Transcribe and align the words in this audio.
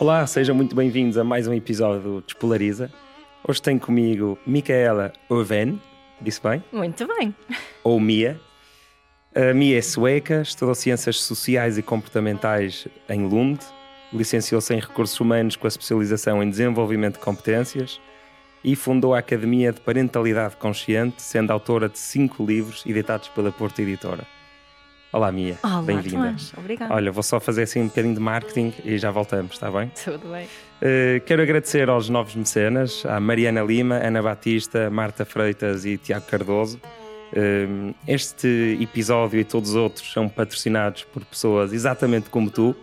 Olá, 0.00 0.26
sejam 0.26 0.54
muito 0.56 0.74
bem-vindos 0.74 1.18
a 1.18 1.22
mais 1.22 1.46
um 1.46 1.52
episódio 1.52 2.00
do 2.00 2.20
Despolariza. 2.22 2.90
Hoje 3.46 3.60
tenho 3.60 3.78
comigo 3.78 4.38
Micaela 4.46 5.12
Oven, 5.28 5.78
disse 6.22 6.40
bem? 6.42 6.64
Muito 6.72 7.06
bem. 7.06 7.34
Ou 7.84 8.00
Mia. 8.00 8.40
A 9.34 9.52
Mia 9.52 9.76
é 9.76 9.82
sueca, 9.82 10.40
estudou 10.40 10.74
Ciências 10.74 11.20
Sociais 11.20 11.76
e 11.76 11.82
Comportamentais 11.82 12.88
em 13.10 13.26
Lund, 13.26 13.60
licenciou-se 14.10 14.72
em 14.72 14.80
Recursos 14.80 15.20
Humanos 15.20 15.54
com 15.54 15.66
a 15.66 15.68
especialização 15.68 16.42
em 16.42 16.48
Desenvolvimento 16.48 17.18
de 17.18 17.20
Competências 17.20 18.00
e 18.64 18.74
fundou 18.74 19.14
a 19.14 19.18
Academia 19.18 19.70
de 19.70 19.82
Parentalidade 19.82 20.56
Consciente, 20.56 21.20
sendo 21.20 21.50
autora 21.50 21.90
de 21.90 21.98
cinco 21.98 22.42
livros 22.42 22.86
editados 22.86 23.28
pela 23.28 23.52
Porta 23.52 23.82
Editora. 23.82 24.26
Olá, 25.12 25.32
Mia. 25.32 25.58
Olá, 25.64 25.82
Bem-vinda. 25.82 26.36
Obrigada. 26.56 26.94
Olha, 26.94 27.10
vou 27.10 27.22
só 27.22 27.40
fazer 27.40 27.62
assim 27.62 27.80
um 27.82 27.88
bocadinho 27.88 28.14
de 28.14 28.20
marketing 28.20 28.72
e 28.84 28.96
já 28.96 29.10
voltamos, 29.10 29.54
está 29.54 29.68
bem? 29.68 29.90
Tudo 30.04 30.30
bem. 30.30 30.46
Uh, 30.46 31.20
quero 31.26 31.42
agradecer 31.42 31.90
aos 31.90 32.08
novos 32.08 32.36
mecenas, 32.36 33.04
à 33.04 33.18
Mariana 33.18 33.60
Lima, 33.60 33.96
Ana 33.96 34.22
Batista, 34.22 34.88
Marta 34.88 35.24
Freitas 35.24 35.84
e 35.84 35.98
Tiago 35.98 36.26
Cardoso. 36.26 36.80
Uh, 37.32 37.92
este 38.06 38.78
episódio 38.80 39.40
e 39.40 39.44
todos 39.44 39.70
os 39.70 39.76
outros 39.76 40.12
são 40.12 40.28
patrocinados 40.28 41.02
por 41.02 41.24
pessoas 41.24 41.72
exatamente 41.72 42.30
como 42.30 42.48
tu, 42.48 42.76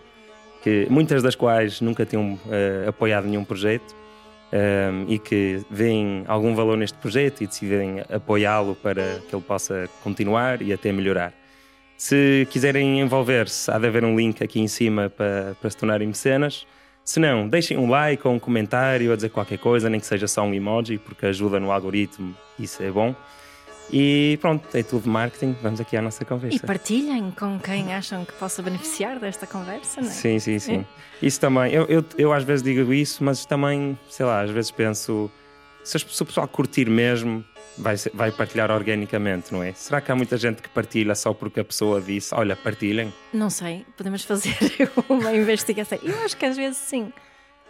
que 0.62 0.86
muitas 0.90 1.22
das 1.22 1.34
quais 1.34 1.80
nunca 1.80 2.04
tinham 2.04 2.34
uh, 2.34 2.88
apoiado 2.88 3.26
nenhum 3.26 3.44
projeto 3.44 3.96
e 5.06 5.18
que 5.18 5.60
veem 5.70 6.24
algum 6.26 6.54
valor 6.54 6.74
neste 6.74 6.96
projeto 6.96 7.42
e 7.42 7.46
decidem 7.46 8.00
apoiá-lo 8.10 8.74
para 8.74 9.20
que 9.28 9.36
ele 9.36 9.42
possa 9.42 9.86
continuar 10.02 10.62
e 10.62 10.72
até 10.72 10.90
melhorar. 10.90 11.34
Se 11.98 12.46
quiserem 12.50 13.00
envolver-se, 13.00 13.68
há 13.72 13.76
de 13.76 13.88
haver 13.88 14.04
um 14.04 14.16
link 14.16 14.40
aqui 14.40 14.60
em 14.60 14.68
cima 14.68 15.10
para, 15.10 15.56
para 15.60 15.68
se 15.68 15.76
tornarem 15.76 16.06
mecenas. 16.06 16.64
Se 17.04 17.18
não, 17.18 17.48
deixem 17.48 17.76
um 17.76 17.90
like 17.90 18.24
ou 18.24 18.34
um 18.34 18.38
comentário 18.38 19.12
a 19.12 19.16
dizer 19.16 19.30
qualquer 19.30 19.58
coisa, 19.58 19.90
nem 19.90 19.98
que 19.98 20.06
seja 20.06 20.28
só 20.28 20.44
um 20.44 20.54
emoji, 20.54 20.96
porque 20.96 21.26
ajuda 21.26 21.58
no 21.58 21.72
algoritmo, 21.72 22.36
isso 22.56 22.80
é 22.84 22.90
bom. 22.90 23.16
E 23.92 24.38
pronto, 24.40 24.64
é 24.76 24.82
tudo 24.84 25.08
marketing, 25.10 25.56
vamos 25.60 25.80
aqui 25.80 25.96
à 25.96 26.02
nossa 26.02 26.24
conversa. 26.24 26.56
E 26.56 26.60
partilhem 26.60 27.32
com 27.32 27.58
quem 27.58 27.92
acham 27.92 28.24
que 28.24 28.32
possa 28.34 28.62
beneficiar 28.62 29.18
desta 29.18 29.44
conversa, 29.46 30.00
não 30.00 30.08
é? 30.08 30.12
Sim, 30.12 30.38
sim, 30.38 30.58
sim. 30.60 30.76
É. 31.22 31.26
Isso 31.26 31.40
também, 31.40 31.72
eu, 31.72 31.84
eu, 31.86 32.04
eu 32.16 32.32
às 32.32 32.44
vezes 32.44 32.62
digo 32.62 32.92
isso, 32.92 33.24
mas 33.24 33.44
também, 33.44 33.98
sei 34.08 34.24
lá, 34.24 34.42
às 34.42 34.50
vezes 34.50 34.70
penso, 34.70 35.28
se, 35.88 35.98
se 35.98 36.22
o 36.22 36.26
pessoal 36.26 36.46
curtir 36.46 36.90
mesmo, 36.90 37.42
vai, 37.78 37.94
vai 38.12 38.30
partilhar 38.30 38.70
organicamente, 38.70 39.52
não 39.52 39.62
é? 39.62 39.72
Será 39.72 40.02
que 40.02 40.12
há 40.12 40.14
muita 40.14 40.36
gente 40.36 40.60
que 40.60 40.68
partilha 40.68 41.14
só 41.14 41.32
porque 41.32 41.60
a 41.60 41.64
pessoa 41.64 41.98
disse, 41.98 42.34
olha, 42.34 42.54
partilhem? 42.54 43.12
Não 43.32 43.48
sei, 43.48 43.86
podemos 43.96 44.22
fazer 44.22 44.54
uma 45.08 45.34
investigação. 45.34 45.98
Eu 46.02 46.22
acho 46.24 46.36
que 46.36 46.44
às 46.44 46.56
vezes 46.56 46.76
sim. 46.76 47.10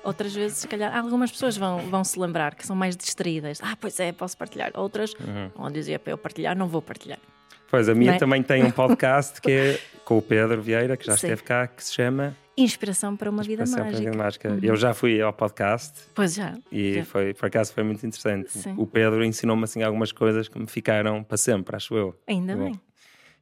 Outras 0.03 0.35
vezes, 0.35 0.59
se 0.59 0.69
calhar, 0.69 0.97
algumas 0.97 1.31
pessoas 1.31 1.57
vão, 1.57 1.79
vão 1.91 2.03
se 2.03 2.19
lembrar 2.19 2.55
que 2.57 2.67
são 2.67 2.75
mais 2.75 2.97
distraídas. 2.97 3.61
Ah, 3.63 3.77
pois 3.81 4.01
é, 4.01 4.11
posso 4.11 4.37
partilhar. 4.37 4.73
Outras 4.75 5.13
uhum. 5.15 5.51
vão 5.57 5.71
dizer 5.71 5.99
para 6.01 6.13
eu 6.13 6.19
partilhar, 6.19 6.57
não 6.57 6.67
vou 6.67 6.83
partilhar. 6.83 7.19
Pois, 7.71 7.89
a 7.89 7.95
minha 7.95 8.15
é? 8.15 8.19
também 8.19 8.43
tem 8.43 8.65
um 8.65 8.71
podcast 8.73 9.41
que 9.41 9.53
é 9.53 9.81
com 10.05 10.19
o 10.19 10.23
Pedro 10.23 10.61
Vieira, 10.61 10.97
que 10.97 11.07
já 11.07 11.17
Sim. 11.17 11.27
esteve 11.27 11.43
cá, 11.43 11.67
que 11.69 11.85
se 11.85 11.95
chama 11.95 12.35
Inspiração 12.63 13.17
para 13.17 13.31
uma 13.31 13.43
vida 13.43 13.63
mágica. 13.63 13.83
Para 13.83 13.91
uma 13.91 13.99
vida 13.99 14.17
mágica. 14.17 14.49
Uhum. 14.51 14.61
Eu 14.63 14.77
já 14.77 14.93
fui 14.93 15.21
ao 15.21 15.33
podcast. 15.33 15.95
Pois 16.15 16.35
já. 16.35 16.55
E 16.73 16.95
já. 16.95 17.05
Foi, 17.05 17.35
por 17.35 17.47
acaso 17.47 17.73
foi 17.73 17.83
muito 17.83 18.07
interessante. 18.07 18.51
Sim. 18.51 18.75
O 18.77 18.87
Pedro 18.87 19.25
ensinou-me 19.25 19.65
assim 19.65 19.83
algumas 19.83 20.13
coisas 20.13 20.49
que 20.49 20.59
me 20.59 20.67
ficaram 20.67 21.23
para 21.23 21.37
sempre, 21.37 21.77
acho 21.77 21.95
eu. 21.97 22.15
Ainda 22.27 22.57
Bom. 22.57 22.65
bem 22.65 22.88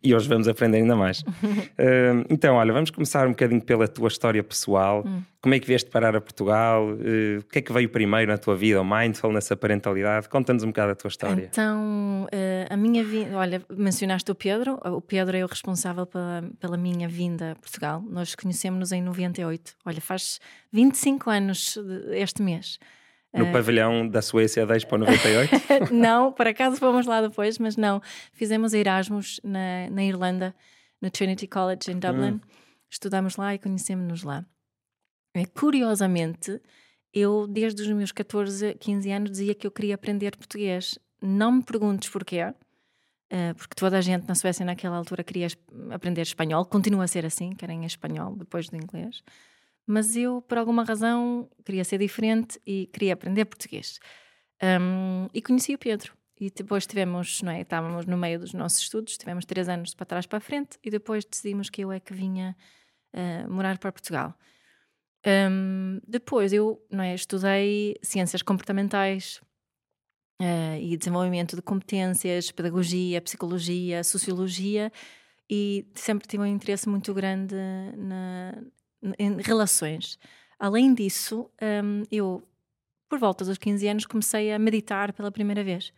e 0.07 0.15
hoje 0.15 0.29
vamos 0.29 0.47
aprender 0.47 0.79
ainda 0.79 0.95
mais. 0.95 1.21
uh, 1.43 2.25
então, 2.31 2.55
olha, 2.55 2.73
vamos 2.73 2.91
começar 2.91 3.27
um 3.27 3.31
bocadinho 3.31 3.61
pela 3.61 3.89
tua 3.89 4.07
história 4.07 4.43
pessoal. 4.43 5.03
Hum. 5.05 5.23
Como 5.41 5.55
é 5.55 5.59
que 5.59 5.67
vieste 5.67 5.91
parar 5.91 6.15
a 6.15 6.21
Portugal? 6.21 6.87
Uh, 6.91 7.41
o 7.41 7.43
que 7.45 7.59
é 7.59 7.63
que 7.63 7.73
veio 7.73 7.89
primeiro 7.89 8.31
na 8.31 8.39
tua 8.39 8.55
vida? 8.55 8.81
O 8.81 8.85
mindfulness, 8.85 9.51
a 9.51 9.57
parentalidade? 9.57 10.29
Conta-nos 10.29 10.63
um 10.63 10.69
bocado 10.69 10.93
a 10.93 10.95
tua 10.95 11.09
história. 11.09 11.49
Então, 11.51 12.25
uh, 12.25 12.73
a 12.73 12.77
minha 12.77 13.03
vida. 13.03 13.37
Olha, 13.37 13.61
mencionaste 13.69 14.31
o 14.31 14.35
Pedro. 14.35 14.79
O 14.85 15.01
Pedro 15.01 15.37
é 15.37 15.45
o 15.45 15.49
responsável 15.49 16.07
pela, 16.07 16.45
pela 16.61 16.77
minha 16.77 17.09
vinda 17.09 17.53
a 17.53 17.55
Portugal. 17.57 18.03
Nós 18.09 18.35
conhecemos-nos 18.37 18.93
em 18.93 19.03
98. 19.03 19.75
Olha, 19.85 20.01
faz 20.01 20.39
25 20.73 21.31
anos 21.31 21.79
este 22.13 22.43
mês. 22.43 22.79
No 23.37 23.45
uh, 23.45 23.53
pavilhão 23.53 24.09
da 24.09 24.23
Suécia 24.23 24.67
da 24.67 24.77
Expo 24.77 24.97
98? 24.97 25.93
não, 25.93 26.33
por 26.33 26.47
acaso 26.47 26.77
fomos 26.77 27.07
lá 27.07 27.21
depois, 27.21 27.59
mas 27.59 27.77
não. 27.77 28.01
Fizemos 28.33 28.73
Erasmus 28.73 29.41
na, 29.45 29.91
na 29.91 30.05
Irlanda, 30.05 30.55
no 31.01 31.11
Trinity 31.11 31.47
College 31.47 31.91
em 31.91 31.99
Dublin. 31.99 32.33
Hum. 32.33 32.41
Estudamos 32.91 33.37
lá 33.37 33.55
e 33.55 33.59
conhecemos-nos 33.59 34.23
lá. 34.23 34.45
E, 35.35 35.45
curiosamente, 35.47 36.61
eu 37.13 37.47
desde 37.47 37.83
os 37.83 37.89
meus 37.89 38.13
14, 38.13 38.75
15 38.75 39.11
anos 39.11 39.31
dizia 39.31 39.55
que 39.55 39.67
eu 39.67 39.71
queria 39.71 39.95
aprender 39.95 40.37
português. 40.37 40.99
Não 41.21 41.53
me 41.53 41.63
perguntes 41.63 42.09
porquê, 42.09 42.43
uh, 42.45 43.55
porque 43.57 43.75
toda 43.75 43.99
a 43.99 44.01
gente 44.01 44.27
na 44.27 44.35
Suécia 44.35 44.65
naquela 44.65 44.97
altura 44.97 45.23
queria 45.23 45.49
aprender 45.91 46.23
espanhol, 46.23 46.65
continua 46.65 47.05
a 47.05 47.09
ser 47.09 47.27
assim, 47.27 47.51
querem 47.51 47.85
espanhol 47.85 48.35
depois 48.37 48.69
do 48.69 48.77
inglês 48.77 49.23
mas 49.87 50.17
eu, 50.17 50.43
por 50.43 50.59
alguma 50.59 50.85
razão, 50.85 51.49
queria 51.65 51.85
ser 51.85 51.99
diferente 51.99 52.61
e 52.67 52.89
queria 52.93 53.13
aprender 53.13 53.45
português. 53.45 54.01
Um, 54.63 55.29
e 55.33 55.41
conheci 55.41 55.75
o 55.75 55.79
Pedro. 55.79 56.13
E 56.39 56.51
depois 56.51 56.87
tivemos, 56.87 57.41
não 57.41 57.53
é? 57.53 57.63
Estávamos 57.63 58.05
no 58.05 58.17
meio 58.17 58.39
dos 58.39 58.53
nossos 58.53 58.81
estudos, 58.81 59.17
tivemos 59.17 59.47
três 59.47 59.69
anos 59.69 59.95
para 59.95 60.05
trás 60.05 60.27
para 60.27 60.39
a 60.39 60.41
frente 60.41 60.79
e 60.83 60.91
depois 60.91 61.25
decidimos 61.25 61.71
que 61.71 61.83
eu 61.83 61.91
é 61.91 61.99
que 61.99 62.13
vinha 62.13 62.55
uh, 63.15 63.51
morar 63.51 63.79
para 63.79 63.93
Portugal. 63.93 64.35
Um, 65.27 65.99
depois 66.07 66.53
eu 66.53 66.85
não 66.91 67.03
é, 67.03 67.15
estudei 67.15 67.97
ciências 68.03 68.43
comportamentais 68.43 69.41
uh, 70.41 70.79
e 70.81 70.97
desenvolvimento 70.97 71.57
de 71.57 71.63
competências, 71.63 72.53
pedagogia, 72.53 73.21
psicologia, 73.23 74.05
sociologia 74.05 74.93
e 75.49 75.89
sempre 75.95 76.29
tive 76.29 76.43
um 76.43 76.47
interesse 76.47 76.89
muito 76.89 77.15
grande 77.15 77.55
na, 77.97 78.63
em 79.19 79.41
relações. 79.41 80.19
Além 80.59 80.95
disso, 80.95 81.51
um, 81.63 82.03
eu, 82.11 82.43
por 83.09 83.19
volta 83.19 83.45
dos 83.45 83.59
15 83.59 83.89
anos, 83.89 84.07
comecei 84.07 84.53
a 84.53 84.59
meditar 84.59 85.13
pela 85.13 85.31
primeira 85.31 85.63
vez. 85.63 85.93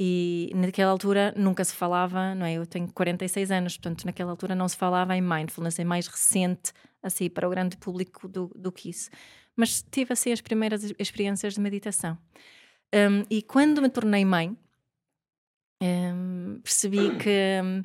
E 0.00 0.52
naquela 0.54 0.92
altura 0.92 1.34
nunca 1.36 1.64
se 1.64 1.74
falava, 1.74 2.34
não 2.34 2.46
é? 2.46 2.54
Eu 2.54 2.66
tenho 2.66 2.92
46 2.92 3.50
anos, 3.50 3.76
portanto, 3.76 4.04
naquela 4.04 4.30
altura 4.30 4.54
não 4.54 4.68
se 4.68 4.76
falava 4.76 5.16
em 5.16 5.20
mindfulness, 5.20 5.78
é 5.78 5.84
mais 5.84 6.06
recente, 6.06 6.72
assim, 7.02 7.28
para 7.28 7.48
o 7.48 7.50
grande 7.50 7.76
público 7.76 8.28
do, 8.28 8.52
do 8.54 8.70
que 8.70 8.90
isso. 8.90 9.10
Mas 9.56 9.82
tive, 9.90 10.12
assim, 10.12 10.30
as 10.30 10.40
primeiras 10.40 10.84
experiências 10.98 11.54
de 11.54 11.60
meditação. 11.60 12.16
Um, 12.94 13.24
e 13.28 13.42
quando 13.42 13.82
me 13.82 13.88
tornei 13.88 14.24
mãe, 14.24 14.56
um, 15.82 16.60
percebi 16.62 17.16
que 17.16 17.60
hum, 17.62 17.82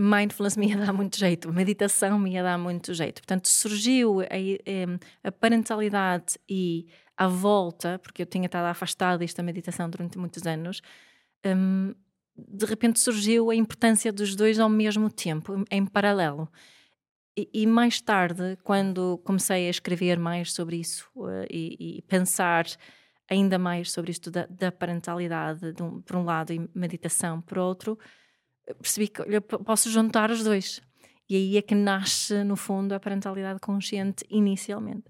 mindfulness 0.00 0.56
me 0.56 0.68
ia 0.68 0.76
dar 0.78 0.92
muito 0.92 1.18
jeito, 1.18 1.52
meditação 1.52 2.18
me 2.18 2.32
ia 2.32 2.42
dar 2.42 2.58
muito 2.58 2.94
jeito. 2.94 3.20
Portanto, 3.20 3.48
surgiu 3.48 4.20
a, 4.20 5.28
a 5.28 5.32
parentalidade 5.32 6.38
e 6.48 6.86
a 7.16 7.28
volta, 7.28 7.98
porque 7.98 8.22
eu 8.22 8.26
tinha 8.26 8.46
estado 8.46 8.64
afastada 8.64 9.18
desta 9.18 9.42
meditação 9.42 9.90
durante 9.90 10.16
muitos 10.16 10.46
anos, 10.46 10.80
um, 11.44 11.94
de 12.34 12.64
repente 12.64 12.98
surgiu 12.98 13.50
a 13.50 13.54
importância 13.54 14.10
dos 14.10 14.34
dois 14.34 14.58
ao 14.58 14.70
mesmo 14.70 15.10
tempo, 15.10 15.62
em 15.70 15.84
paralelo. 15.84 16.48
E, 17.36 17.48
e 17.52 17.66
mais 17.66 18.00
tarde, 18.00 18.56
quando 18.64 19.18
comecei 19.24 19.66
a 19.66 19.70
escrever 19.70 20.18
mais 20.18 20.52
sobre 20.52 20.76
isso 20.76 21.08
uh, 21.14 21.44
e, 21.50 21.98
e, 21.98 22.02
pensar 22.02 22.64
ainda 23.28 23.58
mais 23.58 23.92
sobre 23.92 24.10
isto 24.10 24.30
da, 24.30 24.46
da 24.46 24.72
parentalidade, 24.72 25.74
um, 25.80 26.00
por 26.00 26.16
um 26.16 26.24
lado, 26.24 26.52
e 26.52 26.70
meditação 26.74 27.40
por 27.40 27.58
outro, 27.58 27.98
percebi 28.74 29.08
que 29.08 29.22
olha, 29.22 29.40
posso 29.40 29.90
juntar 29.90 30.30
os 30.30 30.44
dois. 30.44 30.80
E 31.28 31.36
aí 31.36 31.56
é 31.56 31.62
que 31.62 31.74
nasce, 31.74 32.42
no 32.42 32.56
fundo, 32.56 32.92
a 32.92 33.00
parentalidade 33.00 33.60
consciente 33.60 34.24
inicialmente. 34.28 35.04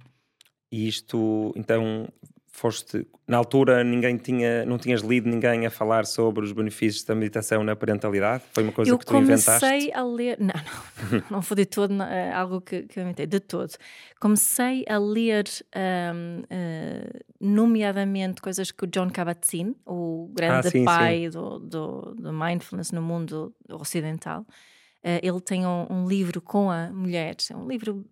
E 0.70 0.86
isto, 0.86 1.52
então, 1.56 2.08
foste 2.52 3.06
na 3.26 3.36
altura 3.36 3.84
ninguém 3.84 4.16
tinha 4.16 4.64
não 4.66 4.76
tinhas 4.76 5.02
lido 5.02 5.28
ninguém 5.28 5.64
a 5.66 5.70
falar 5.70 6.04
sobre 6.04 6.44
os 6.44 6.52
benefícios 6.52 7.04
da 7.04 7.14
meditação 7.14 7.62
na 7.62 7.76
parentalidade? 7.76 8.42
Foi 8.52 8.62
uma 8.62 8.72
coisa 8.72 8.90
eu 8.90 8.98
que 8.98 9.06
tu 9.06 9.16
inventaste? 9.16 9.64
eu 9.64 9.70
comecei 9.70 9.92
a 9.92 10.02
ler 10.02 10.36
não 10.38 10.50
não, 10.50 11.22
não 11.30 11.42
foi 11.42 11.56
de 11.58 11.66
todo 11.66 11.92
uh, 11.92 12.34
algo 12.34 12.60
que, 12.60 12.82
que 12.82 12.98
eu 12.98 13.04
inventei 13.04 13.26
de 13.26 13.40
todo. 13.40 13.72
Comecei 14.20 14.84
a 14.88 14.98
ler 14.98 15.46
um, 15.74 16.40
uh, 16.40 16.46
eh, 16.50 17.20
nomeadamente 17.40 18.42
coisas 18.42 18.70
que 18.70 18.84
o 18.84 18.86
John 18.86 19.08
Kabat-Zinn 19.10 19.74
o 19.86 20.30
grande 20.34 20.68
ah, 20.68 20.70
sim, 20.70 20.84
pai 20.84 21.24
sim. 21.24 21.30
Do, 21.30 21.58
do, 21.58 22.14
do, 22.14 22.32
mindfulness 22.32 22.90
no 22.90 23.00
mundo 23.00 23.54
ocidental 23.70 24.42
uh, 24.42 25.20
ele 25.22 25.40
tem 25.40 25.66
um, 25.66 25.86
um 25.88 26.06
livro 26.06 26.40
com 26.40 26.70
a 26.70 26.90
mulher 26.90 27.36
um 27.54 27.66
livro 27.66 28.04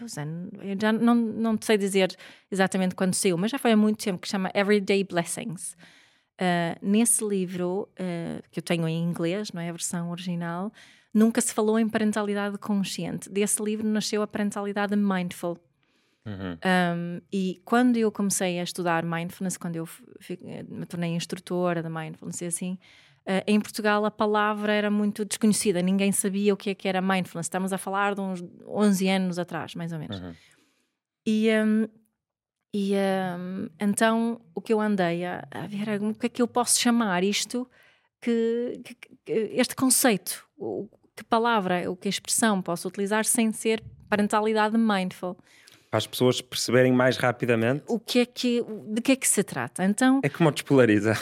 eu 0.00 0.76
já 0.80 0.92
não, 0.92 1.14
não 1.14 1.58
sei 1.60 1.76
dizer 1.76 2.16
exatamente 2.50 2.94
quando 2.94 3.14
saiu, 3.14 3.36
mas 3.36 3.50
já 3.50 3.58
foi 3.58 3.72
há 3.72 3.76
muito 3.76 4.02
tempo, 4.02 4.18
que 4.20 4.28
chama 4.28 4.50
Everyday 4.54 5.04
Blessings. 5.04 5.76
Uh, 6.40 6.74
nesse 6.80 7.24
livro, 7.24 7.88
uh, 7.92 8.42
que 8.50 8.58
eu 8.58 8.62
tenho 8.62 8.88
em 8.88 9.02
inglês, 9.02 9.52
não 9.52 9.60
é 9.60 9.68
a 9.68 9.72
versão 9.72 10.10
original, 10.10 10.72
nunca 11.12 11.40
se 11.40 11.52
falou 11.52 11.78
em 11.78 11.88
parentalidade 11.88 12.58
consciente. 12.58 13.30
Desse 13.30 13.62
livro 13.62 13.86
nasceu 13.86 14.22
a 14.22 14.26
parentalidade 14.26 14.96
mindful. 14.96 15.58
Uhum. 16.24 16.56
Um, 16.64 17.20
e 17.32 17.60
quando 17.64 17.96
eu 17.96 18.10
comecei 18.10 18.60
a 18.60 18.62
estudar 18.62 19.04
mindfulness, 19.04 19.56
quando 19.56 19.76
eu 19.76 19.88
me 20.68 20.86
tornei 20.86 21.10
instrutora 21.10 21.82
de 21.82 21.88
mindfulness 21.88 22.40
e 22.40 22.46
assim, 22.46 22.78
uh, 23.26 23.42
em 23.46 23.60
Portugal 23.60 24.04
a 24.04 24.10
palavra 24.10 24.72
era 24.72 24.90
muito 24.90 25.24
desconhecida, 25.24 25.82
ninguém 25.82 26.12
sabia 26.12 26.52
o 26.52 26.56
que, 26.56 26.70
é 26.70 26.74
que 26.74 26.88
era 26.88 27.00
mindfulness. 27.00 27.46
Estamos 27.46 27.72
a 27.72 27.78
falar 27.78 28.14
de 28.14 28.20
uns 28.20 28.44
11 28.66 29.08
anos 29.08 29.38
atrás, 29.38 29.74
mais 29.74 29.92
ou 29.92 29.98
menos. 29.98 30.20
Uhum. 30.20 30.34
E, 31.26 31.48
um, 31.50 31.88
e 32.74 32.94
um, 32.94 33.68
então 33.80 34.40
o 34.54 34.60
que 34.60 34.72
eu 34.72 34.80
andei 34.80 35.24
a, 35.24 35.46
a 35.50 35.66
ver 35.66 35.88
era 35.88 36.04
o 36.04 36.14
que 36.14 36.26
é 36.26 36.28
que 36.28 36.42
eu 36.42 36.48
posso 36.48 36.80
chamar 36.80 37.22
isto, 37.22 37.68
que, 38.20 38.80
que, 38.84 38.94
que 39.24 39.32
este 39.54 39.74
conceito, 39.74 40.46
o, 40.56 40.88
que 41.16 41.24
palavra, 41.24 41.90
o 41.90 41.96
que 41.96 42.08
expressão 42.08 42.60
posso 42.62 42.88
utilizar 42.88 43.24
sem 43.24 43.52
ser 43.52 43.82
parentalidade 44.08 44.76
mindful 44.76 45.36
para 45.92 45.98
as 45.98 46.06
pessoas 46.06 46.40
perceberem 46.40 46.90
mais 46.90 47.18
rapidamente 47.18 47.84
o 47.86 48.00
que 48.00 48.20
é 48.20 48.24
que 48.24 48.64
de 48.88 49.02
que 49.02 49.12
é 49.12 49.16
que 49.16 49.28
se 49.28 49.44
trata. 49.44 49.84
Então 49.84 50.20
é 50.22 50.28
como 50.30 50.50
despolariza. 50.50 51.12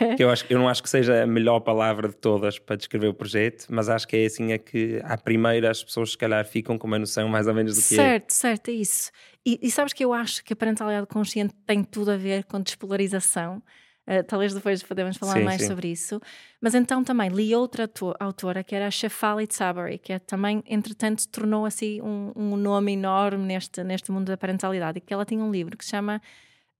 é? 0.00 0.16
eu 0.18 0.28
acho 0.28 0.44
eu 0.50 0.58
não 0.58 0.68
acho 0.68 0.82
que 0.82 0.90
seja 0.90 1.22
a 1.22 1.26
melhor 1.28 1.60
palavra 1.60 2.08
de 2.08 2.16
todas 2.16 2.58
para 2.58 2.74
descrever 2.74 3.06
o 3.06 3.14
projeto, 3.14 3.66
mas 3.70 3.88
acho 3.88 4.08
que 4.08 4.16
é 4.16 4.26
assim 4.26 4.50
é 4.50 4.58
que 4.58 5.00
à 5.04 5.16
primeira 5.16 5.70
as 5.70 5.84
pessoas 5.84 6.10
se 6.10 6.18
calhar 6.18 6.44
ficam 6.44 6.76
com 6.76 6.88
uma 6.88 6.98
noção 6.98 7.28
mais 7.28 7.46
ou 7.46 7.54
menos 7.54 7.76
do 7.76 7.80
que 7.80 7.94
certo, 7.94 8.00
é. 8.00 8.04
Certo, 8.08 8.30
certo, 8.32 8.68
é 8.68 8.72
isso. 8.72 9.12
E, 9.46 9.60
e 9.62 9.70
sabes 9.70 9.92
que 9.92 10.04
eu 10.04 10.12
acho 10.12 10.42
que 10.44 10.54
a 10.54 10.56
parentalidade 10.56 11.06
consciente 11.06 11.54
tem 11.64 11.84
tudo 11.84 12.10
a 12.10 12.16
ver 12.16 12.42
com 12.46 12.60
despolarização. 12.60 13.62
Uh, 14.08 14.24
talvez 14.26 14.52
depois 14.52 14.82
podemos 14.82 15.16
falar 15.16 15.34
sim, 15.34 15.44
mais 15.44 15.60
sim. 15.60 15.68
sobre 15.68 15.88
isso. 15.88 16.20
Mas 16.60 16.74
então 16.74 17.04
também 17.04 17.28
li 17.28 17.54
outra 17.54 17.88
autora 18.18 18.64
que 18.64 18.74
era 18.74 18.86
a 18.86 18.90
Shefali 18.90 19.46
Tsabari, 19.46 19.98
que 19.98 20.12
é, 20.12 20.18
também, 20.18 20.62
entretanto, 20.66 21.28
tornou 21.28 21.64
assim 21.64 22.00
um, 22.00 22.32
um, 22.34 22.56
nome 22.56 22.92
enorme 22.92 23.44
neste, 23.44 23.84
neste 23.84 24.10
mundo 24.10 24.26
da 24.26 24.36
parentalidade, 24.36 24.98
e 24.98 25.00
que 25.00 25.12
ela 25.12 25.24
tinha 25.24 25.44
um 25.44 25.50
livro 25.50 25.76
que 25.76 25.84
se 25.84 25.90
chama 25.90 26.20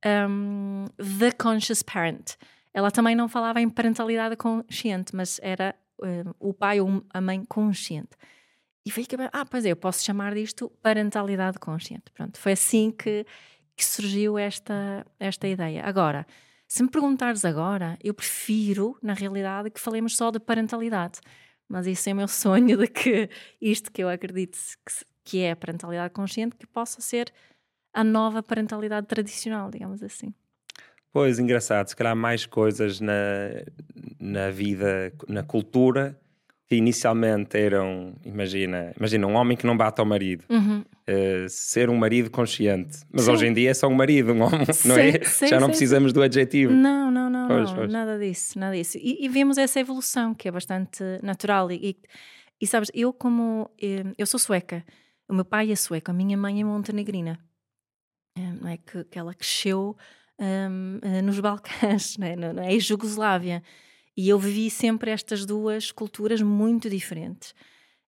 um, 0.05 0.87
The 0.96 1.32
Conscious 1.32 1.82
Parent. 1.82 2.37
Ela 2.72 2.90
também 2.90 3.14
não 3.14 3.28
falava 3.28 3.61
em 3.61 3.69
parentalidade 3.69 4.37
consciente, 4.37 5.14
mas 5.14 5.38
era 5.43 5.75
uh, 6.00 6.34
o 6.38 6.52
pai 6.55 6.81
ou 6.81 7.05
a 7.12 7.20
mãe 7.20 7.44
consciente. 7.44 8.16
E 8.84 8.90
foi 8.90 9.05
que, 9.05 9.16
ah, 9.32 9.44
pois 9.44 9.64
é, 9.64 9.73
eu 9.73 9.76
posso 9.76 10.02
chamar 10.02 10.34
disto 10.34 10.70
parentalidade 10.82 11.58
consciente. 11.58 12.11
Pronto, 12.14 12.38
foi 12.38 12.52
assim 12.52 12.90
que, 12.90 13.26
que 13.76 13.84
surgiu 13.84 14.38
esta, 14.38 15.06
esta 15.19 15.46
ideia. 15.46 15.84
Agora, 15.84 16.26
se 16.70 16.84
me 16.84 16.88
perguntares 16.88 17.44
agora, 17.44 17.99
eu 18.00 18.14
prefiro, 18.14 18.96
na 19.02 19.12
realidade, 19.12 19.70
que 19.70 19.81
falemos 19.81 20.17
só 20.17 20.31
de 20.31 20.38
parentalidade. 20.38 21.19
Mas 21.69 21.84
isso 21.84 22.08
é 22.08 22.12
o 22.12 22.17
meu 22.17 22.28
sonho 22.31 22.76
de 22.76 22.87
que 22.87 23.28
isto 23.61 23.90
que 23.90 24.00
eu 24.00 24.08
acredito 24.08 24.56
que, 25.25 25.40
é 25.40 25.50
a 25.50 25.56
parentalidade 25.56 26.14
consciente, 26.14 26.55
que 26.55 26.69
possa 26.69 27.00
ser 27.00 27.32
a 27.93 28.05
nova 28.05 28.40
parentalidade 28.40 29.08
tradicional, 29.08 29.69
digamos 29.69 30.00
assim. 30.00 30.32
Pois, 31.12 31.40
engraçado. 31.40 31.88
Se 31.88 31.96
calhar 31.96 32.14
mais 32.14 32.46
coisas 32.46 33.00
na, 33.00 33.12
na 34.20 34.50
vida, 34.52 35.12
na 35.26 35.43
cultura, 35.43 36.16
que 36.70 36.76
inicialmente 36.76 37.58
eram, 37.58 38.14
imagina, 38.25 38.94
imagina 38.96 39.26
um 39.26 39.34
homem 39.34 39.56
que 39.56 39.67
não 39.67 39.76
bate 39.76 40.00
ao 40.00 40.06
marido, 40.06 40.44
uhum. 40.49 40.78
uh, 40.82 41.49
ser 41.49 41.90
um 41.90 41.96
marido 41.96 42.31
consciente, 42.31 43.00
mas 43.12 43.25
sim. 43.25 43.32
hoje 43.32 43.46
em 43.49 43.52
dia 43.52 43.70
é 43.70 43.75
só 43.75 43.88
um 43.88 43.94
marido, 43.94 44.32
um 44.32 44.40
homem, 44.40 44.64
sim, 44.72 44.88
não 44.88 44.96
é? 44.96 45.20
Sim, 45.25 45.49
Já 45.49 45.58
não 45.58 45.67
precisamos 45.67 46.12
do 46.12 46.22
adjetivo. 46.22 46.72
Não, 46.72 47.11
não, 47.11 47.28
não, 47.28 47.49
pois, 47.49 47.70
não 47.70 47.75
pois. 47.75 47.93
nada 47.93 48.17
disso, 48.17 48.56
nada 48.56 48.76
disso. 48.76 48.99
E, 48.99 49.25
e, 49.25 49.28
vemos 49.28 49.58
essa 49.58 49.81
evolução 49.81 50.32
que 50.32 50.46
é 50.46 50.52
bastante 50.52 51.02
natural. 51.25 51.72
E, 51.72 51.90
e, 51.90 51.96
e 52.61 52.67
sabes, 52.69 52.88
eu 52.94 53.12
como 53.12 53.69
eh, 53.82 54.05
eu 54.16 54.25
sou 54.25 54.38
sueca, 54.38 54.84
o 55.28 55.34
meu 55.34 55.44
pai 55.44 55.73
é 55.73 55.75
sueco, 55.75 56.12
a 56.12 56.14
minha 56.14 56.37
mãe 56.37 56.61
é 56.61 56.64
montenegrina, 56.64 57.37
não 58.62 58.70
é 58.70 58.76
que, 58.76 59.02
que 59.02 59.19
ela 59.19 59.34
cresceu 59.34 59.96
um, 60.38 61.00
eh, 61.02 61.20
nos 61.20 61.40
Balcãs, 61.40 62.14
não 62.16 62.28
é? 62.28 62.37
na 62.37 62.66
é? 62.66 62.78
Jugoslávia. 62.78 63.61
E 64.17 64.29
eu 64.29 64.39
vivi 64.39 64.71
sempre 64.71 65.11
estas 65.11 65.47
duas 65.47 65.93
culturas 65.93 66.43
muito 66.43 66.91
diferentes. 66.91 67.55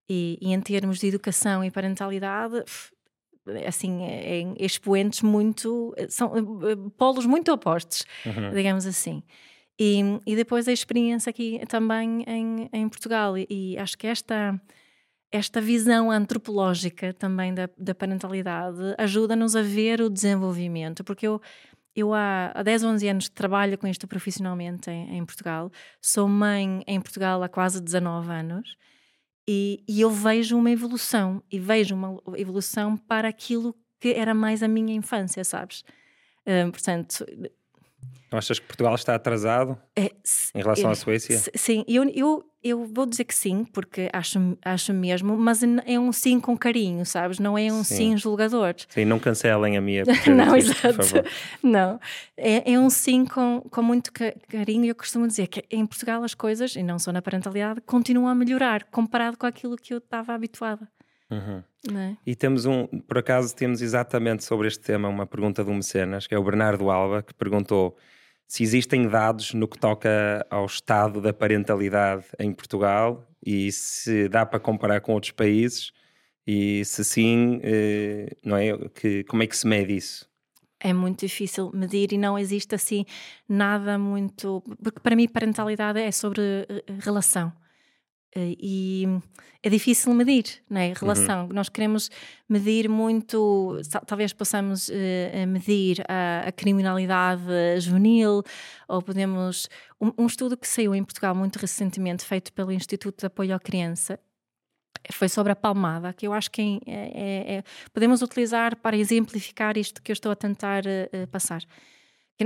E, 0.09 0.37
e 0.41 0.53
em 0.53 0.59
termos 0.59 0.99
de 0.99 1.07
educação 1.07 1.63
e 1.63 1.71
parentalidade, 1.71 2.63
assim, 3.65 4.03
é, 4.03 4.41
é 4.41 4.65
expoentes 4.65 5.21
muito. 5.21 5.93
são 6.09 6.35
eh, 6.35 6.75
polos 6.97 7.25
muito 7.25 7.51
opostos, 7.51 8.05
uhum. 8.25 8.53
digamos 8.53 8.85
assim. 8.85 9.23
E, 9.79 10.01
e 10.25 10.35
depois 10.35 10.67
a 10.67 10.71
experiência 10.71 11.29
aqui 11.29 11.59
também 11.67 12.23
em, 12.27 12.69
em 12.71 12.89
Portugal. 12.89 13.37
E, 13.37 13.47
e 13.49 13.77
acho 13.77 13.97
que 13.97 14.07
esta 14.07 14.59
esta 15.33 15.59
visão 15.59 16.11
antropológica 16.11 17.11
também 17.11 17.55
da, 17.55 17.67
da 17.75 17.95
parentalidade 17.95 18.77
ajuda-nos 18.99 19.55
a 19.55 19.63
ver 19.63 19.99
o 19.99 20.07
desenvolvimento, 20.07 21.03
porque 21.03 21.25
eu 21.25 21.41
eu 21.95 22.13
há, 22.13 22.51
há 22.53 22.63
10, 22.63 22.83
11 22.83 23.07
anos 23.07 23.29
trabalho 23.29 23.77
com 23.77 23.87
isto 23.87 24.07
profissionalmente 24.07 24.89
em, 24.89 25.17
em, 25.17 25.25
Portugal. 25.25 25.71
Sou 26.01 26.27
mãe 26.27 26.83
em 26.87 26.99
Portugal 26.99 27.41
há 27.43 27.49
quase 27.49 27.81
19 27.81 28.31
anos 28.31 28.75
e, 29.47 29.83
e, 29.87 30.01
eu 30.01 30.09
vejo 30.09 30.57
uma 30.57 30.71
evolução 30.71 31.43
e 31.51 31.59
vejo 31.59 31.95
uma 31.95 32.21
evolução 32.35 32.97
para 32.97 33.27
aquilo 33.27 33.75
que 33.99 34.13
era 34.13 34.33
mais 34.33 34.63
a 34.63 34.67
minha 34.67 34.93
infância, 34.93 35.43
sabes? 35.43 35.83
Uh, 36.45 36.71
portanto, 36.71 37.25
então 38.27 38.39
achas 38.39 38.57
que 38.57 38.65
Portugal 38.65 38.95
está 38.95 39.13
atrasado 39.13 39.77
é, 39.95 40.11
em 40.55 40.61
relação 40.61 40.89
é, 40.89 40.93
à 40.93 40.95
Suécia? 40.95 41.39
Sim, 41.53 41.85
eu, 41.87 42.03
eu, 42.09 42.43
eu 42.63 42.85
vou 42.85 43.05
dizer 43.05 43.25
que 43.25 43.35
sim, 43.35 43.63
porque 43.63 44.09
acho, 44.11 44.57
acho 44.65 44.91
mesmo, 44.91 45.37
mas 45.37 45.61
é 45.85 45.99
um 45.99 46.11
sim 46.11 46.39
com 46.39 46.57
carinho, 46.57 47.05
sabes? 47.05 47.37
Não 47.37 47.55
é 47.55 47.71
um 47.71 47.83
sim, 47.83 47.95
sim 47.95 48.17
julgador. 48.17 48.73
Sim, 48.89 49.05
não 49.05 49.19
cancelem 49.19 49.77
a 49.77 49.81
minha 49.81 50.03
Não, 50.35 50.55
exato. 50.55 51.29
Não, 51.61 51.99
é, 52.35 52.73
é 52.73 52.79
um 52.79 52.89
sim 52.89 53.23
com, 53.23 53.61
com 53.69 53.83
muito 53.83 54.11
carinho 54.49 54.85
e 54.85 54.89
eu 54.89 54.95
costumo 54.95 55.27
dizer 55.27 55.45
que 55.45 55.63
em 55.69 55.85
Portugal 55.85 56.23
as 56.23 56.33
coisas, 56.33 56.75
e 56.75 56.81
não 56.81 56.97
só 56.97 57.11
na 57.11 57.21
parentalidade, 57.21 57.81
continuam 57.81 58.27
a 58.27 58.33
melhorar 58.33 58.85
comparado 58.85 59.37
com 59.37 59.45
aquilo 59.45 59.75
que 59.75 59.93
eu 59.93 59.99
estava 59.99 60.33
habituada. 60.33 60.87
Uhum. 61.33 61.63
É? 61.97 62.15
E 62.25 62.35
temos 62.35 62.65
um, 62.65 62.87
por 62.87 63.17
acaso, 63.17 63.53
temos 63.55 63.81
exatamente 63.81 64.43
sobre 64.43 64.67
este 64.67 64.79
tema 64.79 65.09
uma 65.09 65.25
pergunta 65.25 65.63
do 65.63 65.73
mecenas, 65.73 66.27
que 66.27 66.33
é 66.33 66.37
o 66.37 66.43
Bernardo 66.43 66.89
Alba, 66.89 67.21
que 67.21 67.33
perguntou 67.33 67.97
se 68.47 68.63
existem 68.63 69.07
dados 69.07 69.53
no 69.53 69.67
que 69.67 69.77
toca 69.77 70.45
ao 70.49 70.65
estado 70.65 71.19
da 71.19 71.33
parentalidade 71.33 72.25
em 72.39 72.53
Portugal 72.53 73.27
e 73.45 73.71
se 73.71 74.29
dá 74.29 74.45
para 74.45 74.59
comparar 74.59 75.01
com 75.01 75.13
outros 75.13 75.31
países 75.31 75.91
e 76.45 76.83
se 76.85 77.03
sim, 77.03 77.59
eh, 77.63 78.27
não 78.43 78.57
é? 78.57 78.77
Que, 78.89 79.23
como 79.23 79.43
é 79.43 79.47
que 79.47 79.57
se 79.57 79.65
mede 79.65 79.95
isso? 79.95 80.29
É 80.79 80.91
muito 80.91 81.21
difícil 81.21 81.71
medir 81.73 82.11
e 82.11 82.17
não 82.17 82.37
existe 82.37 82.75
assim 82.75 83.05
nada 83.47 83.97
muito. 83.97 84.61
Porque 84.83 84.99
para 84.99 85.15
mim, 85.15 85.27
parentalidade 85.27 85.99
é 85.99 86.11
sobre 86.11 86.41
eh, 86.41 86.83
relação. 86.99 87.53
E 88.35 89.05
é 89.61 89.69
difícil 89.69 90.13
medir, 90.13 90.61
não 90.69 90.81
é? 90.81 90.93
Relação. 90.93 91.45
Uhum. 91.45 91.53
Nós 91.53 91.69
queremos 91.69 92.11
medir 92.49 92.89
muito, 92.89 93.79
talvez 94.05 94.33
possamos 94.33 94.89
uh, 94.89 95.47
medir 95.47 96.03
a, 96.07 96.49
a, 96.49 96.51
criminalidade 96.51 97.43
juvenil, 97.79 98.43
ou 98.87 99.01
podemos. 99.01 99.69
Um, 100.01 100.11
um, 100.23 100.25
estudo 100.25 100.57
que 100.57 100.67
saiu 100.67 100.93
em 100.93 101.03
Portugal 101.03 101.33
muito 101.33 101.57
recentemente, 101.57 102.25
feito 102.25 102.51
pelo 102.51 102.73
Instituto 102.73 103.19
de 103.19 103.25
Apoio 103.25 103.55
à 103.55 103.59
Criança, 103.59 104.19
foi 105.11 105.29
sobre 105.29 105.53
a 105.53 105.55
palmada, 105.55 106.11
que 106.11 106.27
eu 106.27 106.33
acho 106.33 106.51
que 106.51 106.81
é, 106.85 106.91
é, 106.91 107.55
é, 107.55 107.63
podemos 107.93 108.21
utilizar 108.21 108.75
para 108.75 108.97
exemplificar 108.97 109.77
isto 109.77 110.01
que 110.01 110.11
eu 110.11 110.13
estou 110.13 110.31
a 110.31 110.35
tentar 110.35 110.83
uh, 110.85 111.27
passar. 111.27 111.61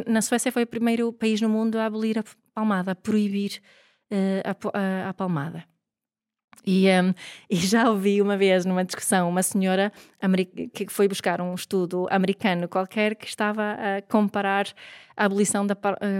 Na 0.08 0.22
Suécia 0.22 0.52
foi 0.52 0.64
o 0.64 0.68
primeiro 0.68 1.12
país 1.14 1.42
no 1.42 1.50
mundo 1.50 1.78
a 1.78 1.86
abolir 1.86 2.20
a 2.20 2.24
palmada, 2.54 2.92
a 2.92 2.96
proibir 2.96 3.60
uh, 4.12 4.70
a, 4.74 4.80
a, 4.80 5.10
a 5.10 5.14
palmada. 5.14 5.64
E, 6.66 6.88
um, 6.90 7.14
e, 7.50 7.56
já 7.56 7.90
ouvi 7.90 8.22
uma 8.22 8.38
vez 8.38 8.66
numa 8.66 8.84
discussão 8.84 9.30
uma 9.30 9.44
senhora 9.44 9.92
que 10.74 10.88
foi 10.90 11.08
buscar 11.08 11.42
um 11.42 11.54
estudo 11.54 12.08
americano 12.10 12.68
qualquer 12.68 13.16
que 13.16 13.28
estava 13.28 13.74
a 13.74 14.02
comparar 14.02 14.68
a 15.16 15.26
abolição 15.26 15.66
da 15.66 15.76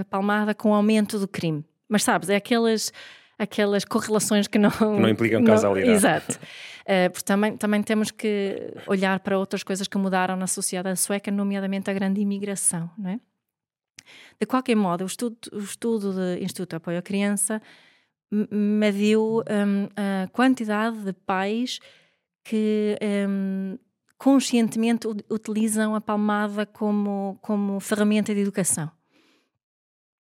palmada 0.08 0.54
com 0.54 0.70
o 0.70 0.74
aumento 0.74 1.18
do 1.18 1.28
crime. 1.28 1.64
Mas 1.88 2.02
sabes, 2.02 2.28
é 2.28 2.36
aquelas, 2.36 2.92
aquelas 3.38 3.84
correlações 3.84 4.46
que 4.46 4.58
não, 4.58 4.70
que 4.70 4.84
não 4.84 5.08
implicam 5.08 5.42
causalidade. 5.44 5.92
Exato. 5.92 6.38
Uh, 6.82 7.10
porque 7.12 7.24
também, 7.24 7.56
também 7.56 7.82
temos 7.82 8.10
que 8.10 8.74
olhar 8.86 9.20
para 9.20 9.38
outras 9.38 9.62
coisas 9.62 9.88
que 9.88 9.96
mudaram 9.96 10.36
na 10.36 10.46
sociedade 10.46 10.98
sueca, 10.98 11.30
nomeadamente 11.30 11.90
a 11.90 11.94
grande 11.94 12.20
imigração. 12.20 12.90
Não 12.98 13.10
é? 13.10 13.20
De 14.40 14.46
qualquer 14.46 14.74
modo, 14.74 15.02
o 15.02 15.06
estudo, 15.06 15.36
o 15.52 15.58
estudo 15.58 16.12
do 16.12 16.42
Instituto 16.42 16.70
de 16.70 16.76
Apoio 16.76 16.98
à 16.98 17.02
Criança 17.02 17.60
mediu 18.30 19.38
um, 19.40 19.88
a 19.96 20.28
quantidade 20.28 20.98
de 20.98 21.12
pais 21.12 21.78
que 22.44 22.96
um, 23.28 23.78
conscientemente 24.16 25.06
utilizam 25.30 25.94
a 25.94 26.00
palmada 26.00 26.66
como, 26.66 27.38
como 27.40 27.78
ferramenta 27.80 28.34
de 28.34 28.40
educação. 28.40 28.90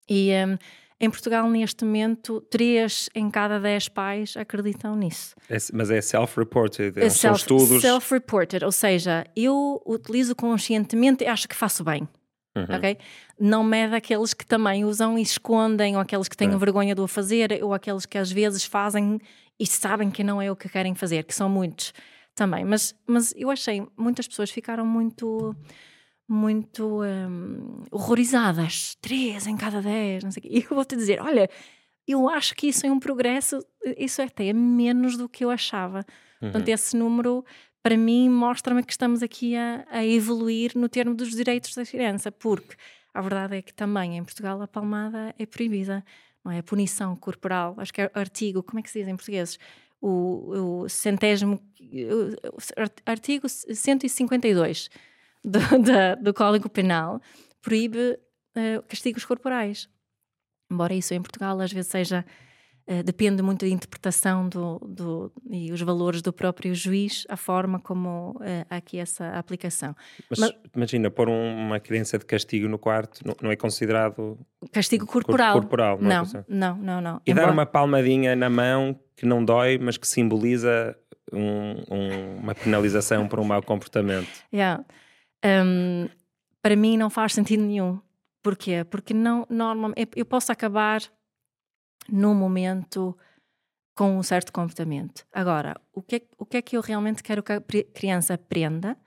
E 0.10 0.31
um, 0.33 0.57
Em 1.00 1.10
Portugal, 1.10 1.50
neste 1.50 1.83
momento, 1.83 2.39
3 2.50 3.10
em 3.13 3.29
cada 3.29 3.60
10 3.60 3.89
pais 3.89 4.38
acreditam 4.38 4.95
nisso. 4.95 5.36
É, 5.50 5.57
mas 5.74 5.91
é 5.91 6.00
self-reported, 6.00 6.98
é 6.98 7.10
são 7.10 7.36
self, 7.36 7.41
estudos. 7.41 7.81
Self-reported, 7.81 8.63
ou 8.63 8.72
seja, 8.72 9.25
eu 9.36 9.81
utilizo 9.86 10.33
conscientemente 10.33 11.24
e 11.25 11.27
acho 11.27 11.48
que 11.48 11.55
faço 11.55 11.83
bem. 11.83 12.07
Uhum. 12.55 12.75
Ok? 12.75 12.98
Não 13.39 13.63
mede 13.63 13.95
aqueles 13.95 14.33
que 14.33 14.45
também 14.45 14.86
usam 14.86 15.17
e 15.17 15.22
escondem, 15.22 15.95
ou 15.95 16.01
aqueles 16.01 16.27
que 16.27 16.38
têm 16.38 16.51
é. 16.51 16.57
vergonha 16.57 16.93
de 16.93 17.01
o 17.01 17.07
fazer, 17.07 17.63
ou 17.63 17.74
aqueles 17.74 18.05
que 18.05 18.17
às 18.17 18.31
vezes 18.31 18.63
fazem 18.63 19.19
e 19.60 19.65
sabem 19.65 20.12
que 20.12 20.24
não 20.24 20.41
é 20.41 20.51
o 20.51 20.55
que 20.55 20.69
querem 20.69 20.93
fazer, 20.95 21.24
que 21.24 21.33
são 21.33 21.50
muitos 21.50 21.93
também. 22.36 22.63
Mas, 22.65 22.95
mas 23.07 23.33
eu 23.36 23.50
achei, 23.50 23.86
muitas 23.98 24.27
pessoas 24.27 24.50
ficaram 24.51 24.86
muito 24.86 25.55
muito 26.27 27.03
um, 27.03 27.83
horrorizadas. 27.91 28.95
Três 29.01 29.45
em 29.45 29.57
cada 29.57 29.81
dez, 29.81 30.24
não 30.24 30.31
sei 30.31 30.39
o 30.39 30.43
quê. 30.43 30.50
E 30.51 30.63
eu 30.63 30.69
vou-te 30.75 30.95
dizer, 30.95 31.22
olha, 31.22 31.50
eu 32.07 32.29
acho 32.29 32.55
que 32.55 32.67
isso 32.67 32.86
é 32.86 32.91
um 32.91 33.00
progresso, 33.00 33.60
isso 33.98 34.22
é 34.22 34.25
até 34.25 34.51
menos 34.53 35.17
do 35.17 35.29
que 35.29 35.43
eu 35.43 35.50
achava. 35.50 36.00
Uhum. 36.41 36.51
Portanto, 36.51 36.69
esse 36.69 36.95
número, 36.98 37.45
para 37.83 37.97
mim, 37.97 38.29
mostra-me 38.29 38.81
que 38.81 38.93
estamos 38.93 39.21
aqui 39.21 39.57
a, 39.57 39.85
a, 39.91 40.05
evoluir 40.05 40.71
no 40.73 40.87
termo 40.87 41.13
dos 41.13 41.31
direitos 41.31 41.75
da 41.75 41.85
criança, 41.85 42.31
porque 42.31 42.77
a 43.13 43.21
verdade 43.21 43.57
é 43.57 43.61
que 43.61 43.73
também 43.73 44.17
em 44.17 44.23
Portugal 44.23 44.61
a 44.61 44.67
palmada 44.67 45.35
é 45.37 45.45
proibida, 45.45 46.03
não 46.43 46.51
é? 46.51 46.59
A 46.59 46.63
punição 46.63 47.13
corporal, 47.17 47.75
acho 47.77 47.93
que 47.93 48.01
é 48.01 48.09
artigo, 48.13 48.63
como 48.63 48.79
é 48.79 48.81
que 48.81 48.89
se 48.89 48.99
diz 48.99 49.07
em 49.09 49.15
português? 49.17 49.59
O, 50.01 50.83
o 50.83 50.89
centésimo, 50.89 51.61
o, 51.81 52.51
artigo 53.05 53.49
152 53.49 54.89
do, 55.43 55.59
da, 55.83 56.15
do 56.15 56.33
Código 56.33 56.69
Penal 56.69 57.21
proíbe 57.61 58.17
uh, 58.55 58.81
castigos 58.87 59.25
corporais. 59.25 59.89
Embora 60.71 60.93
isso 60.93 61.13
em 61.13 61.21
Portugal 61.21 61.59
às 61.59 61.71
vezes 61.71 61.91
seja. 61.91 62.25
Uh, 62.85 63.01
depende 63.03 63.41
muito 63.41 63.65
da 63.65 63.71
interpretação 63.71 64.49
do, 64.49 64.77
do, 64.79 65.31
e 65.49 65.71
os 65.71 65.81
valores 65.81 66.21
do 66.21 66.33
próprio 66.33 66.75
juiz, 66.75 67.25
a 67.29 67.37
forma 67.37 67.79
como 67.79 68.31
uh, 68.31 68.65
há 68.69 68.75
aqui 68.75 68.97
essa 68.97 69.29
aplicação. 69.37 69.95
Mas, 70.29 70.39
Mas 70.39 70.53
imagina, 70.75 71.09
pôr 71.09 71.29
um, 71.29 71.65
uma 71.67 71.79
criança 71.79 72.17
de 72.17 72.25
castigo 72.25 72.67
no 72.67 72.77
quarto 72.77 73.25
não, 73.25 73.35
não 73.41 73.51
é 73.51 73.55
considerado 73.55 74.37
castigo 74.71 75.05
corporal? 75.05 75.53
corporal 75.53 75.97
não, 76.01 76.23
não, 76.23 76.39
é 76.39 76.45
não, 76.47 76.77
não, 76.77 77.01
não, 77.01 77.21
E 77.25 77.31
Embora... 77.31 77.47
dar 77.47 77.53
uma 77.53 77.65
palmadinha 77.65 78.35
na 78.35 78.49
mão 78.49 78.99
que 79.15 79.25
não 79.25 79.43
dói, 79.45 79.77
mas 79.77 79.95
que 79.95 80.07
simboliza 80.07 80.97
um, 81.31 81.75
um, 81.89 82.35
uma 82.39 82.53
penalização 82.53 83.27
por 83.27 83.39
um 83.39 83.45
mau 83.45 83.61
comportamento. 83.63 84.27
Yeah 84.53 84.83
um, 85.43 86.07
para 86.61 86.75
mim 86.75 86.97
não 86.97 87.09
faz 87.09 87.33
sentido 87.33 87.63
nenhum. 87.63 87.99
Porquê? 88.41 88.85
Porque 88.89 89.13
não, 89.13 89.45
normalmente 89.49 90.11
eu 90.15 90.25
posso 90.25 90.51
acabar 90.51 91.01
num 92.10 92.33
momento 92.33 93.17
com 93.95 94.17
um 94.17 94.24
certo 94.24 94.51
comportamento. 94.51 95.25
Agora, 95.31 95.79
o 95.93 96.01
que, 96.01 96.15
é, 96.15 96.22
o 96.38 96.45
que 96.45 96.57
é 96.57 96.62
que 96.62 96.75
eu 96.75 96.81
realmente 96.81 97.22
quero 97.22 97.43
que 97.43 97.51
a 97.51 97.62
criança 97.93 98.33
aprenda? 98.33 98.98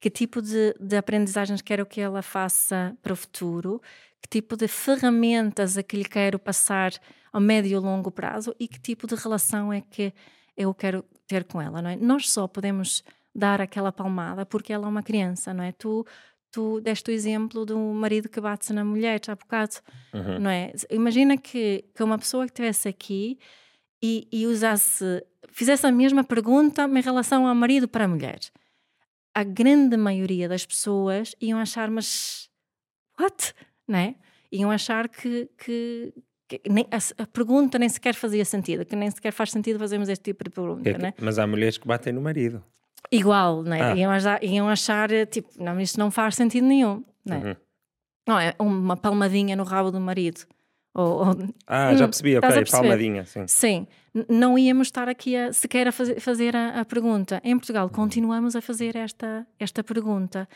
Que 0.00 0.10
tipo 0.10 0.40
de, 0.40 0.74
de 0.80 0.96
aprendizagens 0.96 1.62
quero 1.62 1.86
que 1.86 2.00
ela 2.00 2.22
faça 2.22 2.96
para 3.02 3.12
o 3.12 3.16
futuro? 3.16 3.80
Que 4.20 4.28
tipo 4.28 4.56
de 4.56 4.66
ferramentas 4.66 5.76
é 5.76 5.82
que 5.82 5.96
lhe 5.96 6.04
quero 6.04 6.38
passar 6.38 6.92
ao 7.32 7.40
médio 7.40 7.76
e 7.76 7.78
longo 7.78 8.10
prazo? 8.10 8.54
E 8.58 8.66
que 8.66 8.80
tipo 8.80 9.06
de 9.06 9.14
relação 9.14 9.72
é 9.72 9.80
que 9.80 10.12
eu 10.56 10.72
quero 10.72 11.04
ter 11.26 11.44
com 11.44 11.60
ela? 11.60 11.82
Não 11.82 11.90
é? 11.90 11.96
Nós 11.96 12.30
só 12.30 12.46
podemos 12.46 13.02
dar 13.34 13.60
aquela 13.60 13.90
palmada 13.90 14.46
porque 14.46 14.72
ela 14.72 14.86
é 14.86 14.88
uma 14.88 15.02
criança, 15.02 15.52
não 15.52 15.64
é? 15.64 15.72
Tu, 15.72 16.06
tu 16.54 16.80
deste 16.80 17.10
o 17.10 17.12
exemplo 17.12 17.66
do 17.66 17.76
marido 17.76 18.28
que 18.28 18.40
bate 18.40 18.72
na 18.72 18.84
mulher 18.84 19.20
há 19.26 19.34
bocado, 19.34 19.74
uhum. 20.12 20.38
não 20.38 20.50
é? 20.50 20.72
Imagina 20.88 21.36
que, 21.36 21.84
que 21.92 22.00
uma 22.00 22.16
pessoa 22.16 22.44
que 22.46 22.52
estivesse 22.52 22.88
aqui 22.88 23.40
e, 24.00 24.28
e 24.30 24.46
usasse, 24.46 25.04
fizesse 25.48 25.84
a 25.84 25.90
mesma 25.90 26.22
pergunta 26.22 26.84
em 26.84 27.00
relação 27.00 27.44
ao 27.44 27.54
marido 27.56 27.88
para 27.88 28.04
a 28.04 28.08
mulher. 28.08 28.38
A 29.34 29.42
grande 29.42 29.96
maioria 29.96 30.48
das 30.48 30.64
pessoas 30.64 31.34
iam 31.40 31.58
achar, 31.58 31.90
mas 31.90 32.48
what? 33.20 33.52
Não 33.88 33.98
é? 33.98 34.14
Iam 34.52 34.70
achar 34.70 35.08
que, 35.08 35.50
que, 35.58 36.14
nem, 36.70 36.86
a, 36.88 37.22
a, 37.24 37.26
pergunta 37.26 37.80
nem 37.80 37.88
sequer 37.88 38.14
fazia 38.14 38.44
sentido, 38.44 38.84
que 38.84 38.94
nem 38.94 39.10
sequer 39.10 39.32
faz 39.32 39.50
sentido 39.50 39.80
fazermos 39.80 40.08
este 40.08 40.22
tipo 40.22 40.44
de 40.44 40.50
pergunta, 40.50 40.88
é, 40.88 40.98
né? 40.98 41.14
Mas 41.20 41.36
há 41.36 41.48
mulheres 41.48 41.78
que 41.78 41.88
batem 41.88 42.12
no 42.12 42.20
marido. 42.20 42.62
Igual, 43.10 43.62
né? 43.62 43.82
Ah. 43.82 43.96
Iam, 43.96 44.10
achar, 44.10 44.44
iam 44.44 44.68
achar, 44.68 45.08
tipo, 45.26 45.48
não, 45.58 45.80
isto 45.80 45.98
não 45.98 46.10
faz 46.10 46.34
sentido 46.34 46.66
nenhum, 46.66 47.04
né? 47.24 47.36
Uhum. 47.44 47.56
Não, 48.26 48.38
é 48.38 48.54
uma 48.58 48.96
palmadinha 48.96 49.54
no 49.54 49.64
rabo 49.64 49.90
do 49.90 50.00
marido. 50.00 50.40
Ou, 50.94 51.26
ou... 51.26 51.36
ah, 51.66 51.94
já 51.94 52.04
hum, 52.04 52.08
percebi, 52.08 52.38
ok, 52.38 52.64
palmadinha, 52.70 53.24
sim. 53.24 53.46
Sim, 53.46 53.86
não 54.28 54.56
íamos 54.56 54.86
estar 54.86 55.08
aqui 55.08 55.36
a, 55.36 55.52
sequer 55.52 55.88
a 55.88 55.92
fazer, 55.92 56.20
fazer 56.20 56.54
a, 56.56 56.80
a, 56.80 56.84
pergunta. 56.84 57.40
Em 57.44 57.56
Portugal, 57.58 57.90
continuamos 57.90 58.54
a 58.54 58.60
fazer 58.60 58.94
esta, 58.94 59.44
esta 59.58 59.82
pergunta 59.82 60.48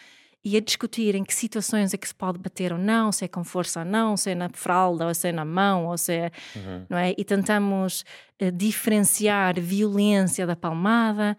e 0.45 0.57
a 0.57 0.61
discutir 0.61 1.17
em 1.17 1.25
que 1.25 1.35
situações 1.35 1.93
é 1.93 1.97
que 1.97 2.07
se 2.07 2.15
pode 2.15 2.39
bater 2.39 2.73
ou 2.73 2.79
não, 2.79 3.11
se 3.11 3.25
é 3.25 3.29
com 3.29 3.43
força 3.43 3.81
ou 3.81 3.85
não, 3.85 4.17
se 4.17 4.31
é 4.31 4.35
na 4.37 4.49
fralda 4.49 5.07
ou 5.07 5.15
se 5.15 5.29
é 5.29 5.33
na 5.33 5.45
mão, 5.45 5.87
ou 5.87 5.99
se 5.99 6.13
é, 6.13 6.31
uhum. 6.55 6.87
não 6.89 6.97
é? 6.97 7.15
E 7.19 7.25
tentamos 7.25 8.05
uh, 8.41 8.53
diferenciar 8.53 9.61
violência 9.61 10.47
da 10.47 10.55
palmada, 10.55 11.37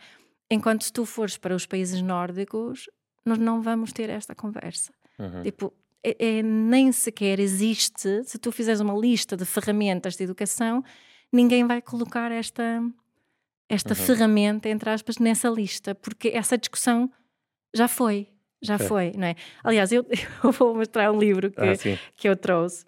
Enquanto 0.51 0.83
se 0.83 0.91
tu 0.91 1.05
fores 1.05 1.37
para 1.37 1.55
os 1.55 1.65
países 1.65 2.01
nórdicos, 2.01 2.89
nós 3.25 3.37
não 3.37 3.61
vamos 3.61 3.93
ter 3.93 4.09
esta 4.09 4.33
conversa. 4.33 4.91
Uhum. 5.19 5.43
Tipo, 5.43 5.73
é, 6.03 6.37
é, 6.37 6.43
nem 6.43 6.91
sequer 6.91 7.39
existe, 7.39 8.23
se 8.23 8.37
tu 8.37 8.51
fizeres 8.51 8.79
uma 8.79 8.93
lista 8.93 9.35
de 9.35 9.45
ferramentas 9.45 10.15
de 10.15 10.23
educação, 10.23 10.83
ninguém 11.31 11.65
vai 11.65 11.81
colocar 11.81 12.31
esta, 12.31 12.81
esta 13.67 13.89
uhum. 13.89 13.95
ferramenta, 13.95 14.69
entre 14.69 14.89
aspas, 14.89 15.17
nessa 15.17 15.49
lista, 15.49 15.93
porque 15.93 16.29
essa 16.29 16.57
discussão 16.57 17.11
já 17.73 17.87
foi, 17.87 18.27
já 18.61 18.75
é. 18.75 18.79
foi, 18.79 19.11
não 19.15 19.27
é? 19.27 19.35
Aliás, 19.63 19.91
eu, 19.91 20.05
eu, 20.43 20.51
vou 20.51 20.75
mostrar 20.75 21.11
um 21.11 21.19
livro 21.19 21.51
que, 21.51 21.61
ah, 21.61 21.99
que 22.15 22.29
eu 22.29 22.35
trouxe, 22.35 22.85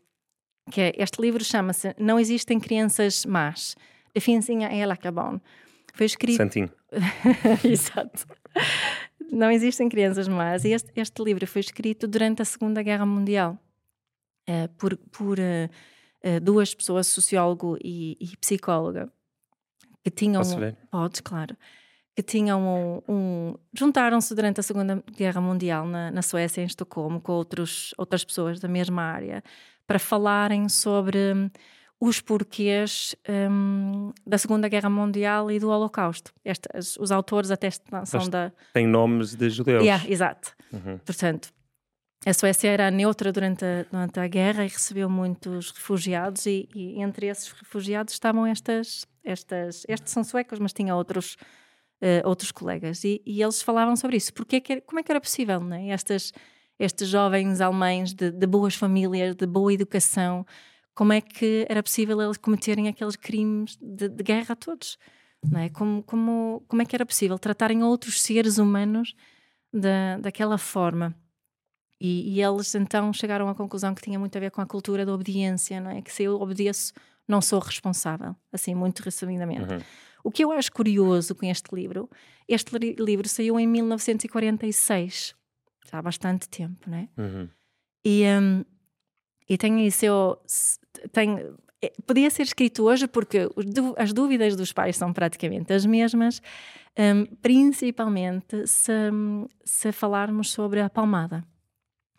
que 0.71 0.81
é, 0.81 0.93
este 0.97 1.21
livro 1.21 1.43
chama-se 1.43 1.93
Não 1.99 2.19
Existem 2.19 2.59
Crianças 2.59 3.25
Más, 3.25 3.75
de 4.15 4.21
Finzinha 4.21 4.73
e 4.73 4.85
Lacabon. 4.85 5.39
Foi 5.93 6.05
escrito... 6.05 6.37
Santinho. 6.37 6.71
Exato. 7.63 8.25
Não 9.31 9.49
existem 9.49 9.87
crianças 9.87 10.27
más. 10.27 10.65
E 10.65 10.69
este, 10.69 10.91
este, 10.95 11.23
livro 11.23 11.45
foi 11.47 11.61
escrito 11.61 12.07
durante 12.07 12.41
a 12.41 12.45
Segunda 12.45 12.83
Guerra 12.83 13.05
Mundial 13.05 13.57
uh, 14.49 14.67
por, 14.77 14.97
por 14.97 15.39
uh, 15.39 16.39
duas 16.41 16.73
pessoas, 16.73 17.07
sociólogo 17.07 17.77
e, 17.81 18.17
e, 18.19 18.37
psicóloga, 18.37 19.11
que 20.03 20.11
tinham. 20.11 20.41
Posso 20.41 20.59
ver? 20.59 20.77
Podes, 20.89 21.21
claro. 21.21 21.55
Que 22.13 22.21
tinham 22.21 22.61
um. 22.61 23.13
um 23.13 23.55
Juntaram-se 23.73 24.35
durante 24.35 24.59
a 24.59 24.63
Segunda 24.63 25.01
Guerra 25.15 25.39
Mundial 25.39 25.85
na, 25.85 26.11
na 26.11 26.21
Suécia, 26.21 26.61
em 26.61 26.65
Estocolmo, 26.65 27.21
com 27.21 27.31
outros, 27.31 27.93
outras 27.97 28.25
pessoas 28.25 28.59
da 28.59 28.67
mesma 28.67 29.01
área, 29.01 29.41
para 29.87 29.97
falarem 29.97 30.67
sobre 30.67 31.49
os 32.01 32.19
porquês 32.19 33.15
um, 33.29 34.11
da 34.25 34.39
Segunda 34.39 34.67
Guerra 34.67 34.89
Mundial 34.89 35.51
e 35.51 35.59
do 35.59 35.69
Holocausto. 35.69 36.33
Estes, 36.43 36.97
os 36.97 37.11
autores 37.11 37.51
até 37.51 37.69
são 37.69 38.27
da. 38.27 38.51
Têm 38.73 38.87
nomes 38.87 39.35
de 39.35 39.47
judeus. 39.51 39.83
Yeah, 39.83 40.09
exato. 40.09 40.51
Uhum. 40.73 40.97
Portanto, 41.05 41.49
a 42.25 42.33
Suécia 42.33 42.69
era 42.69 42.89
neutra 42.89 43.31
durante 43.31 43.63
a, 43.63 43.83
durante 43.83 44.19
a 44.19 44.27
guerra 44.27 44.65
e 44.65 44.67
recebeu 44.67 45.07
muitos 45.07 45.69
refugiados, 45.69 46.47
e, 46.47 46.67
e 46.73 46.99
entre 46.99 47.27
esses 47.27 47.51
refugiados 47.51 48.15
estavam 48.15 48.47
estas. 48.47 49.05
estas 49.23 49.85
estes 49.87 50.11
são 50.11 50.23
suecos, 50.23 50.57
mas 50.57 50.73
tinha 50.73 50.95
outros. 50.95 51.37
Uh, 52.03 52.27
outros 52.27 52.51
colegas 52.51 53.03
e, 53.03 53.21
e, 53.23 53.43
eles 53.43 53.61
falavam 53.61 53.95
sobre 53.95 54.17
isso 54.17 54.33
porque 54.33 54.59
que, 54.59 54.81
como 54.81 54.99
é 54.99 55.03
que 55.03 55.11
era 55.11 55.21
possível 55.21 55.59
né? 55.59 55.89
Estas, 55.89 56.33
estes 56.79 57.07
jovens 57.07 57.61
alemães 57.61 58.11
de, 58.11 58.31
de 58.31 58.47
boas 58.47 58.73
famílias 58.73 59.35
de 59.35 59.45
boa 59.45 59.71
educação 59.71 60.43
como 60.93 61.13
é 61.13 61.21
que 61.21 61.65
era 61.69 61.81
possível 61.81 62.21
eles 62.21 62.37
cometerem 62.37 62.87
aqueles 62.87 63.15
crimes 63.15 63.77
de, 63.81 64.09
de 64.09 64.23
guerra 64.23 64.53
a 64.53 64.55
todos? 64.55 64.97
Não 65.43 65.59
é? 65.59 65.69
como, 65.69 66.03
como, 66.03 66.63
como 66.67 66.81
é 66.81 66.85
que 66.85 66.95
era 66.95 67.05
possível 67.05 67.39
tratarem 67.39 67.83
outros 67.83 68.21
seres 68.21 68.59
humanos 68.59 69.15
da, 69.73 70.17
daquela 70.17 70.57
forma? 70.57 71.15
E, 71.99 72.35
e, 72.35 72.41
eles 72.41 72.73
então 72.73 73.13
chegaram 73.13 73.47
à 73.47 73.55
conclusão 73.55 73.93
que 73.93 74.01
tinha 74.01 74.17
muito 74.17 74.35
a 74.35 74.39
ver 74.39 74.51
com 74.51 74.61
a 74.61 74.65
cultura 74.65 75.05
da 75.05 75.13
obediência, 75.13 75.79
não 75.79 75.91
é? 75.91 76.01
Que 76.01 76.11
se 76.11 76.23
eu 76.23 76.41
obedeço, 76.41 76.93
não 77.27 77.41
sou 77.41 77.59
responsável, 77.59 78.35
assim, 78.51 78.73
muito 78.73 79.01
resumidamente. 79.01 79.73
Uhum. 79.73 79.79
O 80.23 80.31
que 80.31 80.43
eu 80.43 80.51
acho 80.51 80.71
curioso 80.71 81.35
com 81.35 81.45
este 81.45 81.73
livro, 81.73 82.09
este 82.47 82.75
li 82.77 82.95
livro 82.99 83.27
saiu 83.29 83.59
em 83.59 83.67
1946, 83.67 85.35
já 85.91 85.99
há 85.99 86.01
bastante 86.01 86.49
tempo, 86.49 86.89
não 86.89 86.97
é? 86.97 87.09
Uhum. 87.17 87.49
E, 88.03 88.23
um, 88.25 88.65
e 89.51 89.57
tem 89.57 89.85
isso, 89.85 90.05
eu, 90.05 90.41
é, 91.81 91.91
podia 92.07 92.29
ser 92.29 92.43
escrito 92.43 92.83
hoje 92.83 93.05
porque 93.05 93.49
as 93.97 94.13
dúvidas 94.13 94.55
dos 94.55 94.71
pais 94.71 94.95
são 94.95 95.11
praticamente 95.11 95.73
as 95.73 95.85
mesmas, 95.85 96.41
um, 96.97 97.25
principalmente 97.41 98.65
se, 98.65 98.93
se 99.65 99.91
falarmos 99.91 100.51
sobre 100.51 100.79
a 100.79 100.89
palmada 100.89 101.43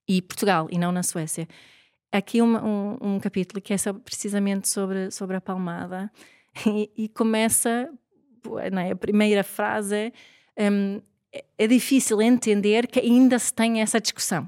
e 0.07 0.21
Portugal 0.21 0.69
e 0.71 0.77
não 0.77 0.93
na 0.93 1.03
Suécia. 1.03 1.49
aqui 2.13 2.43
um, 2.43 2.55
um, 2.55 2.99
um, 3.01 3.19
capítulo 3.19 3.63
que 3.63 3.73
é 3.73 3.79
sobre, 3.79 4.03
precisamente 4.03 4.69
sobre, 4.69 5.11
sobre 5.11 5.35
a 5.35 5.41
palmada 5.41 6.13
e, 6.67 6.91
e 6.95 7.09
começa, 7.09 7.91
é? 8.61 8.91
a 8.91 8.97
primeira 8.97 9.43
frase 9.43 10.13
é, 10.55 10.71
um, 10.71 11.01
é 11.57 11.67
difícil 11.67 12.21
entender 12.21 12.87
que 12.87 13.01
ainda 13.01 13.39
se 13.39 13.55
tem 13.55 13.81
essa 13.81 13.99
discussão 13.99 14.47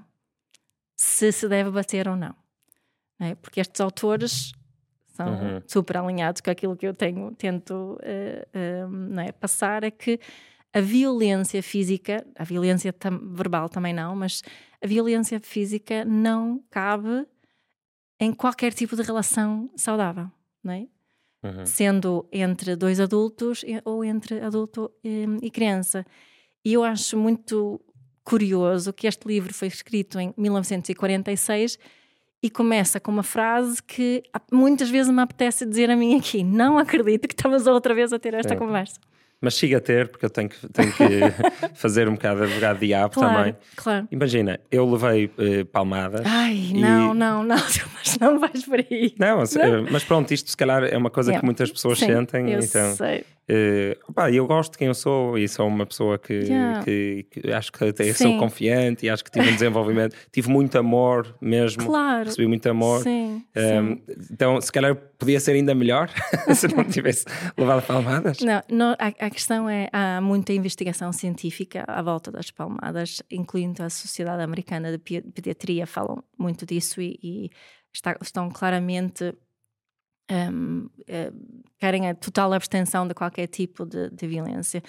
se 0.94 1.32
se 1.32 1.48
deve 1.48 1.70
bater 1.70 2.06
ou 2.06 2.14
não. 2.14 2.43
É? 3.20 3.34
Porque 3.36 3.60
estes 3.60 3.80
autores 3.80 4.52
são 5.14 5.28
uhum. 5.28 5.62
super 5.66 5.96
alinhados 5.96 6.40
com 6.40 6.50
aquilo 6.50 6.76
que 6.76 6.86
eu 6.86 6.92
tenho, 6.92 7.32
tento 7.36 7.98
uh, 8.02 9.20
é? 9.20 9.32
passar, 9.32 9.84
é 9.84 9.90
que 9.90 10.18
a 10.72 10.80
violência 10.80 11.62
física, 11.62 12.26
a 12.36 12.42
violência 12.42 12.92
tam 12.92 13.32
verbal 13.32 13.68
também 13.68 13.94
não, 13.94 14.16
mas 14.16 14.42
a 14.82 14.86
violência 14.86 15.38
física 15.38 16.04
não 16.04 16.60
cabe 16.68 17.24
em 18.18 18.32
qualquer 18.32 18.72
tipo 18.72 18.96
de 18.96 19.02
relação 19.02 19.70
saudável, 19.76 20.28
é? 20.66 20.86
Uhum. 21.44 21.66
Sendo 21.66 22.26
entre 22.32 22.74
dois 22.74 22.98
adultos 22.98 23.64
ou 23.84 24.02
entre 24.02 24.40
adulto 24.40 24.90
e, 25.04 25.26
e 25.42 25.50
criança. 25.50 26.04
E 26.64 26.72
eu 26.72 26.82
acho 26.82 27.18
muito 27.18 27.80
curioso 28.24 28.92
que 28.94 29.06
este 29.06 29.28
livro 29.28 29.52
foi 29.52 29.68
escrito 29.68 30.18
em 30.18 30.32
1946 30.36 31.78
e 32.44 32.50
começa 32.50 33.00
com 33.00 33.10
uma 33.10 33.22
frase 33.22 33.82
que 33.82 34.22
muitas 34.52 34.90
vezes 34.90 35.10
me 35.10 35.22
apetece 35.22 35.64
dizer 35.64 35.88
a 35.88 35.96
mim 35.96 36.14
aqui. 36.18 36.44
Não 36.44 36.76
acredito 36.76 37.26
que 37.26 37.32
estamos 37.32 37.66
outra 37.66 37.94
vez 37.94 38.12
a 38.12 38.18
ter 38.18 38.34
esta 38.34 38.54
conversa. 38.54 39.00
Mas 39.40 39.54
siga 39.54 39.78
a 39.78 39.80
ter, 39.80 40.08
porque 40.08 40.26
eu 40.26 40.30
tenho 40.30 40.50
que, 40.50 40.68
tenho 40.68 40.92
que 40.92 41.04
fazer 41.74 42.06
um 42.06 42.12
bocado 42.12 42.40
de 42.40 42.44
advogado 42.44 42.78
diabo 42.80 43.14
claro, 43.14 43.34
também. 43.34 43.56
Claro. 43.76 44.08
Imagina, 44.10 44.60
eu 44.70 44.90
levei 44.90 45.24
uh, 45.24 45.64
palmadas. 45.72 46.20
Ai, 46.26 46.72
e... 46.74 46.80
não, 46.82 47.14
não, 47.14 47.42
não, 47.42 47.56
mas 47.96 48.18
não 48.20 48.38
vais 48.38 48.62
por 48.62 48.78
aí. 48.78 49.14
Não, 49.18 49.38
não, 49.38 49.42
eh, 49.42 49.90
mas 49.90 50.04
pronto, 50.04 50.30
isto 50.30 50.50
se 50.50 50.56
calhar 50.56 50.84
é 50.84 50.98
uma 50.98 51.10
coisa 51.10 51.30
yeah. 51.30 51.40
que 51.40 51.46
muitas 51.46 51.72
pessoas 51.72 51.98
Sim, 51.98 52.08
sentem. 52.08 52.52
Eu 52.52 52.60
então, 52.60 52.94
sei. 52.94 53.24
Uh, 53.46 54.28
eu 54.32 54.46
gosto 54.46 54.72
de 54.72 54.78
quem 54.78 54.88
eu 54.88 54.94
sou 54.94 55.36
e 55.36 55.46
sou 55.46 55.66
uma 55.68 55.84
pessoa 55.84 56.18
que, 56.18 56.32
yeah. 56.32 56.82
que, 56.82 57.26
que, 57.30 57.52
acho 57.52 57.70
que 57.70 57.84
até 57.84 58.10
sou 58.14 58.38
confiante 58.38 59.04
e 59.04 59.10
acho 59.10 59.22
que 59.22 59.30
tive 59.30 59.50
um 59.50 59.52
desenvolvimento, 59.52 60.16
tive 60.32 60.48
muito 60.48 60.78
amor 60.78 61.36
mesmo, 61.40 61.84
claro. 61.84 62.24
recebi 62.24 62.46
muito 62.46 62.66
amor. 62.68 63.02
Sim, 63.02 63.44
um, 63.54 63.60
ehm, 63.60 63.98
então, 64.32 64.60
se 64.60 64.72
calhar 64.72 64.96
podia 65.18 65.38
ser 65.40 65.52
ainda 65.52 65.74
melhor 65.74 66.08
se 66.54 66.68
não 66.74 66.84
tivesse 66.84 67.26
levado 67.56 67.86
palmadas. 67.86 68.40
Não, 68.40 68.62
não 68.70 68.92
a, 68.92 69.08
a, 69.08 69.30
questão 69.30 69.68
é 69.68 69.88
há 69.92 70.20
muita 70.22 70.54
investigação 70.54 71.12
científica 71.12 71.84
à 71.86 72.00
volta 72.00 72.32
das 72.32 72.50
palmadas, 72.50 73.22
incluindo 73.30 73.82
a 73.82 73.90
Sociedade 73.90 74.42
Americana 74.42 74.90
de 74.90 74.98
Pediatria, 74.98 75.86
falam 75.86 76.24
muito 76.38 76.64
disso 76.64 77.00
e, 77.02 77.18
e 77.22 77.50
está, 77.92 78.16
estão 78.22 78.50
claramente 78.50 79.34
um, 80.30 80.86
uh, 80.86 80.90
eh, 81.06 81.32
querem 81.78 82.08
a 82.08 82.14
total 82.14 82.52
abstenção 82.52 83.06
de 83.06 83.14
qualquer 83.14 83.46
tipo 83.46 83.84
de, 83.84 84.10
de, 84.10 84.26
violência. 84.26 84.82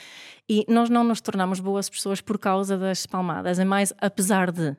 E 0.50 0.65
nós 0.68 0.89
não 0.89 1.04
nos 1.04 1.20
tornamos 1.22 1.60
boas 1.60 1.89
pessoas 1.89 2.22
por 2.22 2.39
causa 2.39 2.77
das 2.77 3.06
palmadas, 3.06 3.60
é 3.60 3.65
mais 3.65 3.94
apesar 4.00 4.51
de. 4.51 4.70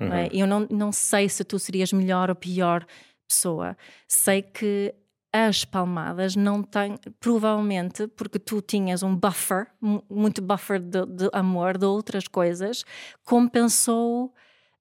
Uhum. 0.00 0.08
Não 0.08 0.14
é? 0.14 0.28
Eu 0.32 0.46
não, 0.46 0.66
não 0.70 0.92
sei 0.92 1.28
se 1.28 1.44
tu 1.44 1.58
serias 1.58 1.92
melhor 1.92 2.28
ou 2.30 2.34
pior 2.34 2.84
pessoa. 3.28 3.76
Sei 4.08 4.42
que 4.42 4.94
as 5.32 5.64
palmadas 5.64 6.34
não 6.34 6.62
têm, 6.62 6.98
provavelmente, 7.20 8.08
porque 8.08 8.38
tu 8.38 8.60
tinhas 8.60 9.02
um 9.02 9.14
buffer, 9.14 9.68
muito 10.10 10.42
buffer 10.42 10.80
de, 10.80 11.06
de 11.06 11.30
amor, 11.32 11.78
de 11.78 11.84
outras 11.84 12.26
coisas, 12.26 12.84
compensou 13.24 14.34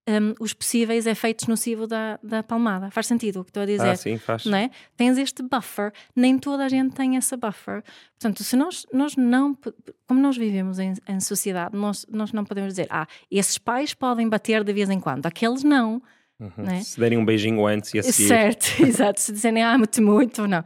um, 0.08 0.34
os 0.40 0.54
possíveis 0.54 1.06
efeitos 1.06 1.48
nocivos 1.48 1.88
da, 1.88 2.20
da 2.24 2.42
palmada. 2.44 2.90
Faz 2.92 3.08
sentido 3.08 3.42
o 3.42 3.44
que 3.44 3.50
estou 3.50 3.64
a 3.64 3.66
dizer? 3.66 3.90
Ah, 3.90 3.96
sim, 3.96 4.18
faz. 4.18 4.46
Não 4.46 4.58
é? 4.58 4.70
Tens 4.98 5.18
este 5.18 5.44
buffer, 5.44 5.92
nem 6.16 6.38
toda 6.38 6.66
a 6.66 6.70
gente 6.70 6.96
tem 6.96 7.18
essa 7.18 7.38
buffer. 7.38 7.84
Portanto, 8.20 8.44
se 8.44 8.56
nós, 8.56 8.86
nós 8.92 9.16
não, 9.16 9.58
como 10.08 10.20
nós 10.20 10.38
vivemos 10.38 10.80
em, 10.80 10.94
em 11.08 11.20
sociedade, 11.20 11.76
nós, 11.76 12.06
nós 12.10 12.32
não 12.32 12.44
podemos 12.44 12.74
dizer, 12.74 12.88
ah, 12.90 13.08
esses 13.30 13.58
pais 13.58 13.94
podem 13.94 14.28
bater 14.28 14.64
de 14.64 14.74
vez 14.74 14.90
em 14.90 15.00
quando, 15.00 15.26
aqueles 15.26 15.64
não. 15.64 16.02
Uhum. 16.40 16.66
É? 16.70 16.82
Se 16.82 17.00
derem 17.00 17.18
um 17.18 17.26
beijinho 17.26 17.66
antes 17.68 17.94
e 17.94 18.00
a 18.00 18.04
seguir. 18.04 18.28
Certo, 18.28 18.66
exato. 18.82 19.20
Se 19.20 19.32
dizerem 19.32 19.64
amo-te 19.64 20.02
muito 20.02 20.44
ou 20.44 20.48
não. 20.48 20.64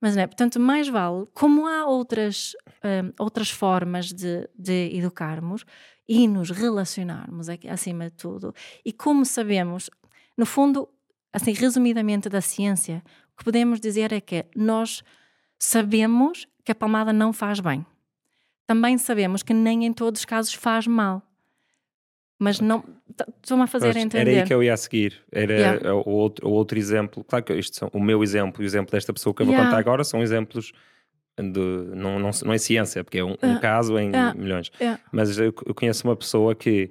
Mas 0.00 0.14
não 0.14 0.22
é? 0.22 0.26
Portanto, 0.26 0.60
mais 0.60 0.88
vale, 0.88 1.26
como 1.34 1.66
há 1.66 1.84
outras, 1.86 2.52
um, 2.84 3.12
outras 3.18 3.50
formas 3.50 4.12
de, 4.12 4.48
de 4.56 4.96
educarmos, 4.96 5.64
e 6.08 6.26
nos 6.26 6.50
relacionarmos 6.50 7.48
acima 7.68 8.04
de 8.06 8.16
tudo. 8.16 8.54
E 8.84 8.92
como 8.92 9.26
sabemos, 9.26 9.90
no 10.36 10.46
fundo, 10.46 10.88
assim, 11.32 11.52
resumidamente 11.52 12.28
da 12.28 12.40
ciência, 12.40 13.02
o 13.34 13.38
que 13.38 13.44
podemos 13.44 13.78
dizer 13.78 14.12
é 14.12 14.20
que 14.20 14.46
nós 14.56 15.02
sabemos 15.58 16.46
que 16.64 16.72
a 16.72 16.74
palmada 16.74 17.12
não 17.12 17.32
faz 17.32 17.60
bem. 17.60 17.84
Também 18.66 18.96
sabemos 18.96 19.42
que 19.42 19.52
nem 19.52 19.84
em 19.84 19.92
todos 19.92 20.20
os 20.20 20.24
casos 20.24 20.54
faz 20.54 20.86
mal. 20.86 21.22
Mas 22.38 22.60
não. 22.60 22.84
Estou-me 23.42 23.64
a 23.64 23.66
fazer 23.66 23.96
entender. 23.96 24.30
Era 24.30 24.40
aí 24.42 24.46
que 24.46 24.54
eu 24.54 24.62
ia 24.62 24.72
a 24.72 24.76
seguir. 24.76 25.20
Era 25.32 25.54
yeah. 25.54 25.94
o, 25.94 26.10
outro, 26.10 26.46
o 26.46 26.52
outro 26.52 26.78
exemplo. 26.78 27.24
Claro 27.24 27.44
que 27.44 27.54
isto 27.54 27.76
são, 27.76 27.90
o 27.92 28.00
meu 28.00 28.22
exemplo 28.22 28.62
e 28.62 28.64
o 28.64 28.66
exemplo 28.66 28.92
desta 28.92 29.12
pessoa 29.12 29.34
que 29.34 29.42
eu 29.42 29.46
vou 29.46 29.54
yeah. 29.54 29.68
contar 29.68 29.80
agora 29.80 30.04
são 30.04 30.22
exemplos 30.22 30.72
de, 31.42 31.94
não, 31.94 32.18
não, 32.18 32.30
não 32.44 32.52
é 32.52 32.58
ciência, 32.58 33.04
porque 33.04 33.18
é 33.18 33.24
um, 33.24 33.36
um 33.42 33.58
caso 33.60 33.98
em 33.98 34.10
milhões. 34.36 34.70
Mas 35.12 35.38
eu, 35.38 35.54
eu, 35.66 35.74
conheço 35.74 36.06
uma 36.06 36.16
pessoa 36.16 36.54
que 36.54 36.90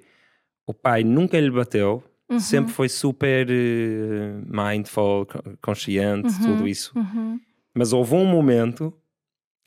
o 0.66 0.74
pai 0.74 1.04
nunca 1.04 1.40
lhe 1.40 1.52
bateu, 1.52 2.04
uhum. 2.30 2.40
sempre 2.40 2.72
foi 2.72 2.90
super 2.90 3.48
uh, 3.50 4.44
mindful, 4.46 5.28
consciente, 5.62 6.28
uhum. 6.28 6.42
tudo 6.42 6.68
isso. 6.68 6.92
Uhum. 6.98 7.40
Mas 7.74 7.94
houve 7.94 8.16
um 8.16 8.26
momento, 8.26 8.94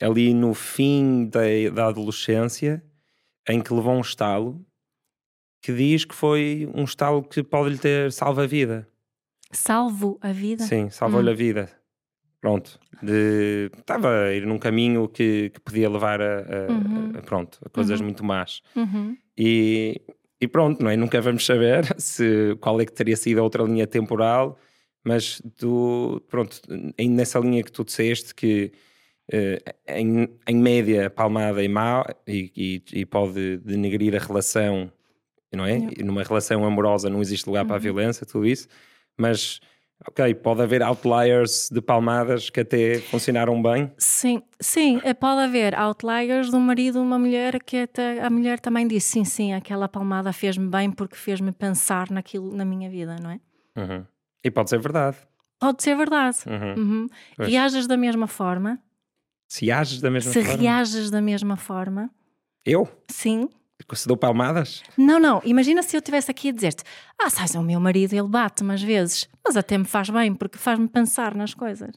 ali 0.01 0.33
no 0.33 0.53
fim 0.53 1.25
da, 1.25 1.41
da 1.73 1.87
adolescência, 1.87 2.83
em 3.47 3.61
que 3.61 3.73
levou 3.73 3.93
um 3.93 4.01
estalo 4.01 4.63
que 5.63 5.73
diz 5.73 6.05
que 6.05 6.15
foi 6.15 6.69
um 6.73 6.83
estalo 6.83 7.23
que 7.23 7.43
pode 7.43 7.69
lhe 7.69 7.77
ter 7.77 8.11
salvo 8.11 8.41
a 8.41 8.47
vida. 8.47 8.87
Salvo 9.51 10.17
a 10.21 10.31
vida? 10.31 10.63
Sim, 10.63 10.89
salvou-lhe 10.89 11.29
hum. 11.29 11.33
a 11.33 11.35
vida 11.35 11.80
pronto, 12.41 12.79
de, 13.03 13.69
estava 13.77 14.25
a 14.25 14.33
ir 14.33 14.47
num 14.47 14.57
caminho 14.57 15.07
que, 15.07 15.51
que 15.51 15.59
podia 15.61 15.87
levar 15.87 16.19
a, 16.19 16.39
a, 16.39 16.71
uhum. 16.71 17.13
a 17.17 17.21
pronto, 17.21 17.59
a 17.63 17.69
coisas 17.69 17.99
uhum. 17.99 18.07
muito 18.07 18.25
más. 18.25 18.61
Uhum. 18.75 19.15
E, 19.37 20.01
e 20.41 20.47
pronto, 20.47 20.83
não 20.83 20.89
é? 20.89 20.97
Nunca 20.97 21.21
vamos 21.21 21.45
saber 21.45 21.85
se, 22.01 22.57
qual 22.59 22.81
é 22.81 22.85
que 22.85 22.91
teria 22.91 23.15
sido 23.15 23.39
a 23.39 23.43
outra 23.43 23.63
linha 23.63 23.85
temporal, 23.85 24.57
mas 25.03 25.41
tu, 25.57 26.21
pronto, 26.27 26.59
ainda 26.97 27.15
nessa 27.15 27.39
linha 27.39 27.63
que 27.63 27.71
tu 27.71 27.83
disseste 27.83 28.33
que 28.33 28.71
uh, 29.31 29.73
em, 29.87 30.27
em 30.47 30.55
média 30.55 31.11
palmada 31.11 31.63
é 31.63 31.67
má 31.67 32.03
e, 32.27 32.51
e, 32.55 33.01
e, 33.01 33.05
pode 33.05 33.57
denegrir 33.57 34.15
a 34.15 34.19
relação, 34.19 34.91
não 35.53 35.65
é? 35.65 35.77
Numa 36.03 36.23
relação 36.23 36.65
amorosa 36.65 37.07
não 37.07 37.21
existe 37.21 37.45
lugar 37.45 37.65
para 37.65 37.75
a 37.75 37.77
uhum. 37.77 37.83
violência, 37.83 38.25
tudo 38.25 38.47
isso, 38.47 38.67
mas 39.15 39.59
Ok, 40.07 40.33
pode 40.35 40.61
haver 40.61 40.81
outliers 40.81 41.69
de 41.71 41.79
palmadas 41.81 42.49
que 42.49 42.61
até 42.61 42.99
funcionaram 42.99 43.61
bem? 43.61 43.91
Sim, 43.97 44.41
sim, 44.59 44.99
é, 45.03 45.13
pode 45.13 45.41
haver 45.41 45.77
outliers 45.77 46.49
de 46.49 46.55
um 46.55 46.59
marido 46.59 46.99
uma 46.99 47.19
mulher 47.19 47.61
que 47.63 47.77
até 47.77 48.19
a 48.19 48.29
mulher 48.29 48.59
também 48.59 48.87
disse 48.87 49.11
sim, 49.11 49.23
sim, 49.23 49.53
aquela 49.53 49.87
palmada 49.87 50.33
fez-me 50.33 50.67
bem 50.67 50.91
porque 50.91 51.15
fez-me 51.15 51.51
pensar 51.51 52.09
naquilo 52.09 52.55
na 52.55 52.65
minha 52.65 52.89
vida, 52.89 53.15
não 53.21 53.29
é? 53.29 53.39
Uhum. 53.77 54.05
E 54.43 54.49
pode 54.49 54.71
ser 54.71 54.79
verdade. 54.79 55.17
Pode 55.59 55.83
ser 55.83 55.95
verdade. 55.95 56.37
Uhum. 56.47 56.73
Uhum. 56.75 57.07
Reages 57.37 57.85
da 57.85 57.95
mesma 57.95 58.25
forma. 58.25 58.79
Se 59.47 59.71
ages 59.71 60.01
da 60.01 60.09
mesma 60.09 60.31
Se 60.31 60.41
forma. 60.43 60.57
Se 60.57 60.63
reages 60.63 61.11
da 61.11 61.21
mesma 61.21 61.57
forma. 61.57 62.09
Eu? 62.65 62.89
Sim. 63.07 63.49
Se 63.93 64.07
dou 64.07 64.17
palmadas? 64.17 64.83
Não, 64.97 65.19
não. 65.19 65.41
Imagina 65.43 65.83
se 65.83 65.95
eu 65.95 65.99
estivesse 65.99 66.31
aqui 66.31 66.49
a 66.49 66.51
dizer-te: 66.51 66.83
Ah, 67.21 67.29
sabes, 67.29 67.55
é 67.55 67.59
o 67.59 67.63
meu 67.63 67.79
marido, 67.79 68.13
ele 68.13 68.27
bate-me 68.27 68.73
às 68.73 68.81
vezes, 68.81 69.27
mas 69.45 69.57
até 69.57 69.77
me 69.77 69.85
faz 69.85 70.09
bem, 70.09 70.33
porque 70.33 70.57
faz-me 70.57 70.87
pensar 70.87 71.35
nas 71.35 71.53
coisas. 71.53 71.91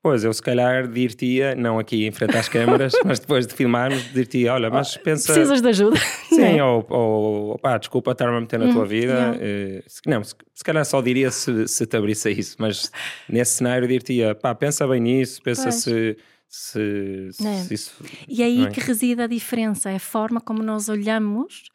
Pois, 0.00 0.22
eu 0.22 0.32
se 0.32 0.40
calhar 0.40 0.86
dir-te-ia, 0.86 1.56
não 1.56 1.76
aqui 1.78 2.06
em 2.06 2.12
frente 2.12 2.36
às 2.36 2.48
câmaras, 2.48 2.92
mas 3.04 3.18
depois 3.18 3.46
de 3.46 3.54
filmarmos, 3.54 4.12
dir-te-ia: 4.12 4.54
Olha, 4.54 4.70
mas 4.70 4.96
pensa. 4.96 5.32
Precisas 5.32 5.60
de 5.60 5.68
ajuda. 5.68 5.96
Sim, 6.30 6.58
é? 6.58 6.64
ou, 6.64 6.86
ou 6.88 7.58
pá, 7.58 7.76
desculpa 7.78 8.12
estar-me 8.12 8.36
a 8.36 8.40
meter 8.40 8.58
na 8.60 8.66
hum, 8.66 8.72
tua 8.72 8.86
vida. 8.86 9.34
Uh, 9.34 9.82
não, 10.06 10.22
se, 10.22 10.34
se, 10.54 10.62
calhar 10.64 10.84
só 10.84 11.02
diria 11.02 11.30
se, 11.32 11.66
se 11.66 11.84
te 11.84 11.96
abrisse 11.96 12.28
a 12.28 12.30
isso, 12.30 12.56
mas 12.60 12.92
nesse 13.28 13.56
cenário 13.56 13.88
dir-te-ia: 13.88 14.36
pá, 14.36 14.54
pensa 14.54 14.86
bem 14.86 15.00
nisso, 15.00 15.42
pensa 15.42 15.64
pois. 15.64 15.74
se 15.74 16.16
se, 16.48 17.28
se, 17.32 17.46
é. 17.46 17.66
isso. 17.70 17.94
E 18.26 18.42
é 18.42 18.46
aí 18.46 18.64
é? 18.64 18.70
que 18.70 18.80
reside 18.80 19.20
a 19.20 19.26
diferença, 19.26 19.90
é 19.90 19.96
a 19.96 20.00
forma 20.00 20.40
como 20.40 20.62
nós 20.62 20.88
olhamos 20.88 21.68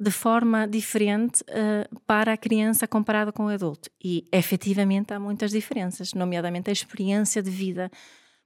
de 0.00 0.10
forma 0.10 0.66
diferente 0.66 1.42
uh, 1.42 2.00
para 2.06 2.32
a 2.32 2.36
criança 2.36 2.86
comparada 2.88 3.30
com 3.30 3.44
o 3.44 3.48
adulto. 3.48 3.88
E 4.02 4.26
efetivamente 4.32 5.12
há 5.12 5.20
muitas 5.20 5.50
diferenças, 5.50 6.14
nomeadamente 6.14 6.70
a 6.70 6.72
experiência 6.72 7.42
de 7.42 7.50
vida. 7.50 7.90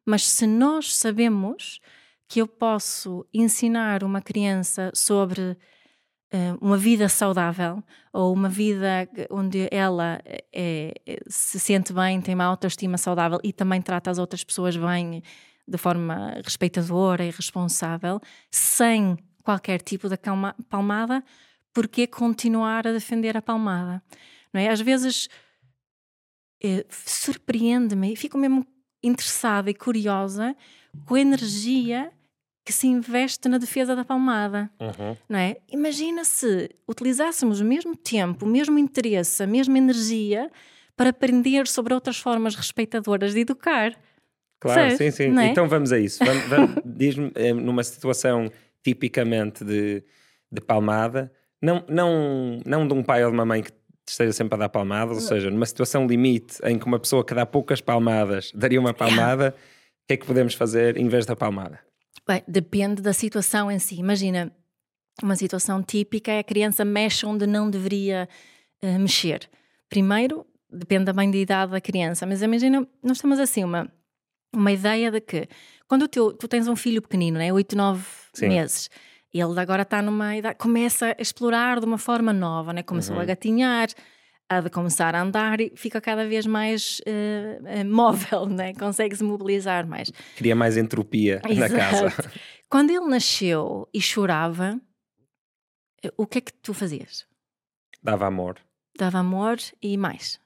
Mas 0.05 0.27
se 0.27 0.47
nós 0.47 0.95
sabemos 0.95 1.81
que 2.29 2.41
eu 2.41 2.47
posso 2.47 3.27
ensinar 3.33 4.05
uma 4.05 4.21
criança 4.21 4.91
sobre 4.95 5.41
uh, 6.33 6.59
uma 6.61 6.77
vida 6.77 7.09
saudável 7.09 7.83
ou 8.13 8.33
uma 8.33 8.49
vida 8.49 9.09
onde 9.31 9.69
ela 9.71 10.21
é, 10.25 10.93
é, 11.07 11.21
se 11.29 11.59
sente 11.59 11.93
bem, 11.93 12.21
tem 12.21 12.35
uma 12.35 12.45
autoestima 12.45 12.99
saudável 12.99 13.39
e 13.43 13.53
também 13.53 13.81
trata 13.81 14.11
as 14.11 14.19
outras 14.19 14.45
pessoas 14.45 14.77
bem 14.77 15.23
de 15.69 15.79
forma 15.79 16.41
respeitadora 16.43 17.25
e 17.25 17.31
responsável, 17.31 18.21
sem 18.51 19.17
qualquer 19.45 19.83
tipo 19.83 20.09
de 20.09 20.17
palmada, 20.69 21.23
porque 21.73 22.07
continuar 22.07 22.87
a 22.87 22.93
defender 22.93 23.37
a 23.37 23.43
palmada? 23.43 24.03
Não 24.53 24.61
é? 24.61 24.69
Às 24.69 24.81
vezes 24.81 25.29
eh, 26.63 26.87
surpreende-me 26.91 28.13
e 28.13 28.17
fico 28.17 28.39
mesmo 28.39 28.67
interessada 29.03 29.71
e 29.71 29.75
curiosa 29.75 30.57
com 31.05 31.15
a 31.15 31.21
energia 31.21 32.11
que 32.65 32.73
se 32.73 32.87
investe 32.87 33.49
na 33.49 33.57
defesa 33.57 33.97
da 33.97 34.05
palmada. 34.05 34.71
Uhum. 34.81 35.17
Não 35.29 35.39
é? 35.39 35.57
Imagina 35.71 36.25
se 36.25 36.69
utilizássemos 36.87 37.61
o 37.61 37.65
mesmo 37.65 37.97
tempo, 37.97 38.45
o 38.45 38.49
mesmo 38.49 38.79
interesse, 38.79 39.43
a 39.43 39.47
mesma 39.47 39.79
energia 39.79 40.51
para 40.95 41.11
aprender 41.11 41.67
sobre 41.67 41.95
outras 41.95 42.19
formas 42.19 42.55
respeitadoras 42.55 43.33
de 43.33 43.41
educar. 43.41 43.97
Claro, 44.61 44.97
sim, 44.97 45.11
sim. 45.11 45.39
É? 45.39 45.47
Então 45.47 45.69
vamos 45.69 45.93
a 45.93 45.99
isso. 45.99 46.25
Vamos, 46.25 46.45
vamos, 46.47 46.75
Diz-me, 46.85 47.31
eh, 47.35 47.53
numa 47.53 47.85
situação 47.85 48.51
tipicamente 48.83 49.65
de, 49.65 50.03
de 50.51 50.61
palmada, 50.61 51.33
não, 51.63 51.85
não, 51.89 52.61
não 52.65 52.87
de 52.87 52.95
um 52.95 53.03
pai 53.03 53.25
ou 53.25 53.31
de 53.31 53.37
uma 53.37 53.45
mãe 53.45 53.63
que 53.63 53.73
esteja 54.07 54.33
sempre 54.33 54.55
a 54.55 54.59
dar 54.59 54.69
palmadas, 54.69 55.17
ou 55.17 55.23
seja, 55.23 55.51
numa 55.51 55.67
situação 55.67 56.07
limite 56.07 56.59
em 56.65 56.79
que 56.79 56.87
uma 56.87 56.99
pessoa 56.99 57.25
que 57.25 57.35
dá 57.35 57.45
poucas 57.45 57.81
palmadas 57.81 58.51
daria 58.55 58.81
uma 58.81 58.95
palmada, 58.95 59.55
o 59.57 60.07
que 60.07 60.15
é 60.15 60.17
que 60.17 60.27
podemos 60.27 60.55
fazer 60.55 60.97
em 60.97 61.09
vez 61.09 61.27
da 61.27 61.37
palmada? 61.37 61.81
Bem, 62.27 62.43
depende 62.47 63.03
da 63.03 63.13
situação 63.13 63.71
em 63.71 63.79
si. 63.79 63.97
Imagina, 63.97 64.53
uma 65.23 65.37
situação 65.37 65.83
típica 65.83 66.33
é 66.33 66.39
a 66.39 66.45
criança 66.45 66.85
mexe 66.85 67.27
onde 67.27 67.47
não 67.47 67.71
deveria 67.71 68.29
uh, 68.83 68.99
mexer. 68.99 69.49
Primeiro, 69.89 70.47
depende 70.71 71.07
também 71.07 71.31
da 71.31 71.39
idade 71.39 71.73
da 71.73 71.81
criança, 71.81 72.27
mas 72.27 72.43
imagina, 72.43 72.87
nós 73.03 73.21
temos 73.21 73.39
assim 73.39 73.65
uma, 73.65 73.91
uma 74.55 74.73
ideia 74.73 75.11
de 75.11 75.21
que 75.21 75.49
quando 75.87 76.09
teu, 76.09 76.33
tu 76.33 76.47
tens 76.47 76.69
um 76.69 76.77
filho 76.77 77.01
pequenino, 77.01 77.39
né, 77.39 77.53
8, 77.53 77.77
9 77.77 78.05
Sim. 78.35 78.49
meses, 78.49 78.91
ele 79.33 79.61
agora 79.61 79.83
está 79.83 80.01
numa 80.03 80.37
idade, 80.37 80.57
começa 80.57 81.15
a 81.19 81.23
explorar 81.23 81.81
de 81.81 81.87
uma 81.87 81.99
forma 81.99 82.33
nova, 82.33 82.73
né? 82.73 82.83
começou 82.83 83.17
uhum. 83.17 83.23
a 83.23 83.25
gatinhar, 83.25 83.89
a 84.49 84.61
de 84.61 84.71
começar 84.71 85.15
a 85.15 85.23
andar 85.23 85.61
e 85.61 85.73
fica 85.77 86.01
cada 86.01 86.27
vez 86.27 86.47
mais 86.47 87.01
uh, 87.01 87.85
móvel, 87.85 88.47
né? 88.47 88.73
consegue 88.75 89.15
se 89.15 89.23
mobilizar 89.23 89.87
mais. 89.87 90.11
Cria 90.37 90.57
mais 90.57 90.77
entropia 90.77 91.43
Exato. 91.47 91.73
na 91.73 91.79
casa. 91.79 92.31
Quando 92.71 92.91
ele 92.91 93.07
nasceu 93.07 93.89
e 93.93 94.01
chorava, 94.01 94.81
o 96.17 96.27
que 96.27 96.39
é 96.39 96.41
que 96.41 96.53
tu 96.53 96.73
fazias? 96.73 97.27
Dava 98.03 98.27
amor. 98.27 98.59
Dava 98.97 99.19
amor 99.19 99.59
e 99.83 99.97
mais. 99.97 100.41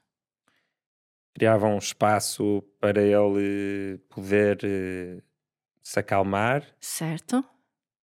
Criava 1.33 1.67
um 1.67 1.77
espaço 1.77 2.63
para 2.79 3.01
ele 3.01 3.97
poder 4.09 4.57
uh, 4.63 5.23
se 5.81 5.99
acalmar. 5.99 6.63
Certo 6.79 7.43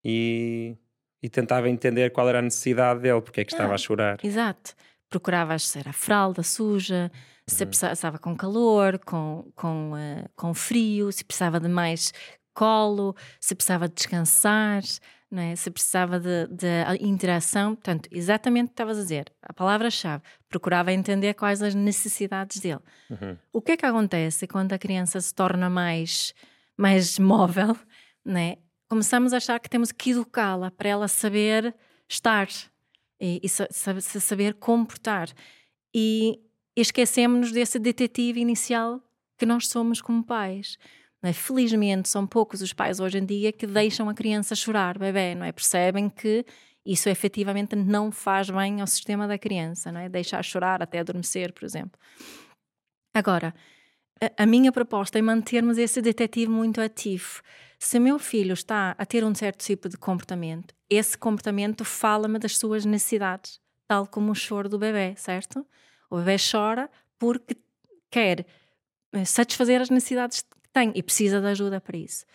e, 0.03 0.75
e 1.21 1.29
tentava 1.29 1.69
entender 1.69 2.11
qual 2.11 2.27
era 2.29 2.39
a 2.39 2.41
necessidade 2.41 3.01
dele, 3.01 3.21
porque 3.21 3.41
é 3.41 3.45
que 3.45 3.51
estava 3.51 3.73
ah, 3.73 3.75
a 3.75 3.77
chorar. 3.77 4.19
Exato. 4.23 4.73
Procurava 5.09 5.57
se 5.57 5.79
era 5.79 5.91
fralda 5.91 6.43
suja, 6.43 7.11
se 7.47 7.63
uhum. 7.63 7.69
estava 7.91 8.19
com 8.19 8.35
calor, 8.35 8.99
com, 8.99 9.51
com, 9.55 9.93
uh, 9.93 10.29
com 10.35 10.53
frio, 10.53 11.11
se 11.11 11.23
precisava 11.23 11.59
de 11.59 11.67
mais 11.67 12.13
colo, 12.53 13.15
se 13.39 13.55
precisava 13.55 13.87
de 13.87 13.95
descansar, 13.95 14.83
não 15.29 15.41
é? 15.41 15.55
se 15.55 15.69
precisava 15.69 16.19
de, 16.19 16.47
de 16.47 17.05
interação. 17.05 17.75
Portanto, 17.75 18.09
exatamente 18.11 18.65
o 18.65 18.67
que 18.67 18.73
estavas 18.73 18.97
a 18.97 19.01
dizer, 19.01 19.31
a 19.41 19.53
palavra-chave. 19.53 20.23
Procurava 20.47 20.91
entender 20.91 21.33
quais 21.33 21.61
as 21.61 21.75
necessidades 21.75 22.59
dele. 22.59 22.81
Uhum. 23.09 23.37
O 23.53 23.61
que 23.61 23.73
é 23.73 23.77
que 23.77 23.85
acontece 23.85 24.47
quando 24.47 24.73
a 24.73 24.79
criança 24.79 25.19
se 25.21 25.33
torna 25.33 25.69
mais, 25.69 26.33
mais 26.77 27.19
móvel? 27.19 27.75
Né? 28.25 28.57
começamos 28.89 29.33
a 29.33 29.37
achar 29.37 29.59
que 29.59 29.69
temos 29.69 29.91
que 29.91 30.09
educá-la 30.09 30.71
para 30.71 30.89
ela 30.89 31.07
saber 31.07 31.73
estar 32.09 32.47
e, 33.21 33.39
e 33.43 33.47
se 33.47 34.19
saber 34.19 34.55
comportar. 34.55 35.29
E 35.93 36.41
esquecemos-nos 36.75 37.51
desse 37.51 37.77
detetive 37.77 38.41
inicial 38.41 38.99
que 39.37 39.45
nós 39.45 39.67
somos 39.67 40.01
como 40.01 40.23
pais. 40.23 40.77
É? 41.21 41.33
Felizmente, 41.33 42.07
são 42.07 42.25
poucos 42.25 42.61
os 42.61 42.73
pais 42.73 42.99
hoje 42.99 43.17
em 43.17 43.25
dia 43.25 43.51
que 43.51 43.67
deixam 43.67 44.07
a 44.09 44.13
criança 44.13 44.55
chorar, 44.55 44.97
bebê, 44.97 45.35
não 45.35 45.45
é? 45.45 45.51
Percebem 45.51 46.09
que 46.09 46.45
isso 46.85 47.09
efetivamente 47.09 47.75
não 47.75 48.11
faz 48.11 48.49
bem 48.49 48.81
ao 48.81 48.87
sistema 48.87 49.27
da 49.27 49.37
criança, 49.37 49.91
não 49.91 49.99
é? 49.99 50.09
Deixar 50.09 50.43
chorar 50.43 50.81
até 50.81 50.99
adormecer, 50.99 51.51
por 51.51 51.65
exemplo. 51.65 51.99
Agora, 53.13 53.53
a, 54.21 54.43
a 54.43 54.45
minha 54.45 54.71
proposta 54.71 55.19
é 55.19 55.21
mantermos 55.21 55.77
esse 55.77 56.01
detetive 56.01 56.49
muito 56.49 56.79
ativo 56.79 57.41
se 57.79 57.97
meu 57.97 58.19
filho 58.19 58.53
está 58.53 58.93
a 58.97 59.05
ter 59.05 59.23
um 59.23 59.33
certo 59.33 59.63
tipo 59.63 59.87
de 59.87 59.97
comportamento, 59.97 60.75
esse 60.89 61.17
comportamento 61.17 61.85
fala-me 61.85 62.37
das 62.37 62.57
suas 62.57 62.83
necessidades, 62.83 63.61
tal 63.87 64.05
como 64.05 64.33
o 64.33 64.35
choro 64.35 64.67
do 64.67 64.77
bebê, 64.77 65.15
certo? 65.15 65.65
O 66.09 66.17
bebê 66.17 66.35
chora 66.51 66.89
porque 67.17 67.55
quer 68.11 68.45
eh, 69.13 69.23
satisfazer 69.23 69.79
as 69.79 69.89
necessidades 69.89 70.43
tem 70.73 70.91
e 70.95 71.03
precisa 71.03 71.39
de 71.41 71.47
ajuda 71.47 71.79
para 71.81 71.97
isso. 71.97 72.25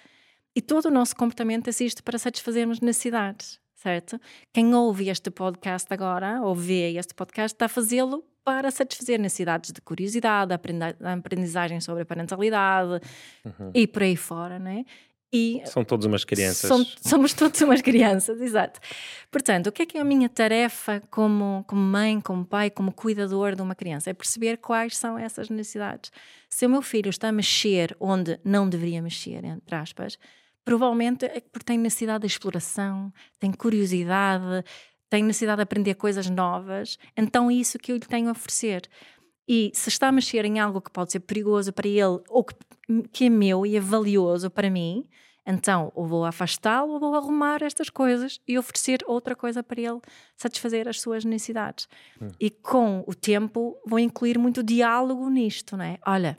E 0.54 0.60
todo 0.60 0.86
o 0.86 0.90
nosso 0.90 1.16
comportamento 1.16 1.68
existe 1.68 2.02
para 2.02 2.18
satisfazermos 2.18 2.80
necessidades, 2.80 3.60
certo? 3.74 4.20
Quem 4.52 4.74
ouve 4.74 5.08
este 5.08 5.30
podcast 5.30 5.92
agora, 5.92 6.40
ou 6.42 6.54
vê 6.54 6.96
este 6.96 7.14
podcast, 7.14 7.54
está 7.54 7.66
a 7.66 7.68
fazê-lo 7.68 8.24
para 8.44 8.70
satisfazer 8.70 9.18
necessidades 9.18 9.72
de 9.72 9.80
curiosidade, 9.80 10.52
aprendizagem 10.52 11.80
sobre 11.80 12.02
a 12.02 12.06
parentalidade 12.06 13.00
uhum. 13.44 13.70
e 13.74 13.86
por 13.86 14.02
aí 14.02 14.16
fora, 14.16 14.58
né? 14.58 14.84
E 15.36 15.60
São 15.64 15.84
todos 15.84 16.06
umas 16.06 16.24
crianças. 16.24 16.68
Som, 16.68 16.84
somos 17.02 17.32
todos 17.32 17.60
umas 17.60 17.82
crianças, 17.82 18.40
exato. 18.40 18.78
Portanto, 19.32 19.66
o 19.66 19.72
que 19.72 19.82
é 19.82 19.86
que 19.86 19.98
é 19.98 20.00
a 20.00 20.04
minha 20.04 20.28
tarefa 20.28 21.02
como, 21.10 21.64
como 21.66 21.80
mãe, 21.80 22.20
como 22.20 22.44
pai, 22.44 22.70
como 22.70 22.92
cuidador 22.92 23.56
de 23.56 23.60
uma 23.60 23.74
criança? 23.74 24.10
É 24.10 24.14
perceber 24.14 24.58
quais 24.58 24.96
são 24.96 25.18
essas 25.18 25.50
necessidades. 25.50 26.12
Se 26.48 26.64
o 26.64 26.70
meu 26.70 26.80
filho 26.80 27.10
está 27.10 27.30
a 27.30 27.32
mexer 27.32 27.96
onde 27.98 28.38
não 28.44 28.68
deveria 28.68 29.02
mexer, 29.02 29.44
entre 29.44 29.74
aspas, 29.74 30.20
provavelmente 30.64 31.24
é 31.24 31.40
porque 31.40 31.64
tem 31.64 31.78
necessidade 31.78 32.20
de 32.20 32.28
exploração, 32.28 33.12
tem 33.40 33.50
curiosidade, 33.50 34.64
tem 35.10 35.24
necessidade 35.24 35.56
de 35.56 35.62
aprender 35.64 35.94
coisas 35.94 36.30
novas, 36.30 36.96
então 37.16 37.50
é 37.50 37.54
isso 37.54 37.76
que 37.76 37.90
eu 37.90 37.96
lhe 37.96 38.06
tenho 38.06 38.28
a 38.28 38.32
oferecer. 38.32 38.88
E 39.48 39.72
se 39.74 39.88
está 39.88 40.06
a 40.06 40.12
mexer 40.12 40.44
em 40.44 40.60
algo 40.60 40.80
que 40.80 40.92
pode 40.92 41.10
ser 41.10 41.20
perigoso 41.20 41.72
para 41.72 41.88
ele 41.88 42.22
ou 42.28 42.44
que, 42.44 42.54
que 43.12 43.24
é 43.24 43.28
meu 43.28 43.66
e 43.66 43.76
é 43.76 43.80
valioso 43.80 44.48
para 44.48 44.70
mim, 44.70 45.08
então, 45.46 45.92
ou 45.94 46.06
vou 46.06 46.24
afastá-lo 46.24 46.94
ou 46.94 47.00
vou 47.00 47.14
arrumar 47.14 47.62
estas 47.62 47.90
coisas 47.90 48.40
e 48.48 48.58
oferecer 48.58 49.00
outra 49.06 49.36
coisa 49.36 49.62
para 49.62 49.80
ele 49.80 50.00
satisfazer 50.36 50.88
as 50.88 51.00
suas 51.00 51.24
necessidades. 51.24 51.86
Hum. 52.20 52.28
E 52.40 52.50
com 52.50 53.04
o 53.06 53.14
tempo 53.14 53.76
vou 53.86 53.98
incluir 53.98 54.38
muito 54.38 54.62
diálogo 54.62 55.28
nisto, 55.28 55.76
não 55.76 55.84
é? 55.84 55.98
Olha, 56.06 56.38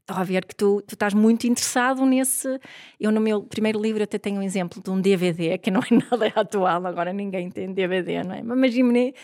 estou 0.00 0.16
a 0.16 0.24
ver 0.24 0.46
que 0.46 0.56
tu, 0.56 0.82
tu 0.86 0.94
estás 0.94 1.14
muito 1.14 1.46
interessado 1.46 2.04
nesse. 2.04 2.58
Eu, 2.98 3.12
no 3.12 3.20
meu 3.20 3.42
primeiro 3.42 3.80
livro, 3.80 4.02
até 4.02 4.18
tenho 4.18 4.40
um 4.40 4.42
exemplo 4.42 4.82
de 4.82 4.90
um 4.90 5.00
DVD 5.00 5.58
que 5.58 5.70
não 5.70 5.80
é 5.80 5.86
nada 6.10 6.32
atual, 6.34 6.86
agora 6.86 7.12
ninguém 7.12 7.50
tem 7.50 7.72
DVD, 7.72 8.24
não 8.24 8.34
é? 8.34 8.42
Mas 8.42 8.74
imagine, 8.74 9.14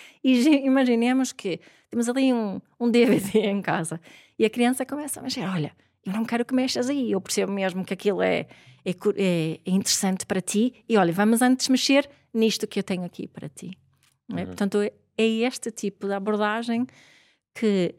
imaginemos 0.63 1.33
que 1.33 1.59
temos 1.91 2.09
ali 2.09 2.33
um, 2.33 2.61
um 2.79 2.91
DVD 2.91 3.41
em 3.49 3.61
casa 3.61 4.01
e 4.39 4.45
a 4.45 4.51
criança 4.51 4.85
começa 4.87 5.19
a 5.19 5.23
mexer: 5.23 5.49
olha, 5.49 5.73
eu 6.05 6.13
não 6.13 6.25
quero 6.25 6.45
que 6.45 6.55
mexas 6.55 6.89
aí, 6.89 7.13
eu 7.13 7.21
percebo 7.21 7.53
mesmo 7.53 7.85
que 7.85 7.95
aquilo 7.95 8.23
é 8.23 8.47
é, 8.85 8.91
é, 8.91 9.61
é, 9.65 9.71
interessante 9.71 10.27
para 10.27 10.41
ti 10.43 10.85
e 10.87 10.97
olha, 10.99 11.13
vamos 11.13 11.41
antes 11.41 11.69
mexer 11.69 12.09
nisto 12.33 12.67
que 12.67 12.79
eu 12.79 12.83
tenho 12.83 13.05
aqui 13.05 13.27
para 13.27 13.49
ti. 13.49 13.79
É? 14.31 14.41
Uhum. 14.41 14.47
Portanto, 14.47 14.83
é, 14.83 14.93
é 15.17 15.27
este 15.27 15.71
tipo 15.71 16.07
de 16.07 16.13
abordagem 16.13 16.87
que, 17.55 17.95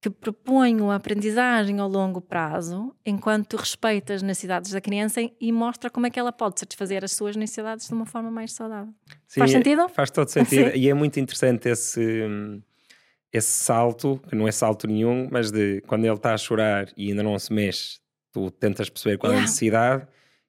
que 0.00 0.08
propõe 0.08 0.80
uma 0.80 0.94
aprendizagem 0.94 1.78
ao 1.80 1.88
longo 1.88 2.22
prazo, 2.22 2.94
enquanto 3.04 3.58
respeita 3.58 4.14
as 4.14 4.22
necessidades 4.22 4.70
da 4.70 4.80
criança 4.80 5.20
e 5.38 5.52
mostra 5.52 5.90
como 5.90 6.06
é 6.06 6.10
que 6.10 6.18
ela 6.18 6.32
pode 6.32 6.60
satisfazer 6.60 7.04
as 7.04 7.12
suas 7.12 7.36
necessidades 7.36 7.86
de 7.86 7.92
uma 7.92 8.06
forma 8.06 8.30
mais 8.30 8.52
saudável. 8.52 8.94
Sim, 9.28 9.40
faz 9.40 9.50
sentido? 9.50 9.86
Faz 9.90 10.10
todo 10.10 10.28
sentido. 10.28 10.70
Sim. 10.72 10.78
E 10.78 10.88
é 10.88 10.94
muito 10.94 11.20
interessante 11.20 11.68
esse, 11.68 12.22
esse 13.36 13.64
salto, 13.64 14.20
que 14.28 14.34
não 14.34 14.48
é 14.48 14.52
salto 14.52 14.86
nenhum, 14.86 15.28
mas 15.30 15.50
de 15.50 15.80
quando 15.82 16.04
ele 16.04 16.14
está 16.14 16.34
a 16.34 16.38
chorar 16.38 16.88
e 16.96 17.10
ainda 17.10 17.22
não 17.22 17.38
se 17.38 17.52
mexe, 17.52 17.98
tu 18.32 18.50
tentas 18.50 18.88
perceber 18.88 19.18
qual 19.18 19.32
é 19.32 19.38
a 19.38 19.40
necessidade, 19.42 20.06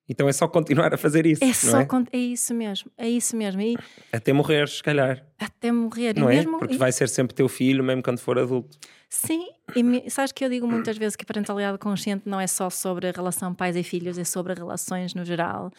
então 0.09 0.29
é 0.29 0.31
só 0.31 0.47
continuar 0.47 0.93
a 0.93 0.97
fazer 0.97 1.25
isso. 1.25 1.43
É 1.43 1.53
só 1.53 1.81
é? 1.81 1.87
é 2.13 2.17
isso 2.17 2.53
mesmo, 2.53 2.89
é 2.97 3.09
isso 3.09 3.35
mesmo. 3.35 3.61
E... 3.61 3.77
Até 4.11 4.31
morrer, 4.31 4.67
se 4.69 4.81
calhar. 4.81 5.25
Até 5.37 5.71
morrer, 5.71 6.15
não 6.17 6.31
e 6.31 6.35
é? 6.35 6.37
Mesmo... 6.37 6.59
Porque 6.59 6.77
vai 6.77 6.91
ser 6.91 7.09
sempre 7.09 7.35
teu 7.35 7.49
filho, 7.49 7.83
mesmo 7.83 8.01
quando 8.01 8.19
for 8.19 8.39
adulto. 8.39 8.77
Sim, 9.09 9.47
e 9.75 9.83
me... 9.83 10.09
sabes 10.09 10.31
que 10.31 10.45
eu 10.45 10.49
digo 10.49 10.67
muitas 10.67 10.97
vezes 10.97 11.15
que 11.15 11.23
a 11.23 11.25
parentalidade 11.25 11.77
consciente 11.77 12.23
não 12.25 12.39
é 12.39 12.47
só 12.47 12.69
sobre 12.69 13.09
a 13.09 13.11
relação 13.11 13.53
pais 13.53 13.75
e 13.75 13.83
filhos, 13.83 14.17
é 14.17 14.23
sobre 14.23 14.53
relações 14.53 15.13
no 15.13 15.25
geral. 15.25 15.71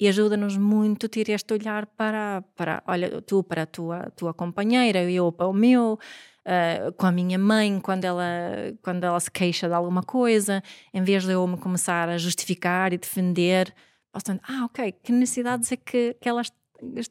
e 0.00 0.08
ajuda-nos 0.08 0.56
muito 0.56 1.06
a 1.06 1.08
ter 1.08 1.28
este 1.28 1.52
olhar 1.52 1.86
para, 1.86 2.42
para 2.56 2.82
olha, 2.86 3.20
tu 3.22 3.42
para 3.42 3.62
a 3.62 3.66
tua, 3.66 4.10
tua 4.16 4.32
companheira, 4.32 5.02
eu 5.10 5.32
para 5.32 5.48
o 5.48 5.52
meu, 5.52 5.98
uh, 6.48 6.92
com 6.92 7.06
a 7.06 7.12
minha 7.12 7.38
mãe 7.38 7.78
quando 7.80 8.04
ela, 8.04 8.24
quando 8.82 9.04
ela 9.04 9.20
se 9.20 9.30
queixa 9.30 9.68
de 9.68 9.74
alguma 9.74 10.02
coisa, 10.02 10.62
em 10.92 11.02
vez 11.02 11.24
de 11.24 11.32
eu 11.32 11.46
me 11.46 11.58
começar 11.58 12.08
a 12.08 12.16
justificar 12.16 12.92
e 12.92 12.98
defender, 12.98 13.72
posso 14.10 14.24
ah, 14.42 14.64
ok, 14.64 14.92
que 15.02 15.12
necessidades 15.12 15.70
é 15.70 15.76
que, 15.76 16.16
que 16.20 16.28
elas 16.28 16.50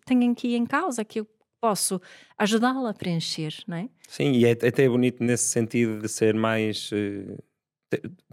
têm 0.06 0.32
aqui 0.32 0.56
em 0.56 0.66
causa, 0.66 1.06
que 1.06 1.20
eu 1.20 1.28
posso 1.62 2.02
ajudá-la 2.38 2.90
a 2.90 2.94
preencher, 2.94 3.54
não 3.68 3.78
é? 3.78 3.90
Sim, 4.08 4.32
e 4.32 4.46
é 4.46 4.52
até 4.52 4.88
bonito 4.90 5.24
nesse 5.24 5.46
sentido 5.46 6.00
de 6.00 6.08
ser 6.08 6.34
mais. 6.34 6.92
Uh, 6.92 7.38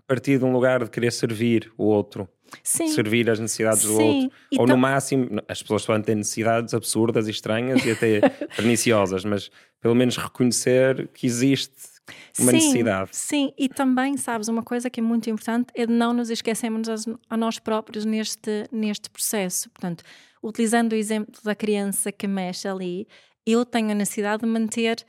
partir 0.07 0.39
de 0.39 0.45
um 0.45 0.53
lugar 0.53 0.85
de 0.85 0.91
querer 0.91 1.13
servir 1.13 1.73
o 1.77 1.85
outro. 1.85 2.29
Sim. 2.63 2.89
servir 2.89 3.29
as 3.29 3.39
necessidades 3.39 3.83
Sim. 3.83 3.89
do 3.89 3.95
outro. 3.95 4.39
E 4.53 4.59
Ou 4.59 4.67
no 4.67 4.77
máximo, 4.77 5.41
as 5.49 5.63
pessoas 5.63 5.85
podem 5.85 6.03
ter 6.03 6.15
necessidades 6.15 6.75
absurdas 6.75 7.27
e 7.27 7.31
estranhas 7.31 7.85
e 7.85 7.91
até 7.91 8.21
perniciosas, 8.57 9.25
mas 9.25 9.51
pelo 9.81 9.95
menos 9.95 10.17
reconhecer 10.17 11.09
que 11.09 11.27
existe 11.27 11.95
uma 12.39 12.51
sim, 12.51 12.57
necessidade. 12.57 13.11
Sim, 13.13 13.53
e 13.59 13.69
também, 13.69 14.17
sabes, 14.17 14.49
uma 14.49 14.63
coisa 14.63 14.91
que 14.91 15.01
é 15.01 15.03
muito 15.03 15.29
importante 15.31 15.69
é 15.75 15.87
de 15.87 15.93
não 15.93 16.13
nos 16.13 16.31
esquecermos 16.31 16.89
a 17.29 17.37
nós 17.37 17.59
próprios 17.59 18.05
neste, 18.05 18.69
neste 18.71 19.09
processo. 19.09 19.71
Portanto, 19.71 20.05
utilizando 20.43 20.93
o 20.93 20.97
exemplo 20.97 21.35
da 21.43 21.55
criança 21.55 22.13
que 22.13 22.27
mexe 22.27 22.69
ali, 22.69 23.07
eu 23.47 23.65
tenho 23.65 23.91
a 23.91 23.95
necessidade 23.95 24.43
de 24.43 24.49
manter 24.49 25.05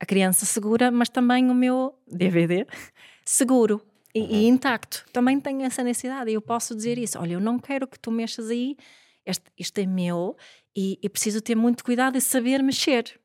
a 0.00 0.06
criança 0.06 0.46
segura, 0.46 0.90
mas 0.90 1.08
também 1.08 1.50
o 1.50 1.54
meu 1.54 1.94
DVD 2.06 2.66
seguro 3.24 3.82
e, 4.14 4.20
uhum. 4.20 4.28
e, 4.30 4.46
intacto. 4.48 5.04
Também 5.12 5.40
tenho 5.40 5.62
essa 5.62 5.82
necessidade 5.82 6.30
e 6.30 6.34
eu 6.34 6.42
posso 6.42 6.74
dizer 6.74 6.98
isso. 6.98 7.18
Olha, 7.18 7.34
eu 7.34 7.40
não 7.40 7.58
quero 7.58 7.86
que 7.86 7.98
tu 7.98 8.10
mexas 8.10 8.50
aí, 8.50 8.76
este, 9.24 9.44
este 9.56 9.82
é 9.82 9.86
meu 9.86 10.36
e, 10.74 10.98
e 11.02 11.08
preciso 11.08 11.40
ter 11.40 11.54
muito 11.54 11.84
cuidado 11.84 12.16
e 12.16 12.20
saber 12.20 12.62
mexer. 12.62 13.20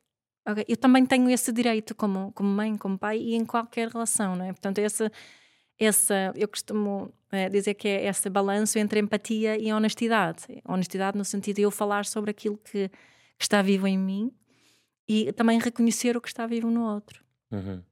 Okay? 0.46 0.64
Eu 0.68 0.76
também 0.76 1.06
tenho 1.06 1.30
esse 1.30 1.52
direito 1.52 1.94
como, 1.94 2.32
como 2.32 2.48
mãe, 2.48 2.76
como 2.76 2.98
pai 2.98 3.18
e 3.18 3.34
em 3.34 3.44
qualquer 3.44 3.88
relação, 3.88 4.36
não 4.36 4.44
é? 4.44 4.52
Portanto, 4.52 4.78
essa, 4.78 5.10
essa 5.78 6.32
eu 6.36 6.46
costumo 6.46 7.12
é, 7.32 7.48
dizer 7.48 7.74
que 7.74 7.88
é 7.88 8.06
esse 8.06 8.28
balanço 8.28 8.78
entre 8.78 9.00
empatia 9.00 9.58
e 9.58 9.72
honestidade. 9.72 10.44
Honestidade 10.66 11.16
no 11.16 11.24
sentido 11.24 11.56
de 11.56 11.62
eu 11.62 11.70
falar 11.70 12.04
sobre 12.04 12.30
aquilo 12.30 12.58
que, 12.58 12.88
que 12.88 13.44
está 13.44 13.62
vivo 13.62 13.86
em 13.86 13.98
mim 13.98 14.32
e 15.08 15.32
também 15.32 15.58
reconhecer 15.58 16.16
o 16.16 16.20
que 16.20 16.28
está 16.28 16.46
vivo 16.46 16.70
no 16.70 16.84
outro. 16.84 17.22
Uhum. 17.50 17.82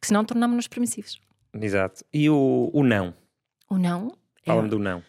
Que 0.00 0.06
senão 0.06 0.24
tornamos-nos 0.24 0.68
permissivos. 0.68 1.20
Exato. 1.54 2.04
E 2.12 2.28
o, 2.30 2.70
o 2.72 2.82
não? 2.82 3.14
O 3.68 3.78
não? 3.78 4.12
Fala-me 4.44 4.68
é... 4.68 4.70
do 4.70 4.78
não. 4.78 5.02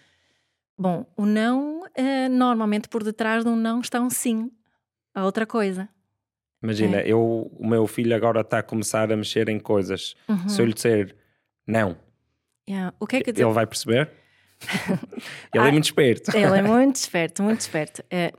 Bom, 0.77 1.05
o 1.15 1.25
não, 1.25 1.85
é, 1.93 2.27
normalmente 2.27 2.89
por 2.89 3.03
detrás 3.03 3.43
de 3.43 3.49
um 3.49 3.55
não 3.55 3.81
está 3.81 4.01
um 4.01 4.09
sim 4.09 4.51
a 5.13 5.23
outra 5.23 5.45
coisa. 5.45 5.87
Imagina, 6.63 6.97
é. 6.97 7.07
eu, 7.07 7.51
o 7.53 7.67
meu 7.67 7.87
filho 7.87 8.15
agora 8.15 8.41
está 8.41 8.59
a 8.59 8.63
começar 8.63 9.11
a 9.11 9.17
mexer 9.17 9.49
em 9.49 9.59
coisas. 9.59 10.15
Uhum. 10.27 10.49
Se 10.49 10.61
eu 10.61 10.65
lhe 10.65 10.73
disser 10.73 11.15
não, 11.67 11.97
yeah. 12.67 12.95
o 12.99 13.07
que 13.07 13.17
é 13.17 13.21
que 13.21 13.29
ele 13.29 13.51
vai 13.51 13.65
perceber? 13.65 14.11
ele 15.53 15.67
é 15.67 15.71
muito 15.71 15.85
esperto. 15.85 16.35
Ele 16.35 16.57
é 16.57 16.61
muito 16.63 16.95
esperto, 16.95 17.43
muito 17.43 17.61
esperto. 17.61 18.03
É, 18.09 18.31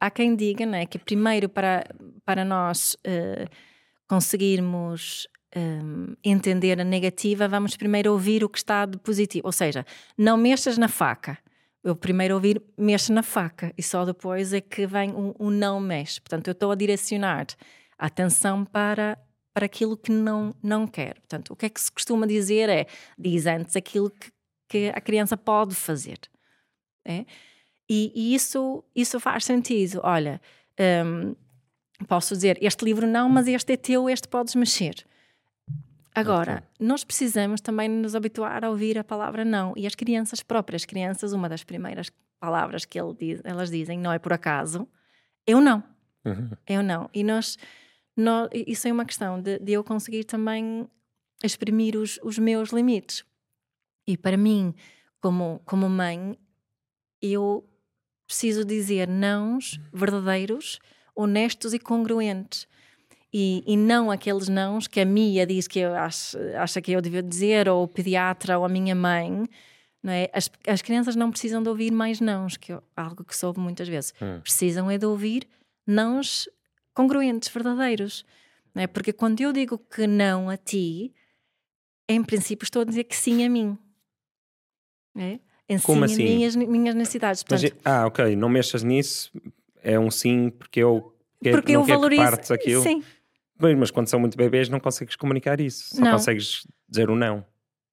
há 0.00 0.10
quem 0.10 0.36
diga 0.36 0.64
né, 0.66 0.86
que 0.86 0.98
primeiro 0.98 1.48
para, 1.48 1.84
para 2.24 2.44
nós 2.44 2.96
uh, 3.06 3.48
conseguirmos 4.08 5.28
um, 5.56 6.14
entender 6.22 6.80
a 6.80 6.84
negativa, 6.84 7.46
vamos 7.48 7.76
primeiro 7.76 8.12
ouvir 8.12 8.42
o 8.44 8.48
que 8.48 8.58
está 8.58 8.84
de 8.86 8.98
positivo. 8.98 9.46
Ou 9.46 9.52
seja, 9.52 9.86
não 10.16 10.36
mexas 10.36 10.76
na 10.76 10.88
faca. 10.88 11.38
Eu 11.82 11.94
primeiro 11.94 12.34
ouvir, 12.34 12.62
mexe 12.78 13.12
na 13.12 13.22
faca 13.22 13.72
e 13.76 13.82
só 13.82 14.04
depois 14.04 14.52
é 14.52 14.60
que 14.60 14.86
vem 14.86 15.10
um, 15.12 15.34
um 15.38 15.50
não 15.50 15.78
mexe. 15.78 16.20
Portanto, 16.20 16.48
eu 16.48 16.52
estou 16.52 16.70
a 16.70 16.74
direcionar 16.74 17.46
a 17.98 18.06
atenção 18.06 18.64
para, 18.64 19.18
para 19.52 19.66
aquilo 19.66 19.96
que 19.96 20.10
não, 20.10 20.54
não 20.62 20.86
quer. 20.86 21.14
Portanto, 21.20 21.52
o 21.52 21.56
que 21.56 21.66
é 21.66 21.68
que 21.68 21.80
se 21.80 21.92
costuma 21.92 22.26
dizer 22.26 22.68
é, 22.68 22.86
diz 23.18 23.46
antes 23.46 23.76
aquilo 23.76 24.10
que, 24.10 24.32
que 24.68 24.88
a 24.94 25.00
criança 25.00 25.36
pode 25.36 25.74
fazer. 25.74 26.18
É? 27.04 27.26
E, 27.88 28.12
e, 28.14 28.34
isso, 28.34 28.82
isso 28.96 29.20
faz 29.20 29.44
sentido. 29.44 30.00
Olha, 30.02 30.40
um, 31.04 31.36
posso 32.08 32.34
dizer, 32.34 32.58
este 32.62 32.82
livro 32.82 33.06
não, 33.06 33.28
mas 33.28 33.46
este 33.46 33.74
é 33.74 33.76
teu, 33.76 34.08
este 34.08 34.26
podes 34.26 34.54
mexer. 34.54 35.04
Agora, 36.14 36.58
okay. 36.58 36.86
nós 36.86 37.02
precisamos 37.02 37.60
também 37.60 37.88
nos 37.88 38.14
habituar 38.14 38.64
a 38.64 38.70
ouvir 38.70 38.96
a 38.96 39.02
palavra 39.02 39.44
não. 39.44 39.72
E 39.76 39.86
as 39.86 39.94
crianças 39.94 40.42
próprias, 40.42 40.84
crianças, 40.84 41.32
uma 41.32 41.48
das 41.48 41.64
primeiras 41.64 42.10
palavras 42.38 42.84
que 42.84 42.98
diz, 43.18 43.40
elas 43.42 43.70
dizem, 43.70 43.98
não 43.98 44.12
é 44.12 44.18
por 44.18 44.32
acaso, 44.32 44.86
eu 45.46 45.60
não. 45.60 45.82
Uhum. 46.24 46.50
Eu 46.68 46.82
não. 46.82 47.10
E 47.12 47.24
nós, 47.24 47.58
nós, 48.16 48.48
isso 48.52 48.86
é 48.86 48.92
uma 48.92 49.04
questão 49.04 49.40
de, 49.40 49.58
de 49.58 49.72
eu 49.72 49.82
conseguir 49.82 50.24
também 50.24 50.88
exprimir 51.42 51.96
os, 51.96 52.18
os 52.22 52.38
meus 52.38 52.70
limites. 52.70 53.24
E 54.06 54.16
para 54.16 54.36
mim, 54.36 54.72
como, 55.20 55.60
como 55.64 55.88
mãe, 55.88 56.38
eu 57.20 57.68
preciso 58.26 58.64
dizer 58.64 59.08
nãos 59.08 59.80
verdadeiros, 59.92 60.78
honestos 61.14 61.74
e 61.74 61.78
congruentes 61.78 62.68
e, 63.36 63.64
e, 63.66 63.76
não 63.76 64.12
aqueles 64.12 64.48
nãos 64.48 64.86
que 64.86 65.00
a 65.00 65.04
Mia 65.04 65.44
diz 65.44 65.66
que 65.66 65.80
eu 65.80 65.92
acho, 65.92 66.38
acha 66.56 66.80
que 66.80 66.92
eu 66.92 67.00
devia 67.00 67.20
dizer, 67.20 67.68
ou 67.68 67.82
o 67.82 67.88
pediatra, 67.88 68.56
ou 68.56 68.64
a 68.64 68.68
minha 68.68 68.94
mãe. 68.94 69.48
Não 70.00 70.12
é? 70.12 70.30
as, 70.32 70.48
as 70.64 70.80
crianças 70.80 71.16
não 71.16 71.32
precisam 71.32 71.60
de 71.60 71.68
ouvir 71.68 71.90
mais 71.90 72.20
nãos, 72.20 72.56
que 72.56 72.72
eu, 72.72 72.80
algo 72.96 73.24
que 73.24 73.36
soube 73.36 73.58
muitas 73.58 73.88
vezes. 73.88 74.14
Hum. 74.22 74.38
Precisam 74.40 74.88
é 74.88 74.96
de 74.98 75.04
ouvir 75.04 75.48
nãos 75.84 76.48
congruentes, 76.94 77.48
verdadeiros. 77.48 78.24
Não 78.72 78.84
é? 78.84 78.86
Porque 78.86 79.12
quando 79.12 79.40
eu 79.40 79.52
digo 79.52 79.78
que 79.78 80.06
não 80.06 80.48
a 80.48 80.56
ti, 80.56 81.12
em 82.08 82.22
princípio 82.22 82.62
estou 82.62 82.82
a 82.82 82.84
dizer 82.84 83.02
que 83.02 83.16
sim 83.16 83.44
a 83.44 83.50
mim. 83.50 83.76
É? 85.16 85.40
Em 85.68 85.80
Como 85.80 86.06
sim 86.06 86.14
assim? 86.14 86.24
minhas, 86.24 86.54
minhas 86.54 86.94
necessidades. 86.94 87.42
Portanto, 87.42 87.74
Mas, 87.84 87.92
ah, 87.92 88.06
ok, 88.06 88.36
não 88.36 88.48
mexas 88.48 88.84
nisso, 88.84 89.32
é 89.82 89.98
um 89.98 90.08
sim 90.08 90.50
porque 90.50 90.78
eu 90.78 91.12
porque 91.52 91.72
não 91.72 91.80
eu 91.80 91.86
valorizo. 91.86 92.52
aquilo. 92.52 92.82
Sim, 92.82 93.02
Bem, 93.58 93.76
mas 93.76 93.90
quando 93.90 94.08
são 94.08 94.18
muito 94.18 94.36
bebês 94.36 94.68
não 94.68 94.80
consegues 94.80 95.16
comunicar 95.16 95.60
isso. 95.60 95.94
Só 95.94 96.00
não. 96.00 96.12
consegues 96.12 96.66
dizer 96.88 97.10
o 97.10 97.16
não. 97.16 97.44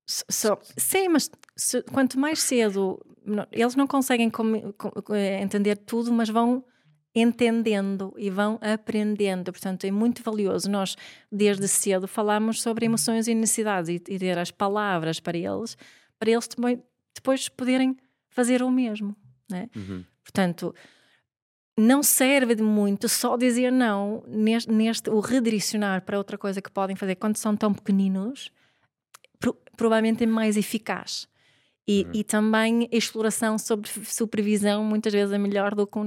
So, 0.07 0.57
sim, 0.77 1.07
mas 1.07 1.29
se, 1.55 1.81
quanto 1.83 2.19
mais 2.19 2.39
cedo 2.39 2.99
eles 3.51 3.75
não 3.75 3.87
conseguem 3.87 4.29
com, 4.29 4.73
com, 4.73 5.15
entender 5.15 5.77
tudo, 5.77 6.11
mas 6.11 6.27
vão 6.27 6.63
entendendo 7.13 8.13
e 8.17 8.29
vão 8.29 8.57
aprendendo. 8.61 9.51
Portanto, 9.51 9.85
é 9.85 9.91
muito 9.91 10.23
valioso. 10.23 10.69
Nós, 10.69 10.95
desde 11.31 11.67
cedo, 11.67 12.07
falamos 12.07 12.61
sobre 12.61 12.85
emoções 12.85 13.27
e 13.27 13.35
necessidades 13.35 13.89
e, 13.89 13.95
e 13.95 14.19
ter 14.19 14.37
as 14.37 14.49
palavras 14.49 15.19
para 15.19 15.37
eles, 15.37 15.77
para 16.17 16.31
eles 16.31 16.47
também, 16.47 16.81
depois 17.13 17.49
poderem 17.49 17.97
fazer 18.29 18.63
o 18.63 18.71
mesmo. 18.71 19.15
Né? 19.49 19.69
Uhum. 19.75 20.03
Portanto, 20.23 20.73
não 21.77 22.03
serve 22.03 22.55
de 22.55 22.63
muito 22.63 23.07
só 23.07 23.37
dizer 23.37 23.71
não 23.71 24.23
neste, 24.27 24.71
neste, 24.71 25.09
o 25.09 25.19
redirecionar 25.19 26.01
para 26.01 26.17
outra 26.17 26.37
coisa 26.37 26.61
que 26.61 26.69
podem 26.69 26.95
fazer 26.95 27.15
quando 27.15 27.37
são 27.37 27.55
tão 27.55 27.73
pequeninos 27.73 28.51
pro, 29.39 29.57
provavelmente 29.75 30.23
é 30.23 30.27
mais 30.27 30.57
eficaz 30.57 31.27
e, 31.87 32.03
uhum. 32.03 32.11
e 32.13 32.23
também 32.23 32.89
a 32.91 32.95
exploração 32.95 33.57
sobre 33.57 33.89
supervisão 34.05 34.83
muitas 34.83 35.13
vezes 35.13 35.33
é 35.33 35.37
melhor 35.37 35.73
do 35.73 35.87
que 35.87 35.97
um 35.97 36.03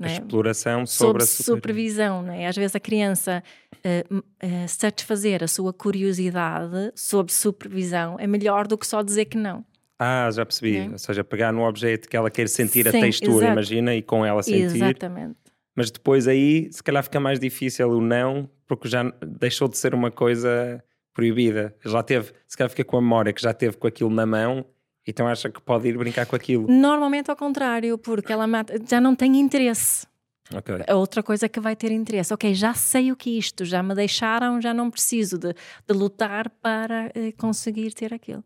não 0.00 0.08
é? 0.08 0.14
exploração 0.14 0.86
sobre, 0.86 1.24
sobre 1.26 1.42
a 1.42 1.44
supervisão, 1.44 2.22
não 2.22 2.32
é? 2.32 2.46
Às 2.46 2.56
vezes 2.56 2.74
a 2.74 2.80
criança 2.80 3.42
uh, 3.74 4.16
uh, 4.18 4.68
satisfazer 4.68 5.44
a 5.44 5.48
sua 5.48 5.74
curiosidade 5.74 6.90
sobre 6.94 7.32
supervisão 7.32 8.16
é 8.18 8.26
melhor 8.26 8.66
do 8.66 8.78
que 8.78 8.86
só 8.86 9.02
dizer 9.02 9.26
que 9.26 9.36
não. 9.36 9.64
Ah, 10.02 10.30
já 10.32 10.46
percebi. 10.46 10.78
É? 10.78 10.88
Ou 10.88 10.98
seja, 10.98 11.22
pegar 11.22 11.52
no 11.52 11.62
objeto 11.62 12.08
que 12.08 12.16
ela 12.16 12.30
quer 12.30 12.48
sentir 12.48 12.90
Sim, 12.90 12.96
a 12.96 13.00
textura, 13.02 13.44
exato. 13.44 13.52
imagina, 13.52 13.94
e 13.94 14.00
com 14.00 14.24
ela 14.24 14.42
sentir. 14.42 14.76
Exatamente. 14.76 15.36
Mas 15.76 15.90
depois 15.90 16.26
aí, 16.26 16.70
se 16.72 16.82
calhar 16.82 17.04
fica 17.04 17.20
mais 17.20 17.38
difícil 17.38 17.90
o 17.90 18.00
não, 18.00 18.48
porque 18.66 18.88
já 18.88 19.02
deixou 19.22 19.68
de 19.68 19.76
ser 19.76 19.94
uma 19.94 20.10
coisa 20.10 20.82
proibida. 21.12 21.76
Já 21.84 22.02
teve, 22.02 22.32
se 22.46 22.56
calhar 22.56 22.70
fica 22.70 22.82
com 22.82 22.96
a 22.96 23.02
memória 23.02 23.30
que 23.30 23.42
já 23.42 23.52
teve 23.52 23.76
com 23.76 23.86
aquilo 23.86 24.08
na 24.08 24.24
mão, 24.24 24.64
então 25.06 25.28
acha 25.28 25.50
que 25.50 25.60
pode 25.60 25.86
ir 25.88 25.98
brincar 25.98 26.24
com 26.24 26.34
aquilo. 26.34 26.66
Normalmente 26.66 27.30
ao 27.30 27.36
contrário, 27.36 27.98
porque 27.98 28.32
ela 28.32 28.46
já 28.88 29.02
não 29.02 29.14
tem 29.14 29.38
interesse. 29.38 30.06
Okay. 30.52 30.76
A 30.88 30.96
outra 30.96 31.22
coisa 31.22 31.48
que 31.48 31.60
vai 31.60 31.76
ter 31.76 31.92
interesse, 31.92 32.32
ok, 32.34 32.54
já 32.54 32.72
sei 32.74 33.12
o 33.12 33.16
que 33.16 33.36
é 33.36 33.38
isto, 33.38 33.64
já 33.64 33.82
me 33.82 33.94
deixaram, 33.94 34.60
já 34.60 34.74
não 34.74 34.90
preciso 34.90 35.38
de, 35.38 35.52
de 35.52 35.94
lutar 35.94 36.48
para 36.48 37.10
eh, 37.14 37.32
conseguir 37.38 37.92
ter 37.92 38.12
aquilo. 38.12 38.42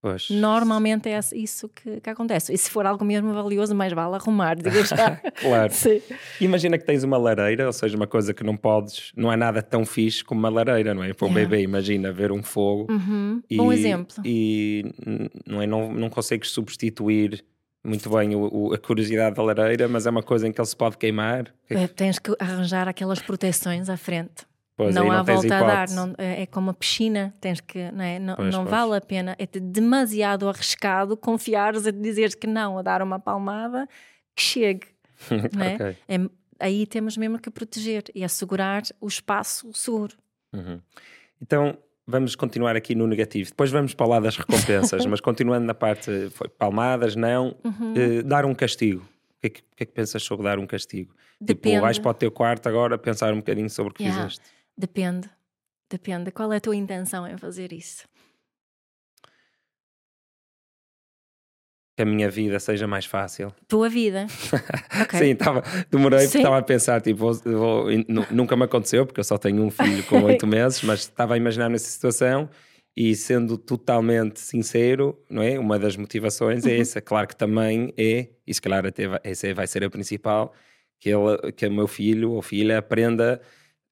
Pois. 0.00 0.30
Normalmente 0.30 1.08
é 1.08 1.18
isso 1.34 1.68
que, 1.68 2.00
que, 2.00 2.10
acontece. 2.10 2.52
E 2.52 2.58
se 2.58 2.70
for 2.70 2.86
algo 2.86 3.04
mesmo 3.04 3.34
valioso, 3.34 3.74
mais 3.74 3.92
vale 3.92 4.14
arrumar, 4.14 4.54
digo 4.54 4.84
já. 4.84 5.16
claro. 5.40 5.72
Sim. 5.72 6.00
Imagina 6.40 6.78
que 6.78 6.84
tens 6.84 7.02
uma 7.02 7.18
lareira, 7.18 7.66
ou 7.66 7.72
seja, 7.72 7.96
uma 7.96 8.06
coisa 8.06 8.32
que 8.32 8.44
não 8.44 8.56
podes, 8.56 9.12
não 9.16 9.32
é 9.32 9.36
nada 9.36 9.60
tão 9.60 9.84
fixe 9.84 10.22
como 10.22 10.38
uma 10.38 10.48
lareira, 10.48 10.94
não 10.94 11.02
é? 11.02 11.12
Para 11.12 11.26
um 11.26 11.30
yeah. 11.30 11.48
bebê, 11.48 11.62
imagina 11.62 12.12
ver 12.12 12.30
um 12.30 12.42
fogo. 12.42 12.86
Uhum. 12.92 13.42
E, 13.50 13.56
Bom 13.56 13.72
exemplo. 13.72 14.22
E 14.24 14.84
não, 15.44 15.60
é, 15.60 15.66
não, 15.66 15.92
não 15.92 16.08
consegues 16.08 16.50
substituir 16.50 17.44
muito 17.84 18.08
bem 18.10 18.34
o, 18.36 18.48
o, 18.52 18.74
a 18.74 18.78
curiosidade 18.78 19.34
da 19.34 19.42
lareira, 19.42 19.88
mas 19.88 20.06
é 20.06 20.10
uma 20.10 20.22
coisa 20.22 20.46
em 20.46 20.52
que 20.52 20.60
ele 20.60 20.68
se 20.68 20.76
pode 20.76 20.96
queimar. 20.96 21.52
É, 21.68 21.86
tens 21.88 22.18
que 22.18 22.34
arranjar 22.38 22.86
aquelas 22.86 23.20
proteções 23.20 23.88
à 23.88 23.96
frente. 23.96 24.46
Pois, 24.78 24.94
não 24.94 25.10
há 25.10 25.22
volta 25.22 25.56
a 25.56 25.62
dar, 25.62 25.90
não- 25.90 26.14
é 26.16 26.42
é 26.42 26.46
como 26.46 26.68
uma 26.68 26.74
piscina, 26.74 27.34
tens 27.40 27.60
que, 27.60 27.90
não, 27.90 28.04
é? 28.04 28.18
não, 28.20 28.36
Pois, 28.36 28.54
não 28.54 28.60
pois. 28.64 28.70
vale 28.70 28.96
a 28.96 29.00
pena, 29.00 29.34
é 29.38 29.44
de- 29.44 29.58
demasiado 29.58 30.48
arriscado 30.48 31.16
confiares 31.16 31.84
a 31.86 31.90
dizeres 31.90 32.34
que 32.36 32.46
não, 32.46 32.78
a 32.78 32.82
dar 32.82 33.02
uma 33.02 33.18
palmada, 33.18 33.88
que 34.36 34.42
chegue. 34.42 34.86
é? 35.60 35.74
Ok. 35.74 35.96
É- 36.08 36.30
aí 36.60 36.86
temos 36.86 37.16
mesmo 37.16 37.38
que 37.40 37.50
proteger 37.50 38.04
e 38.14 38.22
assegurar 38.22 38.82
o 39.00 39.08
espaço 39.08 39.68
seguro. 39.74 40.14
Uhum. 40.52 40.80
Então 41.42 41.76
vamos 42.06 42.34
continuar 42.36 42.76
aqui 42.76 42.94
no 42.94 43.06
negativo. 43.06 43.50
Depois 43.50 43.70
vamos 43.72 43.94
para 43.94 44.06
lá 44.06 44.20
das 44.20 44.36
recompensas, 44.36 45.04
mas 45.06 45.20
continuando 45.20 45.66
na 45.66 45.74
parte 45.74 46.30
foi 46.30 46.48
palmadas, 46.48 47.16
não, 47.16 47.54
Uhum. 47.64 47.94
eh, 47.96 48.22
dar 48.22 48.44
um 48.46 48.54
castigo. 48.54 49.00
O 49.02 49.40
que, 49.40 49.46
é 49.46 49.50
que, 49.50 49.60
o 49.60 49.76
que 49.76 49.82
é 49.82 49.86
que 49.86 49.92
pensas 49.92 50.22
sobre 50.22 50.44
dar 50.44 50.58
um 50.60 50.66
castigo? 50.66 51.12
Depende. 51.40 51.74
Tipo, 51.74 51.82
vais 51.82 51.98
para 51.98 52.10
o 52.10 52.14
teu 52.14 52.30
quarto 52.30 52.68
agora 52.68 52.96
pensar 52.98 53.32
um 53.32 53.36
bocadinho 53.38 53.70
sobre 53.70 53.90
o 53.92 53.94
que 53.94 54.02
Yeah. 54.04 54.22
fizeste. 54.28 54.57
Depende, 54.78 55.28
depende. 55.90 56.30
Qual 56.30 56.52
é 56.52 56.56
a 56.56 56.60
tua 56.60 56.76
intenção 56.76 57.26
em 57.26 57.36
fazer 57.36 57.72
isso? 57.72 58.06
Que 61.96 62.02
a 62.02 62.06
minha 62.06 62.30
vida 62.30 62.60
seja 62.60 62.86
mais 62.86 63.04
fácil. 63.06 63.52
Tua 63.66 63.88
vida. 63.88 64.26
Ok. 65.02 65.18
Sim, 65.18 65.30
estava, 65.32 65.62
demorei 65.90 66.20
porque 66.20 66.32
Sim. 66.32 66.38
estava 66.38 66.58
a 66.58 66.62
pensar, 66.62 67.00
tipo, 67.00 67.18
vou- 67.20 67.34
vou- 67.34 67.86
nu- 68.08 68.26
nunca 68.30 68.56
me 68.56 68.64
aconteceu, 68.64 69.04
porque 69.06 69.20
eu 69.20 69.24
só 69.24 69.36
tenho 69.38 69.62
um 69.62 69.70
filho 69.70 70.04
com 70.04 70.22
oito 70.24 70.46
meses, 70.46 70.82
mas 70.82 71.00
estava 71.00 71.34
a 71.34 71.36
imaginar 71.36 71.68
nessa 71.68 71.88
situação 71.88 72.48
e 72.96 73.14
sendo 73.14 73.56
totalmente 73.58 74.40
sincero, 74.40 75.16
não 75.30 75.42
é? 75.42 75.58
Uma 75.58 75.78
das 75.78 75.96
motivações 75.96 76.64
Uhum. 76.64 76.70
é 76.70 76.78
essa, 76.80 77.00
claro 77.00 77.28
que 77.28 77.36
também 77.36 77.92
é, 77.96 78.28
e 78.46 78.54
se 78.54 78.60
calhar 78.60 78.84
até 78.86 79.06
vai, 79.08 79.20
essa 79.22 79.52
vai 79.54 79.66
ser 79.66 79.84
a 79.84 79.90
principal, 79.90 80.52
que, 81.00 81.10
ele, 81.10 81.52
que 81.52 81.66
o 81.66 81.72
meu 81.72 81.86
filho 81.86 82.32
ou 82.32 82.42
filha 82.42 82.78
aprenda 82.78 83.40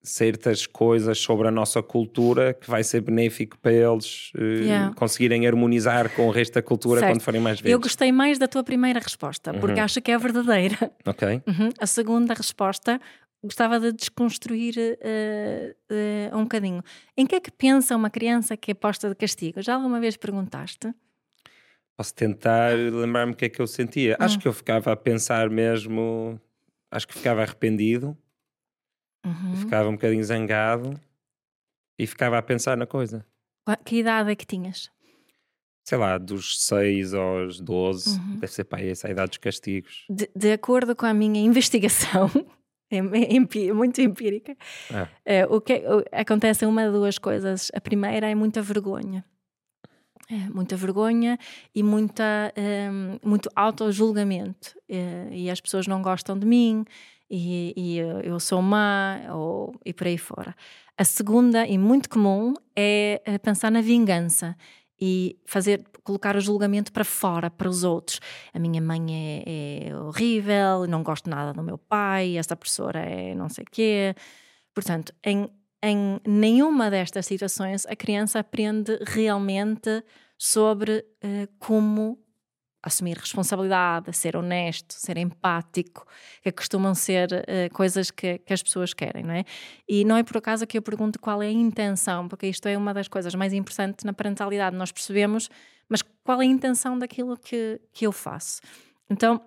certas 0.09 0.67
coisas 0.67 1.19
sobre 1.19 1.49
a 1.49 1.51
nossa 1.51 1.83
cultura 1.83 2.55
que 2.55 2.71
vai 2.71 2.83
ser 2.85 3.01
benéfico 3.01 3.59
para 3.59 3.73
eles 3.73 4.31
eh, 4.39 4.43
Yeah. 4.67 4.95
conseguirem 4.95 5.47
harmonizar 5.47 6.09
com 6.15 6.27
o 6.29 6.31
resto 6.31 6.55
da 6.55 6.63
cultura 6.63 7.01
Certo. 7.01 7.13
quando 7.13 7.21
forem 7.23 7.41
mais 7.41 7.61
velhos. 7.61 7.73
Eu 7.73 7.81
gostei 7.81 8.13
mais 8.13 8.39
da 8.39 8.47
tua 8.49 8.63
primeira 8.63 9.01
resposta, 9.01 9.53
porque 9.55 9.79
Uhum. 9.81 9.85
acho 9.85 10.01
que 10.01 10.11
é 10.13 10.19
verdadeira. 10.19 10.91
Ok? 11.05 11.43
Uhum. 11.47 11.71
A 11.81 11.87
segunda 11.87 12.35
resposta 12.35 13.01
gostava 13.43 13.79
de 13.81 13.93
desconstruir 13.93 14.75
eh, 14.79 15.75
eh, 15.91 16.31
um 16.33 16.43
bocadinho. 16.43 16.83
Em 17.17 17.27
que 17.27 17.35
é 17.35 17.41
que 17.41 17.51
pensa 17.51 17.95
uma 17.97 18.11
criança 18.11 18.57
que 18.57 18.71
é 18.71 18.75
posta 18.75 19.09
de 19.09 19.15
castigo? 19.15 19.61
Já 19.63 19.75
alguma 19.75 19.99
vez 20.01 20.17
perguntaste? 20.17 20.93
Posso 21.97 22.15
tentar 22.15 22.75
lembrar-me 22.75 23.33
o 23.33 23.37
que 23.37 23.47
é 23.47 23.49
que 23.49 23.61
eu 23.61 23.67
sentia. 23.67 24.15
Hum. 24.21 24.25
Acho 24.25 24.39
que 24.39 24.47
eu 24.47 24.53
ficava 24.53 24.93
a 24.93 24.97
pensar 24.97 25.49
mesmo. 25.49 26.39
Acho 26.91 27.09
que 27.09 27.15
ficava 27.15 27.43
arrependido, 27.43 28.17
Uhum. 29.27 29.57
ficava 29.57 29.89
um 29.89 29.93
bocadinho 29.93 30.23
zangado 30.25 30.99
e 31.99 32.07
ficava 32.07 32.39
a 32.39 32.43
pensar 32.43 32.77
na 32.77 32.87
coisa. 32.87 33.27
Que 33.85 33.97
idade 33.97 34.31
é 34.31 34.37
que 34.37 34.47
tinhas? 34.47 34.91
Sei 35.85 35.99
lá, 35.99 36.19
dos 36.19 36.65
6 36.65 37.13
aos 37.15 37.61
12, 37.61 38.19
Uhum. 38.19 38.35
deve 38.39 38.53
ser 38.53 38.65
para 38.65 38.83
essa 38.85 39.09
a 39.09 39.11
idade 39.11 39.31
dos 39.31 39.39
castigos. 39.39 40.05
De, 40.09 40.29
de 40.35 40.53
acordo 40.53 40.95
com 40.97 41.07
a 41.07 41.15
minha 41.15 41.41
investigação, 41.41 42.29
é 42.91 42.99
é 42.99 43.73
muito 43.73 44.01
empírica, 44.01 44.57
Ah. 44.93 45.09
eh, 45.25 45.47
o 45.47 45.61
que 45.61 45.73
é- 45.75 45.85
acontece 46.21 46.65
uma 46.67 46.85
de 46.87 46.93
duas 46.93 47.19
coisas. 47.19 47.71
A 47.75 47.81
primeira 47.81 48.29
é 48.31 48.35
muita 48.35 48.63
vergonha. 48.63 49.25
É, 50.29 50.49
muita 50.51 50.77
vergonha 50.77 51.39
e 51.73 51.85
muita, 51.85 52.53
ehm, 52.57 53.17
muito 53.25 53.49
auto-julgamento. 53.55 54.77
Eh, 54.89 55.29
e 55.31 55.51
as 55.51 55.61
pessoas 55.61 55.87
não 55.87 56.03
gostam 56.03 56.37
de 56.37 56.45
mim, 56.45 56.85
e, 57.31 57.73
e 57.77 57.99
eu- 57.99 58.21
eu 58.21 58.41
sou 58.41 58.63
má, 58.63 59.21
ou, 59.35 59.75
e 59.85 59.93
por 59.93 60.07
aí 60.07 60.19
fora. 60.19 60.55
A 60.97 61.05
segunda, 61.05 61.67
e 61.67 61.77
muito 61.79 62.09
comum, 62.09 62.55
é 62.75 63.21
eh, 63.25 63.39
pensar 63.39 63.71
na 63.71 63.81
vingança 63.81 64.57
e 65.01 65.39
fazer 65.45 65.85
colocar 66.03 66.37
o 66.37 66.41
julgamento 66.41 66.93
para 66.93 67.05
fora, 67.05 67.51
para 67.51 67.69
os 67.69 67.85
outros. 67.85 68.21
A 68.55 68.59
minha 68.59 68.81
mãe 68.81 69.05
é, 69.47 69.89
é 69.91 69.97
horrível, 69.97 70.87
não 70.87 71.03
gosto 71.03 71.29
nada 71.29 71.53
do 71.53 71.63
meu 71.63 71.77
pai, 71.79 72.37
esta 72.39 72.57
professora 72.57 73.01
é 73.01 73.35
não 73.35 73.49
sei 73.49 73.65
quê. 73.71 74.15
Portanto, 74.75 75.13
em, 75.25 75.49
em 75.83 76.21
nenhuma 76.27 76.91
destas 76.91 77.27
situações 77.27 77.85
a 77.87 77.97
criança 77.97 78.39
aprende 78.39 78.99
realmente 79.07 80.03
sobre 80.39 81.05
eh, 81.23 81.49
como 81.59 82.19
assumir 82.87 83.19
responsabilidade, 83.19 84.13
ser 84.17 84.37
honesto, 84.37 84.95
ser 84.95 85.17
empático, 85.19 86.07
que 86.41 86.53
costumam 86.53 86.95
ser 86.95 87.45
eh, 87.49 87.69
coisas 87.71 88.13
que, 88.13 88.39
que 88.39 88.53
as 88.53 88.63
pessoas 88.63 88.95
querem, 88.95 89.25
não 89.25 89.35
é? 89.35 89.45
E 89.89 90.05
não 90.05 90.17
é 90.17 90.23
por 90.23 90.37
acaso 90.37 90.65
que 90.67 90.79
eu 90.79 90.83
pergunto 90.83 91.19
qual 91.19 91.43
é 91.43 91.49
a 91.49 91.51
intenção, 91.51 92.29
porque 92.29 92.47
isto 92.47 92.69
é 92.69 92.79
uma 92.79 92.95
das 92.95 93.09
coisas 93.09 93.35
mais 93.35 93.53
importantes 93.53 94.05
na 94.05 94.13
parentalidade. 94.13 94.77
Nós 94.77 94.93
percebemos, 94.93 95.51
mas 95.89 96.01
qual 96.23 96.41
é 96.41 96.45
a 96.45 96.49
intenção 96.49 96.97
daquilo 96.97 97.37
que, 97.37 97.81
que 97.93 98.07
eu 98.07 98.13
faço? 98.13 98.61
Então, 99.11 99.41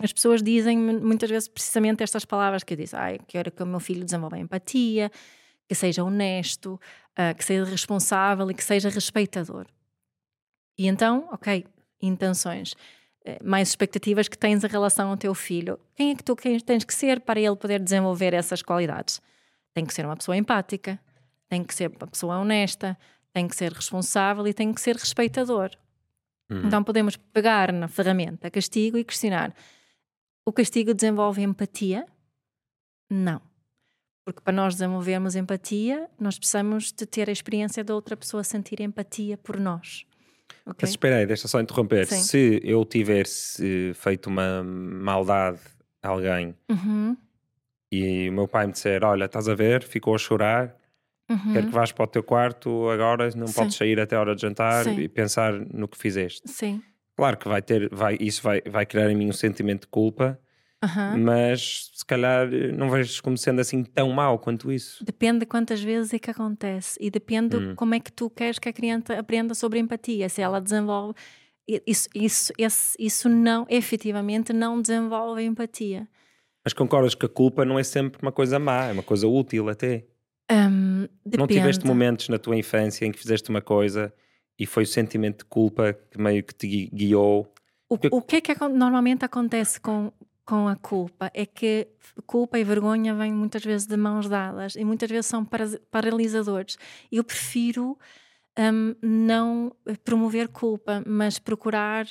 as 0.00 0.12
pessoas 0.12 0.40
dizem 0.40 0.78
muitas 0.78 1.28
vezes 1.28 1.48
precisamente 1.48 2.04
estas 2.04 2.24
palavras 2.24 2.62
que 2.62 2.74
eu 2.74 2.78
disse: 2.78 2.94
Ai, 2.94 3.18
quero 3.26 3.50
que 3.50 3.60
o 3.60 3.66
meu 3.66 3.80
filho 3.80 4.04
desenvolva 4.04 4.38
empatia, 4.38 5.10
que 5.66 5.74
seja 5.74 6.04
honesto, 6.04 6.80
ah, 7.16 7.34
que 7.34 7.44
seja 7.44 7.64
responsável 7.64 8.48
e 8.48 8.54
que 8.54 8.62
seja 8.62 8.88
respeitador. 8.88 9.66
E 10.78 10.86
então, 10.86 11.28
ok, 11.32 11.66
intenções, 12.00 12.74
eh, 13.24 13.38
mais 13.42 13.68
expectativas 13.68 14.28
que 14.28 14.38
tens 14.38 14.64
em 14.64 14.68
relação 14.68 15.10
ao 15.10 15.16
teu 15.16 15.34
filho. 15.34 15.78
Quem 15.94 16.10
é 16.10 16.14
que 16.14 16.24
tu 16.24 16.36
tens 16.64 16.84
que 16.84 16.94
ser 16.94 17.20
para 17.20 17.40
ele 17.40 17.56
poder 17.56 17.80
desenvolver 17.80 18.34
essas 18.34 18.62
qualidades? 18.62 19.20
Tem 19.74 19.84
que 19.84 19.94
ser 19.94 20.04
uma 20.04 20.16
pessoa 20.16 20.36
empática, 20.36 20.98
tem 21.48 21.64
que 21.64 21.74
ser 21.74 21.90
uma 21.90 22.06
pessoa 22.06 22.38
honesta, 22.38 22.98
tem 23.32 23.46
que 23.46 23.56
ser 23.56 23.72
responsável 23.72 24.46
e 24.46 24.54
tem 24.54 24.72
que 24.72 24.80
ser 24.80 24.96
respeitador. 24.96 25.70
Uhum. 26.50 26.66
Então 26.66 26.82
podemos 26.82 27.16
pegar 27.16 27.72
na 27.72 27.88
ferramenta 27.88 28.50
castigo 28.50 28.96
e 28.96 29.04
questionar: 29.04 29.54
o 30.46 30.52
castigo 30.52 30.94
desenvolve 30.94 31.42
empatia? 31.42 32.06
Não. 33.10 33.40
Porque 34.24 34.40
para 34.40 34.52
nós 34.52 34.74
desenvolvermos 34.74 35.36
empatia, 35.36 36.08
nós 36.18 36.38
precisamos 36.38 36.92
de 36.92 37.06
ter 37.06 37.28
a 37.28 37.32
experiência 37.32 37.82
da 37.82 37.94
outra 37.94 38.16
pessoa 38.16 38.44
sentir 38.44 38.80
empatia 38.80 39.38
por 39.38 39.58
nós. 39.58 40.06
Ok? 40.66 40.76
Mas 40.82 40.90
espera 40.90 41.16
aí, 41.16 41.26
deixa 41.26 41.48
só 41.48 41.60
interromper. 41.60 42.06
Sim. 42.06 42.20
Se 42.20 42.60
eu 42.62 42.84
tivesse 42.84 43.92
feito 43.94 44.28
uma 44.28 44.62
maldade 44.62 45.60
a 46.02 46.08
alguém 46.08 46.54
Uhum, 46.68 47.16
e 47.90 48.28
o 48.28 48.32
meu 48.32 48.46
pai 48.46 48.66
me 48.66 48.72
disser: 48.72 49.02
Olha, 49.04 49.24
estás 49.24 49.48
a 49.48 49.54
ver, 49.54 49.82
ficou 49.82 50.14
a 50.14 50.18
chorar, 50.18 50.76
uhum. 51.28 51.52
quero 51.52 51.66
que 51.68 51.72
vás 51.72 51.90
para 51.92 52.04
o 52.04 52.06
teu 52.06 52.22
quarto 52.22 52.88
agora, 52.90 53.30
não 53.34 53.46
Sim. 53.46 53.54
podes 53.54 53.76
sair 53.76 53.98
até 53.98 54.16
a 54.16 54.20
hora 54.20 54.34
de 54.34 54.42
jantar 54.42 54.84
Sim. 54.84 55.00
e 55.00 55.08
pensar 55.08 55.52
no 55.52 55.88
que 55.88 55.96
fizeste. 55.96 56.48
Sim. 56.48 56.82
Claro 57.16 57.36
que 57.36 57.48
vai 57.48 57.62
ter, 57.62 57.88
vai, 57.92 58.16
isso 58.20 58.42
vai, 58.42 58.60
vai 58.62 58.86
criar 58.86 59.10
em 59.10 59.16
mim 59.16 59.28
um 59.28 59.32
sentimento 59.32 59.82
de 59.82 59.88
culpa, 59.88 60.38
Aham. 60.82 61.18
mas 61.18 61.90
se 61.92 62.06
calhar 62.06 62.48
não 62.76 62.88
vejo 62.88 63.20
como 63.22 63.36
sendo 63.36 63.60
assim 63.60 63.82
tão 63.82 64.10
mau 64.12 64.38
quanto 64.38 64.70
isso. 64.70 65.04
Depende 65.04 65.40
de 65.40 65.46
quantas 65.46 65.82
vezes 65.82 66.14
é 66.14 66.18
que 66.20 66.30
acontece 66.30 66.96
e 67.00 67.10
depende 67.10 67.56
Hum. 67.56 67.74
como 67.74 67.94
é 67.94 68.00
que 68.00 68.12
tu 68.12 68.30
queres 68.30 68.58
que 68.60 68.68
a 68.68 68.72
criança 68.72 69.18
aprenda 69.18 69.54
sobre 69.54 69.78
empatia. 69.80 70.28
Se 70.28 70.40
ela 70.40 70.60
desenvolve. 70.60 71.14
Isso, 71.86 72.08
isso, 72.14 72.52
esse- 72.56 72.96
isso 72.98 73.28
não, 73.28 73.66
efetivamente, 73.68 74.52
não 74.52 74.80
desenvolve 74.80 75.42
empatia. 75.42 76.08
Mas 76.64 76.72
concordas 76.72 77.14
que 77.14 77.26
a 77.26 77.28
culpa 77.28 77.64
não 77.64 77.78
é 77.78 77.82
sempre 77.82 78.20
uma 78.22 78.32
coisa 78.32 78.58
má, 78.58 78.86
é 78.86 78.92
uma 78.92 79.02
coisa 79.02 79.26
útil 79.26 79.68
até. 79.68 80.06
Hum, 80.50 81.06
Não 81.36 81.46
tiveste 81.46 81.84
momentos 81.86 82.28
na 82.28 82.38
tua 82.38 82.56
infância 82.56 83.04
em 83.04 83.12
que 83.12 83.18
fizeste 83.18 83.50
uma 83.50 83.60
coisa 83.60 84.12
e 84.58 84.64
foi 84.64 84.84
o 84.84 84.86
sentimento 84.86 85.38
de 85.40 85.44
culpa 85.44 85.92
que 85.92 86.18
meio 86.20 86.42
que 86.42 86.54
te 86.54 86.66
gui- 86.66 86.90
guiou? 86.94 87.52
O, 87.90 87.98
o 88.18 88.22
que 88.22 88.36
é 88.36 88.40
que 88.40 88.54
normalmente 88.68 89.24
acontece 89.24 89.78
com, 89.80 90.10
com 90.48 90.66
a 90.66 90.76
culpa? 90.76 91.30
É 91.34 91.44
que 91.44 91.88
culpa 92.24 92.58
e 92.58 92.64
vergonha 92.64 93.14
vêm 93.14 93.30
muitas 93.30 93.62
vezes 93.62 93.86
de 93.86 93.98
mãos 93.98 94.30
dadas 94.30 94.76
e 94.76 94.82
muitas 94.82 95.10
vezes 95.10 95.26
são 95.26 95.46
paralisadores. 95.90 96.78
Eu 97.12 97.22
prefiro 97.22 97.98
hum, 98.58 98.94
não 99.02 99.76
promover 100.02 100.48
culpa, 100.48 101.04
mas 101.06 101.38
procurar 101.38 102.06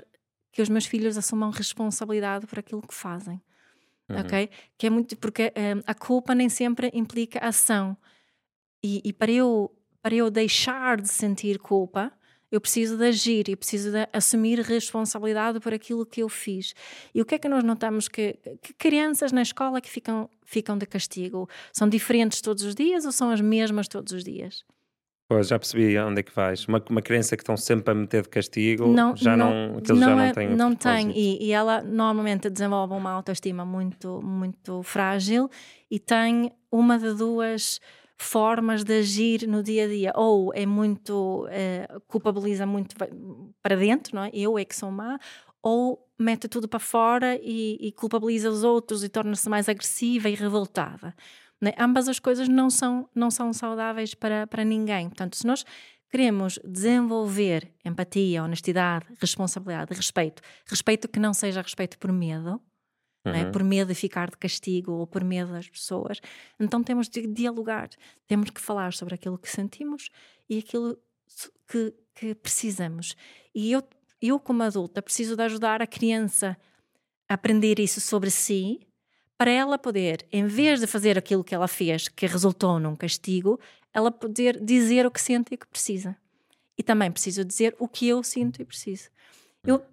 que 0.52 0.62
os 0.62 0.70
meus 0.70 0.86
filhos 0.86 1.18
assumam 1.18 1.50
responsabilidade 1.50 2.46
por 2.46 2.60
aquilo 2.60 2.84
que 2.84 2.94
fazem. 2.94 3.42
Uhum. 4.08 4.20
Ok? 4.20 4.52
Que 4.78 4.86
é 4.86 4.90
muito 4.92 5.18
porque 5.18 5.52
hum, 5.58 5.82
a 5.88 5.96
culpa 5.96 6.36
nem 6.36 6.48
sempre 6.48 6.92
implica 6.94 7.40
ação. 7.40 7.98
E, 8.84 9.02
e 9.04 9.12
para 9.12 9.32
eu 9.32 9.76
para 10.00 10.14
eu 10.14 10.30
deixar 10.30 11.02
de 11.02 11.10
sentir 11.10 11.58
culpa, 11.58 12.14
eu 12.52 12.62
preciso 12.62 12.98
de 12.98 13.06
agir, 13.06 13.50
eu 13.50 13.58
preciso 13.58 13.92
de 13.92 14.08
assumir 14.14 14.60
responsabilidade 14.60 15.60
por 15.60 15.74
aquilo 15.74 16.06
que 16.06 16.22
eu 16.22 16.30
fiz. 16.30 16.74
E 17.14 17.22
o 17.22 17.26
que 17.26 17.36
é 17.36 17.40
que 17.40 17.50
nós 17.50 17.64
notamos 17.64 18.08
que, 18.08 18.40
que 18.62 18.74
crianças 18.74 19.32
na 19.32 19.42
escola 19.42 19.82
que 19.82 19.90
ficam 19.90 20.30
ficam 20.46 20.78
de 20.78 20.86
castigo 20.86 21.50
são 21.74 21.90
diferentes 21.90 22.40
todos 22.40 22.64
os 22.64 22.74
dias 22.74 23.06
ou 23.06 23.12
são 23.12 23.30
as 23.30 23.42
mesmas 23.42 23.88
todos 23.88 24.14
os 24.14 24.24
dias? 24.24 24.64
Pois, 25.30 25.50
já 25.50 25.60
percebi 25.60 25.98
onde 26.00 26.22
é 26.22 26.24
que 26.24 26.34
vais. 26.34 26.66
Uma, 26.68 26.82
uma 26.90 27.02
criança 27.02 27.36
que 27.36 27.44
estão 27.44 27.58
sempre 27.58 27.92
a 27.92 27.96
meter 27.96 28.22
de 28.22 28.30
castigo, 28.30 28.88
não, 28.88 29.14
já 29.14 29.36
não, 29.36 29.74
não, 29.74 29.84
já 29.84 29.94
não 29.94 30.20
é, 30.22 30.32
tem. 30.32 30.56
Não 30.56 30.74
tem, 30.74 31.12
e, 31.12 31.48
e, 31.48 31.52
ela 31.52 31.84
normalmente 31.84 32.50
desenvolve 32.50 32.94
uma 32.94 33.12
autoestima 33.12 33.66
muito, 33.66 34.22
muito 34.22 34.82
frágil 34.84 35.50
e 35.92 36.00
tem 36.00 36.54
uma 36.72 36.98
de 36.98 37.14
duas 37.14 37.82
formas 38.18 38.84
de 38.84 39.00
agir 39.00 39.48
no 39.48 39.62
dia 39.62 39.86
a 39.86 39.88
dia. 39.88 40.14
Ou 40.16 40.54
é 40.54 40.66
muito, 40.66 41.48
é, 41.50 41.88
culpabiliza 42.08 42.66
muito 42.66 42.96
para 43.62 43.76
dentro, 43.76 44.16
não 44.16 44.24
é? 44.24 44.32
Eu 44.34 44.58
é 44.58 44.66
que 44.66 44.76
sou 44.76 44.92
má, 44.92 45.20
ou 45.62 46.08
mete 46.18 46.48
tudo 46.48 46.68
para 46.68 46.80
fora 46.80 47.40
e, 47.42 47.78
e 47.80 47.92
culpabiliza 47.92 48.50
os 48.50 48.64
outros 48.64 49.04
e 49.04 49.10
torna-se 49.10 49.48
mais 49.50 49.70
agressiva 49.70 50.30
e 50.30 50.36
revoltada. 50.36 51.14
Né? 51.62 51.74
Ambas 51.78 52.08
as 52.08 52.20
coisas 52.20 52.48
não 52.48 52.70
são, 52.70 53.10
não 53.14 53.30
são 53.30 53.52
saudáveis 53.54 54.14
para, 54.14 54.48
para 54.48 54.64
ninguém. 54.64 55.10
Portanto, 55.10 55.36
se 55.36 55.46
nós 55.46 55.66
queremos 56.10 56.60
desenvolver 56.64 57.72
empatia, 57.84 58.44
honestidade, 58.44 59.06
responsabilidade, 59.20 59.94
respeito, 59.94 60.42
respeito 60.66 61.08
que 61.08 61.20
não 61.20 61.34
seja 61.34 61.62
respeito 61.62 61.98
por 61.98 62.12
medo? 62.12 62.62
Uhum. 63.28 63.34
né? 63.34 63.52
por 63.52 63.64
medo 63.64 63.90
de 63.90 63.96
ficar 63.96 64.30
de 64.30 64.38
castigo 64.38 64.92
ou 64.92 65.08
por 65.08 65.24
medo 65.24 65.52
das 65.52 65.70
pessoas, 65.70 66.20
então 66.60 66.84
temos 66.84 67.08
de 67.08 67.26
dialogar, 67.28 67.90
temos 68.28 68.50
que 68.50 68.62
falar 68.62 68.94
sobre 68.94 69.16
aquilo 69.16 69.38
que 69.38 69.50
sentimos 69.50 70.10
e 70.50 70.60
aquilo 70.60 70.98
que, 71.68 71.94
que 72.16 72.36
precisamos. 72.36 73.16
E 73.54 73.72
eu, 73.72 73.84
eu, 74.22 74.40
como 74.40 74.64
adulta, 74.64 75.02
preciso 75.02 75.36
de 75.36 75.44
ajudar 75.44 75.82
a 75.82 75.88
criança 75.88 76.58
a 77.28 77.34
aprender 77.34 77.80
isso 77.80 78.00
sobre 78.00 78.32
si 78.32 78.88
para 79.38 79.52
ela 79.52 79.78
poder, 79.78 80.26
em 80.32 80.48
vez 80.48 80.80
de 80.80 80.88
fazer 80.88 81.18
aquilo 81.18 81.44
que 81.44 81.54
ela 81.54 81.68
fez, 81.68 82.08
que 82.08 82.26
resultou 82.26 82.80
num 82.80 82.96
castigo, 82.96 83.60
ela 83.94 84.12
poder 84.12 84.60
dizer 84.64 85.06
o 85.06 85.12
que 85.12 85.22
sente 85.22 85.50
e 85.52 85.56
o 85.56 85.58
que 85.60 85.68
precisa. 85.68 86.18
E 86.78 86.82
também 86.82 87.12
preciso 87.12 87.46
dizer 87.46 87.76
o 87.80 87.88
que 87.88 88.08
eu 88.08 88.24
sinto 88.24 88.62
e 88.62 88.66
preciso. 88.66 89.10
Eu, 89.64 89.84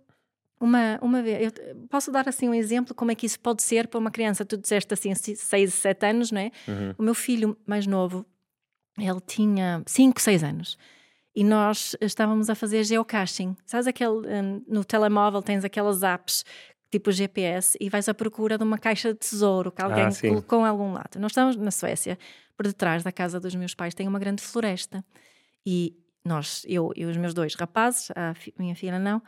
uma, 0.65 0.99
uma 1.03 1.23
vez, 1.23 1.53
eu 1.59 1.77
posso 1.89 2.11
dar 2.11 2.27
assim 2.29 2.49
um 2.49 2.55
exemplo 2.55 2.95
como 2.95 3.11
é 3.11 3.15
que 3.15 3.27
isso 3.27 3.39
pode 3.39 3.63
ser 3.63 3.87
para 3.87 4.01
uma 4.01 4.11
criança. 4.11 4.45
Tu 4.45 4.57
disseste 4.57 4.93
assim, 4.95 5.15
6, 5.15 5.75
7 5.75 6.07
anos, 6.07 6.33
não 6.33 6.41
é? 6.41 6.51
Uhum. 6.67 6.95
O 6.99 7.03
meu 7.03 7.15
filho 7.15 7.57
mais 7.67 7.87
novo, 7.87 8.25
ele 8.99 9.21
tinha 9.21 9.83
5, 9.87 10.21
6 10.21 10.43
anos. 10.43 10.79
E 11.37 11.45
nós 11.45 11.97
estávamos 12.01 12.49
a 12.49 12.55
fazer 12.55 12.85
geocaching. 12.85 13.57
Sabes 13.67 13.87
aquele, 13.87 14.27
um, 14.27 14.65
no 14.67 14.85
telemóvel 14.85 15.43
tens 15.43 15.65
aquelas 15.65 16.03
apps 16.03 16.45
tipo 16.91 17.11
GPS, 17.11 17.77
e 17.81 17.91
vais 17.91 18.09
à 18.09 18.15
procura 18.15 18.57
de 18.57 18.63
uma 18.63 18.79
caixa 18.79 19.13
de 19.13 19.19
tesouro 19.19 19.73
que 19.73 19.83
alguém 19.83 20.05
ah, 20.05 20.11
colocou 20.21 20.61
em 20.61 20.69
algum 20.69 20.93
lado. 20.93 21.19
Nós 21.19 21.33
estamos 21.33 21.57
na 21.57 21.73
Suécia, 21.73 22.17
por 22.57 22.67
detrás 22.67 23.03
da 23.03 23.11
casa 23.11 23.41
dos 23.41 23.53
meus 23.57 23.75
pais 23.75 23.95
tem 23.95 24.07
uma 24.07 24.21
grande 24.21 24.41
floresta. 24.41 25.05
E 25.67 25.97
nós, 26.25 26.65
eu 26.69 26.93
e 26.95 27.05
os 27.05 27.17
meus 27.17 27.35
dois 27.35 27.57
rapazes, 27.57 28.13
a 28.15 28.33
minha 28.57 28.77
filha 28.77 28.97
não, 29.01 29.21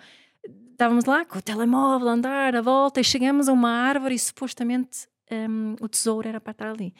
estávamos 0.71 1.05
lá 1.05 1.25
com 1.25 1.39
o 1.39 1.43
telemóvel 1.43 2.09
a 2.09 2.13
andar 2.13 2.57
à 2.57 2.63
volta 2.63 3.01
e 3.01 3.05
chegamos 3.05 3.49
a 3.49 3.53
uma 3.53 3.71
árvore 3.71 4.15
e 4.15 4.19
supostamente 4.19 5.09
um, 5.31 5.75
o 5.81 5.89
tesouro 5.89 6.29
era 6.29 6.41
para 6.41 6.53
estar 6.53 6.69
ali. 6.69 6.95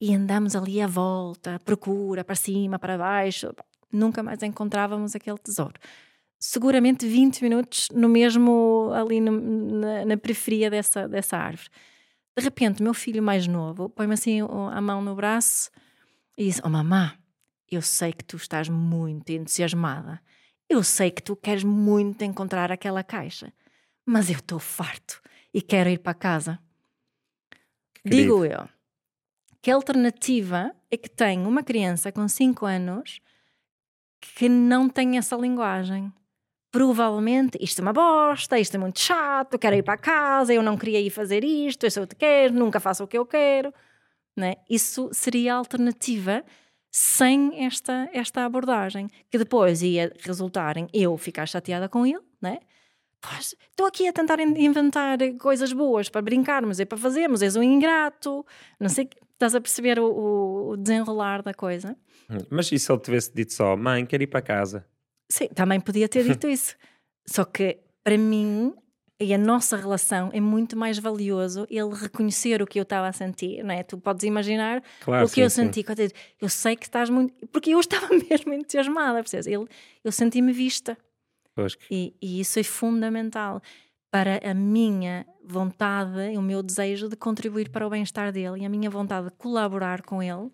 E 0.00 0.14
andamos 0.14 0.54
ali 0.54 0.80
à 0.80 0.86
volta, 0.86 1.60
procura, 1.64 2.24
para 2.24 2.34
cima, 2.34 2.78
para 2.78 2.98
baixo, 2.98 3.54
nunca 3.92 4.22
mais 4.22 4.42
encontrávamos 4.42 5.14
aquele 5.14 5.38
tesouro 5.38 5.78
seguramente 6.44 7.06
20 7.06 7.42
minutos 7.42 7.88
no 7.90 8.06
mesmo 8.06 8.90
ali 8.94 9.18
no, 9.18 9.32
na, 9.80 10.04
na, 10.04 10.16
periferia 10.18 10.68
dessa, 10.68 11.08
dessa 11.08 11.38
árvore. 11.38 11.70
De 12.36 12.44
repente, 12.44 12.82
meu 12.82 12.92
filho 12.92 13.22
mais 13.22 13.46
novo 13.46 13.88
põe-me 13.88 14.12
assim 14.12 14.40
a 14.40 14.80
mão 14.80 15.00
no 15.00 15.14
braço 15.14 15.70
e 16.36 16.44
diz: 16.44 16.60
Oh, 16.62 16.68
mamã, 16.68 17.12
eu 17.70 17.80
sei 17.80 18.12
que 18.12 18.24
tu 18.24 18.36
estás 18.36 18.68
muito 18.68 19.30
entusiasmada. 19.30 20.20
Eu 20.74 20.82
sei 20.82 21.08
que 21.08 21.22
tu 21.22 21.36
queres 21.36 21.62
muito 21.62 22.24
encontrar 22.24 22.72
aquela 22.72 23.04
caixa, 23.04 23.52
mas 24.04 24.28
eu 24.28 24.38
estou 24.38 24.58
farto 24.58 25.22
e 25.52 25.62
quero 25.62 25.88
ir 25.88 25.98
para 25.98 26.14
casa. 26.14 26.58
Digo 28.04 28.44
eu, 28.44 28.68
que 29.62 29.70
alternativa 29.70 30.74
é 30.90 30.96
que 30.96 31.08
tem 31.08 31.46
uma 31.46 31.62
criança 31.62 32.10
com 32.10 32.26
5 32.26 32.66
anos 32.66 33.20
que 34.20 34.48
não 34.48 34.88
tem 34.88 35.16
essa 35.16 35.36
linguagem? 35.36 36.12
provavelmente 36.72 37.56
isto 37.60 37.78
é 37.78 37.82
uma 37.82 37.92
bosta, 37.92 38.58
isto 38.58 38.74
é 38.74 38.78
muito 38.78 38.98
chato, 38.98 39.60
quero 39.60 39.76
ir 39.76 39.84
para 39.84 39.96
casa, 39.96 40.52
eu 40.52 40.60
não 40.60 40.76
queria 40.76 41.00
ir 41.00 41.08
fazer 41.08 41.44
isto, 41.44 41.86
eu 41.86 41.90
sou 41.92 42.02
o 42.02 42.06
que 42.08 42.16
quero, 42.16 42.52
nunca 42.52 42.80
faço 42.80 43.04
o 43.04 43.06
que 43.06 43.16
eu 43.16 43.24
quero. 43.24 43.72
Né? 44.36 44.56
Isso 44.68 45.08
seria 45.12 45.54
a 45.54 45.58
alternativa 45.58 46.44
sem 46.96 47.64
esta, 47.64 48.08
esta 48.12 48.44
abordagem, 48.44 49.08
que 49.28 49.36
depois 49.36 49.82
ia 49.82 50.12
resultar 50.20 50.76
em 50.76 50.86
eu 50.94 51.18
ficar 51.18 51.44
chateada 51.44 51.88
com 51.88 52.06
ele, 52.06 52.20
né? 52.40 52.60
estou 53.40 53.84
aqui 53.84 54.06
a 54.06 54.12
tentar 54.12 54.38
inventar 54.38 55.18
coisas 55.40 55.72
boas 55.72 56.08
para 56.08 56.22
brincarmos 56.22 56.78
e 56.78 56.86
para 56.86 56.96
fazermos, 56.96 57.42
és 57.42 57.56
um 57.56 57.64
ingrato, 57.64 58.46
não 58.78 58.88
sei, 58.88 59.08
estás 59.32 59.56
a 59.56 59.60
perceber 59.60 59.98
o, 59.98 60.68
o 60.68 60.76
desenrolar 60.76 61.42
da 61.42 61.52
coisa. 61.52 61.96
Mas 62.48 62.70
e 62.70 62.78
se 62.78 62.92
ele 62.92 63.00
tivesse 63.00 63.34
dito 63.34 63.52
só, 63.54 63.76
mãe, 63.76 64.06
quero 64.06 64.22
ir 64.22 64.28
para 64.28 64.40
casa? 64.40 64.86
Sim, 65.28 65.48
também 65.48 65.80
podia 65.80 66.08
ter 66.08 66.22
dito 66.22 66.46
isso. 66.48 66.76
Só 67.26 67.44
que 67.44 67.80
para 68.04 68.16
mim 68.16 68.72
e 69.20 69.32
a 69.32 69.38
nossa 69.38 69.76
relação 69.76 70.30
é 70.32 70.40
muito 70.40 70.76
mais 70.76 70.98
valioso 70.98 71.66
ele 71.70 71.94
reconhecer 71.94 72.60
o 72.60 72.66
que 72.66 72.78
eu 72.78 72.82
estava 72.82 73.06
a 73.06 73.12
sentir, 73.12 73.62
não 73.62 73.72
é? 73.72 73.82
Tu 73.82 73.96
podes 73.96 74.24
imaginar 74.24 74.82
claro, 75.00 75.24
o 75.24 75.28
que 75.28 75.36
sim, 75.36 75.42
eu 75.42 75.50
senti. 75.50 75.84
Sim. 75.86 76.08
Eu 76.40 76.48
sei 76.48 76.74
que 76.74 76.84
estás 76.84 77.08
muito. 77.08 77.32
Porque 77.48 77.70
eu 77.70 77.80
estava 77.80 78.08
mesmo 78.28 78.52
entusiasmada, 78.52 79.20
percebes? 79.20 79.46
Ele, 79.46 79.66
eu 80.02 80.10
senti-me 80.10 80.52
vista. 80.52 80.98
E, 81.88 82.12
e, 82.20 82.40
isso 82.40 82.58
é 82.58 82.64
fundamental 82.64 83.62
para 84.10 84.40
a 84.48 84.52
minha 84.52 85.24
vontade 85.44 86.32
e 86.32 86.36
o 86.36 86.42
meu 86.42 86.62
desejo 86.64 87.08
de 87.08 87.14
contribuir 87.14 87.68
para 87.68 87.86
o 87.86 87.90
bem-estar 87.90 88.32
dele 88.32 88.62
e 88.62 88.64
a 88.64 88.68
minha 88.68 88.90
vontade 88.90 89.28
de 89.28 89.36
colaborar 89.36 90.02
com 90.02 90.20
ele. 90.20 90.50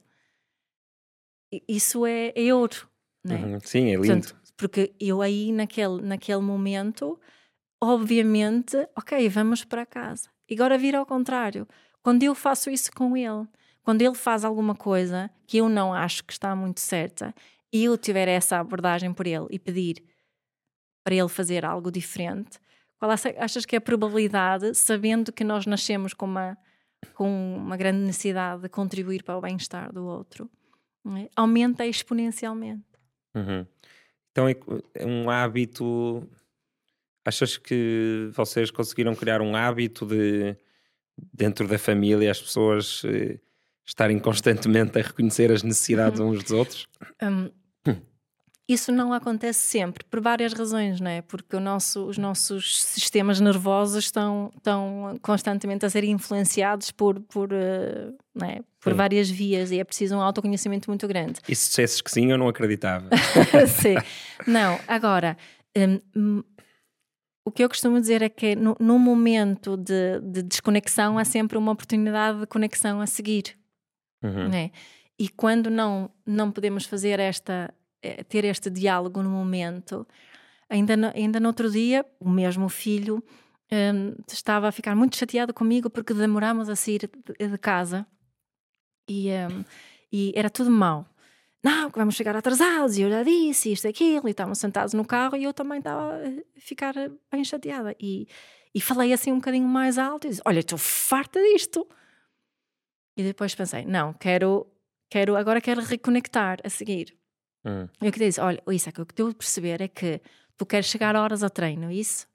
Isso 1.67 2.05
é, 2.05 2.33
é 2.37 2.55
ouro. 2.55 2.87
Não 3.25 3.37
é? 3.37 3.39
Uhum, 3.39 3.61
sim, 3.61 3.89
é 3.89 3.97
lindo. 3.97 4.07
Portanto, 4.07 4.37
porque 4.57 4.93
eu 5.01 5.23
aí, 5.23 5.51
naquele, 5.53 6.03
naquele 6.03 6.41
momento, 6.43 7.19
obviamente, 7.81 8.77
ok, 8.97 9.29
vamos 9.29 9.65
para 9.65 9.87
casa. 9.87 10.29
E 10.49 10.55
agora 10.55 10.77
vira 10.77 10.99
ao 10.99 11.07
contrário. 11.07 11.67
Quando 12.03 12.23
eu 12.23 12.35
faço 12.35 12.71
isso 12.71 12.91
com 12.93 13.17
ele, 13.17 13.47
quando 13.83 14.03
ele 14.03 14.15
faz 14.15 14.45
alguma 14.45 14.75
coisa 14.75 15.31
que 15.47 15.59
eu 15.59 15.69
não 15.69 15.93
acho 15.93 16.25
que 16.25 16.33
está 16.33 16.55
muito 16.55 16.81
certa, 16.81 17.35
e 17.73 17.85
eu 17.85 17.97
tiver 17.97 18.29
essa 18.29 18.59
abordagem 18.59 19.13
por 19.13 19.27
ele 19.27 19.47
e 19.51 19.59
pedir 19.59 20.03
para 21.05 21.15
ele 21.15 21.29
fazer 21.29 21.65
algo 21.65 21.91
diferente, 21.91 22.59
qual 22.99 23.11
achas 23.11 23.65
que 23.65 23.75
é 23.75 23.79
a 23.79 23.81
probabilidade, 23.81 24.75
sabendo 24.75 25.33
que 25.33 25.43
nós 25.43 25.65
nascemos 25.65 26.13
com 26.13 26.27
uma, 26.27 26.59
com 27.15 27.57
uma 27.57 27.77
grande 27.77 28.01
necessidade 28.01 28.63
de 28.63 28.69
contribuir 28.69 29.23
para 29.23 29.39
o 29.39 29.41
bem-estar 29.41 29.93
do 29.93 30.05
outro, 30.05 30.51
é? 31.17 31.31
aumenta 31.35 31.87
exponencialmente. 31.87 32.85
Uhum. 33.35 33.67
Então 34.31 34.49
é, 34.49 34.55
é 34.95 35.07
um 35.07 35.31
hábito. 35.31 36.29
Achas 37.31 37.57
que 37.57 38.29
vocês 38.33 38.73
conseguiram 38.73 39.15
criar 39.15 39.41
um 39.41 39.55
hábito 39.55 40.05
de 40.05 40.57
dentro 41.33 41.69
da 41.69 41.79
família 41.79 42.29
as 42.29 42.43
pessoas 42.43 43.03
eh, 43.05 43.39
estarem 43.87 44.19
constantemente 44.19 44.99
a 44.99 45.03
reconhecer 45.03 45.53
as 45.53 45.63
necessidades 45.63 46.19
uhum. 46.19 46.31
uns 46.31 46.43
dos 46.43 46.51
outros? 46.51 46.89
Um, 47.23 47.51
isso 48.69 48.91
não 48.91 49.13
acontece 49.13 49.61
sempre, 49.61 50.05
por 50.05 50.21
várias 50.21 50.53
razões, 50.53 51.01
não 51.01 51.09
é? 51.09 51.23
Porque 51.23 51.57
nosso, 51.61 52.05
os 52.07 52.19
nossos 52.19 52.83
sistemas 52.83 53.41
nervosos 53.41 54.05
estão, 54.05 54.51
estão 54.57 55.17
constantemente 55.23 55.87
a 55.87 55.91
ser 55.91 56.03
influenciados 56.03 56.91
por, 56.91 57.21
por, 57.21 57.53
uh, 57.53 58.45
é? 58.45 58.61
por 58.81 58.93
várias 58.95 59.31
vias 59.31 59.71
e 59.71 59.79
é 59.79 59.85
preciso 59.85 60.17
um 60.17 60.21
autoconhecimento 60.21 60.91
muito 60.91 61.07
grande. 61.07 61.41
E 61.49 61.55
se 61.55 61.69
dissesses 61.69 62.01
que 62.01 62.11
sim, 62.11 62.33
eu 62.33 62.39
não 62.39 62.49
acreditava. 62.49 63.09
sim. 63.81 63.95
Não, 64.49 64.81
agora, 64.89 65.37
um, 65.77 66.01
hum, 66.17 66.43
o 67.45 67.51
que 67.51 67.65
eu 67.65 67.69
costumo 67.69 68.01
dizer 68.01 68.23
é 68.23 68.29
que 68.29 68.55
no, 68.55 68.77
no 68.79 68.99
momento 68.99 69.77
de, 69.77 70.21
de, 70.21 70.43
desconexão 70.43 71.19
há 71.19 71.25
sempre 71.25 71.57
uma 71.57 71.73
oportunidade 71.73 72.41
de 72.41 72.47
conexão 72.47 73.01
a 73.01 73.07
seguir. 73.07 73.57
Uhum. 74.23 74.49
Não 74.49 74.55
é? 74.55 74.71
E 75.19 75.29
quando 75.29 75.71
não, 75.71 76.11
não 76.27 76.51
podemos 76.51 76.85
fazer 76.85 77.19
esta 77.19 77.73
é, 78.03 78.23
ter 78.25 78.45
este 78.45 78.71
diálogo 78.71 79.23
no 79.23 79.31
momento. 79.31 80.07
Ainda 80.69 80.97
no, 80.97 81.13
ainda 81.15 81.41
no 81.41 81.49
outro 81.49 81.71
dia, 81.71 82.05
o 82.19 82.29
mesmo 82.29 82.69
filho 82.69 83.23
um, 83.73 84.15
estava 84.29 84.69
a 84.69 84.73
ficar 84.73 84.95
muito 84.95 85.17
chateado 85.17 85.53
comigo 85.53 85.91
porque 85.91 86.15
demorámos 86.15 86.69
a 86.69 86.77
sair 86.77 87.11
de, 87.39 87.49
de 87.49 87.59
casa 87.59 88.07
e, 89.09 89.31
um, 89.31 89.65
e 90.13 90.33
era 90.35 90.49
tudo 90.49 90.71
mau. 90.71 91.07
Não, 91.63 91.91
que 91.91 91.99
vamos 91.99 92.15
chegar 92.15 92.35
atrasados, 92.35 92.97
e 92.97 93.03
eu 93.03 93.11
já 93.11 93.23
disse 93.23 93.73
isto, 93.73 93.87
aquilo, 93.87 94.27
e 94.29 94.31
estávamos 94.31 94.59
sentados 94.59 94.95
no 94.95 95.05
carro 95.05 95.37
e 95.37 95.45
eu 95.45 95.53
também 95.53 95.79
estava 95.79 96.15
a 96.17 96.61
ficar 96.61 96.95
bem 97.31 97.45
chateada. 97.45 97.95
E, 98.01 98.27
e 98.75 98.81
falei 98.81 99.13
assim 99.13 99.31
um 99.31 99.37
bocadinho 99.37 99.69
mais 99.69 99.99
alto 99.99 100.27
e 100.27 100.31
disse: 100.31 100.43
Olha, 100.47 100.61
estou 100.61 100.79
farta 100.79 101.41
disto. 101.41 101.87
E 103.17 103.23
depois 103.23 103.55
pensei: 103.55 103.85
Não, 103.85 104.15
quero, 104.15 104.67
quero 105.11 105.37
agora 105.37 105.61
quero 105.61 105.83
reconectar 105.83 106.59
a 106.65 106.71
seguir. 106.71 107.15
Hum. 107.65 107.87
Eu 108.01 108.11
que 108.11 108.19
disse: 108.19 108.41
Olha, 108.41 108.63
isso 108.69 108.89
é 108.89 108.93
que 108.93 109.03
o 109.03 109.07
que 109.07 109.13
estou 109.13 109.29
a 109.29 109.35
perceber 109.35 109.83
é 109.83 109.89
que 109.89 110.21
tu 110.57 110.65
queres 110.65 110.87
chegar 110.87 111.15
horas 111.15 111.43
ao 111.43 111.51
treino, 111.51 111.91
isso? 111.91 112.27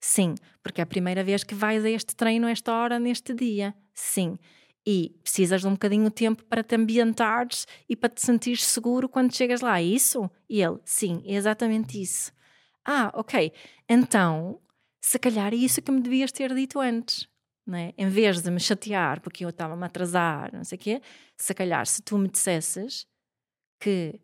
Sim, 0.00 0.34
porque 0.62 0.80
é 0.80 0.84
a 0.84 0.86
primeira 0.86 1.22
vez 1.22 1.44
que 1.44 1.54
vais 1.54 1.84
a 1.84 1.90
este 1.90 2.16
treino, 2.16 2.46
a 2.46 2.50
esta 2.50 2.72
hora, 2.72 2.98
neste 2.98 3.34
dia. 3.34 3.74
Sim. 3.92 4.38
E 4.86 5.14
precisas 5.22 5.60
de 5.60 5.66
um 5.66 5.72
bocadinho 5.72 6.04
de 6.04 6.14
tempo 6.14 6.44
para 6.44 6.62
te 6.62 6.74
ambientares 6.74 7.66
e 7.88 7.94
para 7.94 8.08
te 8.08 8.22
sentires 8.22 8.64
seguro 8.64 9.08
quando 9.08 9.36
chegas 9.36 9.60
lá. 9.60 9.78
É 9.78 9.82
isso? 9.82 10.30
E 10.48 10.62
ele: 10.62 10.78
Sim, 10.84 11.22
é 11.26 11.34
exatamente 11.34 12.00
isso. 12.00 12.32
Ah, 12.84 13.12
ok. 13.14 13.52
Então, 13.88 14.58
se 15.00 15.18
calhar 15.18 15.52
é 15.52 15.56
isso 15.56 15.82
que 15.82 15.90
me 15.90 16.00
devias 16.00 16.32
ter 16.32 16.54
dito 16.54 16.80
antes. 16.80 17.28
Né? 17.66 17.92
Em 17.96 18.08
vez 18.08 18.40
de 18.40 18.50
me 18.50 18.58
chatear 18.58 19.20
porque 19.20 19.44
eu 19.44 19.50
estava-me 19.50 19.82
a 19.82 19.86
atrasar, 19.86 20.50
não 20.52 20.64
sei 20.64 20.76
o 20.76 20.80
quê, 20.80 21.02
se 21.36 21.54
calhar 21.54 21.86
se 21.86 22.02
tu 22.02 22.18
me 22.18 22.28
dissesses 22.28 23.06
que, 23.78 24.20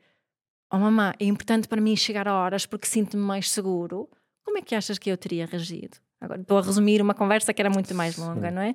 oh 0.72 0.78
mamã, 0.78 1.12
é 1.20 1.24
importante 1.26 1.68
para 1.68 1.80
mim 1.80 1.94
chegar 1.94 2.26
a 2.26 2.34
horas 2.34 2.66
porque 2.66 2.86
sinto-me 2.86 3.22
mais 3.22 3.50
seguro, 3.50 4.10
como 4.42 4.58
é 4.58 4.62
que 4.62 4.74
achas 4.74 4.98
que 4.98 5.10
eu 5.10 5.16
teria 5.16 5.46
reagido? 5.46 5.98
Agora 6.20 6.40
estou 6.40 6.58
a 6.58 6.62
resumir 6.62 7.00
uma 7.00 7.14
conversa 7.14 7.52
que 7.54 7.62
era 7.62 7.70
muito 7.70 7.94
mais 7.94 8.16
longa, 8.16 8.48
Sim. 8.48 8.54
não 8.54 8.62
é? 8.62 8.74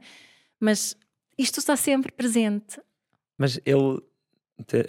Mas 0.59 0.95
isto 1.37 1.59
está 1.59 1.75
sempre 1.75 2.11
presente. 2.11 2.79
Mas 3.37 3.59
ele, 3.65 4.01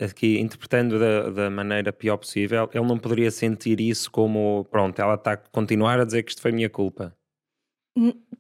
aqui 0.05 0.39
interpretando 0.39 0.99
da, 0.99 1.31
da 1.31 1.51
maneira 1.51 1.93
pior 1.93 2.17
possível, 2.19 2.69
ele 2.75 2.87
não 2.87 2.99
poderia 2.99 3.31
sentir 3.31 3.81
isso 3.81 4.11
como, 4.11 4.67
pronto, 4.71 5.01
ela 5.01 5.15
está 5.15 5.33
a 5.33 5.37
continuar 5.37 5.99
a 6.01 6.05
dizer 6.05 6.23
que 6.23 6.31
isto 6.31 6.43
foi 6.43 6.53
minha 6.53 6.69
culpa. 6.71 7.17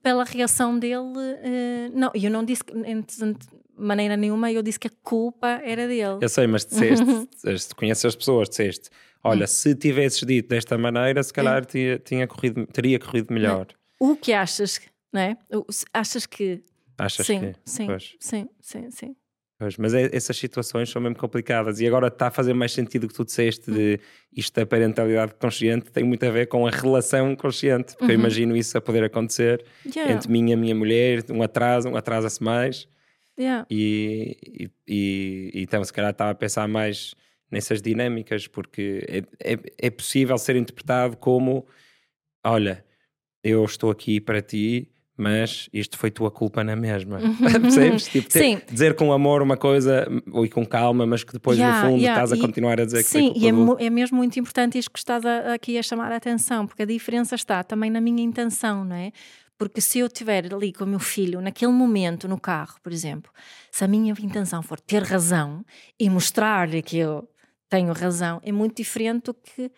Pela 0.03 0.25
reação 0.25 0.79
dele, 0.79 1.13
eh, 1.43 1.91
não, 1.93 2.11
eu 2.15 2.31
não 2.31 2.43
disse 2.45 2.63
de 2.65 3.37
maneira 3.77 4.17
nenhuma, 4.17 4.51
eu 4.51 4.63
disse 4.63 4.79
que 4.79 4.89
a 4.89 4.93
culpa 5.03 5.61
era 5.63 5.87
dele. 5.87 6.19
Eu 6.23 6.29
sei, 6.29 6.47
mas 6.47 6.65
disseste, 6.65 7.05
disseste, 7.31 7.75
conheces 7.75 8.05
as 8.07 8.17
pessoas, 8.17 8.49
disseste, 8.49 8.89
olha, 9.23 9.47
se 9.47 9.75
tivesses 9.75 10.21
dito 10.27 10.49
desta 10.49 10.77
maneira, 10.79 11.23
se 11.23 11.33
calhar 11.33 11.65
tinha, 11.67 11.99
tinha 11.99 12.27
corrido, 12.27 12.67
teria 12.67 12.99
corrido 12.99 13.33
melhor. 13.33 13.67
O 14.01 14.17
que 14.17 14.33
achas, 14.33 14.81
não 15.13 15.21
é? 15.21 15.37
O- 15.53 15.71
se- 15.71 15.85
Achas 15.93 16.25
que. 16.27 16.63
Achas 16.99 17.27
sim, 17.27 17.41
que? 17.41 17.53
sim, 17.65 17.87
Pois. 17.87 18.17
sim, 18.21 18.49
sim, 18.61 18.91
sim. 18.91 19.17
Pois, 19.59 19.77
mas 19.77 19.95
é- 19.95 20.11
essas 20.13 20.37
situações 20.37 20.91
são 20.91 21.01
mesmo 21.01 21.17
complicadas 21.17 21.79
e 21.81 21.87
agora 21.87 22.09
está 22.09 22.27
a 22.27 22.31
fazer 22.31 22.53
mais 22.53 22.73
sentido 22.73 23.07
que 23.07 23.15
tu 23.15 23.25
disseste 23.25 23.71
de 23.71 24.01
isto 24.37 24.55
da 24.59 24.67
parentalidade 24.67 25.35
consciente 25.35 25.91
tem 25.93 26.03
muito 26.03 26.25
a 26.27 26.31
ver 26.31 26.47
com 26.47 26.67
a 26.67 26.71
relação 26.71 27.37
consciente, 27.37 27.97
porque 27.97 28.11
eu 28.13 28.17
imagino 28.17 28.57
isso 28.57 28.77
a 28.77 28.81
poder 28.81 29.05
acontecer 29.05 29.65
Yeah, 29.87 30.15
entre 30.15 30.31
mim 30.33 30.51
e 30.51 30.53
a 30.55 30.57
minha 30.57 30.75
mulher, 30.75 31.25
um 31.31 31.43
atraso, 31.43 31.89
um 31.89 31.97
atrasa-se 31.97 32.43
mais 32.43 32.89
yeah. 33.39 33.65
e, 33.71 34.37
e, 34.43 34.71
e- 34.89 35.51
e 35.55 35.63
então 35.63 35.85
se 35.85 35.93
calhar 35.93 36.11
estava 36.11 36.33
a 36.33 36.35
pensar 36.35 36.67
mais 36.67 37.15
nessas 37.49 37.81
dinâmicas 37.81 38.49
porque 38.49 39.05
é, 39.39 39.53
é, 39.53 39.59
é 39.79 39.91
possível 39.91 40.37
ser 40.39 40.57
interpretado 40.57 41.17
como 41.17 41.67
olha, 42.45 42.85
eu 43.45 43.65
estou 43.65 43.91
aqui 43.93 44.21
para 44.21 44.43
ti 44.43 44.92
mas 45.17 45.69
isto 45.73 45.99
foi 45.99 46.11
tua 46.11 46.31
culpa 46.31 46.65
na 46.65 46.75
mesma 46.75 47.21
percebes? 47.61 48.09
Tipo, 48.09 48.29
ter- 48.31 48.39
Sim. 48.41 48.61
dizer 48.71 48.95
com 48.97 49.13
amor 49.13 49.43
uma 49.43 49.57
coisa 49.57 50.07
e 50.45 50.49
com 50.49 50.65
calma 50.67 51.07
mas 51.07 51.23
que 51.25 51.33
depois 51.33 51.59
Yeah, 51.59 51.83
no 51.83 51.89
fundo 51.91 52.01
yeah, 52.03 52.23
estás 52.25 52.39
a 52.39 52.43
continuar 52.43 52.81
a 52.81 52.85
dizer 52.85 52.99
que 53.05 53.11
Sim, 53.11 53.33
e 53.37 53.49
é, 53.49 53.53
do- 53.53 53.79
é 53.79 53.91
mesmo 53.91 54.17
muito 54.17 54.39
importante 54.41 54.79
isto 54.79 54.91
que 54.91 54.99
estás 54.99 55.25
a- 55.25 55.55
aqui 55.55 55.77
a 55.79 55.83
chamar 55.83 56.11
a 56.13 56.17
atenção, 56.17 56.67
porque 56.67 56.83
a 56.83 56.87
diferença 56.87 57.35
está 57.35 57.63
também 57.63 57.91
na 57.91 58.01
minha 58.01 58.23
intenção, 58.23 58.85
não 58.85 58.97
é? 58.97 59.13
Porque 59.59 59.81
se 59.81 60.01
eu 60.01 60.07
estiver 60.07 60.53
ali 60.53 60.73
com 60.73 60.83
o 60.85 60.87
meu 60.89 60.99
filho, 60.99 61.41
naquele 61.41 61.71
momento, 61.73 62.27
no 62.27 62.41
carro, 62.41 62.75
por 62.83 62.93
exemplo, 62.93 63.31
se 63.71 63.85
a 63.85 63.89
minha 63.89 64.13
intenção 64.21 64.61
for 64.63 64.81
ter 64.81 65.03
razão 65.05 65.65
e 66.01 66.11
mostrar-lhe 66.11 66.83
que 66.83 66.99
eu 66.99 67.29
tenho 67.69 67.93
razão, 67.93 68.41
é 68.43 68.51
muito 68.51 68.77
diferente 68.77 69.27
do 69.27 69.35
que 69.35 69.71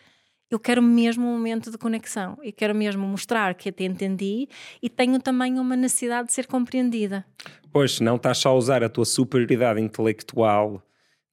eu 0.55 0.59
quero 0.61 0.83
mesmo 0.83 1.27
um 1.27 1.33
momento 1.33 1.71
de 1.71 1.77
conexão 1.79 2.39
e 2.43 2.53
quero 2.53 2.75
mesmo 2.75 3.07
mostrar 3.07 3.55
que 3.55 3.71
te 3.73 3.85
entendi 3.85 4.49
e 4.83 4.89
tenho 4.89 5.19
também 5.21 5.59
uma 5.59 5.77
necessidade 5.77 6.29
de 6.29 6.33
ser 6.35 6.47
compreendida. 6.47 7.25
Pois, 7.73 7.97
senão 7.97 8.17
estás 8.17 8.39
só 8.39 8.51
a 8.51 8.55
usar 8.55 8.83
a 8.85 8.89
tua 8.89 9.05
superioridade 9.05 9.81
intelectual 9.81 10.83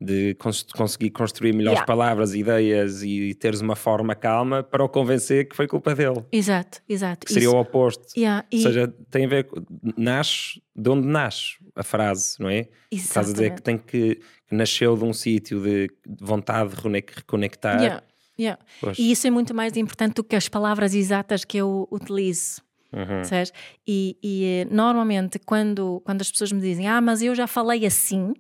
de 0.03 0.33
cons- 0.39 0.63
conseguir 0.75 1.11
construir 1.11 1.53
melhores 1.53 1.77
Yeah. 1.77 1.85
palavras, 1.85 2.33
ideias 2.33 3.03
e 3.03 3.35
teres 3.35 3.61
uma 3.61 3.75
forma 3.75 4.15
calma 4.15 4.63
para 4.63 4.83
o 4.83 4.89
convencer 4.89 5.47
que 5.47 5.55
foi 5.55 5.67
culpa 5.67 5.93
dele. 5.93 6.25
Exato, 6.31 6.81
exato. 6.89 7.27
Que 7.27 7.31
seria 7.33 7.47
Isso- 7.49 7.55
o 7.55 7.59
oposto. 7.59 8.05
Yeah, 8.17 8.43
e- 8.51 8.55
Ou 8.57 8.61
seja, 8.63 8.87
tem 9.11 9.25
a 9.25 9.27
ver 9.29 9.43
com. 9.43 9.61
Nasce 9.95 10.59
de 10.75 10.89
onde 10.89 11.07
nasce 11.07 11.57
a 11.75 11.83
frase, 11.83 12.37
não 12.39 12.49
é? 12.49 12.67
Estás 12.91 13.29
a 13.29 13.31
dizer 13.31 13.53
que 13.53 13.61
tem 13.61 13.77
que, 13.77 14.15
que 14.49 14.55
nasceu 14.55 14.97
de 14.97 15.03
um 15.03 15.13
sítio 15.13 15.61
de 15.61 15.87
de 16.07 16.25
vontade 16.25 16.75
de 16.75 16.81
reconectar. 16.81 17.79
Yeah, 17.79 18.03
yeah. 18.41 18.61
E 18.97 19.11
isso 19.11 19.27
é 19.27 19.29
muito 19.29 19.53
mais 19.53 19.75
importante 19.77 20.15
do 20.15 20.23
que 20.23 20.35
as 20.35 20.47
palavras 20.49 20.93
exatas 20.93 21.45
que 21.45 21.57
eu 21.57 21.87
utilizo. 21.91 22.61
Uhum. 22.93 23.23
sabes? 23.23 23.53
E, 23.87 24.17
e, 24.21 24.43
eh, 24.43 24.65
normalmente, 24.69 25.39
quando, 25.39 26.01
quando 26.03 26.21
as 26.21 26.29
pessoas 26.29 26.51
me 26.51 26.59
dizem, 26.59 26.87
ah, 26.89 26.99
mas 26.99 27.21
eu 27.21 27.33
já 27.33 27.47
falei 27.47 27.85
assim, 27.85 28.33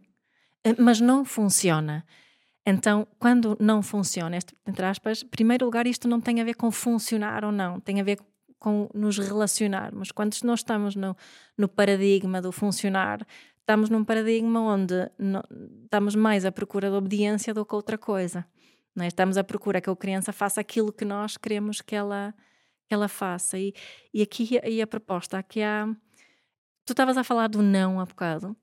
eh, 0.63 0.75
mas 0.77 0.99
não 0.99 1.23
funciona. 1.23 2.05
Então, 2.65 3.07
quando 3.17 3.57
não 3.59 3.81
funciona, 3.81 4.37
entre 4.67 4.85
aspas, 4.85 5.23
em 5.23 5.27
primeiro 5.27 5.65
lugar, 5.65 5.87
isto 5.87 6.07
não 6.07 6.19
tem 6.19 6.41
a 6.41 6.43
ver 6.43 6.55
com 6.55 6.69
funcionar 6.69 7.45
ou 7.45 7.51
não, 7.51 7.79
tem 7.79 7.99
a 8.01 8.03
ver 8.03 8.19
com 8.59 8.87
nos 8.93 9.17
relacionarmos. 9.17 10.11
Quando 10.11 10.35
nós 10.43 10.59
estamos 10.59 10.95
no, 10.95 11.15
no 11.57 11.67
paradigma 11.67 12.39
do 12.39 12.51
funcionar, 12.51 13.25
estamos 13.59 13.89
num 13.89 14.03
paradigma 14.03 14.61
onde 14.61 15.09
estamos 15.83 16.13
mais 16.13 16.45
à 16.45 16.51
procura 16.51 16.89
de 16.89 16.95
obediência 16.95 17.53
do 17.53 17.65
que 17.65 17.73
outra 17.73 17.97
coisa. 17.97 18.45
É? 18.99 19.07
Estamos 19.07 19.37
à 19.37 19.43
procura 19.43 19.79
que 19.79 19.89
a 19.89 19.95
criança 19.95 20.33
faça 20.33 20.59
aquilo 20.59 20.91
que 20.91 21.05
nós 21.05 21.37
queremos 21.37 21.81
que 21.81 21.95
ela, 21.95 22.33
que 22.87 22.93
ela 22.93 23.07
faça. 23.07 23.57
E, 23.57 23.73
e 24.13 24.21
aqui 24.21 24.59
aí 24.63 24.81
a 24.81 24.87
proposta, 24.87 25.37
aqui 25.37 25.61
há. 25.61 25.87
Tu 26.85 26.93
estavas 26.93 27.17
a 27.17 27.23
falar 27.23 27.47
do 27.47 27.61
não 27.61 27.99
há 27.99 28.05
bocado. 28.05 28.55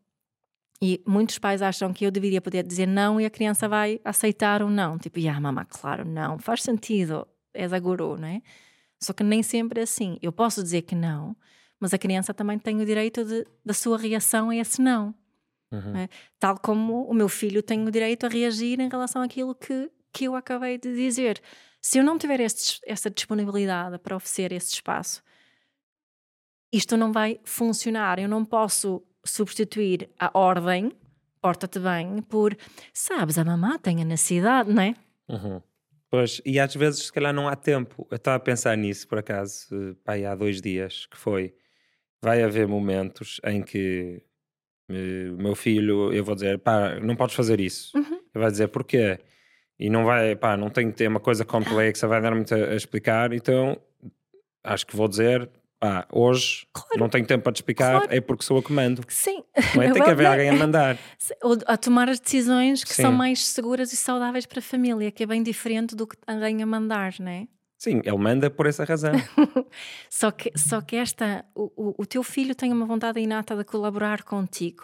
E 0.80 1.02
muitos 1.06 1.38
pais 1.38 1.60
acham 1.60 1.92
que 1.92 2.06
eu 2.06 2.10
deveria 2.10 2.40
poder 2.40 2.62
dizer 2.62 2.86
não 2.86 3.20
e 3.20 3.26
a 3.26 3.30
criança 3.30 3.68
vai 3.68 4.00
aceitar 4.04 4.62
o 4.62 4.70
não. 4.70 4.96
Tipo, 4.98 5.18
ah, 5.28 5.40
mamá, 5.40 5.64
claro, 5.64 6.04
não, 6.04 6.38
faz 6.38 6.62
sentido, 6.62 7.26
és 7.52 7.72
a 7.72 7.78
guru, 7.78 8.16
não 8.16 8.28
é? 8.28 8.42
Só 9.00 9.12
que 9.12 9.24
nem 9.24 9.42
sempre 9.42 9.80
é 9.80 9.82
assim. 9.82 10.18
Eu 10.22 10.32
posso 10.32 10.62
dizer 10.62 10.82
que 10.82 10.94
não, 10.94 11.36
mas 11.80 11.92
a 11.92 11.98
criança 11.98 12.32
também 12.32 12.58
tem 12.58 12.80
o 12.80 12.86
direito 12.86 13.24
de, 13.24 13.44
da 13.64 13.74
sua 13.74 13.98
reação 13.98 14.50
a 14.50 14.56
esse 14.56 14.80
não. 14.80 15.14
Uhum. 15.70 15.92
não 15.92 16.00
é? 16.00 16.08
Tal 16.38 16.58
como 16.58 17.04
o 17.04 17.14
meu 17.14 17.28
filho 17.28 17.62
tem 17.62 17.86
o 17.86 17.90
direito 17.90 18.24
a 18.24 18.28
reagir 18.28 18.80
em 18.80 18.88
relação 18.88 19.20
àquilo 19.20 19.54
que, 19.54 19.90
que 20.18 20.24
eu 20.24 20.34
acabei 20.34 20.76
de 20.76 20.92
dizer. 20.92 21.40
Se 21.80 21.98
eu 21.98 22.02
não 22.02 22.18
tiver 22.18 22.40
estes, 22.40 22.80
essa 22.84 23.08
disponibilidade 23.08 23.98
para 24.00 24.16
oferecer 24.16 24.50
esse 24.50 24.74
espaço, 24.74 25.22
isto 26.72 26.96
não 26.96 27.12
vai 27.12 27.38
funcionar. 27.44 28.18
Eu 28.18 28.28
não 28.28 28.44
posso 28.44 29.00
substituir 29.24 30.10
a 30.18 30.36
ordem, 30.36 30.90
porta-te 31.40 31.78
bem, 31.78 32.20
por 32.22 32.56
sabes, 32.92 33.38
a 33.38 33.44
mamã 33.44 33.78
tem 33.78 34.02
a 34.02 34.04
necessidade, 34.04 34.72
não 34.72 34.82
é? 34.82 34.96
Uhum. 35.28 35.62
Pois, 36.10 36.42
e 36.44 36.58
às 36.58 36.74
vezes 36.74 37.04
se 37.04 37.12
calhar 37.12 37.32
não 37.32 37.46
há 37.46 37.54
tempo. 37.54 38.04
Eu 38.10 38.16
estava 38.16 38.38
a 38.38 38.40
pensar 38.40 38.76
nisso 38.76 39.06
por 39.06 39.18
acaso, 39.18 39.96
aí 40.04 40.26
há 40.26 40.34
dois 40.34 40.60
dias, 40.60 41.06
que 41.06 41.16
foi 41.16 41.54
vai 42.20 42.42
haver 42.42 42.66
momentos 42.66 43.40
em 43.44 43.62
que 43.62 44.20
eh, 44.88 45.30
o 45.30 45.36
meu 45.40 45.54
filho, 45.54 46.12
eu 46.12 46.24
vou 46.24 46.34
dizer, 46.34 46.58
pá, 46.58 46.98
não 46.98 47.14
podes 47.14 47.36
fazer 47.36 47.60
isso. 47.60 47.96
Uhum. 47.96 48.14
Ele 48.14 48.42
vai 48.42 48.50
dizer 48.50 48.66
porquê? 48.66 49.20
E 49.78 49.88
não 49.88 50.04
vai, 50.04 50.34
pá, 50.34 50.56
não 50.56 50.70
tenho 50.70 50.90
que 50.90 50.96
ter 50.98 51.06
uma 51.08 51.20
coisa 51.20 51.44
complexa, 51.44 52.08
vai 52.08 52.20
dar 52.20 52.34
muito 52.34 52.52
a, 52.54 52.58
a 52.58 52.74
explicar, 52.74 53.32
então 53.32 53.78
acho 54.64 54.86
que 54.86 54.96
vou 54.96 55.06
dizer, 55.06 55.48
pá, 55.78 56.06
hoje 56.12 56.66
Claro. 56.72 56.98
não 56.98 57.08
tenho 57.08 57.24
tempo 57.24 57.44
para 57.44 57.52
te 57.52 57.56
explicar, 57.56 57.92
Claro. 58.00 58.06
é 58.14 58.20
porque 58.20 58.44
sou 58.44 58.56
eu 58.58 58.62
que 58.62 58.72
mando. 58.72 59.02
Sim. 59.08 59.42
Não 59.76 59.82
é? 59.82 59.90
Tem 59.92 60.02
que 60.02 60.10
haver 60.10 60.26
alguém 60.26 60.50
a 60.50 60.52
mandar. 60.54 60.98
Ou 61.42 61.56
a 61.66 61.76
tomar 61.76 62.08
as 62.08 62.18
decisões 62.18 62.82
que 62.82 62.92
Sim. 62.92 63.02
são 63.02 63.12
mais 63.12 63.46
seguras 63.46 63.92
e 63.92 63.96
saudáveis 63.96 64.46
para 64.46 64.58
a 64.58 64.62
família, 64.62 65.10
que 65.12 65.22
é 65.22 65.26
bem 65.26 65.42
diferente 65.42 65.94
do 65.94 66.06
que 66.06 66.16
alguém 66.26 66.60
a 66.62 66.66
mandar, 66.66 67.14
não 67.20 67.30
é? 67.30 67.46
Sim, 67.78 68.00
ele 68.04 68.18
manda 68.18 68.50
por 68.50 68.66
essa 68.66 68.82
razão. 68.84 69.12
Só 70.10 70.32
que, 70.32 70.50
só 70.58 70.80
que 70.80 70.96
esta, 70.96 71.44
o, 71.54 71.70
o, 71.76 71.94
o 72.02 72.06
teu 72.06 72.24
filho 72.24 72.52
tem 72.52 72.72
uma 72.72 72.84
vontade 72.84 73.20
inata 73.20 73.54
de 73.56 73.62
colaborar 73.62 74.24
contigo. 74.24 74.82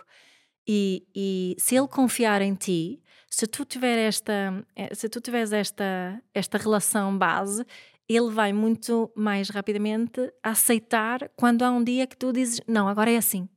E, 0.66 1.04
e 1.14 1.56
se 1.58 1.74
ele 1.76 1.88
confiar 1.88 2.40
em 2.40 2.54
ti, 2.54 3.02
se 3.34 3.48
tu 3.48 3.64
tiver 3.64 3.98
esta, 3.98 4.64
eh, 4.76 4.94
se 4.94 5.08
tu 5.08 5.20
tiveres 5.20 5.52
esta, 5.52 6.22
esta 6.32 6.56
relação 6.56 7.18
base, 7.18 7.66
ele 8.08 8.30
vai 8.30 8.52
muito 8.52 9.10
mais 9.16 9.48
rapidamente 9.48 10.32
aceitar 10.40 11.28
quando 11.36 11.62
há 11.62 11.70
um 11.70 11.82
dia 11.82 12.06
que 12.06 12.16
tu 12.16 12.32
dizes 12.32 12.60
não, 12.68 12.86
agora 12.86 13.10
é 13.10 13.16
assim. 13.16 13.48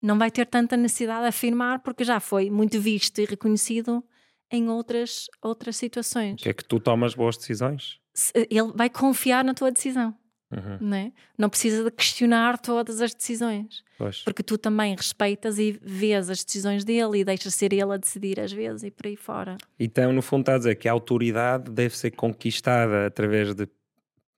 Não 0.00 0.16
vai 0.16 0.30
ter 0.30 0.46
tanta 0.46 0.76
necessidade 0.76 1.22
de 1.22 1.28
afirmar 1.28 1.80
porque 1.80 2.04
já 2.04 2.20
foi 2.20 2.48
muito 2.48 2.80
visto 2.80 3.20
e 3.20 3.24
reconhecido 3.24 4.04
em 4.52 4.68
outras, 4.68 5.26
outras 5.42 5.76
situações. 5.76 6.40
que 6.40 6.48
é 6.48 6.52
que 6.52 6.64
tu 6.64 6.78
tomas 6.78 7.14
boas 7.14 7.36
decisões. 7.36 7.98
Ele 8.34 8.72
vai 8.72 8.88
confiar 8.88 9.42
na 9.42 9.52
tua 9.52 9.72
decisão. 9.72 10.16
Uhum. 10.52 10.88
Não, 10.88 10.96
é? 10.96 11.12
não 11.38 11.48
precisa 11.48 11.82
de 11.82 11.90
questionar 11.90 12.58
todas 12.58 13.00
as 13.00 13.14
decisões. 13.14 13.82
Pois. 13.96 14.22
Porque 14.22 14.42
tu 14.42 14.58
também 14.58 14.94
respeitas 14.94 15.58
e 15.58 15.78
vês 15.82 16.28
as 16.28 16.44
decisões 16.44 16.84
dele 16.84 17.20
e 17.20 17.24
deixas 17.24 17.54
ser 17.54 17.72
ele 17.72 17.92
a 17.92 17.96
decidir 17.96 18.38
às 18.38 18.52
vezes 18.52 18.82
e 18.82 18.90
por 18.90 19.06
aí 19.06 19.16
fora. 19.16 19.56
Então, 19.80 20.12
no 20.12 20.20
fundo, 20.20 20.42
está 20.42 20.54
a 20.54 20.58
dizer 20.58 20.74
que 20.74 20.88
a 20.88 20.92
autoridade 20.92 21.70
deve 21.70 21.96
ser 21.96 22.10
conquistada 22.10 23.06
através 23.06 23.54
de, 23.54 23.66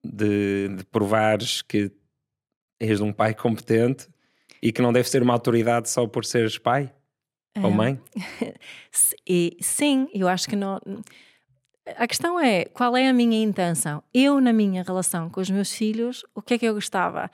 de, 0.04 0.68
de 0.76 0.84
provares 0.84 1.62
que 1.62 1.90
és 2.78 3.00
um 3.00 3.12
pai 3.12 3.34
competente 3.34 4.08
e 4.62 4.70
que 4.70 4.80
não 4.80 4.92
deve 4.92 5.08
ser 5.08 5.22
uma 5.22 5.32
autoridade 5.32 5.90
só 5.90 6.06
por 6.06 6.24
seres 6.24 6.58
pai 6.58 6.92
ou 7.62 7.70
mãe? 7.70 8.00
e, 9.26 9.56
sim, 9.60 10.08
eu 10.12 10.28
acho 10.28 10.48
que 10.48 10.56
não. 10.56 10.80
A 11.86 12.06
questão 12.06 12.40
é 12.40 12.64
qual 12.66 12.96
é 12.96 13.08
a 13.08 13.12
minha 13.12 13.42
intenção? 13.42 14.02
Eu, 14.12 14.40
na 14.40 14.52
minha 14.52 14.82
relação 14.82 15.28
com 15.28 15.40
os 15.40 15.50
meus 15.50 15.72
filhos, 15.72 16.24
o 16.34 16.40
que 16.40 16.54
é 16.54 16.58
que 16.58 16.66
eu 16.66 16.74
gostava? 16.74 17.30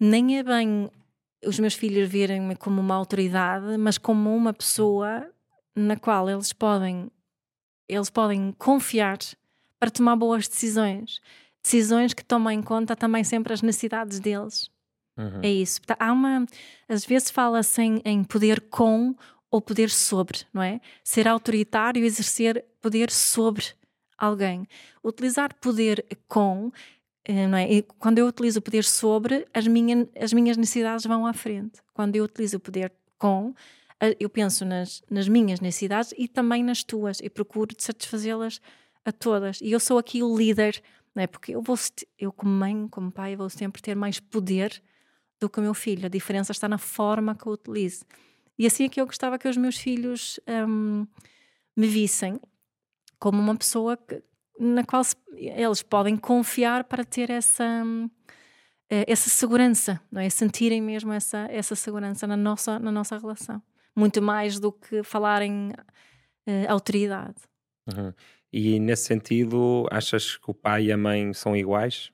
Nem 0.00 0.38
é 0.38 0.42
bem 0.42 0.90
os 1.44 1.58
meus 1.58 1.74
filhos 1.74 2.08
verem-me 2.08 2.56
como 2.56 2.80
uma 2.80 2.94
autoridade, 2.94 3.76
mas 3.76 3.98
como 3.98 4.34
uma 4.34 4.52
pessoa 4.52 5.28
na 5.74 5.96
qual 5.96 6.30
eles 6.30 6.52
podem 6.52 7.10
eles 7.88 8.08
podem 8.08 8.52
confiar 8.52 9.18
para 9.78 9.90
tomar 9.90 10.16
boas 10.16 10.48
decisões. 10.48 11.20
Decisões 11.62 12.14
que 12.14 12.24
tomam 12.24 12.52
em 12.52 12.62
conta 12.62 12.96
também 12.96 13.22
sempre 13.22 13.52
as 13.52 13.62
necessidades 13.62 14.18
deles. 14.18 14.70
Uhum. 15.16 15.40
É 15.42 15.50
isso. 15.50 15.80
Há 15.98 16.12
uma. 16.12 16.46
Às 16.88 17.04
vezes 17.04 17.30
fala-se 17.30 17.82
em, 17.82 18.02
em 18.04 18.24
poder 18.24 18.60
com 18.62 19.14
ou 19.52 19.60
poder 19.60 19.90
sobre, 19.90 20.38
não 20.52 20.62
é? 20.62 20.80
Ser 21.04 21.28
autoritário, 21.28 22.02
exercer 22.02 22.64
poder 22.80 23.10
sobre 23.10 23.66
alguém. 24.16 24.66
Utilizar 25.04 25.54
poder 25.56 26.06
com, 26.26 26.72
eh, 27.22 27.46
não 27.46 27.58
é? 27.58 27.70
E 27.70 27.82
quando 27.82 28.16
eu 28.18 28.26
utilizo 28.26 28.60
o 28.60 28.62
poder 28.62 28.82
sobre, 28.82 29.46
as, 29.52 29.66
minha, 29.66 30.08
as 30.18 30.32
minhas 30.32 30.56
necessidades 30.56 31.04
vão 31.04 31.26
à 31.26 31.34
frente. 31.34 31.82
Quando 31.92 32.16
eu 32.16 32.24
utilizo 32.24 32.56
o 32.56 32.60
poder 32.60 32.90
com, 33.18 33.54
eu 34.18 34.30
penso 34.30 34.64
nas, 34.64 35.02
nas 35.08 35.28
minhas 35.28 35.60
necessidades 35.60 36.14
e 36.16 36.26
também 36.26 36.64
nas 36.64 36.82
tuas 36.82 37.20
e 37.20 37.28
procuro 37.28 37.74
satisfazê-las 37.78 38.58
a 39.04 39.12
todas. 39.12 39.60
E 39.60 39.70
eu 39.70 39.78
sou 39.78 39.98
aqui 39.98 40.22
o 40.22 40.34
líder, 40.34 40.82
não 41.14 41.22
é? 41.22 41.26
Porque 41.26 41.54
eu 41.54 41.60
vou, 41.60 41.76
eu 42.18 42.32
como 42.32 42.50
mãe, 42.50 42.88
como 42.88 43.12
pai, 43.12 43.36
vou 43.36 43.50
sempre 43.50 43.82
ter 43.82 43.94
mais 43.94 44.18
poder 44.18 44.82
do 45.38 45.50
que 45.50 45.60
o 45.60 45.62
meu 45.62 45.74
filho. 45.74 46.06
A 46.06 46.08
diferença 46.08 46.52
está 46.52 46.66
na 46.66 46.78
forma 46.78 47.34
que 47.34 47.46
eu 47.46 47.52
utilizo. 47.52 48.06
E 48.58 48.66
assim 48.66 48.84
é 48.84 48.88
que 48.88 49.00
eu 49.00 49.06
gostava 49.06 49.38
que 49.38 49.48
os 49.48 49.56
meus 49.56 49.76
filhos 49.76 50.38
um, 50.68 51.06
me 51.76 51.86
vissem 51.86 52.40
como 53.18 53.40
uma 53.40 53.56
pessoa 53.56 53.96
que, 53.96 54.22
na 54.58 54.84
qual 54.84 55.02
se, 55.02 55.16
eles 55.36 55.82
podem 55.82 56.16
confiar 56.16 56.84
para 56.84 57.04
ter 57.04 57.30
essa, 57.30 57.64
hum, 57.84 58.10
eh, 58.90 59.04
essa 59.08 59.30
segurança, 59.30 60.00
não 60.10 60.20
é? 60.20 60.28
sentirem 60.28 60.82
mesmo 60.82 61.12
essa, 61.12 61.48
essa 61.50 61.74
segurança 61.74 62.26
na 62.26 62.36
nossa, 62.36 62.78
na 62.78 62.92
nossa 62.92 63.16
relação. 63.16 63.62
Muito 63.96 64.20
mais 64.20 64.58
do 64.60 64.72
que 64.72 65.02
falarem 65.02 65.70
uh, 66.46 66.68
autoridade. 66.68 67.36
Uhum. 67.86 68.12
E 68.52 68.78
nesse 68.78 69.04
sentido, 69.04 69.86
achas 69.90 70.36
que 70.36 70.50
o 70.50 70.54
pai 70.54 70.84
e 70.84 70.92
a 70.92 70.96
mãe 70.96 71.32
são 71.32 71.56
iguais? 71.56 72.12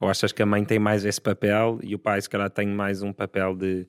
Ou 0.00 0.08
achas 0.08 0.32
que 0.32 0.42
a 0.42 0.46
mãe 0.46 0.64
tem 0.64 0.78
mais 0.78 1.04
esse 1.04 1.20
papel 1.20 1.78
e 1.82 1.94
o 1.94 1.98
pai, 1.98 2.20
se 2.20 2.28
calhar, 2.28 2.50
tem 2.50 2.66
mais 2.66 3.02
um 3.02 3.12
papel 3.12 3.54
de, 3.54 3.86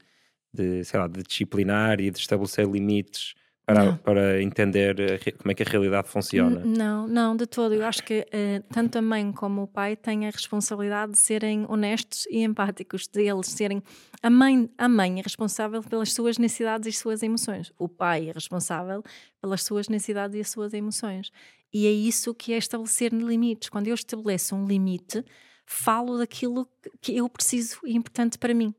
de 0.57 0.83
sei 0.83 0.99
lá, 0.99 1.07
de 1.07 1.23
disciplinar 1.23 1.99
e 1.99 2.09
de 2.09 2.19
estabelecer 2.19 2.67
limites 2.67 3.35
para, 3.67 3.93
para 3.97 4.41
entender 4.41 4.95
como 5.37 5.51
é 5.51 5.53
que 5.53 5.61
a 5.61 5.65
realidade 5.65 6.07
funciona? 6.07 6.61
Não, 6.63 7.05
não, 7.05 7.35
de 7.35 7.45
todo. 7.45 7.73
Eu 7.73 7.85
acho 7.85 8.01
que 8.01 8.21
uh, 8.21 8.63
tanto 8.73 8.97
a 8.97 9.01
mãe 9.01 9.29
como 9.33 9.63
o 9.63 9.67
pai 9.67 9.97
têm 9.97 10.25
a 10.25 10.29
responsabilidade 10.29 11.11
de 11.11 11.17
serem 11.17 11.65
honestos 11.67 12.25
e 12.31 12.43
empáticos, 12.43 13.07
de 13.07 13.27
eles 13.27 13.47
serem. 13.47 13.83
A 14.23 14.29
mãe, 14.29 14.69
a 14.77 14.87
mãe 14.87 15.19
é 15.19 15.21
responsável 15.21 15.83
pelas 15.83 16.13
suas 16.13 16.37
necessidades 16.37 16.87
e 16.87 16.97
suas 16.97 17.21
emoções. 17.21 17.73
O 17.77 17.89
pai 17.89 18.29
é 18.29 18.31
responsável 18.31 19.03
pelas 19.41 19.63
suas 19.63 19.89
necessidades 19.89 20.37
e 20.37 20.39
as 20.39 20.49
suas 20.49 20.73
emoções. 20.73 21.29
E 21.73 21.85
é 21.87 21.91
isso 21.91 22.33
que 22.33 22.53
é 22.53 22.57
estabelecer 22.57 23.11
limites. 23.11 23.67
Quando 23.67 23.87
eu 23.87 23.95
estabeleço 23.95 24.55
um 24.55 24.65
limite, 24.65 25.25
falo 25.65 26.17
daquilo 26.17 26.65
que 27.01 27.17
eu 27.17 27.27
preciso 27.27 27.79
e 27.83 27.97
importante 27.97 28.37
para 28.37 28.53
mim. 28.53 28.73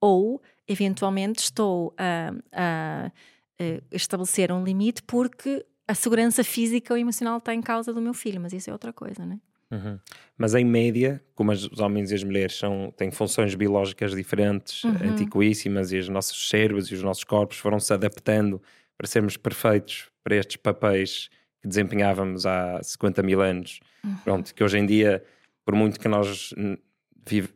Ou, 0.00 0.40
eventualmente, 0.68 1.40
estou 1.40 1.94
a, 1.96 2.32
a, 2.52 3.12
a 3.60 3.96
estabelecer 3.96 4.52
um 4.52 4.62
limite 4.62 5.02
porque 5.02 5.64
a 5.86 5.94
segurança 5.94 6.44
física 6.44 6.92
ou 6.92 6.98
emocional 6.98 7.38
está 7.38 7.54
em 7.54 7.62
causa 7.62 7.92
do 7.92 8.00
meu 8.00 8.12
filho, 8.12 8.40
mas 8.40 8.52
isso 8.52 8.68
é 8.68 8.72
outra 8.72 8.92
coisa, 8.92 9.24
não 9.24 9.34
é? 9.34 9.38
Uhum. 9.70 9.98
Mas 10.36 10.54
em 10.54 10.64
média, 10.64 11.22
como 11.34 11.52
os 11.52 11.78
homens 11.78 12.10
e 12.10 12.14
as 12.14 12.24
mulheres 12.24 12.56
são, 12.56 12.92
têm 12.96 13.10
funções 13.10 13.54
biológicas 13.54 14.12
diferentes, 14.12 14.84
uhum. 14.84 15.10
antiquíssimas, 15.10 15.92
e 15.92 15.98
os 15.98 16.08
nossos 16.08 16.48
cérebros 16.48 16.90
e 16.90 16.94
os 16.94 17.02
nossos 17.02 17.24
corpos 17.24 17.58
foram 17.58 17.78
se 17.78 17.92
adaptando 17.92 18.62
para 18.96 19.06
sermos 19.06 19.36
perfeitos 19.36 20.10
para 20.24 20.36
estes 20.36 20.56
papéis 20.56 21.28
que 21.60 21.68
desempenhávamos 21.68 22.46
há 22.46 22.82
50 22.82 23.22
mil 23.22 23.40
anos. 23.40 23.80
Uhum. 24.04 24.16
Pronto, 24.24 24.54
que 24.54 24.64
hoje 24.64 24.78
em 24.78 24.86
dia 24.86 25.22
por 25.64 25.74
muito 25.74 26.00
que 26.00 26.08
nós 26.08 26.54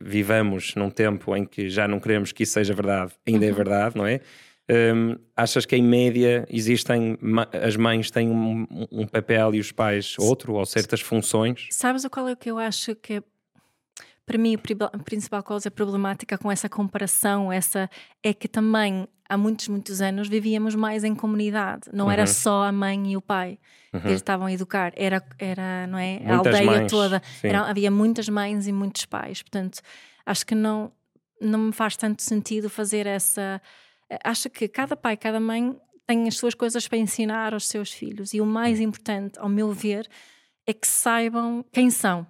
vivamos 0.01 0.75
num 0.75 0.91
tempo 0.91 1.35
em 1.37 1.45
que 1.45 1.69
já 1.69 1.87
não 1.89 1.99
queremos 1.99 2.33
que 2.33 2.43
isso 2.43 2.53
seja 2.53 2.75
verdade, 2.75 3.13
ainda 3.27 3.45
é 3.45 3.49
uhum. 3.49 3.53
é 3.53 3.57
verdade, 3.57 3.97
não 3.97 4.07
é? 4.07 4.21
Um, 4.71 5.17
achas 5.37 5.67
que 5.67 5.75
em 5.75 5.83
média 5.83 6.47
existem 6.49 7.19
as 7.53 7.77
mães 7.77 8.11
têm 8.11 8.31
um, 8.31 8.67
um, 8.93 9.07
papel 9.07 9.57
e 9.57 9.61
os 9.61 9.73
pais 9.73 10.15
outro 10.19 10.55
ou 10.55 10.65
certas 10.65 11.01
funções? 11.01 11.67
Sabes 11.71 12.07
qual 12.07 12.29
é 12.29 12.33
o 12.33 12.37
que 12.37 12.51
eu 12.51 12.59
acho 12.59 12.95
que 12.95 13.15
é, 13.15 13.23
para 14.27 14.39
mim 14.39 14.55
a 14.55 14.99
principal 14.99 15.43
causa 15.43 15.71
problemática 15.71 16.39
com 16.39 16.51
essa 16.51 16.69
comparação 16.69 17.53
essa 17.53 17.89
é 18.23 18.33
que 18.33 18.49
também 18.49 19.07
há 19.29 19.37
muitos 19.37 19.69
muitos 19.69 20.01
anos 20.01 20.29
vivíamos 20.29 20.75
mais 20.75 21.05
em 21.05 21.15
comunidade 21.15 21.89
não 21.93 22.07
uhum. 22.07 22.11
era 22.13 22.27
só 22.27 22.65
a 22.65 22.73
mãe 22.73 23.13
e 23.13 23.17
o 23.17 23.21
pai 23.21 23.59
uhum. 23.93 24.01
que 24.01 24.07
eles 24.09 24.21
estavam 24.21 24.47
a 24.47 24.53
educar, 24.53 24.93
era, 24.97 25.23
era 25.39 25.87
não 25.87 25.99
é? 25.99 26.21
a 26.27 26.37
aldeia 26.37 26.65
mães, 26.65 26.91
toda. 26.91 27.23
Era, 27.43 27.63
havia 27.63 27.91
muitas 27.91 28.29
mães 28.29 28.67
e 28.67 28.73
muitos 28.73 29.05
pais. 29.05 29.43
Portanto, 29.43 29.81
acho 30.25 30.47
que 30.47 30.55
não, 30.55 30.91
não 31.41 31.59
me 31.59 31.73
faz 31.73 31.97
tanto 31.97 32.23
sentido 32.23 32.71
fazer 32.71 33.07
essa. 33.07 33.61
Acho 34.25 34.49
que 34.51 34.69
cada 34.69 34.97
pai, 34.97 35.17
cada 35.17 35.41
mãe 35.41 35.77
tem 36.07 36.27
as 36.27 36.37
suas 36.37 36.55
coisas 36.55 36.89
para 36.89 36.99
ensinar 36.99 37.55
aos 37.55 37.69
seus 37.69 37.93
filhos. 37.93 38.35
E 38.35 38.41
o 38.41 38.47
mais 38.47 38.81
hum. 38.81 38.85
importante, 38.85 39.39
ao 39.39 39.49
meu 39.49 39.71
ver, 39.73 40.09
é 40.67 40.73
que 40.73 40.87
saibam 40.87 41.65
quem 41.73 41.91
são. 41.91 42.27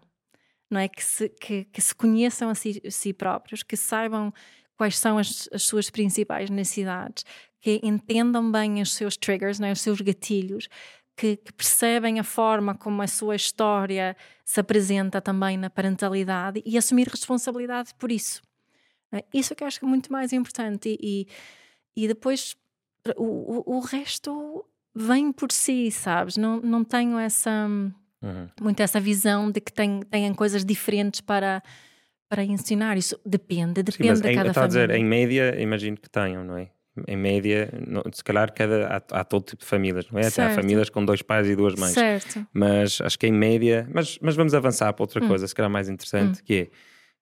Não 0.72 0.80
é? 0.80 0.88
Que 0.88 1.04
se, 1.04 1.28
que, 1.28 1.64
que 1.64 1.80
se 1.82 1.94
conheçam 1.94 2.48
a 2.48 2.54
si, 2.54 2.80
a 2.84 2.90
si 2.90 3.12
próprios, 3.12 3.62
que 3.62 3.76
saibam 3.76 4.32
quais 4.74 4.98
são 4.98 5.18
as, 5.18 5.48
as, 5.52 5.62
suas 5.62 5.90
principais 5.90 6.48
necessidades, 6.48 7.24
que 7.60 7.78
entendam 7.82 8.50
bem 8.50 8.80
os 8.80 8.94
seus 8.94 9.16
triggers, 9.16 9.60
não 9.60 9.68
é? 9.68 9.72
os 9.72 9.82
seus 9.82 10.00
gatilhos, 10.00 10.68
que, 11.14 11.36
que, 11.36 11.52
percebem 11.52 12.18
a 12.18 12.24
forma 12.24 12.74
como 12.74 13.02
a 13.02 13.06
sua 13.06 13.36
história 13.36 14.16
se 14.44 14.60
apresenta 14.60 15.20
também 15.20 15.58
na 15.58 15.68
parentalidade 15.68 16.62
e 16.64 16.78
assumir 16.78 17.06
responsabilidade 17.06 17.94
por 17.98 18.10
isso. 18.10 18.40
É? 19.12 19.22
Isso 19.32 19.52
é 19.52 19.56
que 19.56 19.62
eu 19.62 19.68
acho 19.68 19.78
que 19.78 19.84
é 19.84 19.88
muito 19.88 20.10
mais 20.10 20.32
importante. 20.32 20.96
E, 21.00 21.28
e, 21.94 22.08
depois 22.08 22.56
o, 23.14 23.76
o, 23.76 23.80
resto 23.80 24.64
vem 24.94 25.30
por 25.32 25.52
si, 25.52 25.90
sabes? 25.90 26.38
Não, 26.38 26.60
não 26.60 26.82
tenho 26.82 27.18
essa. 27.18 27.68
Uhum. 28.22 28.48
Muito 28.60 28.80
essa 28.80 29.00
visão 29.00 29.50
de 29.50 29.60
que 29.60 29.72
tem, 29.72 30.00
têm 30.02 30.32
coisas 30.34 30.64
diferentes 30.64 31.20
para, 31.20 31.62
para 32.28 32.44
ensinar. 32.44 32.96
Isso 32.96 33.18
depende, 33.26 33.82
depende 33.82 33.96
Sim, 33.96 34.08
mas 34.08 34.20
de 34.20 34.34
cada 34.34 34.50
em, 34.50 34.52
família. 34.52 34.64
a 34.64 34.66
dizer, 34.66 34.90
em 34.90 35.04
média, 35.04 35.60
imagino 35.60 35.96
que 35.96 36.08
tenham, 36.08 36.44
não 36.44 36.56
é? 36.56 36.70
em 37.08 37.16
média, 37.16 37.70
se 38.12 38.22
calhar 38.22 38.52
cada, 38.52 38.86
há, 38.86 39.20
há, 39.20 39.24
todo 39.24 39.44
tipo 39.44 39.62
de 39.62 39.68
famílias, 39.68 40.06
não 40.10 40.18
é? 40.18 40.24
Certo. 40.24 40.40
Até 40.40 40.52
há 40.52 40.54
famílias 40.54 40.90
com 40.90 41.04
dois 41.04 41.22
pais 41.22 41.48
e 41.48 41.56
duas 41.56 41.74
mães. 41.74 41.92
Certo. 41.92 42.46
Mas 42.52 43.00
acho 43.00 43.18
que 43.18 43.26
em 43.26 43.32
média, 43.32 43.88
mas, 43.92 44.18
mas 44.20 44.36
vamos 44.36 44.54
avançar 44.54 44.92
para 44.92 45.02
outra 45.02 45.24
hum. 45.24 45.28
coisa, 45.28 45.46
se 45.46 45.54
calhar 45.54 45.70
mais 45.70 45.88
interessante, 45.88 46.40
hum. 46.40 46.44
que 46.44 46.70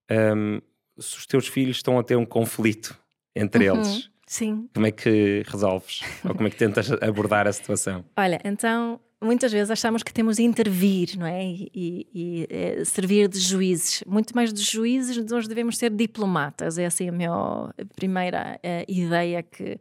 é 0.09 0.35
um, 0.35 0.61
se 0.99 1.19
os 1.19 1.27
teus 1.27 1.47
filhos 1.47 1.77
estão 1.77 1.99
a 1.99 2.03
ter 2.03 2.17
um 2.17 2.27
conflito 2.27 2.99
entre 3.35 3.71
uhum. 3.71 3.77
eles, 3.77 4.11
Sim. 4.27 4.69
como 4.75 4.87
é 4.87 4.91
que 4.91 5.45
resolves? 5.47 6.03
Ou 6.25 6.35
como 6.35 6.49
é 6.49 6.51
que 6.51 6.57
tentas 6.57 6.91
abordar 7.01 7.47
a 7.47 7.53
situação? 7.53 8.05
Olha, 8.17 8.41
então 8.45 9.01
muitas 9.21 9.53
vezes 9.53 9.71
achamos 9.71 10.03
que 10.03 10.13
temos 10.13 10.37
de 10.37 10.43
intervir, 10.43 11.19
não 11.19 11.27
é? 11.27 11.45
E, 11.45 11.71
e, 11.75 12.09
e 12.15 12.47
é, 12.49 12.85
servir 12.85 13.29
de 13.29 13.39
juízes. 13.39 14.03
Muito 14.07 14.35
mais 14.35 14.53
de 14.53 14.63
juízes, 14.63 15.17
nós 15.31 15.47
devemos 15.47 15.77
ser 15.77 15.91
diplomatas. 15.91 16.79
É 16.79 16.87
assim 16.87 17.09
a 17.09 17.13
minha 17.13 17.75
primeira 17.95 18.59
uh, 18.59 18.91
ideia 18.91 19.43
que, 19.43 19.79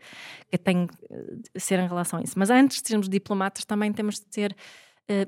que 0.51 0.57
tenho 0.57 0.87
de 0.87 1.61
ser 1.61 1.79
em 1.79 1.87
relação 1.87 2.19
a 2.19 2.21
isso. 2.21 2.37
Mas 2.37 2.49
antes 2.49 2.81
de 2.81 2.87
sermos 2.87 3.07
diplomatas, 3.07 3.63
também 3.63 3.93
temos 3.93 4.19
de 4.19 4.45
uh, 4.47 4.51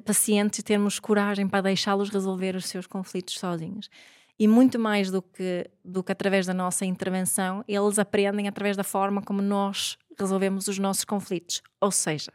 pacientes 0.04 0.60
e 0.60 0.64
termos 0.64 1.00
coragem 1.00 1.48
para 1.48 1.62
deixá-los 1.62 2.10
resolver 2.10 2.56
os 2.56 2.66
seus 2.66 2.86
conflitos 2.86 3.40
sozinhos. 3.40 3.90
E 4.38 4.48
muito 4.48 4.80
mais 4.80 5.12
do 5.12 5.22
que, 5.22 5.70
do 5.86 6.04
que 6.04 6.12
através 6.12 6.48
da 6.48 6.54
nossa 6.54 6.84
intervenção, 6.84 7.64
eles 7.68 8.00
aprendem 8.00 8.48
através 8.48 8.76
da 8.76 8.84
forma 8.84 9.22
como 9.22 9.42
nós 9.42 9.98
resolvemos 10.20 10.68
os 10.68 10.80
nossos 10.80 11.06
conflitos. 11.06 11.62
Ou 11.80 11.92
seja, 11.92 12.34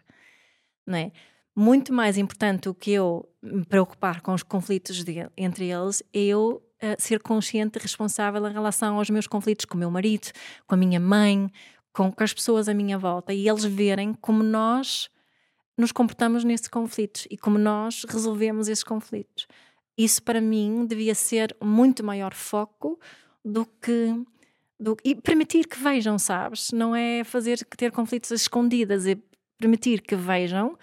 não 0.87 0.99
é? 0.99 1.13
Muito 1.57 1.91
mais 1.91 2.19
importante 2.19 2.65
do 2.65 2.75
que 2.75 2.91
eu 2.91 3.27
me 3.43 3.65
preocupar 3.65 4.21
com 4.21 4.35
os 4.35 4.43
conflitos 4.43 5.03
de, 5.03 5.27
entre 5.35 5.71
eles 5.71 6.03
é 6.13 6.21
eu 6.21 6.63
uh, 6.83 6.97
ser 6.99 7.19
consciente 7.21 7.79
e 7.79 7.83
responsável 7.83 8.47
em 8.47 8.53
relação 8.53 8.99
aos 8.99 9.09
meus 9.09 9.27
conflitos 9.27 9.65
com 9.65 9.75
o 9.75 9.81
meu 9.81 9.91
marido, 9.91 10.29
com 10.67 10.75
a 10.75 10.79
minha 10.79 11.01
mãe, 11.01 11.51
com, 11.95 12.13
com 12.13 12.23
as 12.23 12.35
pessoas 12.35 12.69
à 12.69 12.75
minha 12.75 12.99
volta 12.99 13.33
e 13.33 13.49
eles 13.49 13.65
verem 13.65 14.13
como 14.13 14.43
nós 14.43 15.09
nos 15.79 15.93
comportamos 15.93 16.45
nesses 16.45 16.69
conflitos 16.69 17.27
e 17.31 17.39
como 17.39 17.59
nós 17.59 18.05
resolvemos 18.07 18.69
esses 18.69 18.85
conflitos. 18.85 19.47
Isso 19.97 20.23
para 20.23 20.43
mim 20.43 20.85
devia 20.87 21.15
ser 21.15 21.57
muito 21.63 22.05
maior 22.05 22.35
foco 22.35 23.01
do 23.43 23.65
que 23.65 24.15
do, 24.79 24.95
e 25.03 25.15
permitir 25.15 25.67
que 25.67 25.79
vejam, 25.79 26.19
sabes? 26.19 26.71
Não 26.71 26.95
é 26.95 27.25
fazer 27.25 27.65
que 27.65 27.79
ter 27.79 27.91
conflitos 27.91 28.31
escondidas, 28.31 29.07
é 29.07 29.17
permitir 29.59 30.03
que 30.03 30.15
vejam 30.15 30.77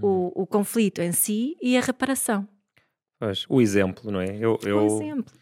o, 0.00 0.06
uhum. 0.06 0.32
o 0.34 0.46
conflito 0.46 1.00
em 1.00 1.12
si 1.12 1.56
e 1.60 1.76
a 1.76 1.80
reparação. 1.80 2.46
Pois, 3.18 3.46
o 3.48 3.60
exemplo, 3.60 4.10
não 4.10 4.20
é? 4.20 4.36
Eu, 4.36 4.58
eu 4.64 4.78
o 4.78 4.86
exemplo. 4.86 5.32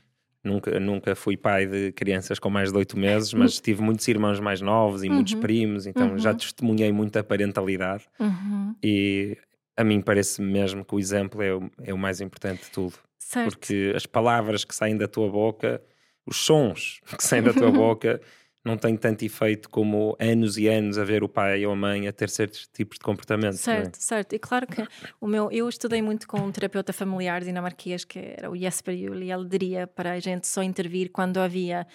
Nunca, 0.43 0.81
nunca 0.81 1.15
fui 1.15 1.37
pai 1.37 1.67
de 1.67 1.93
crianças 1.93 2.39
com 2.39 2.49
mais 2.49 2.73
de 2.73 2.79
oito 2.79 2.99
meses, 2.99 3.33
mas 3.35 3.61
tive 3.61 3.83
muitos 3.83 4.07
irmãos 4.09 4.41
mais 4.41 4.61
novos 4.61 5.03
e 5.03 5.09
uhum. 5.09 5.17
muitos 5.17 5.35
primos, 5.35 5.87
então 5.87 6.11
uhum. 6.11 6.19
já 6.19 6.35
testemunhei 6.35 6.93
muita 6.93 7.23
parentalidade 7.23 8.07
uhum. 8.19 8.75
e 8.83 9.37
a 9.77 9.85
mim 9.85 10.01
parece 10.01 10.43
mesmo 10.43 10.85
que 10.85 10.95
o 10.95 10.99
exemplo 10.99 11.43
é 11.43 11.55
o, 11.55 11.71
é 11.83 11.95
o 11.95 11.99
mais 11.99 12.21
importante 12.21 12.65
de 12.65 12.71
tudo. 12.71 12.95
Certo. 13.19 13.51
Porque 13.51 13.93
as 13.95 14.07
palavras 14.07 14.65
que 14.65 14.75
saem 14.75 14.97
da 14.97 15.07
tua 15.07 15.31
boca, 15.31 15.81
os 16.27 16.37
sons 16.37 17.01
que 17.17 17.23
saem 17.23 17.43
da 17.43 17.53
tua 17.53 17.71
boca 17.73 18.21
não 18.65 18.77
tem 18.77 18.97
tanto 18.97 19.25
efeito 19.25 19.71
como 19.71 20.17
anos 20.19 20.59
e 20.59 20.69
anos 20.69 20.99
a 20.99 21.05
ver 21.05 21.23
o 21.23 21.29
pai 21.29 21.65
ou 21.65 21.73
a 21.73 21.77
mãe 21.77 22.07
a 22.07 22.13
ter 22.13 22.29
certos 22.29 22.69
tipos 22.69 22.99
de 22.99 23.05
comportamento. 23.05 23.55
É? 23.55 23.57
Certo, 23.57 23.97
é? 23.97 24.01
certo. 24.01 24.33
E 24.35 24.39
claro 24.39 24.67
que 24.67 24.87
o 25.21 25.27
meu, 25.27 25.51
eu 25.51 25.69
estudei 25.69 26.03
muito 26.03 26.29
com 26.29 26.39
um 26.39 26.53
terapeuta 26.53 26.93
familiar 26.93 27.43
dinamarquês 27.43 28.05
que 28.05 28.19
era 28.19 28.51
o 28.51 28.57
Jesper 28.57 28.97
Juhl 28.97 29.23
e 29.23 29.33
ele 29.33 29.49
diria 29.49 29.87
para 29.87 30.13
a 30.13 30.21
gente 30.21 30.47
só 30.47 30.63
intervir 30.63 31.11
quando 31.11 31.39
havia 31.39 31.87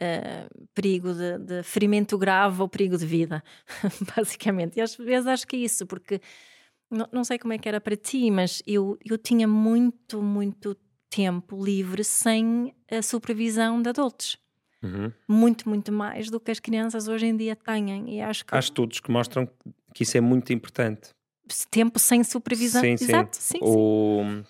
uh, 0.00 0.68
perigo 0.74 1.12
de, 1.12 1.38
de, 1.38 1.62
ferimento 1.62 2.16
grave 2.16 2.62
ou 2.62 2.68
perigo 2.68 2.96
de 2.96 3.06
vida, 3.06 3.42
basicamente. 4.16 4.78
E 4.78 4.80
às 4.80 4.96
vezes 4.96 5.26
acho 5.26 5.46
que 5.46 5.56
é 5.56 5.58
isso, 5.60 5.86
porque 5.86 6.20
não, 6.90 7.08
não 7.12 7.24
sei 7.24 7.38
como 7.38 7.52
é 7.52 7.58
que 7.58 7.68
era 7.68 7.80
para 7.80 7.96
ti, 7.96 8.30
mas 8.30 8.62
eu, 8.66 8.98
eu 9.04 9.18
tinha 9.18 9.46
muito, 9.46 10.22
muito 10.22 10.76
tempo 11.10 11.62
livre 11.62 12.02
sem 12.02 12.74
a 12.90 13.02
supervisão 13.02 13.80
de 13.80 13.90
adultos. 13.90 14.38
Uhum. 14.84 15.10
Muito, 15.26 15.68
muito 15.68 15.90
mais 15.90 16.30
do 16.30 16.38
que 16.38 16.50
as 16.50 16.60
crianças 16.60 17.08
hoje 17.08 17.26
em 17.26 17.36
dia 17.36 17.56
têm. 17.56 18.14
E 18.14 18.20
acho 18.20 18.44
que... 18.44 18.54
Há 18.54 18.58
estudos 18.58 19.00
que 19.00 19.10
mostram 19.10 19.48
que 19.94 20.02
isso 20.02 20.16
é 20.16 20.20
muito 20.20 20.52
importante. 20.52 21.10
Tempo 21.70 21.98
sem 21.98 22.22
supervisão. 22.22 22.82
Sim, 22.82 22.92
Exato. 22.92 23.36
Sim. 23.36 23.58
sim 23.58 23.60
o 23.62 24.22
sim. 24.22 24.44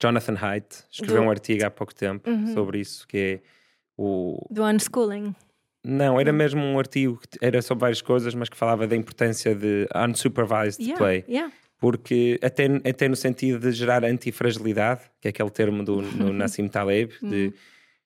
Jonathan 0.00 0.36
Haidt 0.40 0.84
escreveu 0.90 1.22
do... 1.22 1.26
um 1.26 1.30
artigo 1.30 1.66
há 1.66 1.70
pouco 1.70 1.94
tempo 1.94 2.30
uhum. 2.30 2.54
sobre 2.54 2.80
isso, 2.80 3.06
que 3.06 3.18
é 3.18 3.40
o... 3.96 4.46
Do 4.50 4.64
unschooling. 4.64 5.34
Não, 5.84 6.20
era 6.20 6.32
mesmo 6.32 6.60
um 6.60 6.78
artigo 6.78 7.18
que 7.18 7.38
era 7.40 7.62
sobre 7.62 7.82
várias 7.82 8.02
coisas, 8.02 8.34
mas 8.34 8.48
que 8.48 8.56
falava 8.56 8.86
da 8.86 8.96
importância 8.96 9.54
de 9.54 9.88
unsupervised 10.08 10.80
yeah, 10.80 10.98
play. 10.98 11.24
Yeah. 11.28 11.52
Porque 11.78 12.38
até, 12.42 12.66
até 12.88 13.08
no 13.08 13.16
sentido 13.16 13.60
de 13.60 13.72
gerar 13.72 14.04
antifragilidade, 14.04 15.02
que 15.20 15.28
é 15.28 15.30
aquele 15.30 15.50
termo 15.50 15.84
do 15.84 16.02
no 16.02 16.32
Nassim 16.34 16.68
Taleb, 16.68 17.12
de 17.22 17.46
uhum. 17.46 17.52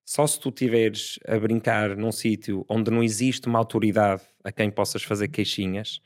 Só 0.04 0.26
se 0.26 0.38
tu 0.38 0.48
estiveres 0.48 1.18
a 1.26 1.38
brincar 1.38 1.96
num 1.96 2.12
sítio 2.12 2.64
onde 2.68 2.90
não 2.90 3.02
existe 3.02 3.46
uma 3.46 3.58
autoridade 3.58 4.22
a 4.44 4.50
quem 4.50 4.70
possas 4.70 5.02
fazer 5.02 5.28
queixinhas, 5.28 6.00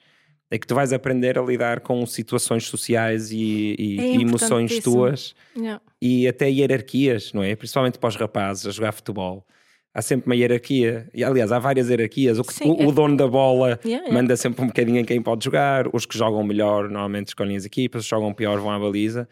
é 0.51 0.59
que 0.59 0.67
tu 0.67 0.75
vais 0.75 0.93
aprender 0.93 1.39
a 1.39 1.43
lidar 1.43 1.81
com 1.81 2.05
situações 2.07 2.67
sociais 2.67 3.33
e, 3.33 3.75
e, 3.79 3.99
é 3.99 4.17
e 4.17 4.23
emoções 4.23 4.79
tuas 4.79 5.35
yeah. 5.57 5.81
e 6.01 6.29
até 6.29 6.49
hierarquias, 6.49 7.33
não 7.33 7.43
é? 7.43 7.57
Principalmente 7.57 7.99
para 7.99 8.09
os 8.09 8.17
rapazes 8.17 8.67
a 8.67 8.71
jogar 8.71 8.93
futebol. 8.93 9.45
Há 9.93 10.03
sempre 10.03 10.27
uma 10.27 10.37
hierarquia, 10.37 11.09
e 11.15 11.25
aliás, 11.25 11.51
há 11.51 11.59
várias 11.59 11.89
hierarquias. 11.89 12.39
O, 12.39 12.45
que, 12.45 12.53
Sim, 12.53 12.71
o, 12.71 12.83
é... 12.83 12.87
o 12.87 12.93
dono 12.93 13.17
da 13.17 13.27
bola 13.27 13.81
yeah, 13.85 14.13
manda 14.13 14.37
sempre 14.37 14.63
um 14.63 14.67
bocadinho 14.67 14.99
em 14.99 15.05
quem 15.05 15.23
pode 15.23 15.45
jogar. 15.45 15.87
Os 15.93 16.05
que 16.05 16.17
jogam 16.17 16.45
melhor 16.45 16.85
normalmente 16.85 17.29
escolhem 17.29 17.57
as 17.57 17.65
equipas, 17.65 18.03
os 18.03 18.07
que 18.07 18.11
jogam 18.15 18.33
pior 18.33 18.61
vão 18.61 18.71
à 18.71 18.79
baliza 18.79 19.27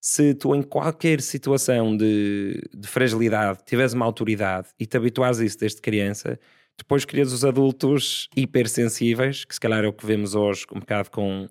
se 0.00 0.32
tu 0.34 0.54
em 0.54 0.62
qualquer 0.62 1.20
situação 1.20 1.94
de, 1.94 2.62
de 2.74 2.88
fragilidade 2.88 3.58
tiveres 3.66 3.92
uma 3.92 4.06
autoridade 4.06 4.68
e 4.78 4.86
te 4.86 4.96
habituares 4.96 5.40
a 5.40 5.44
isso 5.44 5.58
desde 5.58 5.80
criança, 5.80 6.38
depois 6.78 7.04
crias 7.04 7.32
os 7.32 7.44
adultos 7.44 8.28
hipersensíveis, 8.34 9.44
que 9.44 9.54
se 9.54 9.60
calhar 9.60 9.84
é 9.84 9.88
o 9.88 9.92
que 9.92 10.06
vemos 10.06 10.34
hoje 10.34 10.64
um 10.74 10.80
bocado 10.80 11.10
com, 11.10 11.46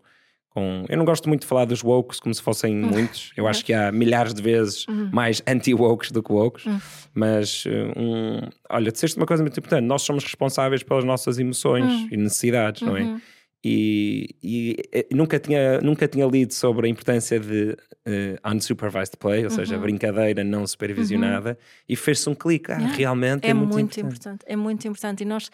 com... 0.49 0.83
Eu 0.89 0.97
não 0.97 1.05
gosto 1.05 1.29
muito 1.29 1.41
de 1.41 1.47
falar 1.47 1.65
dos 1.65 1.83
wokes 1.83 2.19
como 2.19 2.33
se 2.33 2.41
fossem 2.41 2.75
uhum. 2.83 2.89
muitos. 2.89 3.31
Eu 3.37 3.47
acho 3.47 3.63
que 3.63 3.71
há 3.71 3.91
milhares 3.91 4.33
de 4.33 4.41
vezes 4.41 4.87
uhum. 4.87 5.11
mais 5.13 5.43
anti-wokes 5.47 6.11
do 6.11 6.23
que 6.23 6.31
wokes. 6.31 6.65
Uhum. 6.65 6.81
Mas, 7.13 7.63
um, 7.95 8.49
olha, 8.71 8.91
disseste 8.91 9.17
uma 9.17 9.27
coisa 9.27 9.43
muito 9.43 9.59
importante. 9.59 9.85
Nós 9.85 10.01
somos 10.01 10.23
responsáveis 10.23 10.81
pelas 10.81 11.03
nossas 11.03 11.37
emoções 11.37 12.07
e 12.11 12.17
necessidades, 12.17 12.81
não 12.81 12.97
é? 12.97 13.21
E, 13.63 14.35
e, 14.41 14.75
e, 14.93 15.15
nunca, 15.15 15.37
tinha, 15.37 15.81
nunca 15.81 16.07
tinha 16.07 16.25
lido 16.25 16.53
sobre 16.53 16.87
a 16.87 16.89
importância 16.89 17.39
de 17.39 17.71
uh, 17.71 18.55
unsupervised 18.55 19.17
play, 19.17 19.39
ou 19.39 19.49
uhum. 19.49 19.55
seja, 19.55 19.77
brincadeira 19.77 20.43
não 20.43 20.65
supervisionada, 20.65 21.51
uhum. 21.51 21.83
e 21.89 21.95
fez-se 21.95 22.29
um 22.29 22.35
clique. 22.35 22.71
Ah, 22.71 22.77
yeah. 22.77 22.95
realmente 22.95 23.45
é, 23.45 23.49
é 23.49 23.53
muito, 23.53 23.73
muito 23.73 23.99
importante. 23.99 24.15
importante. 24.15 24.45
É 24.47 24.55
muito 24.55 24.87
importante. 24.87 25.23
E 25.23 25.25
nós, 25.25 25.51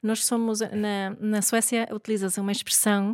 nós 0.00 0.24
somos, 0.24 0.60
na, 0.60 1.16
na 1.20 1.42
Suécia, 1.42 1.88
utiliza-se 1.92 2.40
uma 2.40 2.52
expressão 2.52 3.12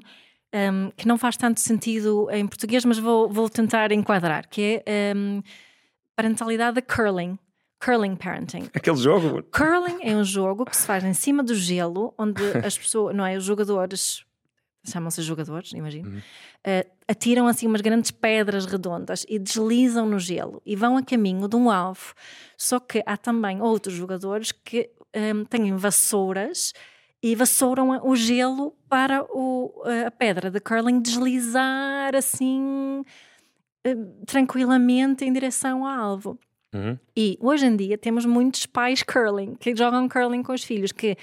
um, 0.54 0.90
que 0.94 1.08
não 1.08 1.16
faz 1.16 1.36
tanto 1.36 1.60
sentido 1.60 2.28
em 2.30 2.46
português, 2.46 2.84
mas 2.84 2.98
vou, 2.98 3.28
vou 3.30 3.48
tentar 3.48 3.92
enquadrar, 3.92 4.46
que 4.48 4.82
é 4.84 5.14
um, 5.16 5.42
parentalidade 6.14 6.82
curling 6.82 7.38
curling 7.84 8.16
parenting. 8.16 8.70
Aquele 8.72 8.96
jogo? 8.96 9.42
Curling 9.52 9.98
é 10.02 10.16
um 10.16 10.24
jogo 10.24 10.64
que 10.64 10.74
se 10.74 10.86
faz 10.86 11.04
em 11.04 11.12
cima 11.12 11.42
do 11.42 11.54
gelo, 11.54 12.14
onde 12.16 12.42
as 12.64 12.78
pessoas, 12.78 13.14
não 13.14 13.26
é, 13.26 13.36
os 13.36 13.44
jogadores 13.44 14.24
chamam-se 14.84 15.22
jogadores, 15.22 15.72
imagino, 15.72 16.10
uhum. 16.10 16.18
uh, 16.18 16.90
atiram 17.08 17.46
assim 17.46 17.66
umas 17.66 17.80
grandes 17.80 18.10
pedras 18.10 18.66
redondas 18.66 19.24
e 19.28 19.38
deslizam 19.38 20.06
no 20.06 20.18
gelo 20.18 20.60
e 20.64 20.76
vão 20.76 20.96
a 20.96 21.02
caminho 21.02 21.48
de 21.48 21.56
um 21.56 21.70
alvo. 21.70 22.14
Só 22.56 22.78
que 22.78 23.02
há 23.06 23.16
também 23.16 23.60
outros 23.60 23.94
jogadores 23.94 24.52
que 24.52 24.90
um, 25.14 25.20
ehm, 25.20 25.44
têm 25.44 25.74
vassouras 25.76 26.72
e 27.22 27.34
vassouram 27.34 28.00
o 28.06 28.14
gelo 28.14 28.76
para 28.88 29.24
o, 29.30 29.82
a 30.06 30.10
pedra 30.10 30.50
de 30.50 30.60
curling 30.60 31.00
deslizar 31.00 32.14
assim 32.14 33.02
uh, 33.86 34.24
tranquilamente 34.26 35.24
em 35.24 35.32
direção 35.32 35.86
ao 35.86 35.98
alvo. 35.98 36.38
Uhum. 36.74 36.98
E 37.16 37.38
hoje 37.40 37.66
em 37.66 37.76
dia 37.76 37.96
temos 37.96 38.26
muitos 38.26 38.66
pais 38.66 39.02
curling 39.02 39.54
que 39.54 39.74
jogam 39.74 40.08
curling 40.08 40.42
com 40.42 40.52
os 40.52 40.64
filhos 40.64 40.90
que 40.90 41.16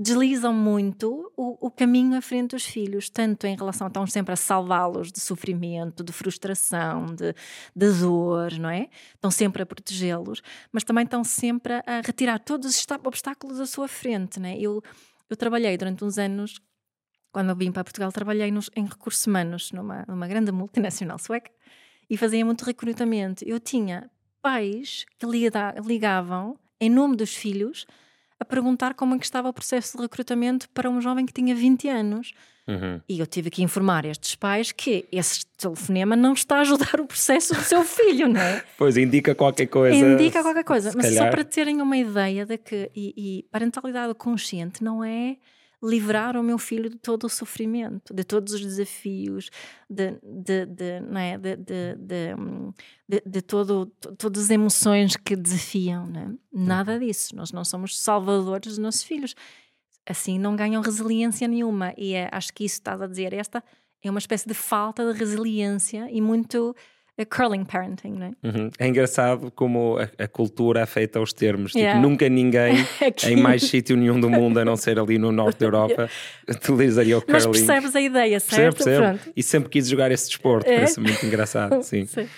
deslizam 0.00 0.54
muito 0.54 1.32
o, 1.36 1.66
o, 1.66 1.70
caminho 1.72 2.16
à 2.16 2.22
frente 2.22 2.50
dos 2.52 2.64
filhos, 2.64 3.10
tanto 3.10 3.48
em 3.48 3.56
relação, 3.56 3.88
estão 3.88 4.06
sempre 4.06 4.32
a 4.32 4.36
salvá-los 4.36 5.10
de 5.10 5.18
sofrimento, 5.18 6.04
de 6.04 6.12
frustração, 6.12 7.06
de, 7.06 7.34
de 7.74 7.92
dor, 8.00 8.52
não 8.60 8.70
é? 8.70 8.88
Estão 9.16 9.28
sempre 9.28 9.60
a 9.60 9.66
protegê-los, 9.66 10.40
mas 10.70 10.84
também 10.84 11.02
estão 11.02 11.24
sempre 11.24 11.74
a, 11.84 12.00
retirar 12.04 12.38
todos 12.38 12.76
os 12.76 12.86
obstáculos 13.04 13.58
à 13.58 13.66
sua 13.66 13.88
frente, 13.88 14.38
não 14.38 14.48
é? 14.48 14.56
Eu, 14.56 14.80
eu 15.28 15.36
trabalhei 15.36 15.76
durante 15.76 16.04
uns 16.04 16.16
anos, 16.16 16.60
quando 17.32 17.50
eu 17.50 17.56
vim 17.56 17.72
para 17.72 17.82
Portugal, 17.82 18.12
trabalhei 18.12 18.52
nos, 18.52 18.70
em 18.76 18.84
recursos 18.84 19.26
humanos 19.26 19.72
numa, 19.72 20.04
numa 20.06 20.28
grande 20.28 20.52
multinacional 20.52 21.18
sueca 21.18 21.50
e 22.08 22.16
fazia 22.16 22.44
muito 22.44 22.64
recrutamento. 22.64 23.44
Eu 23.44 23.58
tinha 23.58 24.08
pais 24.40 25.04
que 25.18 25.26
ligavam 25.26 26.56
em 26.80 26.88
nome 26.88 27.16
dos 27.16 27.34
filhos 27.34 27.84
a 28.40 28.44
perguntar 28.44 28.94
como 28.94 29.14
é 29.14 29.18
que 29.18 29.24
estava 29.24 29.48
o 29.48 29.52
processo 29.52 29.96
de 29.96 30.02
recrutamento 30.02 30.68
para 30.70 30.88
um 30.88 31.00
jovem 31.00 31.26
que 31.26 31.32
tinha 31.32 31.54
20 31.54 31.88
anos. 31.88 32.32
Uhum. 32.68 33.00
E 33.08 33.18
eu 33.18 33.26
tive 33.26 33.50
que 33.50 33.62
informar 33.62 34.04
estes 34.04 34.34
pais 34.34 34.70
que 34.72 35.08
esse 35.10 35.46
telefonema 35.56 36.14
não 36.14 36.34
está 36.34 36.58
a 36.58 36.60
ajudar 36.60 37.00
o 37.00 37.06
processo 37.06 37.54
do 37.54 37.62
seu 37.62 37.82
filho, 37.82 38.28
não 38.28 38.40
é? 38.40 38.62
Pois, 38.76 38.96
indica 38.96 39.34
qualquer 39.34 39.66
coisa. 39.66 39.96
Indica 39.96 40.42
qualquer 40.42 40.64
coisa. 40.64 40.92
Mas 40.94 41.06
calhar. 41.06 41.24
só 41.24 41.30
para 41.30 41.44
terem 41.44 41.80
uma 41.80 41.96
ideia 41.96 42.44
de 42.44 42.58
que. 42.58 42.90
E, 42.94 43.14
e 43.16 43.42
parentalidade 43.50 44.14
consciente 44.14 44.84
não 44.84 45.02
é 45.02 45.36
livrar 45.82 46.36
o 46.36 46.42
meu 46.42 46.58
filho 46.58 46.90
de 46.90 46.96
todo 46.96 47.24
o 47.24 47.28
sofrimento, 47.28 48.12
de 48.12 48.24
todos 48.24 48.52
os 48.52 48.60
desafios, 48.60 49.50
de, 49.88 50.18
de, 50.22 50.66
de, 50.66 51.00
não 51.00 51.20
é? 51.20 51.38
de, 51.38 51.56
de, 51.56 51.94
de, 53.08 53.22
de 53.24 53.42
todo, 53.42 53.86
todas 54.18 54.44
as 54.44 54.50
emoções 54.50 55.16
que 55.16 55.36
desafiam. 55.36 56.10
É? 56.16 56.34
Nada 56.52 56.98
disso. 56.98 57.34
Nós 57.36 57.52
não 57.52 57.64
somos 57.64 57.98
salvadores 57.98 58.68
dos 58.68 58.78
nossos 58.78 59.02
filhos. 59.04 59.34
Assim 60.04 60.38
não 60.38 60.56
ganham 60.56 60.82
resiliência 60.82 61.46
nenhuma. 61.46 61.94
E 61.96 62.14
é, 62.14 62.28
acho 62.32 62.52
que 62.52 62.64
isso 62.64 62.76
estás 62.76 63.00
a 63.00 63.06
dizer. 63.06 63.32
Esta 63.32 63.62
é 64.02 64.10
uma 64.10 64.18
espécie 64.18 64.48
de 64.48 64.54
falta 64.54 65.12
de 65.12 65.18
resiliência 65.18 66.08
e 66.10 66.20
muito 66.20 66.74
curling 67.26 67.64
parenting, 67.64 68.12
não 68.12 68.26
é? 68.26 68.32
Uhum. 68.42 68.70
É 68.78 68.86
engraçado 68.86 69.50
como 69.50 69.98
a, 69.98 70.24
a, 70.24 70.28
cultura 70.28 70.82
afeta 70.82 71.20
os 71.20 71.32
termos. 71.32 71.72
Tipo, 71.72 71.80
yeah. 71.80 71.98
Tipo, 71.98 72.08
nunca 72.08 72.28
ninguém 72.28 72.74
em 73.26 73.36
mais 73.36 73.62
sítio 73.68 73.96
nenhum 73.96 74.20
do 74.20 74.30
mundo, 74.30 74.58
a 74.58 74.64
não 74.64 74.76
ser 74.76 74.98
ali 74.98 75.18
no 75.18 75.32
norte 75.32 75.60
da 75.60 75.66
Europa, 75.66 76.08
utilizaria 76.48 77.18
o 77.18 77.20
curling. 77.20 77.34
Mas 77.34 77.46
percebes 77.46 77.96
a 77.96 78.00
ideia, 78.00 78.40
certo? 78.40 78.76
Percebo, 78.76 79.02
percebo. 79.02 79.32
E 79.36 79.42
sempre 79.42 79.68
quis 79.68 79.88
jogar 79.88 80.10
esse 80.10 80.28
desporto, 80.28 80.70
é? 80.70 80.74
parece 80.76 81.00
muito 81.00 81.24
engraçado, 81.24 81.82
sim. 81.82 82.06
sim. 82.06 82.28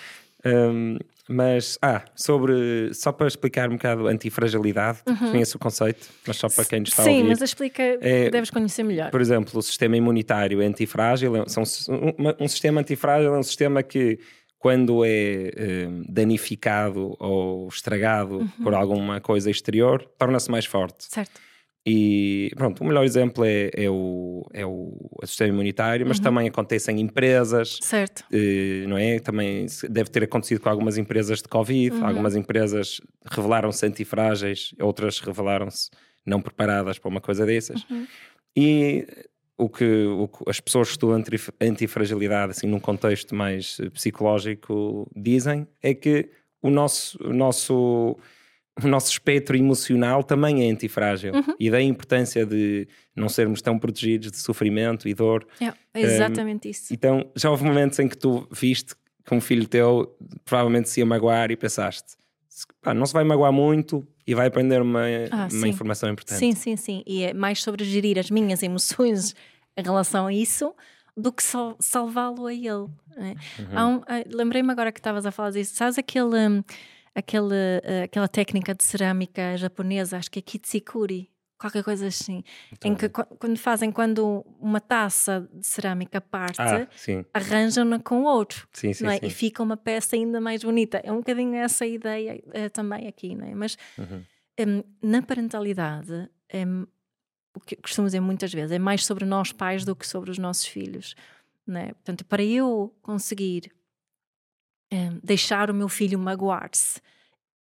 Um, 0.44 0.96
Mas, 1.32 1.78
ah, 1.80 2.02
sobre, 2.16 2.92
só 2.92 3.12
para 3.12 3.28
explicar 3.28 3.68
um 3.68 3.74
bocado 3.74 4.08
antifragilidade, 4.08 4.98
uhum. 5.06 5.30
conheço 5.30 5.56
o 5.56 5.60
conceito, 5.60 6.08
mas 6.26 6.36
só 6.36 6.48
para 6.48 6.64
quem 6.64 6.80
nos 6.80 6.88
está 6.88 7.04
Sim, 7.04 7.10
a 7.10 7.12
ouvir. 7.12 7.22
Sim, 7.22 7.28
mas 7.28 7.42
explica, 7.42 7.82
é, 8.00 8.30
deves 8.30 8.50
conhecer 8.50 8.82
melhor. 8.82 9.12
Por 9.12 9.20
exemplo, 9.20 9.56
o 9.56 9.62
sistema 9.62 9.96
imunitário 9.96 10.60
é 10.60 10.66
antifrágil, 10.66 11.36
é, 11.36 11.44
são, 11.46 11.62
um, 11.88 12.44
um 12.44 12.48
sistema 12.48 12.80
antifrágil 12.80 13.32
é 13.32 13.38
um 13.38 13.44
sistema 13.44 13.80
que 13.80 14.18
quando 14.60 15.02
é 15.06 15.50
um, 15.88 16.04
danificado 16.06 17.16
ou 17.18 17.66
estragado 17.66 18.40
uhum. 18.40 18.48
por 18.62 18.74
alguma 18.74 19.18
coisa 19.18 19.50
exterior, 19.50 20.04
torna-se 20.18 20.50
mais 20.50 20.66
forte. 20.66 21.06
Certo. 21.06 21.40
E 21.84 22.52
pronto, 22.56 22.84
o 22.84 22.86
melhor 22.86 23.02
exemplo 23.02 23.42
é, 23.42 23.70
é, 23.72 23.88
o, 23.88 24.46
é 24.52 24.66
o, 24.66 24.94
o 25.10 25.26
sistema 25.26 25.48
imunitário, 25.48 26.06
mas 26.06 26.18
uhum. 26.18 26.24
também 26.24 26.46
acontece 26.46 26.92
em 26.92 27.00
empresas. 27.00 27.78
Certo. 27.80 28.22
Eh, 28.30 28.84
não 28.86 28.98
é? 28.98 29.18
Também 29.18 29.64
deve 29.88 30.10
ter 30.10 30.24
acontecido 30.24 30.60
com 30.60 30.68
algumas 30.68 30.98
empresas 30.98 31.38
de 31.38 31.48
Covid. 31.48 31.96
Uhum. 31.96 32.06
Algumas 32.06 32.36
empresas 32.36 33.00
revelaram-se 33.24 33.86
antifrágeis, 33.86 34.74
outras 34.78 35.20
revelaram-se 35.20 35.88
não 36.26 36.42
preparadas 36.42 36.98
para 36.98 37.08
uma 37.08 37.20
coisa 37.20 37.46
dessas. 37.46 37.82
Uhum. 37.90 38.06
E 38.54 39.06
o 39.60 39.68
que, 39.68 40.06
o 40.06 40.28
que, 40.28 40.48
as 40.48 40.60
pessoas 40.60 40.88
que 40.88 40.92
estudam 40.92 41.22
antifragilidade, 41.60 42.52
assim, 42.52 42.66
num 42.66 42.80
contexto 42.80 43.34
mais 43.34 43.78
psicológico, 43.92 45.10
dizem 45.14 45.66
é 45.82 45.94
que 45.94 46.30
o 46.62 46.70
nosso, 46.70 47.18
o 47.22 47.32
nosso 47.32 48.16
o 48.82 48.88
nosso 48.88 49.10
espectro 49.10 49.56
emocional 49.56 50.22
também 50.22 50.66
é 50.66 50.70
antifrágil. 50.72 51.34
Uhum. 51.34 51.54
E 51.58 51.70
da 51.70 51.82
importância 51.82 52.46
de 52.46 52.88
não 53.14 53.28
sermos 53.28 53.60
tão 53.60 53.78
protegidos 53.78 54.30
de 54.30 54.38
sofrimento 54.38 55.08
e 55.08 55.12
dor. 55.12 55.46
É, 55.60 55.72
exatamente 56.00 56.68
um, 56.68 56.70
isso. 56.70 56.94
Então, 56.94 57.30
já 57.36 57.50
houve 57.50 57.64
momentos 57.64 57.98
em 57.98 58.08
que 58.08 58.16
tu 58.16 58.48
viste 58.50 58.94
que 59.24 59.34
um 59.34 59.40
filho 59.40 59.68
teu 59.68 60.16
provavelmente 60.44 60.88
se 60.88 61.00
ia 61.00 61.06
magoar 61.06 61.50
e 61.50 61.56
pensaste, 61.56 62.16
pá, 62.82 62.94
não 62.94 63.06
se 63.06 63.12
vai 63.12 63.24
magoar 63.24 63.52
muito 63.52 64.06
e 64.26 64.34
vai 64.34 64.46
aprender 64.46 64.80
uma, 64.80 65.04
ah, 65.30 65.48
uma 65.52 65.68
informação 65.68 66.08
importante. 66.08 66.38
Sim, 66.38 66.52
sim, 66.52 66.76
sim. 66.76 67.02
E 67.06 67.24
é 67.24 67.34
mais 67.34 67.62
sobre 67.62 67.84
gerir 67.84 68.18
as 68.18 68.30
minhas 68.30 68.62
emoções 68.62 69.34
em 69.76 69.82
relação 69.82 70.26
a 70.26 70.32
isso 70.32 70.74
do 71.16 71.32
que 71.32 71.42
só 71.42 71.76
salvá-lo 71.80 72.46
a 72.46 72.54
ele. 72.54 72.88
Né? 73.16 73.34
Uhum. 73.58 73.96
Um, 73.96 74.02
ah, 74.06 74.24
Lembrei-me 74.26 74.70
agora 74.70 74.92
que 74.92 75.00
estavas 75.00 75.26
a 75.26 75.30
falar 75.30 75.50
disso. 75.50 75.74
Sabes 75.74 75.98
aquele. 75.98 76.36
Um, 76.36 76.62
aquele, 77.14 77.54
uh, 77.54 78.04
aquela 78.04 78.28
técnica 78.28 78.74
de 78.74 78.84
cerâmica 78.84 79.56
japonesa, 79.56 80.16
acho 80.16 80.30
que 80.30 80.38
é 80.38 80.42
kitsikuri, 80.42 81.30
qualquer 81.60 81.84
coisa 81.84 82.06
assim, 82.06 82.42
então, 82.72 82.90
em 82.90 82.94
que 82.94 83.06
quando 83.10 83.58
fazem 83.58 83.92
quando 83.92 84.44
uma 84.58 84.80
taça 84.80 85.46
de 85.52 85.66
cerâmica 85.66 86.18
parte, 86.18 86.58
ah, 86.58 86.88
arranjam-na 87.34 87.98
com 87.98 88.22
outro, 88.22 88.66
sim, 88.72 88.94
sim, 88.94 89.06
é? 89.06 89.18
sim. 89.18 89.26
e 89.26 89.30
fica 89.30 89.62
uma 89.62 89.76
peça 89.76 90.16
ainda 90.16 90.40
mais 90.40 90.64
bonita. 90.64 91.02
É 91.04 91.12
um 91.12 91.18
bocadinho 91.18 91.54
essa 91.54 91.84
ideia 91.84 92.42
uh, 92.46 92.70
também 92.70 93.06
aqui, 93.06 93.34
não 93.34 93.46
é? 93.46 93.54
Mas 93.54 93.76
uhum. 93.98 94.24
um, 94.58 94.82
na 95.02 95.20
parentalidade, 95.20 96.30
um, 96.54 96.86
o 97.54 97.60
que 97.60 97.76
costumo 97.76 98.06
dizer 98.06 98.20
muitas 98.20 98.52
vezes, 98.52 98.72
é 98.72 98.78
mais 98.78 99.04
sobre 99.04 99.26
nós 99.26 99.52
pais 99.52 99.84
do 99.84 99.94
que 99.94 100.06
sobre 100.06 100.30
os 100.30 100.38
nossos 100.38 100.64
filhos. 100.64 101.14
Não 101.66 101.78
é? 101.78 101.92
Portanto, 101.92 102.24
para 102.24 102.42
eu 102.42 102.96
conseguir 103.02 103.70
um, 104.90 105.20
deixar 105.22 105.70
o 105.70 105.74
meu 105.74 105.90
filho 105.90 106.18
magoar-se, 106.18 107.02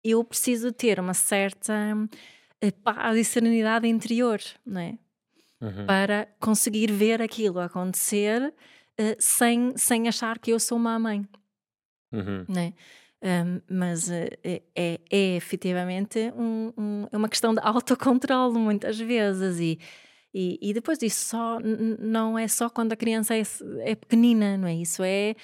eu 0.02 0.24
preciso 0.24 0.72
ter 0.72 0.98
uma 0.98 1.14
certa 1.14 1.72
uh, 2.64 2.72
paz 2.82 3.16
e 3.16 3.24
serenidade 3.24 3.86
interior, 3.86 4.40
não 4.64 4.80
é? 4.80 4.98
Uhum. 5.60 5.86
Para 5.86 6.28
conseguir 6.38 6.92
ver 6.92 7.22
aquilo 7.22 7.60
acontecer 7.60 8.52
uh, 9.00 9.16
sem, 9.18 9.76
sem 9.76 10.08
achar 10.08 10.38
que 10.38 10.50
eu 10.50 10.60
sou 10.60 10.76
uma 10.76 10.98
mãe. 10.98 11.26
Uhum. 12.12 12.44
Não 12.48 12.60
é? 12.60 12.72
Um, 13.22 13.60
mas 13.68 14.10
é, 14.10 14.28
é, 14.44 15.00
é 15.10 15.36
efetivamente 15.36 16.32
um, 16.36 16.72
um, 16.76 17.08
é 17.10 17.16
uma 17.16 17.30
questão 17.30 17.54
de 17.54 17.60
autocontrole 17.62 18.58
muitas 18.58 19.00
vezes 19.00 19.58
e, 19.58 19.80
e, 20.34 20.58
e 20.60 20.74
depois 20.74 20.98
disso 20.98 21.30
só 21.30 21.58
não 21.98 22.38
é 22.38 22.46
só 22.46 22.68
quando 22.68 22.92
a 22.92 22.96
criança 22.96 23.34
é, 23.34 23.42
é 23.80 23.94
pequenina, 23.94 24.58
não 24.58 24.68
é? 24.68 24.74
Isso 24.74 25.02
é 25.02 25.34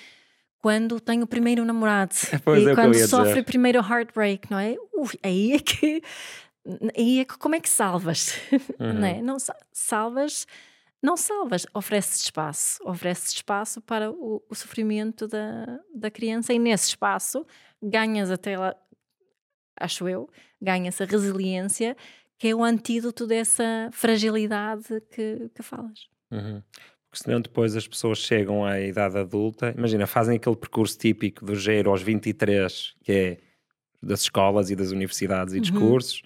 quando 0.58 1.00
tem 1.00 1.22
o 1.22 1.26
primeiro 1.26 1.64
namorado 1.64 2.14
pois 2.44 2.62
e 2.62 2.70
é 2.70 2.74
quando 2.74 2.94
sofre 3.08 3.40
o 3.40 3.44
primeiro 3.44 3.80
heartbreak, 3.80 4.50
não 4.50 4.58
é? 4.58 4.76
Ui, 4.92 5.18
aí 5.22 5.52
é 5.54 5.58
que 5.58 6.02
aí 6.96 7.20
é 7.20 7.24
que 7.24 7.38
como 7.38 7.54
é 7.54 7.60
que 7.60 7.68
salvas? 7.68 8.38
Uhum. 8.78 8.92
Não, 8.94 9.06
é? 9.06 9.22
não 9.22 9.36
salvas, 9.72 10.46
não 11.02 11.16
salvas, 11.16 11.66
ofereces 11.74 12.22
espaço, 12.22 12.78
ofereces 12.84 13.32
espaço 13.32 13.80
para 13.80 14.10
o, 14.10 14.42
o, 14.48 14.54
sofrimento 14.54 15.28
da, 15.28 15.80
da 15.94 16.10
criança 16.10 16.52
e 16.52 16.58
nesse 16.58 16.88
espaço 16.88 17.46
ganhas 17.80 18.30
até 18.30 18.58
lá, 18.58 18.74
acho 19.78 20.08
eu, 20.08 20.28
ganhas 20.60 21.00
a 21.00 21.04
resiliência 21.04 21.96
que 22.42 22.48
é 22.48 22.54
o 22.56 22.64
antídoto 22.64 23.24
dessa 23.24 23.88
fragilidade 23.92 25.00
que, 25.14 25.48
que 25.54 25.62
falas. 25.62 26.08
Uhum. 26.28 26.60
Porque 27.08 27.22
senão 27.22 27.40
depois 27.40 27.76
as 27.76 27.86
pessoas 27.86 28.18
chegam 28.18 28.64
à 28.64 28.80
idade 28.80 29.16
adulta, 29.16 29.72
imagina, 29.78 30.08
fazem 30.08 30.38
aquele 30.38 30.56
percurso 30.56 30.98
típico 30.98 31.44
do 31.44 31.54
gero 31.54 31.90
aos 31.90 32.02
23, 32.02 32.96
que 33.04 33.12
é 33.12 33.38
das 34.02 34.22
escolas 34.22 34.70
e 34.70 34.74
das 34.74 34.90
universidades 34.90 35.54
e 35.54 35.60
dos 35.60 35.70
uhum. 35.70 35.78
cursos, 35.78 36.22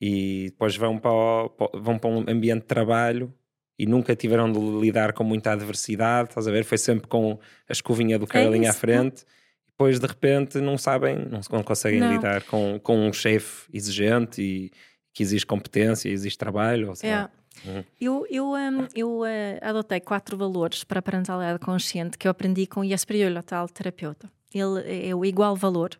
e 0.00 0.46
depois 0.50 0.76
vão 0.76 0.98
para, 0.98 1.10
o, 1.10 1.50
vão 1.74 1.98
para 1.98 2.10
um 2.10 2.20
ambiente 2.28 2.62
de 2.62 2.66
trabalho 2.66 3.32
e 3.78 3.86
nunca 3.86 4.16
tiveram 4.16 4.50
de 4.50 4.58
lidar 4.58 5.12
com 5.12 5.24
muita 5.24 5.52
adversidade, 5.52 6.30
estás 6.30 6.48
a 6.48 6.50
ver? 6.50 6.64
Foi 6.64 6.78
sempre 6.78 7.06
com 7.06 7.38
a 7.68 7.72
escovinha 7.72 8.18
do 8.18 8.26
cabelinho 8.26 8.64
é 8.64 8.68
à 8.68 8.72
frente. 8.72 9.24
Depois 9.66 10.00
de 10.00 10.06
repente 10.06 10.58
não 10.58 10.78
sabem, 10.78 11.16
não, 11.26 11.40
não 11.50 11.62
conseguem 11.62 12.00
não. 12.00 12.10
lidar 12.10 12.42
com, 12.44 12.80
com 12.82 13.08
um 13.08 13.12
chefe 13.12 13.68
exigente 13.72 14.40
e 14.40 14.72
que 15.12 15.22
exige 15.22 15.44
competência, 15.44 16.08
exige 16.08 16.36
trabalho. 16.38 16.88
Ou 16.88 16.94
é. 17.02 17.28
Uhum. 17.64 17.84
Eu, 18.00 18.26
eu, 18.30 18.52
um, 18.52 18.88
eu 18.94 19.20
uh, 19.20 19.26
adotei 19.62 20.00
quatro 20.00 20.36
valores 20.36 20.84
para 20.84 20.98
a 20.98 21.02
parentalidade 21.02 21.58
consciente 21.58 22.16
que 22.18 22.26
eu 22.26 22.30
aprendi 22.30 22.66
com 22.66 22.80
o 22.80 22.86
Jesper 22.86 23.30
o 23.30 23.42
tal 23.42 23.68
terapeuta. 23.68 24.30
Ele 24.54 25.08
é 25.08 25.14
o 25.14 25.24
igual 25.24 25.56
valor. 25.56 25.90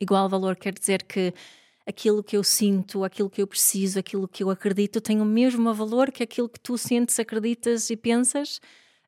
Igual 0.00 0.28
valor 0.28 0.56
quer 0.56 0.74
dizer 0.74 1.02
que 1.02 1.32
aquilo 1.86 2.22
que 2.22 2.36
eu 2.36 2.42
sinto, 2.42 3.04
aquilo 3.04 3.30
que 3.30 3.40
eu 3.40 3.46
preciso, 3.46 3.98
aquilo 3.98 4.26
que 4.26 4.42
eu 4.42 4.50
acredito 4.50 5.00
tem 5.00 5.20
o 5.20 5.24
mesmo 5.24 5.72
valor 5.72 6.10
que 6.10 6.22
aquilo 6.22 6.48
que 6.48 6.58
tu 6.58 6.76
sentes, 6.76 7.18
acreditas 7.18 7.88
e 7.90 7.96
pensas, 7.96 8.60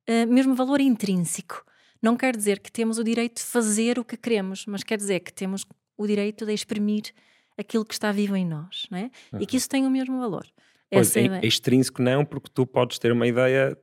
uh, 0.08 0.32
mesmo 0.32 0.54
valor 0.54 0.80
intrínseco. 0.80 1.64
Não 2.00 2.16
quer 2.16 2.36
dizer 2.36 2.60
que 2.60 2.70
temos 2.70 2.98
o 2.98 3.04
direito 3.04 3.38
de 3.38 3.42
fazer 3.42 3.98
o 3.98 4.04
que 4.04 4.16
queremos, 4.16 4.64
mas 4.66 4.84
quer 4.84 4.96
dizer 4.96 5.20
que 5.20 5.32
temos 5.32 5.66
o 5.96 6.06
direito 6.06 6.46
de 6.46 6.54
exprimir 6.54 7.12
aquilo 7.58 7.84
que 7.84 7.94
está 7.94 8.12
vivo 8.12 8.36
em 8.36 8.46
nós, 8.46 8.86
não 8.88 8.98
é? 8.98 9.10
Uhum. 9.32 9.40
E 9.40 9.46
que 9.46 9.56
isso 9.56 9.68
tem 9.68 9.84
o 9.84 9.90
mesmo 9.90 10.20
valor. 10.20 10.46
Pois, 10.90 11.16
é, 11.16 11.26
é 11.26 11.46
extrínseco 11.46 12.00
não, 12.00 12.24
porque 12.24 12.48
tu 12.54 12.64
podes 12.64 12.98
ter 13.00 13.10
uma 13.10 13.26
ideia 13.26 13.76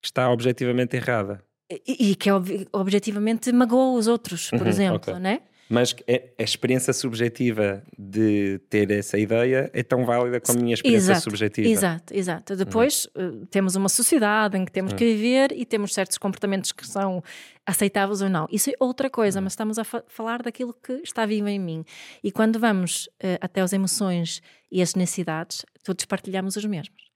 que 0.00 0.06
está 0.06 0.30
objetivamente 0.30 0.96
errada. 0.96 1.44
E, 1.70 2.10
e 2.10 2.14
que 2.14 2.30
ob 2.30 2.66
objetivamente 2.72 3.52
magoa 3.52 3.98
os 3.98 4.06
outros, 4.06 4.48
por 4.50 4.62
uhum, 4.62 4.68
exemplo, 4.68 4.96
okay. 4.96 5.18
não 5.18 5.30
é? 5.30 5.42
Mas 5.68 5.94
a 6.38 6.42
experiência 6.42 6.92
subjetiva 6.94 7.82
de 7.98 8.58
ter 8.70 8.90
essa 8.90 9.18
ideia 9.18 9.70
é 9.74 9.82
tão 9.82 10.04
válida 10.04 10.40
como 10.40 10.58
a 10.58 10.62
minha 10.62 10.74
experiência 10.74 11.12
exato, 11.12 11.24
subjetiva. 11.24 11.68
Exato, 11.68 12.14
exato. 12.14 12.56
Depois 12.56 13.06
uhum. 13.14 13.44
temos 13.50 13.76
uma 13.76 13.90
sociedade 13.90 14.56
em 14.56 14.64
que 14.64 14.72
temos 14.72 14.92
uhum. 14.92 14.98
que 14.98 15.04
viver 15.04 15.52
e 15.52 15.66
temos 15.66 15.92
certos 15.92 16.16
comportamentos 16.16 16.72
que 16.72 16.86
são 16.86 17.22
aceitáveis 17.66 18.22
ou 18.22 18.30
não. 18.30 18.48
Isso 18.50 18.70
é 18.70 18.72
outra 18.80 19.10
coisa, 19.10 19.38
uhum. 19.38 19.44
mas 19.44 19.52
estamos 19.52 19.78
a 19.78 19.84
fa 19.84 20.02
falar 20.08 20.42
daquilo 20.42 20.72
que 20.72 20.92
está 21.04 21.26
vivo 21.26 21.48
em 21.48 21.58
mim. 21.58 21.84
E 22.24 22.32
quando 22.32 22.58
vamos 22.58 23.06
uh, 23.22 23.36
até 23.40 23.60
as 23.60 23.74
emoções 23.74 24.40
e 24.72 24.80
as 24.80 24.94
necessidades, 24.94 25.66
todos 25.84 26.06
partilhamos 26.06 26.56
os 26.56 26.64
mesmos. 26.64 27.07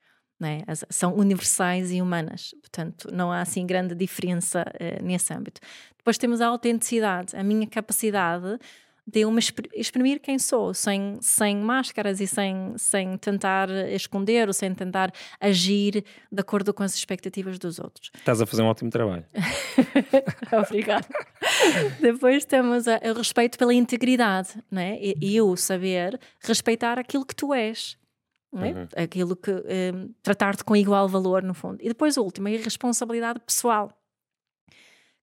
É? 0.44 0.62
São 0.90 1.14
universais 1.14 1.92
e 1.92 2.02
humanas, 2.02 2.54
portanto, 2.60 3.08
não 3.12 3.30
há 3.30 3.40
assim 3.40 3.66
grande 3.66 3.94
diferença 3.94 4.62
uh, 4.62 5.04
nesse 5.04 5.32
âmbito. 5.32 5.60
Depois 5.96 6.18
temos 6.18 6.40
a 6.40 6.48
autenticidade, 6.48 7.36
a 7.36 7.42
minha 7.42 7.66
capacidade 7.66 8.58
de 9.06 9.20
eu 9.20 9.30
me 9.30 9.40
exprimir 9.74 10.20
quem 10.20 10.38
sou, 10.38 10.72
sem, 10.72 11.18
sem 11.20 11.56
máscaras 11.56 12.20
e 12.20 12.26
sem, 12.26 12.72
sem 12.76 13.16
tentar 13.18 13.68
esconder 13.88 14.46
ou 14.46 14.54
sem 14.54 14.72
tentar 14.74 15.12
agir 15.40 16.04
de 16.30 16.40
acordo 16.40 16.72
com 16.72 16.82
as 16.82 16.94
expectativas 16.94 17.58
dos 17.58 17.78
outros. 17.78 18.10
Estás 18.14 18.40
a 18.40 18.46
fazer 18.46 18.62
um 18.62 18.66
ótimo 18.66 18.90
trabalho. 18.90 19.24
Obrigada. 20.66 21.06
Depois 22.00 22.44
temos 22.44 22.84
o 22.86 23.12
respeito 23.16 23.58
pela 23.58 23.74
integridade, 23.74 24.50
né? 24.70 24.96
e, 25.00 25.16
e 25.20 25.36
eu 25.36 25.56
saber 25.56 26.18
respeitar 26.40 26.98
aquilo 26.98 27.26
que 27.26 27.34
tu 27.34 27.52
és. 27.52 27.96
É? 28.54 28.72
Uhum. 28.72 28.88
Aquilo 28.96 29.34
que 29.34 29.50
um, 29.50 30.12
tratar-te 30.22 30.62
com 30.62 30.76
igual 30.76 31.08
valor, 31.08 31.42
no 31.42 31.54
fundo. 31.54 31.78
E 31.80 31.88
depois, 31.88 32.16
o 32.16 32.22
último, 32.22 32.48
é 32.48 32.56
a 32.56 32.62
responsabilidade 32.62 33.40
pessoal, 33.40 33.90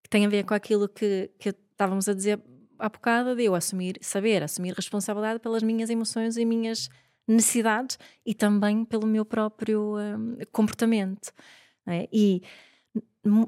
que 0.01 0.09
tem 0.09 0.25
a 0.25 0.29
ver 0.29 0.43
com 0.45 0.53
aquilo 0.53 0.89
que, 0.89 1.29
que 1.37 1.49
estávamos 1.49 2.09
a 2.09 2.13
dizer 2.13 2.41
há 2.79 2.89
bocado, 2.89 3.35
de 3.35 3.43
eu 3.43 3.53
assumir, 3.53 3.97
saber 4.01 4.41
assumir 4.41 4.73
responsabilidade 4.73 5.39
pelas 5.39 5.61
minhas 5.61 5.89
emoções 5.89 6.37
e 6.37 6.45
minhas 6.45 6.89
necessidades 7.27 7.99
e 8.25 8.33
também 8.33 8.83
pelo 8.83 9.05
meu 9.05 9.23
próprio 9.23 9.97
um, 9.97 10.37
comportamento. 10.51 11.31
É? 11.85 12.07
E 12.11 12.41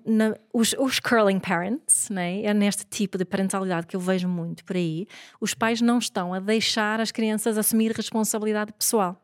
na, 0.06 0.36
os, 0.54 0.76
os, 0.78 1.00
curling 1.00 1.40
parents, 1.40 2.10
né? 2.10 2.44
é 2.44 2.54
neste 2.54 2.86
tipo 2.86 3.18
de 3.18 3.26
parentalidade 3.26 3.88
que 3.88 3.96
eu 3.96 4.00
vejo 4.00 4.28
muito 4.28 4.64
por 4.66 4.76
aí, 4.76 5.08
os 5.40 5.54
pais 5.54 5.82
não 5.82 5.98
estão 5.98 6.34
a 6.34 6.40
deixar 6.40 7.00
as 7.00 7.12
crianças 7.12 7.58
assumir 7.58 7.92
responsabilidade 7.92 8.74
pessoal. 8.74 9.20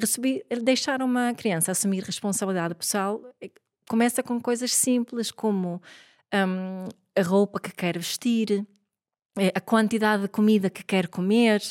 Receber, 0.00 0.44
deixar 0.62 1.02
uma 1.02 1.32
criança 1.34 1.70
assumir 1.72 2.02
responsabilidade 2.02 2.74
pessoal 2.74 3.22
eh, 3.40 3.50
começa 3.88 4.22
com 4.22 4.40
coisas 4.40 4.72
simples 4.72 5.30
como 5.30 5.80
um, 6.34 6.88
a 7.16 7.22
roupa 7.22 7.60
que 7.60 7.72
quer 7.72 7.96
vestir, 7.96 8.66
eh, 9.38 9.52
a 9.54 9.60
quantidade 9.60 10.22
de 10.22 10.28
comida 10.28 10.68
que 10.68 10.82
quer 10.82 11.06
comer, 11.08 11.62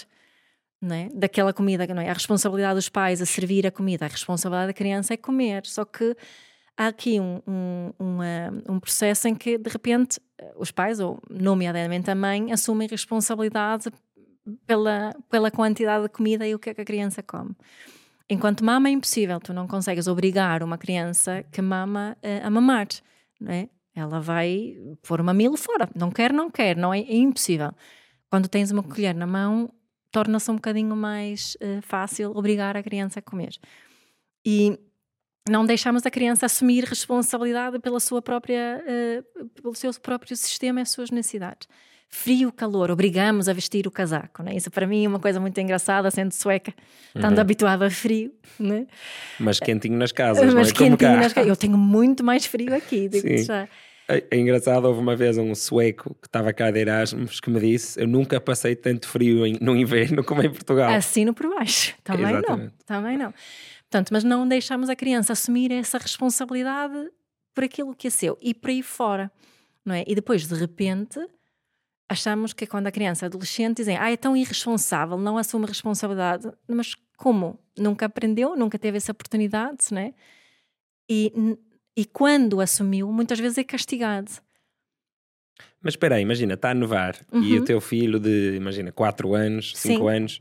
é? 0.92 1.10
daquela 1.14 1.54
comida, 1.54 1.88
não 1.88 2.02
é? 2.02 2.10
A 2.10 2.14
responsabilidade 2.14 2.76
dos 2.76 2.90
pais 2.90 3.22
a 3.22 3.26
servir 3.26 3.66
a 3.66 3.72
comida, 3.72 4.06
a 4.06 4.10
responsabilidade 4.10 4.68
da 4.68 4.74
criança 4.74 5.14
é 5.14 5.18
comer. 5.18 5.66
Só 5.66 5.86
que 5.86 6.16
há 6.76 6.88
aqui 6.88 7.20
um, 7.20 7.42
um, 7.48 8.20
um 8.70 8.80
processo 8.80 9.28
em 9.28 9.36
que, 9.36 9.58
de 9.58 9.70
repente, 9.70 10.20
os 10.58 10.72
pais, 10.72 11.00
ou 11.00 11.20
nomeadamente 11.30 12.10
a 12.12 12.16
mãe, 12.16 12.52
assumem 12.52 12.88
responsabilidade 12.88 13.90
pela, 14.68 15.16
pela 15.30 15.50
quantidade 15.50 16.04
de 16.04 16.10
comida 16.10 16.46
e 16.46 16.54
o 16.54 16.60
que 16.60 16.72
é 16.72 16.74
que 16.74 16.82
a 16.82 16.86
criança 16.86 17.24
come. 17.24 17.56
Enquanto 18.30 18.64
mama 18.64 18.90
é 18.90 18.92
impossível, 18.92 19.40
tu 19.40 19.54
não 19.54 19.68
consegues 19.68 20.08
obrigar 20.08 20.64
uma 20.64 20.78
criança 20.78 21.44
que 21.52 21.62
mama 21.62 22.18
a 22.42 22.50
mamar, 22.50 22.88
não 23.40 23.52
é? 23.52 23.70
Ela 23.96 24.20
vai 24.20 24.76
pôr 25.08 25.22
o 25.22 25.24
mamilo 25.24 25.56
fora, 25.56 25.88
não 25.96 26.10
quer, 26.10 26.34
não 26.34 26.50
quer, 26.50 26.76
não 26.76 26.94
é, 26.94 27.00
é 27.00 27.16
impossível. 27.16 27.72
Quando 28.30 28.48
tens 28.48 28.72
uma 28.72 28.82
colher 28.82 29.14
na 29.14 29.28
mão, 29.28 29.72
torna-se 30.12 30.50
um 30.50 30.56
bocadinho 30.56 30.96
mais 30.96 31.56
uh, 31.56 31.82
fácil 31.82 32.32
obrigar 32.36 32.76
a 32.76 32.84
criança 32.84 33.20
a 33.20 33.22
comer. 33.22 33.56
E 34.46 34.80
não 35.48 35.66
deixamos 35.66 36.06
a 36.06 36.12
criança 36.12 36.46
assumir 36.46 36.84
responsabilidade 36.86 37.80
pela 37.80 38.00
sua 38.00 38.22
própria, 38.22 38.84
uh, 38.84 39.50
pelo 39.50 39.76
seu 39.76 39.92
próprio 40.00 40.36
sistema 40.36 40.80
e 40.80 40.84
as 40.84 40.92
suas 40.92 41.12
necessidades. 41.12 41.68
Frio, 42.16 42.52
calor, 42.52 42.92
obrigamos 42.92 43.50
a 43.50 43.54
vestir 43.54 43.88
o 43.88 43.92
casaco, 43.92 44.44
né? 44.44 44.56
Isso 44.56 44.70
para 44.70 44.86
mim 44.86 45.04
é 45.04 45.08
uma 45.08 45.20
coisa 45.20 45.40
muito 45.40 45.60
engraçada, 45.60 46.12
sendo 46.12 46.32
sueca, 46.32 46.72
estando 47.08 47.34
uhum. 47.34 47.42
habituada 47.42 47.88
a 47.88 47.90
frio, 47.90 48.32
né? 48.60 48.86
Mas 49.40 49.60
quentinho 49.60 49.98
nas 49.98 50.12
casas, 50.12 50.46
Mas 50.46 50.54
não 50.54 50.62
é? 50.62 50.66
quentinho 50.66 51.18
nas 51.18 51.34
casas. 51.34 51.50
Eu 51.50 51.56
tenho 51.56 51.76
muito 51.76 52.24
mais 52.24 52.46
frio 52.46 52.76
aqui, 52.76 53.10
digo 53.10 53.36
já. 53.40 53.68
É, 54.08 54.24
é 54.30 54.38
engraçado, 54.38 54.86
houve 54.86 55.00
uma 55.00 55.16
vez 55.16 55.40
um 55.40 55.56
sueco 55.56 56.16
que 56.22 56.28
estava 56.28 56.54
cá 56.54 56.70
de 56.70 56.82
Erasmus 56.82 57.40
que 57.40 57.50
me 57.50 57.60
disse: 57.60 58.00
Eu 58.00 58.08
nunca 58.08 58.40
passei 58.40 58.76
tanto 58.76 59.08
frio 59.08 59.46
no 59.60 59.76
inverno 59.76 60.24
como 60.24 60.44
em 60.44 60.52
Portugal. 60.52 60.94
Assino 60.94 61.34
por 61.34 61.50
baixo, 61.50 61.96
também 62.04 62.30
Exatamente. 62.30 62.62
não, 62.62 62.86
também 62.86 63.18
não. 63.18 63.34
Portanto, 63.90 64.12
mas 64.12 64.24
não 64.24 64.48
deixamos 64.48 64.88
a 64.88 64.96
criança 64.96 65.34
assumir 65.34 65.72
essa 65.72 65.98
responsabilidade 65.98 67.10
por 67.56 67.64
aquilo 67.64 67.96
que 67.96 68.06
é 68.06 68.12
seu 68.12 68.38
e 68.40 68.54
por 68.54 68.70
aí 68.70 68.84
fora, 68.84 69.32
não 69.84 69.96
é? 69.96 70.04
E 70.06 70.14
depois, 70.14 70.48
de 70.48 70.54
repente, 70.54 71.20
achamos 72.10 72.54
que 72.54 72.68
quando 72.68 72.88
a 72.88 72.92
criança 72.92 73.26
adolescente 73.26 73.78
dizem, 73.78 73.98
ah, 73.98 74.12
é 74.12 74.18
tão 74.18 74.36
irresponsável, 74.36 75.18
não 75.18 75.38
assume 75.38 75.66
responsabilidade, 75.66 76.52
mas 76.68 76.96
como? 77.18 77.60
Nunca 77.78 78.06
aprendeu, 78.06 78.56
nunca 78.56 78.78
teve 78.78 78.98
essa 78.98 79.12
oportunidade, 79.12 79.86
não 79.92 80.02
é? 80.02 80.14
E, 81.10 81.32
e 81.96 82.06
quando 82.06 82.62
assumiu, 82.62 83.12
muitas 83.12 83.40
vezes 83.40 83.58
é 83.58 83.64
castigado. 83.64 84.32
Mas 85.82 85.94
espera 85.94 86.16
aí, 86.16 86.22
imagina, 86.22 86.54
está 86.54 86.72
a 86.72 86.74
nevar 86.74 87.16
uhum. 87.32 87.44
e 87.44 87.60
o 87.60 87.66
teu 87.66 87.82
filho 87.82 88.20
de, 88.20 88.56
imagina, 88.56 88.92
4 88.92 89.34
anos, 89.34 89.74
5 89.76 90.08
anos, 90.08 90.40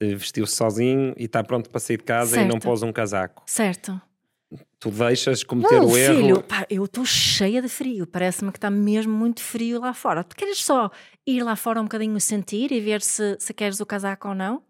eh, 0.00 0.14
vestiu-se 0.14 0.54
sozinho 0.54 1.14
e 1.16 1.24
está 1.24 1.42
pronto 1.42 1.70
para 1.70 1.80
sair 1.80 1.96
de 1.96 2.04
casa 2.04 2.32
certo. 2.32 2.44
e 2.44 2.48
não 2.48 2.58
pôs 2.58 2.82
um 2.82 2.92
casaco. 2.92 3.42
Certo. 3.46 4.00
Tu 4.78 4.90
deixas 4.90 5.42
cometer 5.42 5.80
não, 5.80 5.88
o 5.88 5.96
erro. 5.96 6.16
Filho, 6.16 6.42
pá, 6.42 6.66
eu 6.68 6.84
estou 6.84 7.04
cheia 7.04 7.62
de 7.62 7.68
frio, 7.68 8.06
parece-me 8.06 8.52
que 8.52 8.58
está 8.58 8.70
mesmo 8.70 9.12
muito 9.12 9.40
frio 9.40 9.80
lá 9.80 9.94
fora. 9.94 10.22
Tu 10.22 10.36
queres 10.36 10.62
só 10.62 10.90
ir 11.26 11.42
lá 11.42 11.56
fora 11.56 11.80
um 11.80 11.84
bocadinho 11.84 12.20
sentir 12.20 12.70
e 12.70 12.80
ver 12.80 13.00
se, 13.00 13.36
se 13.38 13.54
queres 13.54 13.80
o 13.80 13.86
casaco 13.86 14.28
ou 14.28 14.34
não? 14.34 14.62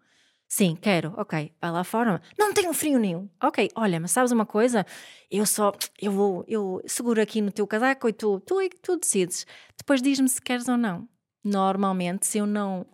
Sim, 0.46 0.76
quero, 0.80 1.12
ok, 1.16 1.52
vai 1.60 1.70
lá 1.72 1.82
fora. 1.82 2.22
Não 2.38 2.54
tenho 2.54 2.72
frio 2.72 2.98
nenhum. 2.98 3.28
Ok, 3.42 3.70
olha, 3.74 3.98
mas 3.98 4.12
sabes 4.12 4.30
uma 4.30 4.46
coisa? 4.46 4.86
Eu 5.28 5.44
só, 5.46 5.72
eu 6.00 6.12
vou, 6.12 6.44
eu 6.46 6.80
seguro 6.86 7.20
aqui 7.20 7.40
no 7.40 7.50
teu 7.50 7.66
casaco 7.66 8.08
e 8.08 8.12
tu, 8.12 8.38
tu, 8.40 8.56
tu 8.80 8.96
decides. 8.96 9.46
Depois 9.76 10.00
diz-me 10.00 10.28
se 10.28 10.40
queres 10.40 10.68
ou 10.68 10.76
não. 10.76 11.08
Normalmente, 11.42 12.26
se 12.26 12.38
eu 12.38 12.46
não 12.46 12.86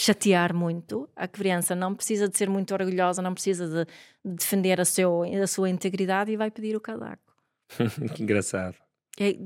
chatear 0.00 0.54
muito. 0.54 1.08
A 1.16 1.26
criança 1.26 1.74
não 1.74 1.94
precisa 1.94 2.28
de 2.28 2.38
ser 2.38 2.48
muito 2.48 2.72
orgulhosa, 2.72 3.20
não 3.20 3.34
precisa 3.34 3.66
de, 3.66 3.90
defender 4.24 4.80
a, 4.80 4.84
seu, 4.84 5.22
a 5.22 5.46
sua 5.46 5.68
integridade 5.68 6.30
e 6.30 6.36
vai 6.36 6.50
pedir 6.50 6.76
o 6.76 6.80
casaco. 6.80 7.34
que 8.14 8.22
engraçado. 8.22 8.76
É, 9.18 9.36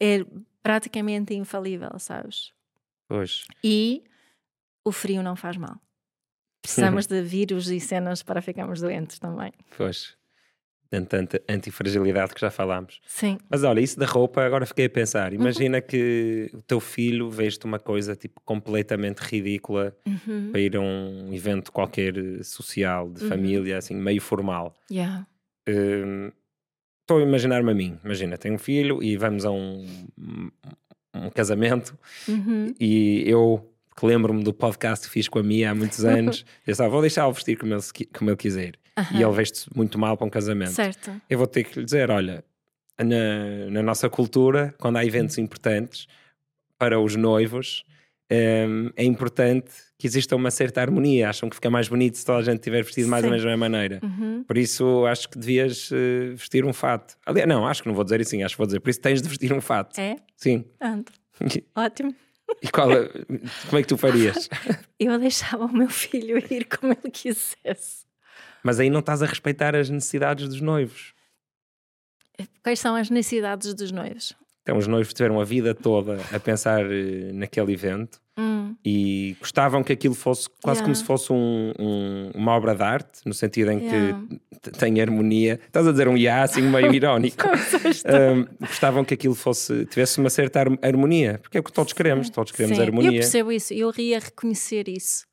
é 0.00 0.24
praticamente 0.62 1.34
infalível, 1.34 1.98
sabes? 1.98 2.52
Pois. 3.06 3.44
E 3.62 4.02
o 4.82 4.90
frio 4.90 5.22
não 5.22 5.36
faz 5.36 5.56
mal. 5.58 5.78
Precisamos 6.62 7.04
de 7.06 7.20
vírus 7.22 7.68
e 7.68 7.78
cenas 7.78 8.22
para 8.22 8.40
ficarmos 8.40 8.80
doentes 8.80 9.18
também. 9.18 9.52
Pois 9.76 10.17
tanta 10.90 11.40
antifragilidade 11.48 12.34
que 12.34 12.40
já 12.40 12.50
falámos. 12.50 13.00
Sim. 13.06 13.38
Mas 13.48 13.62
olha, 13.62 13.80
isso 13.80 13.98
da 13.98 14.06
roupa, 14.06 14.42
agora 14.42 14.64
fiquei 14.64 14.86
a 14.86 14.90
pensar. 14.90 15.32
Imagina 15.32 15.78
uhum. 15.78 15.84
que 15.86 16.50
o 16.54 16.62
teu 16.62 16.80
filho 16.80 17.30
veste 17.30 17.64
uma 17.66 17.78
coisa 17.78 18.16
tipo 18.16 18.40
completamente 18.44 19.18
ridícula 19.18 19.94
uhum. 20.06 20.50
para 20.50 20.60
ir 20.60 20.76
a 20.76 20.80
um 20.80 21.32
evento 21.32 21.70
qualquer 21.70 22.14
social, 22.42 23.10
de 23.10 23.24
uhum. 23.24 23.28
família, 23.28 23.78
assim, 23.78 23.94
meio 23.94 24.20
formal. 24.20 24.74
Yeah. 24.90 25.26
Um, 25.68 26.30
estou 27.02 27.18
a 27.18 27.22
imaginar-me 27.22 27.70
a 27.70 27.74
mim. 27.74 27.98
Imagina, 28.04 28.38
tenho 28.38 28.54
um 28.54 28.58
filho 28.58 29.02
e 29.02 29.16
vamos 29.16 29.44
a 29.44 29.50
um, 29.50 29.86
um 31.14 31.30
casamento 31.30 31.98
uhum. 32.26 32.74
e 32.80 33.24
eu 33.26 33.74
que 33.98 34.06
lembro-me 34.06 34.44
do 34.44 34.54
podcast 34.54 35.08
que 35.08 35.12
fiz 35.12 35.28
com 35.28 35.40
a 35.40 35.42
Mia 35.42 35.72
há 35.72 35.74
muitos 35.74 36.04
anos. 36.06 36.44
eu 36.64 36.74
só 36.74 36.88
vou 36.88 37.00
deixá-lo 37.00 37.32
vestir 37.32 37.58
como 37.58 37.74
ele, 37.74 37.82
como 38.16 38.30
ele 38.30 38.36
quiser. 38.36 38.74
E 39.12 39.22
ele 39.22 39.32
veste 39.32 39.68
muito 39.74 39.98
mal 39.98 40.16
para 40.16 40.26
um 40.26 40.30
casamento. 40.30 40.72
Certo. 40.72 41.12
Eu 41.28 41.38
vou 41.38 41.46
ter 41.46 41.64
que 41.64 41.78
lhe 41.78 41.84
dizer: 41.84 42.10
olha, 42.10 42.44
na, 42.98 43.70
na 43.70 43.82
nossa 43.82 44.08
cultura, 44.08 44.74
quando 44.78 44.96
há 44.96 45.04
eventos 45.04 45.38
importantes 45.38 46.06
para 46.78 47.00
os 47.00 47.16
noivos, 47.16 47.84
um, 48.30 48.90
é 48.94 49.04
importante 49.04 49.70
que 49.98 50.06
exista 50.06 50.36
uma 50.36 50.50
certa 50.50 50.80
harmonia. 50.80 51.28
Acham 51.28 51.48
que 51.48 51.56
fica 51.56 51.70
mais 51.70 51.88
bonito 51.88 52.18
se 52.18 52.24
toda 52.24 52.38
a 52.38 52.42
gente 52.42 52.60
tiver 52.60 52.82
vestido 52.82 53.08
mais 53.08 53.24
ou 53.24 53.30
menos 53.30 53.44
da 53.44 53.50
mesma 53.50 53.68
maneira. 53.68 54.00
Uhum. 54.02 54.44
Por 54.44 54.56
isso, 54.58 55.06
acho 55.06 55.28
que 55.28 55.38
devias 55.38 55.90
uh, 55.90 56.34
vestir 56.36 56.64
um 56.64 56.72
fato. 56.72 57.16
Aliás, 57.24 57.48
não, 57.48 57.66
acho 57.66 57.82
que 57.82 57.88
não 57.88 57.94
vou 57.94 58.04
dizer 58.04 58.20
assim, 58.20 58.42
acho 58.42 58.54
que 58.54 58.58
vou 58.58 58.66
dizer. 58.66 58.80
Por 58.80 58.90
isso, 58.90 59.00
tens 59.00 59.22
de 59.22 59.28
vestir 59.28 59.52
um 59.52 59.60
fato. 59.60 59.98
É? 59.98 60.16
Sim. 60.36 60.64
Ando. 60.80 61.10
Ótimo. 61.74 62.14
E 62.62 62.68
qual, 62.68 62.88
como 63.68 63.78
é 63.78 63.82
que 63.82 63.88
tu 63.88 63.98
farias? 63.98 64.48
Eu 64.98 65.18
deixava 65.18 65.66
o 65.66 65.72
meu 65.72 65.90
filho 65.90 66.38
ir 66.50 66.64
como 66.64 66.94
ele 66.94 67.10
quisesse. 67.12 68.07
Mas 68.68 68.78
aí 68.78 68.90
não 68.90 69.00
estás 69.00 69.22
a 69.22 69.26
respeitar 69.26 69.74
as 69.74 69.88
necessidades 69.88 70.46
dos 70.46 70.60
noivos. 70.60 71.14
Quais 72.62 72.78
são 72.78 72.94
as 72.96 73.08
necessidades 73.08 73.72
dos 73.72 73.90
noivos? 73.90 74.36
Então, 74.60 74.76
os 74.76 74.86
noivos 74.86 75.14
tiveram 75.14 75.40
a 75.40 75.44
vida 75.44 75.74
toda 75.74 76.20
a 76.30 76.38
pensar 76.38 76.84
uh, 76.84 77.32
naquele 77.32 77.72
evento 77.72 78.20
hum. 78.38 78.76
e 78.84 79.34
gostavam 79.40 79.82
que 79.82 79.90
aquilo 79.90 80.14
fosse 80.14 80.50
quase 80.62 80.80
yeah. 80.80 80.82
como 80.82 80.94
se 80.94 81.02
fosse 81.02 81.32
um, 81.32 81.72
um, 81.78 82.30
uma 82.34 82.52
obra 82.52 82.74
de 82.74 82.82
arte, 82.82 83.22
no 83.24 83.32
sentido 83.32 83.70
em 83.72 83.78
yeah. 83.78 84.20
que 84.62 84.70
tem 84.72 85.00
harmonia. 85.00 85.58
Estás 85.66 85.88
a 85.88 85.90
dizer 85.90 86.06
um 86.06 86.14
ia 86.18 86.42
assim 86.42 86.60
meio 86.60 86.92
irónico. 86.92 87.46
um, 87.48 88.66
gostavam 88.66 89.02
que 89.02 89.14
aquilo 89.14 89.34
fosse, 89.34 89.86
tivesse 89.86 90.20
uma 90.20 90.28
certa 90.28 90.60
harmonia, 90.82 91.38
porque 91.40 91.56
é 91.56 91.60
o 91.60 91.64
que 91.64 91.72
todos 91.72 91.94
queremos, 91.94 92.28
todos 92.28 92.52
queremos 92.52 92.76
Sim. 92.76 92.82
harmonia. 92.82 93.08
Eu 93.08 93.14
percebo 93.14 93.50
isso, 93.50 93.72
eu 93.72 93.88
ria 93.88 94.18
reconhecer 94.18 94.90
isso. 94.90 95.26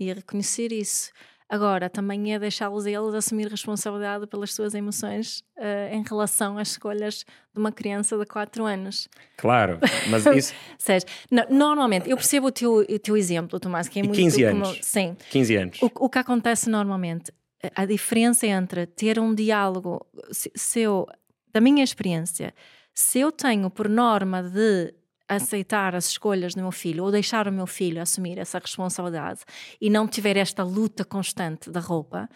Ia 0.00 0.14
reconhecer 0.14 0.72
isso. 0.72 1.12
Agora, 1.52 1.90
também 1.90 2.32
é 2.32 2.38
deixá-los 2.38 2.86
eles 2.86 3.12
assumir 3.12 3.46
responsabilidade 3.46 4.26
pelas 4.26 4.54
suas 4.54 4.74
emoções 4.74 5.40
uh, 5.58 5.92
em 5.94 6.02
relação 6.02 6.56
às 6.56 6.70
escolhas 6.70 7.26
de 7.52 7.60
uma 7.60 7.70
criança 7.70 8.16
de 8.16 8.24
4 8.24 8.64
anos. 8.64 9.06
Claro, 9.36 9.78
mas 10.08 10.24
isso. 10.34 10.54
Sérgio, 10.78 11.06
normalmente, 11.50 12.08
eu 12.08 12.16
percebo 12.16 12.46
o 12.46 12.50
teu, 12.50 12.76
o 12.76 12.98
teu 12.98 13.18
exemplo, 13.18 13.60
Tomás, 13.60 13.86
que 13.86 14.00
é 14.00 14.02
e 14.02 14.06
muito. 14.06 14.16
15 14.18 14.44
anos. 14.44 14.68
Como, 14.70 14.82
sim. 14.82 15.14
15 15.28 15.56
anos. 15.56 15.82
O, 15.82 15.90
o 16.06 16.08
que 16.08 16.18
acontece 16.18 16.70
normalmente, 16.70 17.30
a 17.76 17.84
diferença 17.84 18.46
entre 18.46 18.86
ter 18.86 19.18
um 19.18 19.34
diálogo, 19.34 20.06
se, 20.30 20.50
se 20.54 20.80
eu, 20.80 21.06
da 21.52 21.60
minha 21.60 21.84
experiência, 21.84 22.54
se 22.94 23.20
eu 23.20 23.30
tenho 23.30 23.68
por 23.68 23.90
norma 23.90 24.42
de 24.42 24.94
aceitar 25.36 25.94
as 25.94 26.08
escolhas 26.08 26.54
do 26.54 26.60
meu 26.60 26.72
filho 26.72 27.04
ou 27.04 27.10
deixar 27.10 27.48
o 27.48 27.52
meu 27.52 27.66
filho 27.66 28.00
assumir 28.00 28.38
essa 28.38 28.58
responsabilidade 28.58 29.40
e 29.80 29.90
não 29.90 30.06
tiver 30.06 30.36
esta 30.36 30.62
luta 30.62 31.04
constante 31.04 31.70
da 31.70 31.80
roupa, 31.80 32.28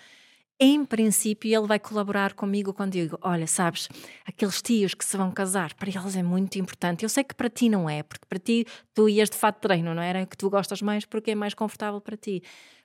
em 0.59 0.85
princípio 0.85 1.55
ele 1.55 1.67
vai 1.67 1.79
colaborar 1.79 2.33
comigo 2.33 2.73
quando 2.73 2.93
digo: 2.93 3.19
Olha, 3.21 3.47
sabes, 3.47 3.89
aqueles 4.25 4.63
tios 4.63 4.95
que 4.95 5.05
se 5.05 5.17
vão 5.17 5.31
casar, 5.31 5.75
para 5.75 5.91
eles 5.91 6.17
é 6.17 6.23
muito 6.23 6.59
importante. 6.59 7.03
Eu 7.03 7.09
sei 7.09 7.25
que 7.25 7.35
para 7.35 7.51
ti 7.51 7.69
não 7.69 7.89
é, 7.89 8.03
porque 8.03 8.25
para 8.27 8.39
ti 8.39 8.65
tu 8.95 9.09
ias 9.09 9.29
de 9.29 9.37
fato 9.37 9.61
treino, 9.61 9.95
não 9.95 10.03
era? 10.03 10.25
Que 10.25 10.37
tu 10.37 10.49
gostas 10.49 10.81
mais 10.81 11.05
porque 11.05 11.33
é 11.33 11.35
mais 11.35 11.53
confortável 11.53 12.01
para 12.01 12.17
ti. 12.17 12.43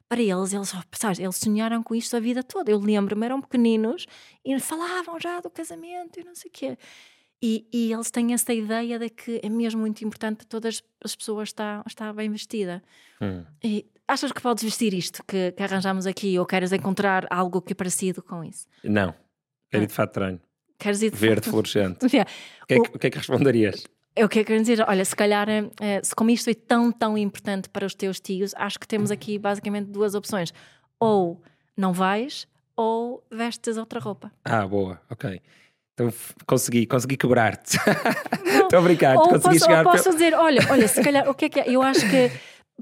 Para 0.09 0.21
eles, 0.21 0.51
eles, 0.51 0.73
sabes, 0.91 1.19
eles 1.19 1.37
sonharam 1.37 1.81
com 1.81 1.95
isto 1.95 2.17
a 2.17 2.19
vida 2.19 2.43
toda. 2.43 2.69
Eu 2.69 2.77
lembro-me, 2.79 3.25
eram 3.25 3.39
pequeninos 3.39 4.05
e 4.43 4.59
falavam 4.59 5.17
já 5.17 5.39
do 5.39 5.49
casamento 5.49 6.19
e 6.19 6.23
não 6.25 6.35
sei 6.35 6.49
o 6.49 6.53
quê. 6.53 6.77
E, 7.43 7.67
e, 7.73 7.91
eles 7.91 8.11
têm 8.11 8.33
essa 8.33 8.53
ideia 8.53 8.99
de 8.99 9.09
que 9.09 9.39
é 9.41 9.49
mesmo 9.49 9.81
muito 9.81 10.05
importante 10.05 10.45
todas 10.45 10.83
as 11.03 11.15
pessoas 11.15 11.49
estar, 11.49 11.83
estar 11.87 12.13
bem 12.13 12.29
vestida. 12.29 12.83
Hum. 13.19 13.43
E 13.63 13.85
achas 14.07 14.31
que 14.31 14.39
podes 14.39 14.63
vestir 14.63 14.93
isto 14.93 15.23
que, 15.25 15.51
que, 15.51 15.63
arranjamos 15.63 16.05
aqui 16.05 16.37
ou 16.37 16.45
queres 16.45 16.71
encontrar 16.71 17.25
algo 17.31 17.59
que 17.59 17.73
é 17.73 17.75
parecido 17.75 18.21
com 18.21 18.43
isso? 18.43 18.67
Não, 18.83 19.15
quero 19.71 19.83
ir 19.83 19.87
de 19.87 19.93
fato 19.93 20.13
treino. 20.13 20.39
Queres 20.77 21.01
ir 21.01 21.11
de 21.11 21.17
Verde 21.17 21.49
fluorescente. 21.49 22.05
yeah. 22.13 22.29
o, 22.61 22.65
que 22.67 22.73
é 22.73 22.79
que, 22.79 22.95
o, 22.95 22.99
que 22.99 23.07
é 23.07 23.09
que 23.09 23.17
responderias? 23.17 23.87
Eu 24.15 24.29
quero 24.29 24.59
dizer, 24.59 24.83
olha, 24.87 25.05
se 25.05 25.15
calhar, 25.15 25.47
eh, 25.49 26.01
se 26.03 26.13
como 26.13 26.29
isto 26.29 26.49
é 26.49 26.53
tão, 26.53 26.91
tão 26.91 27.17
importante 27.17 27.69
para 27.69 27.85
os 27.85 27.95
teus 27.95 28.19
tios, 28.19 28.53
acho 28.55 28.77
que 28.77 28.87
temos 28.87 29.09
aqui 29.09 29.39
basicamente 29.39 29.87
duas 29.87 30.13
opções. 30.15 30.53
Ou 30.99 31.41
não 31.77 31.93
vais, 31.93 32.45
ou 32.75 33.25
vestes 33.31 33.77
outra 33.77 33.99
roupa. 33.99 34.31
Ah, 34.43 34.67
boa, 34.67 35.01
ok. 35.09 35.41
Então 35.93 36.13
consegui, 36.45 36.85
consegui 36.85 37.17
quebrar-te. 37.17 37.77
Estou 38.63 38.79
a 38.79 38.81
brincar, 38.81 39.15
ou 39.17 39.29
consegui 39.29 39.59
posso, 39.59 39.59
chegar. 39.59 39.85
Ou 39.85 39.91
posso 39.91 40.09
dizer, 40.11 40.33
olha, 40.33 40.61
olha, 40.71 40.87
se 40.87 41.03
calhar, 41.03 41.29
o 41.29 41.33
que 41.33 41.45
é 41.45 41.49
que 41.49 41.59
é? 41.59 41.69
Eu 41.69 41.81
acho 41.81 42.01
que 42.09 42.31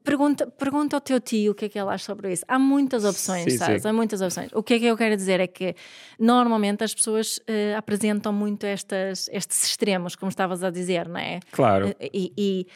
Pergunta, 0.03 0.47
pergunta 0.47 0.95
ao 0.95 1.01
teu 1.01 1.19
tio 1.19 1.51
o 1.51 1.55
que 1.55 1.65
é 1.65 1.69
que 1.69 1.77
ele 1.77 1.89
acha 1.89 2.05
sobre 2.05 2.31
isso. 2.31 2.43
Há 2.47 2.57
muitas 2.57 3.03
opções, 3.03 3.51
sim, 3.51 3.57
sabes? 3.57 3.81
Sim. 3.81 3.89
Há 3.89 3.93
muitas 3.93 4.21
opções. 4.21 4.49
O 4.53 4.63
que 4.63 4.75
é 4.75 4.79
que 4.79 4.85
eu 4.85 4.95
quero 4.95 5.15
dizer 5.15 5.39
é 5.39 5.47
que 5.47 5.75
normalmente 6.17 6.83
as 6.83 6.93
pessoas 6.93 7.37
uh, 7.37 7.77
apresentam 7.77 8.31
muito 8.31 8.65
estas, 8.65 9.27
estes 9.31 9.65
extremos, 9.65 10.15
como 10.15 10.29
estavas 10.29 10.63
a 10.63 10.69
dizer, 10.69 11.07
não 11.07 11.19
é? 11.19 11.39
Claro. 11.51 11.89
Uh, 11.89 11.95
e, 12.13 12.33
e, 12.37 12.67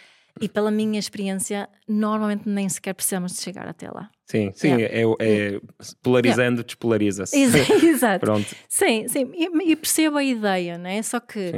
e, 0.42 0.50
pela 0.50 0.70
minha 0.70 1.00
experiência, 1.00 1.70
normalmente 1.88 2.48
nem 2.48 2.68
sequer 2.68 2.94
precisamos 2.94 3.34
de 3.34 3.42
chegar 3.42 3.68
até 3.68 3.90
lá. 3.90 4.10
Sim, 4.26 4.52
sim, 4.56 4.76
yeah. 4.76 4.96
é, 4.96 5.02
é, 5.02 5.56
é, 5.56 5.62
polarizando, 6.02 6.58
yeah. 6.58 6.64
despolariza-se. 6.64 7.38
Exato. 7.86 8.26
Pronto. 8.26 8.56
Sim, 8.70 9.08
sim, 9.08 9.32
e, 9.34 9.72
e, 9.72 9.76
percebo 9.76 10.18
a 10.18 10.24
ideia, 10.24 10.78
não 10.78 10.90
é? 10.90 11.02
Só 11.02 11.20
que 11.20 11.52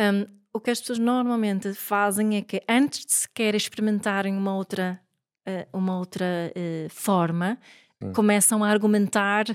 um, 0.00 0.26
o 0.52 0.58
que 0.58 0.70
as 0.70 0.80
pessoas 0.80 0.98
normalmente 0.98 1.74
fazem 1.74 2.36
é 2.36 2.42
que 2.42 2.62
antes 2.68 3.04
de 3.04 3.12
sequer 3.12 3.54
experimentarem 3.54 4.34
uma 4.34 4.56
outra 4.56 5.00
uh, 5.46 5.78
uma 5.78 5.98
outra 5.98 6.52
uh, 6.54 6.90
forma, 6.90 7.58
hum. 8.02 8.12
começam 8.12 8.64
a 8.64 8.68
argumentar, 8.68 9.46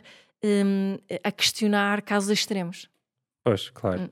um, 0.44 0.98
a 1.24 1.32
questionar 1.32 2.02
casos 2.02 2.30
extremos. 2.30 2.90
Pois, 3.44 3.70
claro. 3.70 4.04
Hum. 4.04 4.10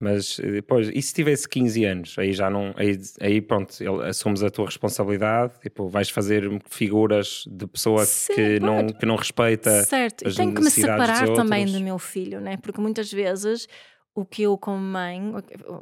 Mas 0.00 0.38
depois, 0.38 0.90
e 0.92 1.00
se 1.00 1.14
tivesse 1.14 1.48
15 1.48 1.84
anos? 1.84 2.18
Aí 2.18 2.32
já 2.32 2.50
não. 2.50 2.74
Aí, 2.76 2.98
aí 3.20 3.40
pronto, 3.40 3.72
assumes 4.02 4.42
a 4.42 4.50
tua 4.50 4.66
responsabilidade, 4.66 5.54
tipo, 5.60 5.88
vais 5.88 6.10
fazer 6.10 6.50
figuras 6.68 7.44
de 7.46 7.66
pessoa 7.66 8.04
Sim, 8.04 8.34
que, 8.34 8.60
não, 8.60 8.86
que 8.88 9.06
não 9.06 9.16
respeita. 9.16 9.84
Certo, 9.84 10.28
e 10.28 10.34
tenho 10.34 10.52
que 10.52 10.62
me 10.62 10.70
separar 10.70 11.26
também 11.34 11.66
do 11.66 11.80
meu 11.80 11.98
filho, 11.98 12.40
né? 12.40 12.56
porque 12.56 12.80
muitas 12.80 13.12
vezes 13.12 13.68
o 14.14 14.24
que 14.24 14.42
eu 14.42 14.56
como 14.56 14.78
mãe, 14.78 15.20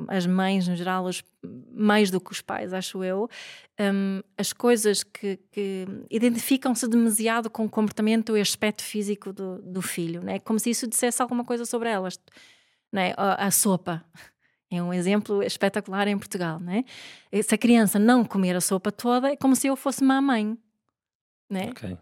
as 0.09 0.27
mães 0.27 0.67
no 0.67 0.75
geral, 0.75 1.05
os, 1.05 1.23
mais 1.71 2.11
do 2.11 2.19
que 2.19 2.33
os 2.33 2.41
pais, 2.41 2.73
acho 2.73 3.05
eu, 3.05 3.29
um, 3.79 4.21
as 4.39 4.53
coisas 4.55 5.03
que, 5.03 5.39
que 5.51 5.87
identificam-se 6.11 6.89
demasiado 6.89 7.51
com 7.51 7.67
o 7.67 7.69
comportamento 7.69 8.37
e 8.37 8.41
aspecto 8.41 8.83
físico 8.83 9.33
do, 9.33 9.61
do 9.61 9.83
filho, 9.83 10.23
né? 10.23 10.39
como 10.41 10.59
se 10.59 10.71
isso 10.71 10.87
dissesse 10.87 11.21
alguma 11.21 11.45
coisa 11.45 11.67
sobre 11.67 11.91
elas. 11.91 12.19
Né? 12.93 13.15
A, 13.17 13.47
a 13.47 13.51
sopa 13.51 14.05
é 14.71 14.83
um 14.83 14.93
exemplo 14.93 15.43
espetacular 15.43 16.07
em 16.09 16.19
Portugal. 16.19 16.61
Né? 16.61 16.85
Se 17.43 17.55
a 17.55 17.59
criança 17.59 17.99
não 17.99 18.25
comer 18.25 18.55
a 18.55 18.61
sopa 18.61 18.93
toda, 18.93 19.33
é 19.33 19.37
como 19.37 19.57
se 19.57 19.67
eu 19.67 19.77
fosse 19.77 20.05
má 20.05 20.21
mãe. 20.21 20.57
Né? 21.49 21.71
Okay. 21.71 21.97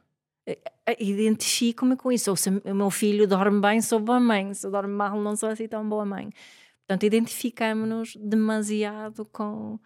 Eh, 0.47 0.59
eh, 0.87 0.97
identifico-me 1.03 1.97
com 1.97 2.11
isso. 2.11 2.31
Ou 2.31 2.37
se 2.37 2.49
o 2.49 2.75
meu 2.75 2.91
filho 2.91 3.27
dorme 3.27 3.61
bem, 3.61 3.81
sou 3.81 4.01
boa 4.01 4.21
mãe. 4.21 4.53
Se 4.55 4.69
dorme 4.69 4.93
mal, 4.93 5.21
não 5.21 5.37
sou 5.37 5.49
assim 5.49 5.69
tão 5.69 5.89
boa 5.89 6.05
mãe. 6.05 6.31
Portanto, 6.81 7.05
identificamos-nos 7.05 8.17
demasiado 8.17 9.25
com. 9.27 9.79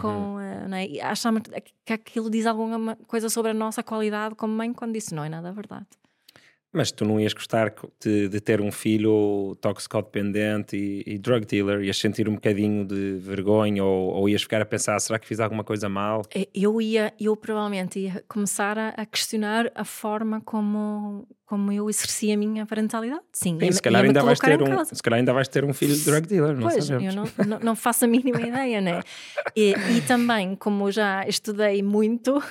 com 0.00 0.08
uhum. 0.08 0.36
uh, 0.36 0.68
né? 0.68 0.86
Achamos 1.02 1.42
que 1.84 1.92
aquilo 1.92 2.30
diz 2.30 2.46
alguma 2.46 2.96
coisa 3.06 3.28
sobre 3.28 3.50
a 3.50 3.54
nossa 3.54 3.82
qualidade 3.82 4.34
como 4.34 4.54
mãe, 4.54 4.72
quando 4.72 4.96
isso 4.96 5.14
não 5.14 5.24
é 5.24 5.28
nada 5.28 5.52
verdade. 5.52 5.86
Mas 6.76 6.92
tu 6.92 7.06
não 7.06 7.18
ias 7.18 7.32
gostar 7.32 7.74
de, 7.98 8.28
de 8.28 8.38
ter 8.38 8.60
um 8.60 8.70
filho 8.70 9.56
toxicodependente 9.62 10.76
e, 10.76 11.02
e 11.06 11.18
drug 11.18 11.46
dealer? 11.46 11.82
Ias 11.82 11.96
sentir 11.96 12.28
um 12.28 12.34
bocadinho 12.34 12.84
de 12.84 13.16
vergonha 13.18 13.82
ou, 13.82 14.12
ou, 14.12 14.28
ias 14.28 14.42
ficar 14.42 14.60
a 14.60 14.66
pensar, 14.66 15.00
será 15.00 15.18
que 15.18 15.26
fiz 15.26 15.40
alguma 15.40 15.64
coisa 15.64 15.88
mal? 15.88 16.20
É, 16.34 16.46
eu 16.54 16.78
ia, 16.78 17.14
eu 17.18 17.34
provavelmente 17.34 17.98
ia 17.98 18.22
começar 18.28 18.78
a, 18.78 18.88
a 18.90 19.06
questionar 19.06 19.72
a 19.74 19.86
forma 19.86 20.42
como, 20.42 21.26
como 21.46 21.70
eu 21.70 21.88
exerci 21.88 22.32
a 22.32 22.36
minha 22.36 22.66
parentalidade. 22.66 23.22
Sim, 23.32 23.56
Sim 23.60 23.72
se, 23.72 23.80
calhar 23.80 24.04
ainda 24.04 24.22
vais 24.22 24.38
ter 24.38 24.60
um, 24.60 24.84
se 24.84 25.02
calhar 25.02 25.18
ainda 25.18 25.32
vais 25.32 25.48
ter 25.48 25.64
um 25.64 25.72
filho 25.72 25.94
de 25.94 26.04
drug 26.04 26.26
dealer, 26.26 26.54
não 26.54 26.68
pois, 26.68 26.84
sabemos. 26.84 27.14
eu 27.14 27.22
não, 27.22 27.46
não, 27.46 27.58
não, 27.60 27.76
faço 27.76 28.04
a 28.04 28.08
mínima 28.08 28.40
ideia, 28.40 28.80
né? 28.80 29.00
E, 29.54 29.72
e 29.96 30.00
também, 30.02 30.56
como 30.56 30.90
já 30.90 31.26
estudei 31.26 31.82
muito 31.82 32.42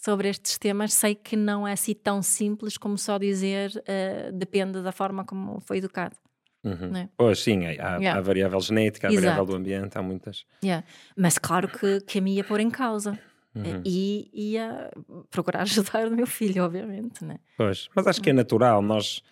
sobre 0.00 0.28
estes 0.28 0.56
temas, 0.56 0.94
sei 0.94 1.16
que 1.16 1.36
não 1.36 1.66
é 1.66 1.72
assim 1.72 1.94
tão 1.94 2.22
simples 2.22 2.78
como 2.78 2.96
só 2.96 3.18
dizer 3.18 3.70
uh, 3.70 4.32
depende 4.32 4.80
da 4.82 4.92
forma 4.92 5.24
como 5.24 5.60
foi 5.60 5.78
educado. 5.78 6.16
Uhum. 6.62 6.90
Né? 6.90 7.08
Pois 7.16 7.40
sim, 7.40 7.66
há, 7.66 7.70
yeah. 7.70 8.18
há 8.18 8.20
variável 8.22 8.58
genética, 8.60 9.08
há 9.08 9.10
Exato. 9.10 9.26
variável 9.26 9.46
do 9.46 9.56
ambiente, 9.56 9.98
há 9.98 10.02
muitas. 10.02 10.46
Yeah. 10.64 10.86
Mas 11.16 11.38
claro 11.38 11.68
que, 11.68 12.00
que 12.00 12.18
a 12.18 12.22
minha 12.22 12.38
ia 12.38 12.44
pôr 12.44 12.60
em 12.60 12.70
causa. 12.70 13.18
Uhum. 13.54 13.82
E 13.84 14.30
ia 14.32 14.90
procurar 15.30 15.62
ajudar 15.62 16.08
o 16.08 16.10
meu 16.10 16.26
filho, 16.26 16.64
obviamente, 16.64 17.24
né? 17.24 17.36
Pois, 17.56 17.88
mas 17.94 18.06
acho 18.06 18.20
que 18.20 18.30
é 18.30 18.32
natural, 18.32 18.82
nós, 18.82 19.22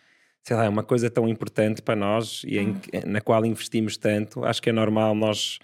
sei 0.42 0.56
lá, 0.56 0.64
é 0.64 0.68
uma 0.68 0.84
coisa 0.84 1.10
tão 1.10 1.28
importante 1.28 1.82
para 1.82 1.96
nós 1.96 2.42
e 2.46 2.58
em, 2.58 2.68
uhum. 2.68 2.78
na 3.06 3.20
qual 3.20 3.44
investimos 3.44 3.96
tanto, 3.96 4.44
acho 4.44 4.62
que 4.62 4.70
é 4.70 4.72
normal 4.72 5.14
nós 5.14 5.58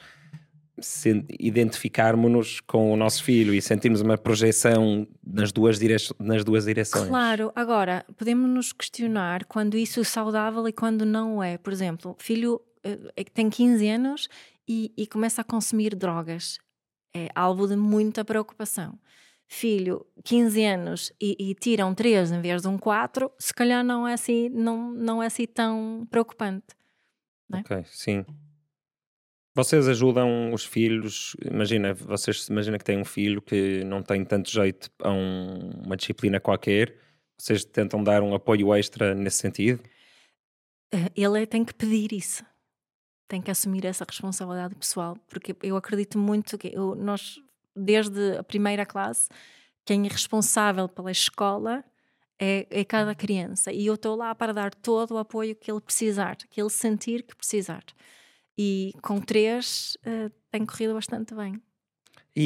identificarmos-nos 1.41 2.61
com 2.61 2.93
o 2.93 2.97
nosso 2.97 3.25
filho 3.25 3.53
e 3.53 3.61
sentirmos 3.61 4.01
uma 4.01 4.17
projeção 4.17 5.07
nas 5.27 5.51
duas, 5.51 5.79
dire... 5.79 5.97
nas 6.19 6.45
duas 6.45 6.65
direções. 6.65 7.09
Claro, 7.09 7.51
agora, 7.55 8.05
podemos 8.17 8.49
nos 8.49 8.73
questionar 8.73 9.45
quando 9.45 9.77
isso 9.77 10.01
é 10.01 10.05
saudável 10.05 10.69
e 10.69 10.73
quando 10.73 11.05
não 11.05 11.43
é. 11.43 11.59
Por 11.59 11.73
exemplo, 11.73 12.17
filho 12.21 12.61
uh, 12.87 13.25
tem 13.35 13.51
15 13.51 13.89
anos 13.89 14.29
e, 14.69 14.93
e 14.97 15.07
começa 15.07 15.41
a 15.41 15.45
consumir 15.45 15.95
drogas 15.97 16.59
é 17.15 17.29
alvo 17.35 17.67
de 17.67 17.77
muita 17.77 18.25
preocupação. 18.25 18.99
Filho, 19.47 20.07
15 20.25 20.65
anos 20.65 21.13
e, 21.21 21.37
e 21.39 21.55
tira 21.55 21.87
um 21.87 21.95
3 21.95 22.33
em 22.33 22.41
vez 22.41 22.63
de 22.63 22.69
um 22.69 22.77
4, 22.77 23.31
se 23.39 23.53
calhar 23.55 23.83
não 23.83 24.07
é 24.07 24.13
assim, 24.13 24.51
não, 24.51 24.93
não 24.93 25.23
é 25.23 25.27
assim 25.27 25.47
tão 25.47 26.07
preocupante. 26.11 26.67
É? 27.53 27.59
Ok, 27.61 27.85
sim. 27.87 28.25
Vocês 29.55 29.89
ajudam 29.89 30.53
os 30.53 30.65
filhos, 30.65 31.35
imagina, 31.45 31.95
vocês 31.95 32.47
imagina 32.49 32.79
que 32.79 32.85
têm 32.85 32.99
um 32.99 33.05
filho 33.05 33.41
que 33.41 33.83
não 33.85 34.03
tem 34.03 34.25
tanto 34.25 34.51
jeito 34.51 34.91
a 35.03 35.11
um, 35.11 35.71
uma 35.85 35.97
disciplina 35.97 36.39
qualquer, 36.39 36.95
vocês 37.37 37.65
tentam 37.65 38.05
dar 38.05 38.23
um 38.23 38.35
apoio 38.35 38.75
extra 38.75 39.15
nesse 39.15 39.39
sentido? 39.39 39.83
Eh, 40.93 41.11
ele 41.17 41.47
tem 41.47 41.65
que 41.65 41.75
pedir 41.75 42.13
isso 42.13 42.45
tem 43.29 43.43
que 43.43 43.51
assumir 43.51 43.85
essa 43.85 44.05
responsabilidade 44.09 44.74
pessoal, 44.74 45.16
porque 45.29 45.55
eu 45.62 45.76
acredito 45.76 46.18
muito 46.18 46.57
que 46.57 46.74
eu, 46.74 46.95
nós, 46.95 47.39
desde 47.76 48.39
a 48.39 48.43
primeira 48.43 48.87
classe, 48.87 49.29
quem 49.85 50.07
é 50.07 50.09
responsável 50.09 50.89
pela 50.89 51.11
escola 51.11 51.85
é, 52.39 52.66
é 52.70 52.85
cada 52.85 53.14
criança 53.14 53.72
e 53.72 53.87
eu 53.87 53.95
estou 53.95 54.17
lá 54.17 54.34
para 54.34 54.53
dar 54.53 54.75
todo 54.75 55.13
o 55.13 55.18
apoio 55.18 55.55
que 55.55 55.71
ele 55.71 55.80
precisar, 55.80 56.37
que 56.37 56.61
ele 56.61 56.71
sentir 56.71 57.22
que 57.22 57.37
precisar. 57.37 57.84
E 58.57 58.92
com 59.03 59.21
três 59.21 59.96
uh, 60.07 60.33
tem 60.50 60.67
corrido 60.67 60.95
bastante 60.95 61.34
bem. 61.34 61.63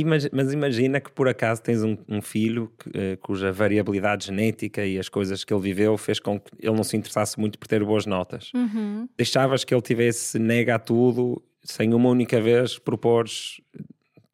Mas, 0.04 0.28
mas, 0.32 0.52
imagina 0.52 1.00
que 1.00 1.10
por 1.10 1.28
acaso 1.28 1.62
tens 1.62 1.82
um, 1.82 1.96
um 2.08 2.22
filho 2.22 2.72
que, 2.78 2.88
uh, 2.88 3.18
cuja 3.20 3.52
variabilidade 3.52 4.26
genética 4.26 4.86
e 4.86 4.98
as 4.98 5.08
coisas 5.08 5.44
que 5.44 5.52
ele 5.52 5.60
viveu 5.60 5.98
fez 5.98 6.18
com 6.18 6.40
que 6.40 6.50
ele 6.58 6.74
não 6.74 6.84
se 6.84 6.96
interessasse 6.96 7.38
muito 7.38 7.58
por 7.58 7.68
ter 7.68 7.84
boas 7.84 8.06
notas. 8.06 8.50
Uhum. 8.54 9.08
Deixavas 9.16 9.64
que 9.64 9.74
ele 9.74 9.82
tivesse 9.82 10.38
nega 10.38 10.76
a 10.76 10.78
tudo 10.78 11.42
sem 11.62 11.92
uma 11.92 12.08
única 12.08 12.40
vez 12.40 12.78
propores. 12.78 13.60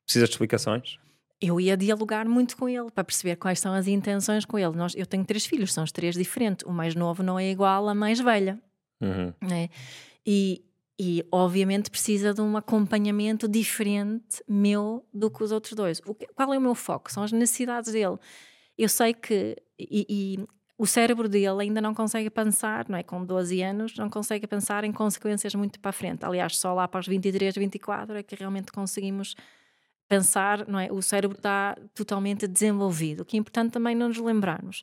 Precisas 0.04 0.28
de 0.28 0.34
explicações? 0.34 0.98
Eu 1.40 1.60
ia 1.60 1.76
dialogar 1.76 2.26
muito 2.26 2.56
com 2.56 2.68
ele 2.68 2.90
para 2.90 3.04
perceber 3.04 3.36
quais 3.36 3.60
são 3.60 3.72
as 3.72 3.86
intenções 3.86 4.44
com 4.44 4.58
ele. 4.58 4.74
Nós, 4.76 4.94
eu 4.96 5.06
tenho 5.06 5.24
três 5.24 5.46
filhos, 5.46 5.72
são 5.72 5.84
os 5.84 5.92
três 5.92 6.16
diferentes. 6.16 6.66
O 6.66 6.72
mais 6.72 6.94
novo 6.94 7.22
não 7.22 7.38
é 7.38 7.50
igual 7.50 7.88
à 7.88 7.94
mais 7.94 8.18
velha. 8.18 8.58
Uhum. 9.00 9.32
Né? 9.40 9.68
E, 10.26 10.62
e 10.98 11.24
obviamente 11.30 11.90
precisa 11.90 12.34
de 12.34 12.40
um 12.40 12.56
acompanhamento 12.56 13.46
diferente 13.46 14.42
meu 14.48 15.06
do 15.14 15.30
que 15.30 15.44
os 15.44 15.52
outros 15.52 15.74
dois. 15.74 16.00
Que, 16.00 16.26
qual 16.34 16.52
é 16.52 16.58
o 16.58 16.60
meu 16.60 16.74
foco? 16.74 17.12
São 17.12 17.22
as 17.22 17.30
necessidades 17.30 17.92
dele. 17.92 18.16
Eu 18.76 18.88
sei 18.88 19.14
que 19.14 19.56
e, 19.78 20.06
e, 20.08 20.48
o 20.76 20.86
cérebro 20.86 21.28
dele 21.28 21.62
ainda 21.62 21.80
não 21.80 21.94
consegue 21.94 22.30
pensar, 22.30 22.88
não 22.88 22.96
é? 22.96 23.02
Com 23.02 23.24
12 23.24 23.62
anos, 23.62 23.96
não 23.96 24.08
consegue 24.08 24.46
pensar 24.46 24.84
em 24.84 24.92
consequências 24.92 25.54
muito 25.54 25.78
para 25.80 25.90
a 25.90 25.92
frente. 25.92 26.24
Aliás, 26.24 26.56
só 26.56 26.72
lá 26.72 26.86
para 26.86 27.00
os 27.00 27.06
23, 27.06 27.54
24 27.54 28.16
é 28.16 28.22
que 28.22 28.36
realmente 28.36 28.70
conseguimos 28.70 29.34
pensar, 30.08 30.66
não 30.66 30.78
é? 30.78 30.90
O 30.90 31.02
cérebro 31.02 31.36
está 31.36 31.76
totalmente 31.94 32.46
desenvolvido, 32.46 33.20
o 33.20 33.24
que 33.24 33.36
é 33.36 33.40
importante 33.40 33.72
também 33.72 33.94
não 33.94 34.08
nos 34.08 34.18
lembrarmos. 34.18 34.82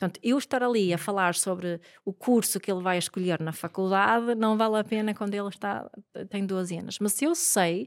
Portanto, 0.00 0.18
eu 0.22 0.38
estar 0.38 0.62
ali 0.62 0.94
a 0.94 0.98
falar 0.98 1.34
sobre 1.34 1.78
o 2.06 2.10
curso 2.10 2.58
que 2.58 2.72
ele 2.72 2.82
vai 2.82 2.96
escolher 2.96 3.38
na 3.38 3.52
faculdade 3.52 4.34
não 4.34 4.56
vale 4.56 4.78
a 4.78 4.84
pena 4.84 5.14
quando 5.14 5.34
ele 5.34 5.48
está, 5.48 5.90
tem 6.30 6.46
12 6.46 6.78
anos. 6.78 6.98
Mas 6.98 7.12
se 7.12 7.26
eu 7.26 7.34
sei 7.34 7.86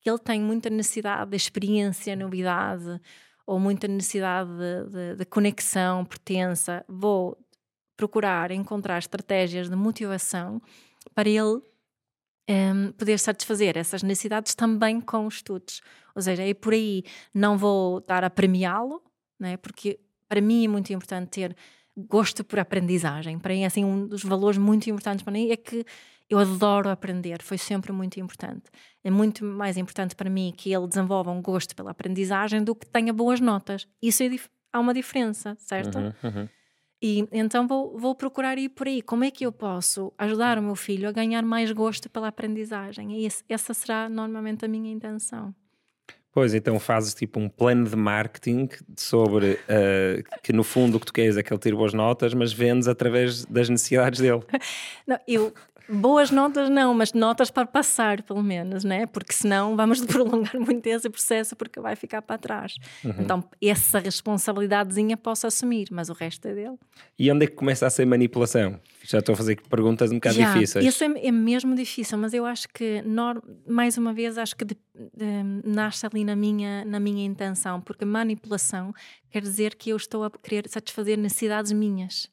que 0.00 0.08
ele 0.08 0.18
tem 0.18 0.40
muita 0.40 0.70
necessidade 0.70 1.30
de 1.30 1.36
experiência, 1.36 2.16
novidade, 2.16 2.98
ou 3.46 3.60
muita 3.60 3.86
necessidade 3.86 4.48
de, 4.48 4.90
de, 4.90 5.16
de 5.16 5.24
conexão, 5.26 6.02
pertença, 6.02 6.82
vou 6.88 7.36
procurar 7.94 8.50
encontrar 8.50 8.96
estratégias 8.96 9.68
de 9.68 9.76
motivação 9.76 10.62
para 11.14 11.28
ele 11.28 11.42
um, 11.42 11.62
ehm, 12.48 12.92
poder 12.92 13.18
satisfazer 13.18 13.76
essas 13.76 14.02
necessidades 14.02 14.54
também 14.54 14.98
com 14.98 15.26
os 15.26 15.34
estudos. 15.34 15.82
Ou 16.14 16.22
seja, 16.22 16.42
é 16.42 16.54
por 16.54 16.72
aí 16.72 17.04
não 17.34 17.58
vou 17.58 17.98
estar 17.98 18.24
a 18.24 18.30
premiá-lo, 18.30 19.02
né? 19.38 19.58
porque 19.58 20.00
para 20.30 20.40
mim 20.40 20.64
é 20.64 20.68
muito 20.68 20.92
importante 20.92 21.28
ter 21.28 21.56
gosto 21.96 22.44
por 22.44 22.60
aprendizagem. 22.60 23.36
Para 23.36 23.52
mim, 23.52 23.64
assim, 23.64 23.84
um 23.84 24.06
dos 24.06 24.22
valores 24.22 24.56
muito 24.56 24.88
importantes 24.88 25.24
para 25.24 25.32
mim 25.32 25.50
é 25.50 25.56
que 25.56 25.84
eu 26.28 26.38
adoro 26.38 26.88
aprender, 26.88 27.42
foi 27.42 27.58
sempre 27.58 27.90
muito 27.90 28.20
importante. 28.20 28.70
É 29.02 29.10
muito 29.10 29.44
mais 29.44 29.76
importante 29.76 30.14
para 30.14 30.30
mim 30.30 30.54
que 30.56 30.72
ele 30.72 30.86
desenvolva 30.86 31.32
um 31.32 31.42
gosto 31.42 31.74
pela 31.74 31.90
aprendizagem 31.90 32.62
do 32.62 32.76
que 32.76 32.86
tenha 32.86 33.12
boas 33.12 33.40
notas. 33.40 33.88
Isso 34.00 34.22
é 34.22 34.30
há 34.72 34.78
uma 34.78 34.94
diferença, 34.94 35.56
certo? 35.58 35.98
Uhum, 35.98 36.12
uhum. 36.22 36.48
E 37.02 37.26
então 37.32 37.66
vou, 37.66 37.98
vou 37.98 38.14
procurar 38.14 38.56
ir 38.56 38.68
por 38.68 38.86
aí. 38.86 39.02
Como 39.02 39.24
é 39.24 39.30
que 39.32 39.44
eu 39.44 39.50
posso 39.50 40.12
ajudar 40.16 40.58
o 40.58 40.62
meu 40.62 40.76
filho 40.76 41.08
a 41.08 41.12
ganhar 41.12 41.42
mais 41.42 41.72
gosto 41.72 42.08
pela 42.08 42.28
aprendizagem? 42.28 43.18
E 43.18 43.26
esse, 43.26 43.42
essa 43.48 43.74
será 43.74 44.08
normalmente 44.08 44.64
a 44.64 44.68
minha 44.68 44.92
intenção. 44.92 45.52
Pois, 46.32 46.54
então 46.54 46.78
fazes 46.78 47.12
tipo 47.12 47.40
um 47.40 47.48
plano 47.48 47.88
de 47.88 47.96
marketing 47.96 48.68
sobre 48.96 49.52
uh, 49.54 50.40
que 50.42 50.52
no 50.52 50.62
fundo 50.62 50.96
o 50.96 51.00
que 51.00 51.06
tu 51.06 51.12
queres 51.12 51.36
é 51.36 51.42
que 51.42 51.52
ele 51.52 51.60
tire 51.60 51.74
boas 51.74 51.92
notas, 51.92 52.32
mas 52.34 52.52
vendes 52.52 52.86
através 52.86 53.44
das 53.46 53.68
necessidades 53.68 54.20
dele. 54.20 54.42
Não, 55.06 55.18
eu 55.26 55.52
Boas 55.92 56.30
notas 56.30 56.70
não, 56.70 56.94
mas 56.94 57.12
notas 57.12 57.50
para 57.50 57.66
passar, 57.66 58.22
pelo 58.22 58.44
menos, 58.44 58.84
né? 58.84 59.06
Porque 59.06 59.32
senão 59.32 59.76
vamos 59.76 60.00
prolongar 60.06 60.54
muito 60.54 60.86
esse 60.86 61.10
processo 61.10 61.56
porque 61.56 61.80
vai 61.80 61.96
ficar 61.96 62.22
para 62.22 62.38
trás. 62.38 62.76
Uhum. 63.04 63.14
Então, 63.18 63.44
essa 63.60 63.98
responsabilidadezinha 63.98 65.16
posso 65.16 65.48
assumir, 65.48 65.88
mas 65.90 66.08
o 66.08 66.12
resto 66.12 66.46
é 66.46 66.54
dele. 66.54 66.78
E 67.18 67.30
onde 67.32 67.44
é 67.44 67.48
que 67.48 67.56
começa 67.56 67.88
a 67.88 67.90
ser 67.90 68.06
manipulação? 68.06 68.78
Já 69.10 69.18
estou 69.18 69.32
a 69.32 69.36
fazer 69.36 69.60
perguntas 69.68 70.10
um 70.10 70.14
bocado 70.14 70.36
Já, 70.36 70.52
difíceis. 70.52 70.84
Isso 70.84 71.02
é, 71.02 71.26
é, 71.26 71.32
mesmo 71.32 71.74
difícil, 71.74 72.16
mas 72.16 72.32
eu 72.32 72.46
acho 72.46 72.68
que, 72.68 73.02
mais 73.66 73.98
uma 73.98 74.12
vez, 74.12 74.38
acho 74.38 74.54
que 74.54 74.64
de, 74.64 74.76
de, 74.94 75.42
nasce 75.64 76.06
ali 76.06 76.24
na 76.24 76.36
minha, 76.36 76.84
na 76.84 77.00
minha 77.00 77.24
intenção, 77.24 77.80
porque 77.80 78.04
manipulação 78.04 78.92
quer 79.28 79.42
dizer 79.42 79.74
que 79.74 79.90
eu 79.90 79.96
estou 79.96 80.24
a 80.24 80.30
querer 80.30 80.68
satisfazer 80.68 81.18
necessidades 81.18 81.72
minhas 81.72 82.28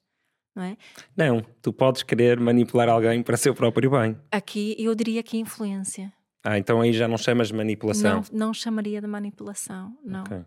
não 0.58 0.64
é? 0.64 0.78
Não, 1.16 1.46
tu 1.62 1.72
podes 1.72 2.02
querer 2.02 2.40
manipular 2.40 2.90
alguém 2.90 3.22
para 3.22 3.38
seu 3.38 3.54
próprio 3.54 3.92
bem. 3.92 4.18
Aqui 4.32 4.76
eu 4.80 4.96
diria 4.96 5.22
que 5.22 5.38
é 5.38 5.40
influência. 5.40 6.12
Ah, 6.44 6.58
então 6.58 6.82
aí 6.82 6.92
já 6.94 7.08
não 7.08 7.18
chamas 7.18 7.50
de 7.50 7.54
manipulação? 7.54 8.24
Não, 8.32 8.48
não 8.48 8.54
chamaria 8.54 9.00
de 9.00 9.06
manipulação, 9.06 9.96
não. 10.04 10.24
Okay. 10.24 10.44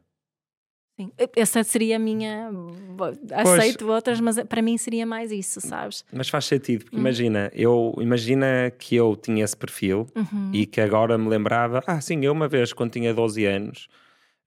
Sim. 1.00 1.12
Essa 1.36 1.62
seria 1.64 1.96
a 1.96 1.98
minha. 1.98 2.50
Aceito 3.32 3.84
pois, 3.84 3.96
outras, 3.96 4.20
mas 4.20 4.42
para 4.44 4.60
mim 4.60 4.76
seria 4.76 5.06
mais 5.06 5.32
isso, 5.32 5.60
sabes? 5.60 6.04
Mas 6.12 6.28
faz 6.28 6.44
sentido, 6.44 6.84
porque 6.84 6.96
hum. 6.96 7.00
imagina, 7.00 7.50
eu 7.54 7.94
imagina 7.98 8.72
que 8.78 8.94
eu 8.94 9.16
tinha 9.16 9.44
esse 9.44 9.56
perfil 9.56 10.06
uhum. 10.14 10.50
e 10.52 10.66
que 10.66 10.80
agora 10.80 11.16
me 11.16 11.28
lembrava, 11.28 11.82
ah, 11.86 12.00
sim, 12.00 12.24
eu 12.24 12.32
uma 12.32 12.48
vez 12.48 12.72
quando 12.72 12.92
tinha 12.92 13.14
12 13.14 13.44
anos 13.44 13.88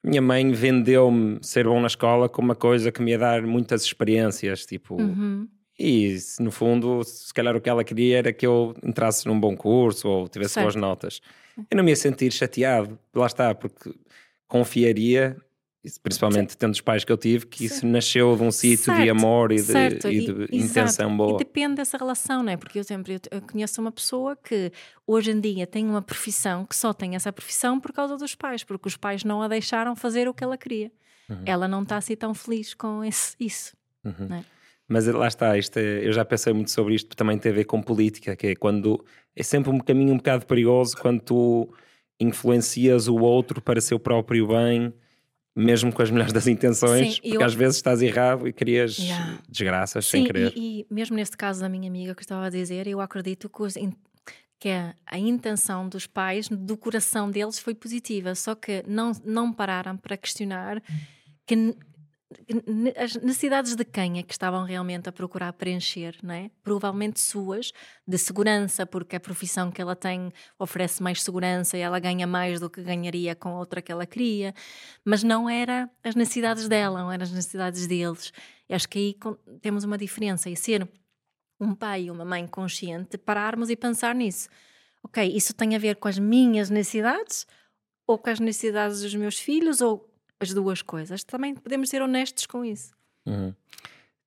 minha 0.03 0.21
mãe 0.21 0.51
vendeu-me 0.51 1.39
ser 1.41 1.65
bom 1.65 1.79
na 1.79 1.87
escola 1.87 2.27
como 2.27 2.49
uma 2.49 2.55
coisa 2.55 2.91
que 2.91 3.01
me 3.01 3.11
ia 3.11 3.17
dar 3.17 3.41
muitas 3.43 3.83
experiências, 3.83 4.65
tipo. 4.65 5.01
Uhum. 5.01 5.47
E 5.79 6.17
no 6.39 6.51
fundo, 6.51 7.03
se 7.03 7.33
calhar 7.33 7.55
o 7.55 7.61
que 7.61 7.69
ela 7.69 7.83
queria 7.83 8.17
era 8.19 8.33
que 8.33 8.45
eu 8.45 8.75
entrasse 8.83 9.25
num 9.25 9.39
bom 9.39 9.55
curso 9.55 10.07
ou 10.07 10.27
tivesse 10.27 10.55
certo. 10.55 10.65
boas 10.65 10.75
notas. 10.75 11.21
Eu 11.71 11.77
não 11.77 11.83
me 11.83 11.91
ia 11.91 11.95
sentir 11.95 12.31
chateado, 12.31 12.99
lá 13.13 13.25
está, 13.25 13.55
porque 13.55 13.93
confiaria 14.47 15.37
principalmente 16.01 16.57
tendo 16.57 16.71
os 16.71 16.81
pais 16.81 17.03
que 17.03 17.11
eu 17.11 17.17
tive, 17.17 17.45
que 17.45 17.65
isso 17.65 17.85
nasceu 17.85 18.35
de 18.37 18.43
um 18.43 18.51
sítio 18.51 18.95
de 18.95 19.09
amor 19.09 19.51
e 19.51 19.61
de, 19.61 19.73
e 20.07 20.25
de 20.25 20.47
e, 20.49 20.57
intenção 20.57 21.07
exato. 21.07 21.17
boa. 21.17 21.35
E 21.35 21.37
depende 21.37 21.75
dessa 21.75 21.97
relação, 21.97 22.41
não 22.41 22.51
é? 22.51 22.57
Porque 22.57 22.79
eu 22.79 22.83
sempre 22.83 23.19
eu 23.29 23.41
conheço 23.41 23.81
uma 23.81 23.91
pessoa 23.91 24.35
que 24.35 24.71
hoje 25.05 25.31
em 25.31 25.41
dia 25.41 25.67
tem 25.67 25.85
uma 25.85 26.01
profissão 26.01 26.65
que 26.65 26.75
só 26.75 26.93
tem 26.93 27.15
essa 27.15 27.33
profissão 27.33 27.79
por 27.79 27.91
causa 27.91 28.15
dos 28.15 28.33
pais, 28.33 28.63
porque 28.63 28.87
os 28.87 28.95
pais 28.95 29.25
não 29.25 29.41
a 29.41 29.47
deixaram 29.47 29.95
fazer 29.95 30.27
o 30.27 30.33
que 30.33 30.43
ela 30.43 30.57
queria. 30.57 30.89
Uhum. 31.29 31.43
Ela 31.45 31.67
não 31.67 31.83
está 31.83 31.97
assim 31.97 32.15
tão 32.15 32.33
feliz 32.33 32.73
com 32.73 33.03
esse, 33.03 33.35
isso. 33.39 33.75
Uhum. 34.05 34.33
É? 34.35 34.43
Mas 34.87 35.05
lá 35.07 35.27
está, 35.27 35.57
isto 35.57 35.77
é, 35.77 36.07
eu 36.07 36.13
já 36.13 36.23
pensei 36.23 36.53
muito 36.53 36.71
sobre 36.71 36.95
isto, 36.95 37.15
também 37.15 37.37
tem 37.37 37.51
a 37.51 37.55
ver 37.55 37.65
com 37.65 37.81
política, 37.81 38.35
que 38.35 38.47
é 38.47 38.55
quando 38.55 39.03
é 39.35 39.43
sempre 39.43 39.69
um 39.69 39.79
caminho 39.79 40.13
um 40.13 40.17
bocado 40.17 40.45
perigoso 40.45 40.95
quando 40.97 41.21
tu 41.21 41.73
influencias 42.19 43.07
o 43.07 43.15
outro 43.15 43.61
para 43.61 43.81
seu 43.81 43.99
próprio 43.99 44.47
bem 44.47 44.93
mesmo 45.55 45.93
com 45.93 46.01
as 46.01 46.09
melhores 46.09 46.33
das 46.33 46.47
intenções, 46.47 47.15
Sim, 47.15 47.21
porque 47.21 47.37
eu... 47.37 47.43
às 47.43 47.53
vezes 47.53 47.75
estás 47.77 48.01
errado 48.01 48.47
e 48.47 48.53
crias 48.53 48.97
yeah. 48.97 49.39
desgraças 49.47 50.05
Sim, 50.05 50.11
sem 50.11 50.25
querer. 50.25 50.53
E, 50.55 50.81
e 50.81 50.87
mesmo 50.89 51.15
neste 51.15 51.37
caso 51.37 51.61
da 51.61 51.69
minha 51.69 51.87
amiga 51.87 52.15
que 52.15 52.21
estava 52.21 52.47
a 52.47 52.49
dizer, 52.49 52.87
eu 52.87 52.99
acredito 52.99 53.47
que, 53.49 53.61
os, 53.61 53.75
que 54.59 54.69
a, 54.69 54.95
a, 55.05 55.17
intenção 55.17 55.87
dos 55.87 56.07
pais, 56.07 56.47
do 56.49 56.75
coração 56.75 57.29
deles, 57.29 57.59
foi 57.59 57.75
positiva, 57.75 58.33
só 58.33 58.55
que 58.55 58.83
não, 58.87 59.11
não 59.23 59.53
pararam 59.53 59.95
para 59.95 60.17
questionar 60.17 60.81
que 61.45 61.75
as 62.97 63.15
necessidades 63.15 63.75
de 63.75 63.85
quem 63.85 64.19
é 64.19 64.23
que 64.23 64.33
estavam 64.33 64.63
realmente 64.63 65.09
a 65.09 65.11
procurar 65.11 65.53
preencher, 65.53 66.15
não 66.21 66.33
é? 66.33 66.51
Provavelmente 66.63 67.19
suas, 67.19 67.71
de 68.07 68.17
segurança, 68.17 68.85
porque 68.85 69.15
a 69.15 69.19
profissão 69.19 69.71
que 69.71 69.81
ela 69.81 69.95
tem 69.95 70.31
oferece 70.59 71.01
mais 71.01 71.21
segurança 71.21 71.77
e 71.77 71.81
ela 71.81 71.99
ganha 71.99 72.27
mais 72.27 72.59
do 72.59 72.69
que 72.69 72.81
ganharia 72.81 73.35
com 73.35 73.53
outra 73.53 73.81
que 73.81 73.91
ela 73.91 74.05
queria, 74.05 74.53
mas 75.03 75.23
não 75.23 75.49
era 75.49 75.89
as 76.03 76.15
necessidades 76.15 76.67
dela, 76.67 77.01
não 77.01 77.11
eram 77.11 77.23
as 77.23 77.31
necessidades 77.31 77.87
deles. 77.87 78.31
E 78.69 78.73
acho 78.73 78.87
que 78.87 78.97
aí 78.99 79.59
temos 79.61 79.83
uma 79.83 79.97
diferença 79.97 80.49
e 80.49 80.55
ser 80.55 80.87
um 81.59 81.73
pai 81.73 82.03
e 82.03 82.11
uma 82.11 82.25
mãe 82.25 82.45
consciente, 82.47 83.17
pararmos 83.17 83.69
e 83.69 83.75
pensar 83.75 84.13
nisso. 84.13 84.49
Ok, 85.03 85.23
isso 85.35 85.53
tem 85.53 85.75
a 85.75 85.79
ver 85.79 85.97
com 85.97 86.07
as 86.07 86.17
minhas 86.17 86.69
necessidades 86.69 87.45
ou 88.07 88.17
com 88.17 88.29
as 88.29 88.39
necessidades 88.39 89.01
dos 89.01 89.15
meus 89.15 89.37
filhos 89.37 89.81
ou 89.81 90.12
as 90.43 90.53
duas 90.53 90.81
coisas. 90.81 91.23
Também 91.23 91.55
podemos 91.55 91.89
ser 91.89 92.01
honestos 92.01 92.45
com 92.45 92.63
isso. 92.63 92.91
Uhum. 93.25 93.53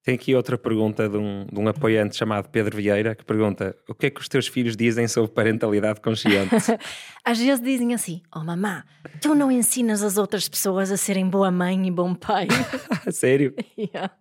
Tem 0.06 0.14
aqui 0.14 0.36
outra 0.36 0.56
pergunta 0.56 1.08
de 1.08 1.16
um, 1.16 1.44
de 1.52 1.58
um 1.58 1.66
apoiante 1.66 2.14
chamado 2.14 2.48
Pedro 2.48 2.76
Vieira 2.76 3.16
que 3.16 3.24
pergunta: 3.24 3.76
o 3.88 3.94
que 3.94 4.06
é 4.06 4.10
que 4.10 4.20
os 4.20 4.28
teus 4.28 4.46
filhos 4.46 4.76
dizem 4.76 5.08
sobre 5.08 5.32
parentalidade 5.32 6.00
consciente? 6.00 6.54
Às 7.24 7.40
vezes 7.40 7.60
dizem 7.60 7.92
assim: 7.92 8.22
Oh 8.32 8.44
mamá, 8.44 8.84
tu 9.20 9.34
não 9.34 9.50
ensinas 9.50 10.04
as 10.04 10.16
outras 10.16 10.48
pessoas 10.48 10.92
a 10.92 10.96
serem 10.96 11.28
boa 11.28 11.50
mãe 11.50 11.88
e 11.88 11.90
bom 11.90 12.14
pai. 12.14 12.46
Sério? 13.10 13.52
yeah. 13.76 14.14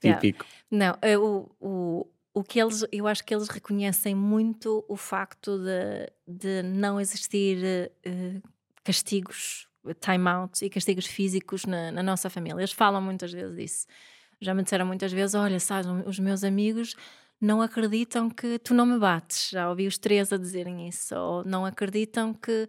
Típico. 0.00 0.46
Yeah. 0.72 0.98
Não, 1.02 1.22
o, 1.22 1.50
o, 1.60 2.06
o 2.32 2.42
que 2.42 2.58
eles, 2.58 2.82
eu 2.90 3.06
acho 3.06 3.22
que 3.26 3.34
eles 3.34 3.48
reconhecem 3.48 4.14
muito 4.14 4.82
o 4.88 4.96
facto 4.96 5.58
de, 5.58 6.10
de 6.26 6.62
não 6.62 6.98
existir 6.98 7.90
uh, 8.06 8.42
castigos 8.82 9.68
timeouts 9.92 10.62
e 10.62 10.70
castigos 10.70 11.06
físicos 11.06 11.64
na, 11.66 11.92
na, 11.92 12.02
nossa 12.02 12.30
família. 12.30 12.60
Eles 12.60 12.72
falam 12.72 13.02
muitas 13.02 13.32
vezes 13.32 13.54
disso. 13.56 13.86
Já 14.40 14.54
me 14.54 14.62
disseram 14.62 14.86
muitas 14.86 15.12
vezes: 15.12 15.34
olha, 15.34 15.60
sabes, 15.60 15.86
os 16.06 16.18
meus 16.18 16.44
amigos 16.44 16.94
não 17.40 17.60
acreditam 17.60 18.30
que 18.30 18.58
tu 18.58 18.72
não 18.74 18.86
me 18.86 18.98
bates. 18.98 19.50
Já 19.50 19.68
ouvi 19.68 19.86
os 19.86 19.98
três 19.98 20.32
a 20.32 20.36
dizerem 20.36 20.88
isso. 20.88 21.14
Ou 21.14 21.44
não 21.44 21.66
acreditam 21.66 22.32
que, 22.32 22.68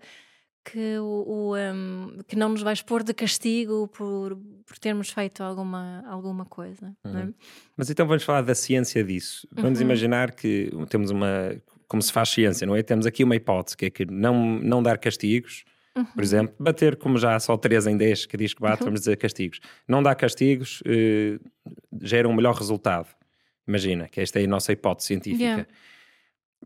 que, 0.64 0.98
o, 0.98 1.04
o 1.28 1.56
um, 1.56 2.20
que 2.28 2.36
não 2.36 2.50
nos 2.50 2.62
vais 2.62 2.82
pôr 2.82 3.04
de 3.04 3.14
castigo 3.14 3.88
por, 3.88 4.38
por 4.66 4.78
termos 4.78 5.10
feito 5.10 5.44
alguma, 5.44 6.04
alguma 6.08 6.46
coisa. 6.46 6.96
Uhum. 7.06 7.20
É? 7.20 7.34
Mas 7.78 7.90
então 7.90 8.06
vamos 8.06 8.24
falar 8.24 8.42
da 8.42 8.56
ciência 8.56 9.04
disso. 9.04 9.48
Vamos 9.52 9.80
uhum. 9.80 9.86
imaginar 9.86 10.32
que 10.32 10.70
temos 10.90 11.12
uma. 11.12 11.56
Como 11.88 12.02
se 12.02 12.12
faz 12.12 12.30
ciência, 12.30 12.66
não 12.66 12.76
é? 12.76 12.82
Temos 12.82 13.06
aqui 13.06 13.24
uma 13.24 13.36
hipótese 13.36 13.78
que 13.78 13.86
é 13.86 13.90
que 13.92 14.06
não, 14.06 14.60
não 14.60 14.82
dar 14.82 14.98
castigos 14.98 15.64
Uhum. 15.96 16.06
Por 16.06 16.24
exemplo, 16.24 16.56
bater 16.60 16.98
como 16.98 17.18
já 17.18 17.36
há 17.36 17.40
só 17.40 17.56
3 17.56 17.88
em 17.88 17.98
10 17.98 18.26
que 18.26 18.36
diz 18.36 18.54
que 18.54 18.62
bate, 18.62 18.82
uhum. 18.82 18.88
vamos 18.88 19.02
dizer 19.02 19.16
castigos. 19.18 19.60
Não 19.88 20.04
dá 20.04 20.14
castigos, 20.14 20.84
eh, 20.86 21.40
gera 22.02 22.28
um 22.28 22.34
melhor 22.34 22.54
resultado. 22.54 23.08
Imagina, 23.68 24.08
que 24.10 24.22
esta 24.22 24.40
é 24.40 24.44
a 24.44 24.48
nossa 24.48 24.72
hipótese 24.72 25.08
científica. 25.08 25.44
Yeah. 25.44 25.68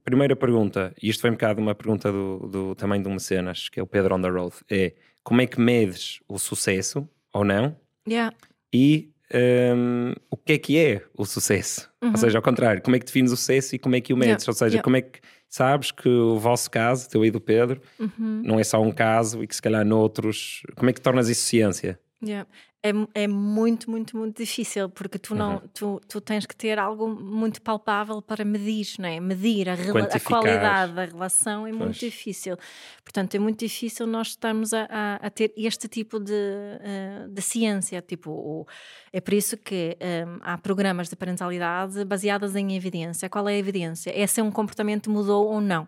Primeira 0.04 0.36
pergunta, 0.36 0.94
e 1.02 1.10
isto 1.10 1.22
foi 1.22 1.30
um 1.30 1.34
bocado 1.34 1.62
uma 1.62 1.76
pergunta 1.76 2.12
do, 2.12 2.48
do 2.48 2.76
também 2.76 3.02
de 3.02 3.08
um 3.08 3.14
mecenas, 3.14 3.70
que 3.70 3.80
é 3.80 3.84
o 3.84 3.88
Pedro 3.88 4.16
on 4.16 4.22
the 4.22 4.30
road, 4.30 4.56
é 4.70 4.94
como 5.24 5.42
é 5.42 5.48
que 5.48 5.60
medes 5.60 6.20
o 6.28 6.40
sucesso 6.40 7.08
ou 7.34 7.44
não? 7.44 7.76
Yeah. 8.08 8.36
E 8.74 9.12
um, 9.34 10.14
o 10.30 10.38
que 10.38 10.54
é 10.54 10.58
que 10.58 10.78
é 10.78 11.04
o 11.16 11.26
sucesso? 11.26 11.90
Uhum. 12.02 12.12
Ou 12.12 12.18
seja, 12.18 12.38
ao 12.38 12.42
contrário, 12.42 12.82
como 12.82 12.96
é 12.96 13.00
que 13.00 13.06
defines 13.06 13.32
o 13.32 13.38
sucesso 13.38 13.76
e 13.76 13.80
como 13.80 13.96
é 13.96 14.02
que 14.02 14.14
o 14.14 14.18
medes? 14.18 14.44
Yeah. 14.44 14.52
Ou 14.52 14.54
seja, 14.54 14.82
como 14.82 14.96
é 14.96 15.02
que 15.02 15.20
sabes 15.50 15.92
que 15.92 16.08
o 16.08 16.38
vosso 16.38 16.70
caso, 16.70 17.10
teu 17.10 17.26
e 17.26 17.32
do 17.32 17.42
Pedro, 17.42 17.82
uhum. 18.00 18.42
não 18.44 18.60
é 18.60 18.64
só 18.64 18.82
um 18.82 18.92
caso 18.92 19.44
e 19.44 19.48
que 19.48 19.56
se 19.56 19.62
calhar 19.62 19.86
noutros. 19.86 20.62
Como 20.76 20.90
é 20.90 20.94
que 20.94 21.02
tornas 21.02 21.28
isso 21.28 21.42
ciência? 21.42 22.00
Yeah. 22.24 22.48
É, 22.82 22.92
é 23.24 23.28
muito, 23.28 23.92
muito, 23.92 24.16
muito 24.16 24.38
difícil, 24.38 24.88
porque 24.90 25.20
tu 25.20 25.36
não 25.36 25.56
Uhum. 25.56 25.62
tu, 25.74 26.02
tu 26.08 26.22
tens 26.22 26.46
que 26.46 26.56
ter 26.56 26.80
algo 26.80 27.10
muito 27.10 27.62
palpável 27.62 28.22
para 28.22 28.46
medir, 28.46 28.88
não 28.98 29.10
é? 29.10 29.20
Medir 29.20 29.68
a, 29.68 29.74
a 29.74 30.20
qualidade 30.22 30.94
da 30.94 31.04
relação 31.06 31.68
é 31.68 31.72
muito 31.72 31.80
Pois. 31.88 31.98
difícil. 31.98 32.56
Portanto, 33.04 33.36
é 33.36 33.40
muito 33.40 33.60
difícil 33.60 34.08
nós 34.08 34.30
estarmos 34.30 34.74
a, 34.74 34.88
a- 34.90 35.16
a 35.16 35.30
ter 35.30 35.54
este 35.58 35.90
tipo 35.90 36.20
de, 36.22 36.32
eh, 36.34 37.28
de 37.30 37.42
ciência. 37.42 38.02
Tipo, 38.02 38.32
o- 38.32 38.66
é 39.12 39.20
por 39.20 39.34
isso 39.34 39.58
que 39.58 39.98
em, 40.00 40.40
há 40.42 40.58
programas 40.58 41.10
de 41.10 41.18
parentalidade 41.18 42.06
baseadas 42.06 42.56
em 42.56 42.76
evidência. 42.78 43.30
Qual 43.30 43.50
é 43.50 43.56
a 43.56 43.58
evidência? 43.58 44.12
É 44.18 44.26
se 44.26 44.42
um 44.42 44.50
comportamento 44.52 45.10
mudou 45.12 45.48
ou 45.48 45.60
não. 45.60 45.86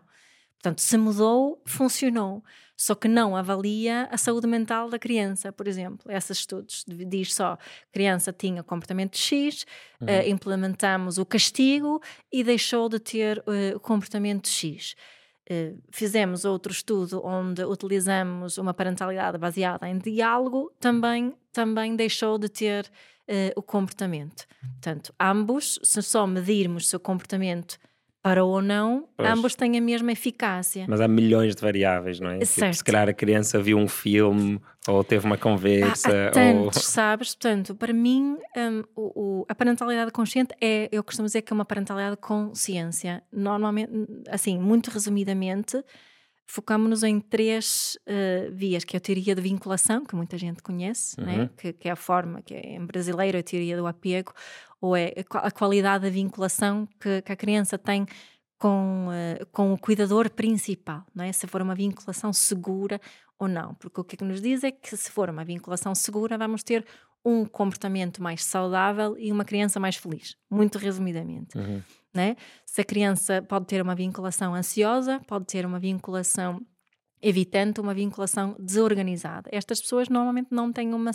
Portanto, 0.62 0.80
se 0.82 0.98
mudou, 0.98 1.62
funcionou. 1.66 2.44
Só 2.82 2.96
que 2.96 3.08
não 3.08 3.36
avalia 3.36 4.10
a 4.10 4.18
saúde 4.18 4.48
mental 4.48 4.90
da 4.90 4.98
criança, 4.98 5.54
por 5.54 5.68
exemplo. 5.68 6.12
Esses 6.12 6.40
estudos 6.40 6.84
diz 6.88 7.32
só 7.32 7.56
criança 7.92 8.34
tinha 8.34 8.64
comportamento 8.64 9.16
X, 9.20 9.68
eh, 10.08 10.28
implementamos 10.28 11.20
o 11.20 11.26
castigo 11.26 12.02
e 12.32 12.44
deixou 12.44 12.90
de 12.90 13.00
ter 13.00 13.38
eh, 13.46 13.76
o 13.76 13.80
comportamento 13.80 14.48
X. 14.48 14.96
Eh, 15.48 15.76
fizemos 15.92 16.44
outro 16.44 16.72
estudo 16.72 17.24
onde 17.24 17.64
utilizamos 17.64 18.58
uma 18.58 18.74
parentalidade 18.74 19.38
baseada 19.38 19.88
em 19.88 20.00
diálogo, 20.00 20.74
também, 20.80 21.36
também 21.54 21.96
deixou 21.96 22.40
de 22.40 22.50
ter 22.50 22.92
o 23.56 23.62
comportamento. 23.62 24.46
Portanto, 24.60 25.14
ambos, 25.18 25.80
se 25.84 26.02
só 26.02 26.28
medirmos 26.28 26.90
se 26.90 26.98
o 26.98 27.00
comportamento 27.00 27.80
parou 28.22 28.52
ou 28.52 28.62
não, 28.62 29.08
Pois. 29.18 29.30
ambos 29.30 29.56
têm 29.56 29.78
a 29.78 29.82
mesma 29.82 30.12
eficácia. 30.12 30.86
Mas 30.88 31.02
há 31.02 31.08
milhões 31.08 31.56
de 31.56 31.62
variáveis, 31.62 32.20
não 32.20 32.30
é? 32.30 32.34
Tipo, 32.34 32.46
se 32.46 32.60
Certo. 32.60 32.84
calhar 32.86 33.10
a 33.10 33.14
criança 33.14 33.60
viu 33.62 33.78
um 33.78 33.88
filme 33.88 34.60
ou 34.88 35.04
teve 35.04 35.26
uma 35.26 35.36
Há, 35.36 35.38
conversa. 35.40 36.10
há 36.10 36.26
ou... 36.28 36.32
tantos, 36.32 36.86
sabes? 36.86 37.34
Portanto, 37.36 37.74
para 37.76 37.92
mim, 37.94 38.38
hum, 38.58 38.84
o- 38.96 39.22
o- 39.42 39.46
a 39.50 39.56
parentalidade 39.56 40.12
consciente 40.12 40.54
é, 40.62 40.88
eu 40.92 41.04
costumo 41.04 41.26
dizer 41.26 41.42
que 41.42 41.52
é 41.52 41.56
uma 41.56 41.66
parentalidade 41.66 42.18
com 42.18 42.54
ciência. 42.54 43.24
Normalmente, 43.32 43.92
assim, 44.30 44.60
muito 44.60 44.90
resumidamente, 44.90 45.84
focamos-nos 46.52 47.02
em 47.04 47.20
três 47.20 47.98
eh, 48.06 48.50
vias, 48.52 48.84
que 48.84 48.96
é 48.96 48.98
a 48.98 49.02
teoria 49.02 49.34
de 49.34 49.42
vinculação, 49.42 50.06
que 50.06 50.16
muita 50.16 50.38
gente 50.38 50.62
conhece, 50.62 51.20
Uhum. 51.20 51.26
né? 51.26 51.50
que, 51.58 51.72
que 51.74 51.88
é 51.88 51.92
a 51.92 51.96
forma, 51.96 52.42
que 52.42 52.54
é 52.54 52.76
em 52.76 52.86
brasileiro 52.86 53.38
a 53.38 53.44
teoria 53.44 53.78
do 53.78 53.88
apego, 53.88 54.34
ou 54.82 54.96
é 54.96 55.14
a 55.30 55.48
a 55.48 55.52
qualidade 55.52 56.04
da 56.06 56.10
vinculação 56.10 56.88
que, 57.00 57.22
que 57.22 57.32
a 57.32 57.36
criança 57.36 57.78
tem 57.78 58.06
com, 58.58 59.08
eh, 59.12 59.46
com 59.52 59.74
o 59.74 59.78
cuidador 59.78 60.30
principal, 60.30 61.04
não 61.16 61.24
é? 61.24 61.32
se 61.32 61.48
for 61.48 61.62
uma 61.62 61.74
vinculação 61.74 62.32
segura 62.34 63.00
ou 63.40 63.48
não. 63.48 63.74
Porque 63.76 64.02
o 64.02 64.04
que, 64.04 64.16
é 64.16 64.18
que 64.18 64.26
nos 64.26 64.42
diz 64.42 64.64
é 64.64 64.72
que 64.72 64.96
se 64.96 65.10
for 65.10 65.30
uma 65.30 65.44
vinculação 65.46 65.96
segura, 65.96 66.38
vamos 66.38 66.64
ter 66.64 66.86
um 67.24 67.46
comportamento 67.46 68.22
mais 68.22 68.44
saudável 68.44 69.16
e 69.18 69.32
uma 69.32 69.46
criança 69.46 69.80
mais 69.80 69.96
feliz. 69.96 70.36
Muito 70.50 70.78
resumidamente. 70.78 71.58
Uhum. 71.58 71.82
Né? 72.14 72.36
Se 72.66 72.82
a 72.82 72.84
criança 72.84 73.42
pode 73.42 73.66
ter 73.66 73.82
uma 73.82 73.96
vinculação 73.96 74.54
ansiosa, 74.54 75.22
pode 75.28 75.46
ter 75.46 75.66
uma 75.66 75.80
vinculação 75.80 76.62
evitante, 77.22 77.80
uma 77.80 77.94
vinculação 77.94 78.56
desorganizada. 78.60 79.50
Estas 79.54 79.80
pessoas 79.80 80.10
normalmente 80.10 80.50
não 80.52 80.74
têm 80.74 80.94
uma, 80.94 81.12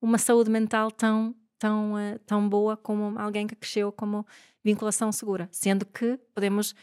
uma 0.00 0.18
saúde 0.18 0.50
mental 0.50 0.90
tão, 0.90 1.34
tão, 1.58 1.98
eh, 1.98 2.18
tão 2.26 2.48
boa 2.48 2.76
como 2.76 3.18
alguém 3.18 3.46
que 3.46 3.54
cresceu 3.54 3.92
como 3.92 4.26
vinculação 4.64 5.12
segura, 5.12 5.48
sendo 5.52 5.84
que 5.84 6.18
podemos 6.34 6.74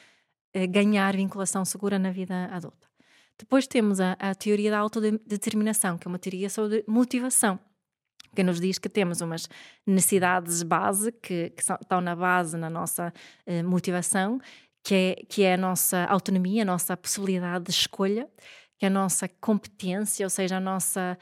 eh, 0.54 0.68
ganhar 0.68 1.16
vinculação 1.16 1.66
segura 1.66 1.98
na 1.98 2.12
vida 2.12 2.46
adulta. 2.52 2.88
Depois 3.38 3.68
temos 3.68 4.00
a, 4.00 4.14
a 4.14 4.36
teoria 4.36 4.70
da 4.70 4.80
autodeterminação, 4.80 5.98
que 5.98 6.08
é 6.08 6.10
uma 6.10 6.20
teoria 6.20 6.50
sobre 6.50 6.84
motivação, 6.88 7.60
que 8.36 8.44
nos 8.44 8.60
diz 8.60 8.78
que 8.80 8.90
temos 8.90 9.22
umas 9.22 9.48
necessidades 9.86 10.64
base, 10.64 11.12
que, 11.12 11.50
que 11.52 11.64
são- 11.64 11.78
estão 11.82 12.02
na 12.02 12.16
base 12.16 12.58
na 12.58 12.70
nossa 12.70 13.14
eh, 13.46 13.64
motivação, 13.64 14.40
que 14.84 14.96
é, 14.96 15.16
que 15.28 15.44
é 15.44 15.54
a 15.56 15.58
nossa 15.58 16.06
autonomia, 16.06 16.62
a 16.62 16.66
nossa 16.66 16.96
possibilidade 16.96 17.66
de 17.66 17.72
escolha, 17.72 18.28
que 18.78 18.86
é 18.86 18.88
a 18.88 18.92
nossa 18.92 19.28
competência, 19.42 20.26
ou 20.26 20.30
seja, 20.30 20.58
a 20.58 20.60
nossa 20.60 21.18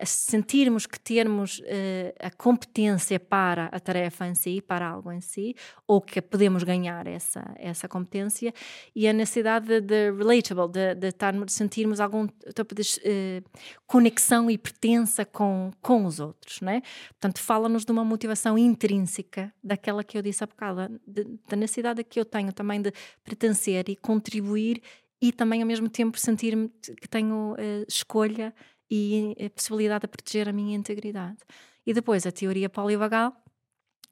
a 0.00 0.04
sentirmos 0.04 0.86
que 0.86 1.00
termos 1.00 1.62
eh, 1.64 2.14
a 2.20 2.30
competência 2.30 3.18
para 3.18 3.66
a 3.66 3.80
tarefa 3.80 4.26
em 4.26 4.34
si, 4.34 4.60
para 4.60 4.86
algo 4.86 5.10
em 5.10 5.22
si, 5.22 5.56
ou 5.86 6.02
que 6.02 6.20
podemos 6.20 6.62
ganhar 6.62 7.06
essa, 7.06 7.54
essa 7.56 7.88
competência, 7.88 8.52
e 8.94 9.08
a 9.08 9.12
necessidade 9.12 9.66
de, 9.66 9.80
de 9.80 10.12
relatable, 10.12 10.68
de, 10.68 10.94
de, 10.94 11.52
sentirmos 11.52 11.98
algum 11.98 12.26
tipo 12.26 12.74
de 12.74 12.82
eh, 13.02 13.42
conexão 13.86 14.50
e 14.50 14.58
pertença 14.58 15.24
com, 15.24 15.70
com 15.80 16.04
os 16.04 16.20
outros, 16.20 16.60
não 16.60 16.72
é? 16.72 16.82
Portanto, 17.12 17.40
fala-nos 17.40 17.86
de 17.86 17.90
uma 17.90 18.04
motivação 18.04 18.58
intrínseca, 18.58 19.50
daquela 19.64 20.04
que 20.04 20.18
eu 20.18 20.22
disse 20.22 20.44
há 20.44 20.46
bocado, 20.46 21.00
da 21.06 21.56
necessidade 21.56 22.04
que 22.04 22.20
eu 22.20 22.26
tenho 22.26 22.52
também 22.52 22.82
de 22.82 22.92
pertencer 23.24 23.88
e 23.88 23.96
contribuir 23.96 24.82
e 25.22 25.32
também 25.32 25.62
ao 25.62 25.66
mesmo 25.66 25.88
tempo 25.88 26.18
sentir-me 26.18 26.68
que 27.00 27.08
tenho 27.08 27.54
eh, 27.58 27.84
escolha 27.88 28.54
e 28.90 29.36
a 29.44 29.48
possibilidade 29.50 30.02
de 30.02 30.08
proteger 30.08 30.48
a 30.48 30.52
minha 30.52 30.76
integridade. 30.76 31.38
E 31.86 31.94
depois 31.94 32.26
a 32.26 32.32
teoria 32.32 32.68
polivagal, 32.68 33.34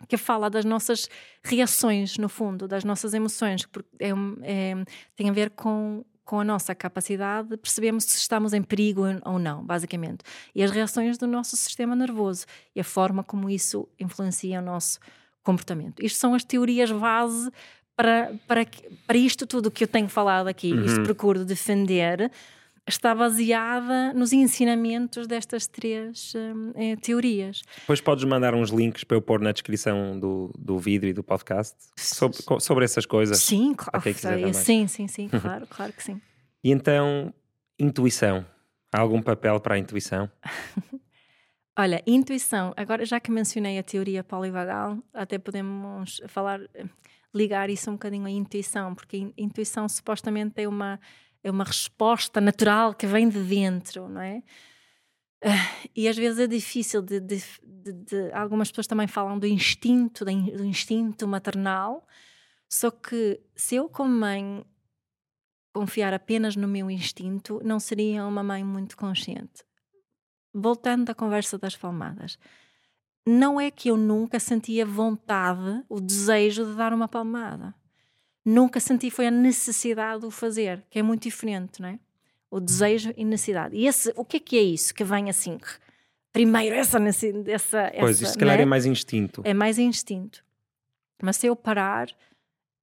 que 0.08 0.16
fala 0.16 0.48
das 0.48 0.64
nossas 0.64 1.08
reações, 1.42 2.16
no 2.18 2.28
fundo, 2.28 2.68
das 2.68 2.84
nossas 2.84 3.14
emoções, 3.14 3.66
porque 3.66 3.88
é 3.98 4.10
é- 4.42 4.84
tem 5.16 5.28
a 5.28 5.32
ver 5.32 5.50
com, 5.50 6.04
com 6.24 6.38
a 6.40 6.44
nossa 6.44 6.74
capacidade 6.74 7.48
de 7.48 7.56
percebermos 7.56 8.04
se 8.04 8.16
estamos 8.16 8.52
em 8.52 8.62
perigo 8.62 9.02
ou 9.24 9.38
não, 9.38 9.64
basicamente. 9.64 10.22
E 10.54 10.62
as 10.62 10.70
reações 10.70 11.18
do 11.18 11.26
nosso 11.26 11.56
sistema 11.56 11.96
nervoso 11.96 12.46
e 12.76 12.80
a 12.80 12.84
forma 12.84 13.24
como 13.24 13.50
isso 13.50 13.88
influencia 13.98 14.60
o 14.60 14.62
nosso 14.62 15.00
comportamento. 15.42 16.00
Isto 16.04 16.18
são 16.18 16.34
as 16.34 16.44
teorias 16.44 16.92
base 16.92 17.50
para, 17.96 18.32
para, 18.46 18.64
para 19.06 19.16
isto 19.18 19.46
tudo 19.46 19.70
que 19.70 19.82
eu 19.82 19.88
tenho 19.88 20.08
falado 20.08 20.46
aqui, 20.46 20.70
isto 20.84 21.02
procuro 21.02 21.44
defender, 21.44 22.30
está 22.88 23.14
baseada 23.14 24.12
nos 24.14 24.32
ensinamentos 24.32 25.26
destas 25.26 25.66
três 25.66 26.32
hum, 26.34 26.72
eh, 26.74 26.96
teorias. 26.96 27.62
Depois 27.80 28.00
podes 28.00 28.24
mandar 28.24 28.54
uns 28.54 28.70
links 28.70 29.04
para 29.04 29.16
eu 29.16 29.22
pôr 29.22 29.40
na 29.40 29.52
descrição 29.52 30.18
do, 30.18 30.52
do 30.58 30.78
vídeo 30.78 31.08
e 31.08 31.12
do 31.12 31.22
podcast 31.22 31.76
sobre, 31.96 32.38
sobre 32.60 32.84
essas 32.84 33.06
coisas. 33.06 33.38
Sim, 33.38 33.74
claro. 33.74 34.14
também. 34.14 34.52
sim, 34.52 34.86
sim, 34.86 35.06
sim, 35.06 35.28
claro, 35.40 35.66
claro 35.66 35.92
que 35.92 36.02
sim. 36.02 36.20
E 36.64 36.70
então, 36.70 37.32
intuição. 37.78 38.44
Há 38.92 39.00
algum 39.00 39.20
papel 39.20 39.60
para 39.60 39.74
a 39.74 39.78
intuição? 39.78 40.30
Olha, 41.78 42.02
intuição, 42.06 42.74
agora 42.76 43.04
já 43.04 43.20
que 43.20 43.30
mencionei 43.30 43.78
a 43.78 43.84
teoria 43.84 44.24
polivagal, 44.24 44.98
até 45.14 45.38
podemos 45.38 46.20
falar, 46.26 46.60
eh, 46.74 46.86
ligar 47.32 47.70
isso 47.70 47.88
um 47.88 47.92
bocadinho 47.92 48.26
à 48.26 48.30
intuição, 48.30 48.96
porque 48.96 49.32
intuição 49.36 49.88
supostamente 49.88 50.60
é 50.60 50.66
uma, 50.66 50.98
é 51.42 51.50
uma 51.50 51.64
resposta 51.64 52.40
natural 52.40 52.94
que 52.94 53.06
vem 53.06 53.28
de 53.28 53.42
dentro, 53.42 54.08
não 54.08 54.20
é? 54.20 54.42
Ah, 55.42 55.48
E 55.94 56.08
às 56.08 56.16
vezes 56.16 56.38
é 56.40 56.46
difícil 56.46 57.00
de, 57.02 57.20
de- 57.20 57.42
de- 57.62 57.92
de- 57.92 58.32
Algumas 58.32 58.70
pessoas 58.70 58.86
também 58.86 59.06
falam 59.06 59.38
do 59.38 59.46
instinto, 59.46 60.24
do 60.24 60.64
instinto 60.64 61.26
maternal, 61.28 62.06
só 62.68 62.90
que 62.90 63.40
se 63.54 63.76
eu, 63.76 63.88
como 63.88 64.10
mãe, 64.10 64.64
confiar 65.72 66.12
apenas 66.12 66.56
no 66.56 66.66
meu 66.66 66.90
instinto, 66.90 67.60
não 67.64 67.78
seria 67.78 68.26
uma 68.26 68.42
mãe 68.42 68.64
muito 68.64 68.96
consciente 68.96 69.64
voltando 70.52 71.10
à 71.10 71.14
conversa 71.14 71.58
das 71.58 71.76
palmadas, 71.76 72.38
não 73.26 73.60
é 73.60 73.70
que 73.70 73.88
eu 73.90 73.96
nunca 73.96 74.40
sentia 74.40 74.84
vontade, 74.86 75.84
o 75.88 76.00
desejo 76.00 76.64
de 76.64 76.74
dar 76.74 76.92
uma 76.92 77.06
palmada. 77.06 77.74
Nunca 78.50 78.80
senti, 78.80 79.10
foi 79.10 79.26
a 79.26 79.30
necessidade 79.30 80.20
de 80.20 80.26
o 80.26 80.30
fazer, 80.30 80.82
que 80.88 80.98
é 80.98 81.02
muito 81.02 81.24
diferente, 81.24 81.82
não 81.82 81.90
é? 81.90 81.98
O 82.50 82.58
desejo 82.58 83.12
e 83.14 83.22
necessidade. 83.22 83.76
E 83.76 83.86
esse, 83.86 84.10
o 84.16 84.24
que 84.24 84.38
é 84.38 84.40
que 84.40 84.56
é 84.56 84.62
isso 84.62 84.94
que 84.94 85.04
vem 85.04 85.28
assim? 85.28 85.58
Primeiro, 86.32 86.74
essa 86.74 86.98
necessidade. 86.98 87.50
Essa, 87.50 87.92
Pois, 87.98 88.16
essa, 88.16 88.24
isso 88.24 88.32
se 88.32 88.38
calhar 88.38 88.56
não 88.56 88.62
é 88.62 88.66
mais 88.66 88.86
instinto. 88.86 89.42
é 89.44 89.52
mais 89.52 89.78
instinto. 89.78 90.42
Mas 91.22 91.36
se 91.36 91.46
eu 91.46 91.54
parar, 91.54 92.08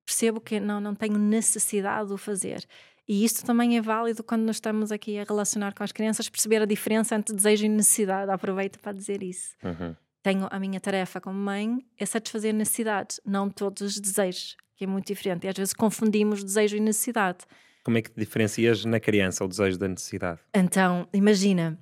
percebo 0.06 0.40
que 0.40 0.60
não, 0.60 0.80
não 0.80 0.94
tenho 0.94 1.18
necessidade 1.18 2.10
de 2.10 2.14
o 2.14 2.18
fazer. 2.18 2.64
E 3.08 3.26
isto 3.26 3.44
também 3.44 3.76
é 3.76 3.82
válido 3.82 4.24
quando 4.24 4.44
nós 4.44 4.58
estamos 4.58 4.92
aqui 4.92 5.18
a 5.18 5.24
relacionar 5.24 5.74
com 5.74 5.84
as 5.84 5.92
crianças, 5.92 6.30
perceber 6.30 6.62
a 6.62 6.66
diferença 6.66 7.16
entre 7.16 7.36
desejo 7.36 7.66
e 7.66 7.70
necessidade. 7.70 8.30
Aproveito 8.30 8.78
para 8.78 8.92
dizer 8.92 9.24
isso. 9.24 9.56
Uhum. 9.64 9.96
Tenho 10.22 10.48
a 10.52 10.60
minha 10.60 10.80
tarefa 10.80 11.20
como 11.20 11.40
mãe 11.40 11.84
é 11.98 12.06
satisfazer 12.06 12.54
necessidades, 12.54 13.20
não 13.26 13.50
todos 13.50 13.82
os 13.82 14.00
desejos, 14.00 14.58
que 14.76 14.84
é 14.84 14.88
muito 14.88 15.08
diferente. 15.08 15.46
E 15.46 15.50
às 15.50 15.56
vezes 15.56 15.74
confundimos 15.74 16.44
desejo 16.44 16.76
e 16.76 16.80
necessidade. 16.80 17.40
Como 17.84 17.98
é 17.98 18.02
que 18.02 18.12
diferencias 18.18 18.84
na 18.84 19.00
criança 19.00 19.46
o 19.46 19.48
desejo 19.48 19.78
da 19.78 19.88
necessidade? 19.88 20.40
Então, 20.54 21.08
imagina, 21.14 21.80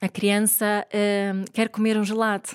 a 0.00 0.08
criança 0.08 0.86
hum, 1.34 1.44
quer 1.52 1.68
comer 1.68 1.96
um 1.96 2.04
gelado. 2.04 2.50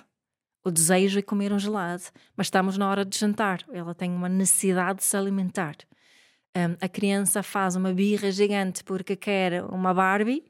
O 0.64 0.72
desejo 0.72 1.20
é 1.20 1.22
comer 1.22 1.54
um 1.54 1.60
gelado, 1.60 2.04
mas 2.36 2.48
estamos 2.48 2.78
na 2.78 2.90
hora 2.90 3.06
de 3.06 3.18
jantar. 3.18 3.64
Ela 3.72 3.94
tem 3.94 4.12
uma 4.12 4.30
necessidade 4.30 5.00
de 5.00 5.06
se 5.06 5.16
alimentar. 5.16 5.76
Hum, 6.56 6.76
a 6.80 6.88
criança 6.88 7.44
faz 7.44 7.76
uma 7.76 7.94
birra 7.94 8.32
gigante 8.32 8.84
porque 8.84 9.16
quer 9.16 9.64
uma 9.66 9.94
Barbie, 9.94 10.44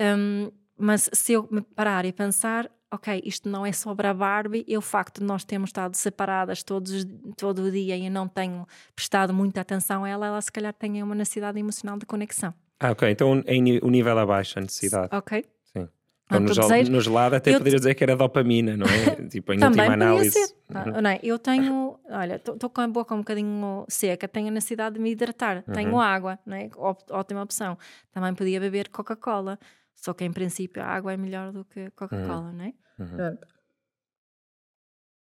hum, 0.00 0.50
mas 0.76 1.08
se 1.12 1.34
eu 1.34 1.48
me 1.50 1.60
parar 1.60 2.04
e 2.04 2.12
pensar, 2.12 2.70
ok, 2.90 3.22
isto 3.24 3.48
não 3.48 3.64
é 3.64 3.72
sobre 3.72 4.06
a 4.06 4.14
Barbie, 4.14 4.64
e 4.66 4.76
o 4.76 4.80
facto 4.80 5.20
de 5.20 5.26
nós 5.26 5.44
termos 5.44 5.68
estado 5.68 5.94
separadas 5.94 6.62
todos, 6.62 7.06
todo 7.36 7.62
o 7.62 7.70
dia 7.70 7.96
e 7.96 8.06
eu 8.06 8.10
não 8.10 8.26
tenho 8.26 8.66
prestado 8.94 9.32
muita 9.32 9.60
atenção 9.60 10.04
a 10.04 10.08
ela, 10.08 10.26
ela 10.26 10.40
se 10.40 10.50
calhar 10.50 10.72
tem 10.72 11.02
uma 11.02 11.14
necessidade 11.14 11.58
emocional 11.58 11.98
de 11.98 12.06
conexão. 12.06 12.52
Ah, 12.78 12.90
ok. 12.90 13.10
Então 13.10 13.42
em 13.46 13.78
o 13.78 13.90
nível 13.90 14.18
abaixo 14.18 14.58
a 14.58 14.62
necessidade. 14.62 15.14
Ok. 15.14 15.44
Sim. 15.64 15.88
Então, 16.26 16.40
no, 16.40 16.54
gel, 16.54 16.90
no 16.90 17.00
gelado 17.00 17.36
até 17.36 17.52
poderia 17.58 17.78
dizer 17.78 17.94
que 17.94 18.02
era 18.02 18.16
dopamina, 18.16 18.76
não 18.76 18.86
é? 18.86 19.16
tipo, 19.28 19.52
em 19.52 19.58
Também 19.58 19.80
última 19.80 19.94
análise. 19.94 20.30
Ser. 20.30 20.54
Uhum. 20.70 21.02
Não, 21.02 21.10
é? 21.10 21.20
Eu 21.22 21.38
tenho, 21.38 21.98
olha, 22.08 22.36
estou 22.36 22.70
com 22.70 22.80
a 22.80 22.88
boca 22.88 23.14
um 23.14 23.18
bocadinho 23.18 23.84
seca, 23.88 24.26
tenho 24.26 24.48
a 24.48 24.50
necessidade 24.50 24.94
de 24.94 25.00
me 25.00 25.10
hidratar, 25.10 25.62
uhum. 25.66 25.74
tenho 25.74 26.00
água, 26.00 26.38
não 26.46 26.56
é? 26.56 26.70
Ótima 27.10 27.42
opção. 27.42 27.76
Também 28.12 28.32
podia 28.34 28.58
beber 28.58 28.88
Coca-Cola, 28.88 29.58
só 30.00 30.14
que 30.14 30.24
em 30.24 30.32
princípio 30.32 30.82
a 30.82 30.86
água 30.86 31.12
é 31.12 31.16
melhor 31.16 31.52
do 31.52 31.64
que 31.64 31.90
Coca-Cola, 31.90 32.48
uhum. 32.48 32.52
não 32.52 32.64
é? 32.64 32.74
Uhum. 32.98 33.36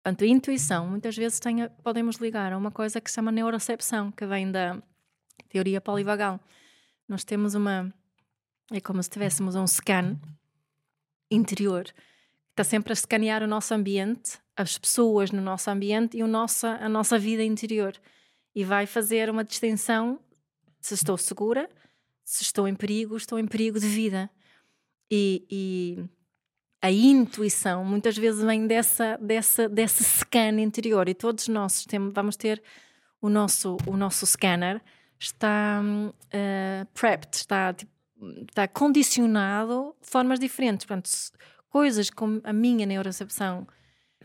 Portanto, 0.02 0.24
a 0.24 0.26
intuição, 0.26 0.88
muitas 0.88 1.16
vezes 1.16 1.40
tenha, 1.40 1.68
podemos 1.68 2.16
ligar 2.16 2.52
a 2.52 2.58
uma 2.58 2.70
coisa 2.70 3.00
que 3.00 3.10
se 3.10 3.14
chama 3.16 3.32
neurocepção, 3.32 4.12
que 4.12 4.26
vem 4.26 4.50
da 4.50 4.80
teoria 5.48 5.80
polivagal. 5.80 6.40
Nós 7.08 7.24
temos 7.24 7.54
uma. 7.54 7.92
É 8.72 8.80
como 8.80 9.02
se 9.02 9.10
tivéssemos 9.10 9.54
um 9.54 9.66
scan 9.66 10.18
interior 11.30 11.84
que 11.84 11.92
está 12.52 12.64
sempre 12.64 12.92
a 12.92 12.94
escanear 12.94 13.42
o 13.42 13.46
nosso 13.46 13.74
ambiente, 13.74 14.38
as 14.56 14.78
pessoas 14.78 15.30
no 15.30 15.42
nosso 15.42 15.70
ambiente 15.70 16.16
e 16.16 16.22
o 16.22 16.26
nossa, 16.26 16.70
a 16.80 16.88
nossa 16.88 17.18
vida 17.18 17.42
interior. 17.42 17.94
E 18.54 18.64
vai 18.64 18.86
fazer 18.86 19.28
uma 19.28 19.44
distinção 19.44 20.18
se 20.80 20.94
estou 20.94 21.18
segura, 21.18 21.68
se 22.24 22.42
estou 22.42 22.66
em 22.66 22.74
perigo, 22.74 23.16
estou 23.16 23.38
em 23.38 23.46
perigo 23.46 23.78
de 23.78 23.86
vida. 23.86 24.30
E, 25.10 25.46
e 25.50 26.04
a 26.82 26.90
intuição 26.90 27.84
muitas 27.84 28.16
vezes 28.16 28.42
vem 28.42 28.66
dessa, 28.66 29.18
dessa, 29.18 29.68
desse 29.68 30.04
scan 30.04 30.60
interior. 30.60 31.08
E 31.08 31.14
todos 31.14 31.48
nós 31.48 31.84
temos, 31.84 32.12
vamos 32.12 32.36
ter 32.36 32.62
o 33.20 33.28
nosso, 33.28 33.76
o 33.86 33.96
nosso 33.96 34.26
scanner 34.26 34.80
está 35.18 35.82
uh, 35.82 36.86
prepped, 36.92 37.36
está, 37.36 37.72
tipo, 37.72 37.92
está 38.48 38.68
condicionado 38.68 39.94
de 40.00 40.08
formas 40.08 40.38
diferentes. 40.38 40.86
Portanto, 40.86 41.10
coisas 41.68 42.10
como 42.10 42.40
a 42.44 42.52
minha 42.52 42.86
neurocepção 42.86 43.66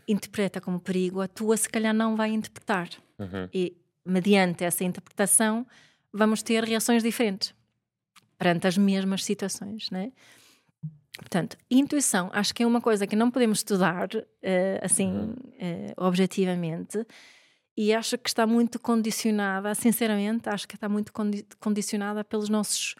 interpreta 0.06 0.60
como 0.60 0.80
perigo, 0.80 1.20
a 1.20 1.28
tua 1.28 1.56
se 1.56 1.68
calhar 1.68 1.94
não 1.94 2.16
vai 2.16 2.30
interpretar. 2.30 2.88
Uhum. 3.18 3.48
E 3.52 3.76
mediante 4.04 4.64
essa 4.64 4.84
interpretação 4.84 5.66
vamos 6.12 6.42
ter 6.42 6.64
reações 6.64 7.02
diferentes 7.02 7.54
perante 8.38 8.66
as 8.66 8.76
mesmas 8.76 9.24
situações, 9.24 9.90
né? 9.90 10.12
Portanto, 11.18 11.56
intuição 11.70 12.30
acho 12.32 12.54
que 12.54 12.62
é 12.62 12.66
uma 12.66 12.80
coisa 12.80 13.06
que 13.06 13.14
não 13.14 13.30
podemos 13.30 13.58
estudar 13.58 14.08
uh, 14.14 14.20
assim 14.80 15.08
uhum. 15.08 15.30
uh, 15.32 15.92
objetivamente 16.06 17.04
e 17.76 17.94
acho 17.94 18.18
que 18.18 18.28
está 18.28 18.46
muito 18.46 18.78
condicionada, 18.78 19.74
sinceramente, 19.74 20.48
acho 20.48 20.68
que 20.68 20.74
está 20.74 20.88
muito 20.88 21.12
condi 21.12 21.44
condicionada 21.58 22.22
pelos 22.22 22.48
nossos 22.48 22.94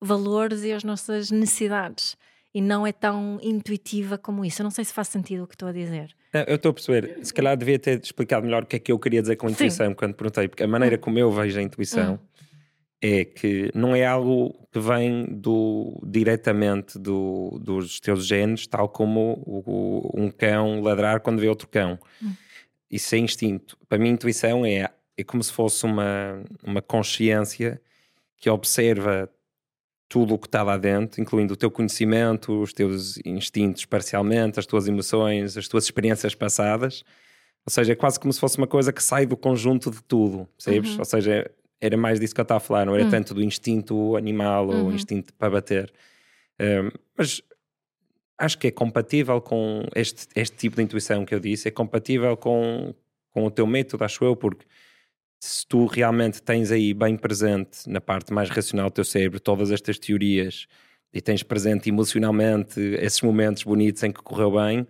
valores 0.00 0.62
e 0.62 0.72
as 0.72 0.84
nossas 0.84 1.30
necessidades. 1.30 2.16
E 2.52 2.60
não 2.60 2.86
é 2.86 2.92
tão 2.92 3.38
intuitiva 3.42 4.18
como 4.18 4.44
isso. 4.44 4.60
Eu 4.60 4.64
não 4.64 4.70
sei 4.70 4.84
se 4.84 4.92
faz 4.92 5.08
sentido 5.08 5.44
o 5.44 5.46
que 5.46 5.54
estou 5.54 5.68
a 5.68 5.72
dizer. 5.72 6.14
Eu 6.32 6.56
estou 6.56 6.70
a 6.70 6.74
perceber. 6.74 7.24
Se 7.24 7.32
calhar 7.32 7.56
devia 7.56 7.78
ter 7.78 8.00
explicado 8.02 8.44
melhor 8.44 8.64
o 8.64 8.66
que 8.66 8.76
é 8.76 8.78
que 8.78 8.90
eu 8.90 8.98
queria 8.98 9.22
dizer 9.22 9.36
com 9.36 9.46
a 9.46 9.50
intuição 9.50 9.88
Sim. 9.88 9.94
quando 9.94 10.14
perguntei, 10.14 10.48
porque 10.48 10.64
a 10.64 10.68
maneira 10.68 10.96
hum. 10.96 11.00
como 11.00 11.18
eu 11.18 11.30
vejo 11.30 11.58
a 11.58 11.62
intuição 11.62 12.14
hum. 12.14 12.18
É 13.02 13.24
que 13.24 13.70
não 13.74 13.96
é 13.96 14.04
algo 14.04 14.54
que 14.70 14.78
vem 14.78 15.26
do, 15.26 16.00
diretamente 16.06 16.98
do, 16.98 17.58
dos 17.62 17.98
teus 17.98 18.26
genes, 18.26 18.66
tal 18.66 18.88
como 18.88 19.42
o, 19.46 19.62
o, 19.66 20.22
um 20.22 20.30
cão 20.30 20.80
ladrar 20.82 21.20
quando 21.20 21.40
vê 21.40 21.48
outro 21.48 21.66
cão. 21.66 21.98
Hum 22.22 22.32
isso 22.90 23.14
é 23.14 23.18
instinto. 23.18 23.78
Para 23.88 23.98
mim, 23.98 24.10
intuição 24.10 24.66
é, 24.66 24.90
é 25.16 25.24
como 25.24 25.42
se 25.42 25.52
fosse 25.52 25.84
uma, 25.84 26.42
uma 26.62 26.82
consciência 26.82 27.80
que 28.36 28.50
observa 28.50 29.30
tudo 30.08 30.34
o 30.34 30.38
que 30.38 30.48
está 30.48 30.62
lá 30.64 30.76
dentro, 30.76 31.20
incluindo 31.20 31.54
o 31.54 31.56
teu 31.56 31.70
conhecimento, 31.70 32.60
os 32.60 32.72
teus 32.72 33.18
instintos 33.24 33.84
parcialmente, 33.84 34.58
as 34.58 34.66
tuas 34.66 34.88
emoções, 34.88 35.56
as 35.56 35.68
tuas 35.68 35.84
experiências 35.84 36.34
passadas. 36.34 37.04
Ou 37.64 37.70
seja, 37.70 37.92
é 37.92 37.94
quase 37.96 38.18
como 38.18 38.32
se 38.32 38.40
fosse 38.40 38.58
uma 38.58 38.66
coisa 38.66 38.92
que 38.92 39.02
sai 39.02 39.24
do 39.24 39.36
conjunto 39.36 39.90
de 39.90 40.02
tudo, 40.02 40.48
percebes? 40.56 40.92
Uhum. 40.92 40.98
Ou 40.98 41.04
seja, 41.04 41.48
era 41.80 41.96
mais 41.96 42.20
disso 42.20 42.34
que 42.34 42.40
eu 42.40 42.42
estava 42.42 42.58
a 42.58 42.60
falar, 42.60 42.84
não 42.84 42.94
era 42.94 43.04
uhum. 43.04 43.10
tanto 43.10 43.34
do 43.34 43.42
instinto 43.42 44.16
animal 44.16 44.68
uhum. 44.68 44.86
ou 44.86 44.92
instinto 44.92 45.32
para 45.34 45.50
bater. 45.50 45.92
Um, 46.60 46.90
mas 47.16 47.42
acho 48.38 48.58
que 48.58 48.66
é 48.66 48.70
compatível 48.70 49.40
com 49.40 49.84
este, 49.94 50.26
este 50.34 50.56
tipo 50.56 50.76
de 50.76 50.82
intuição 50.82 51.24
que 51.24 51.34
eu 51.34 51.40
disse, 51.40 51.68
é 51.68 51.70
compatível 51.70 52.36
com, 52.36 52.94
com 53.30 53.44
o 53.44 53.50
teu 53.50 53.66
método, 53.66 54.04
acho 54.04 54.24
eu, 54.24 54.36
porque 54.36 54.66
se 55.42 55.66
tu 55.66 55.86
realmente 55.86 56.42
tens 56.42 56.70
aí 56.70 56.92
bem 56.92 57.16
presente 57.16 57.88
na 57.88 58.00
parte 58.00 58.32
mais 58.32 58.50
racional 58.50 58.90
do 58.90 58.94
teu 58.94 59.04
cérebro 59.04 59.40
todas 59.40 59.70
estas 59.70 59.98
teorias 59.98 60.66
e 61.12 61.20
tens 61.20 61.42
presente 61.42 61.88
emocionalmente 61.88 62.78
esses 62.78 63.20
momentos 63.22 63.62
bonitos 63.62 64.02
em 64.02 64.12
que 64.12 64.22
correu 64.22 64.52
bem, 64.52 64.86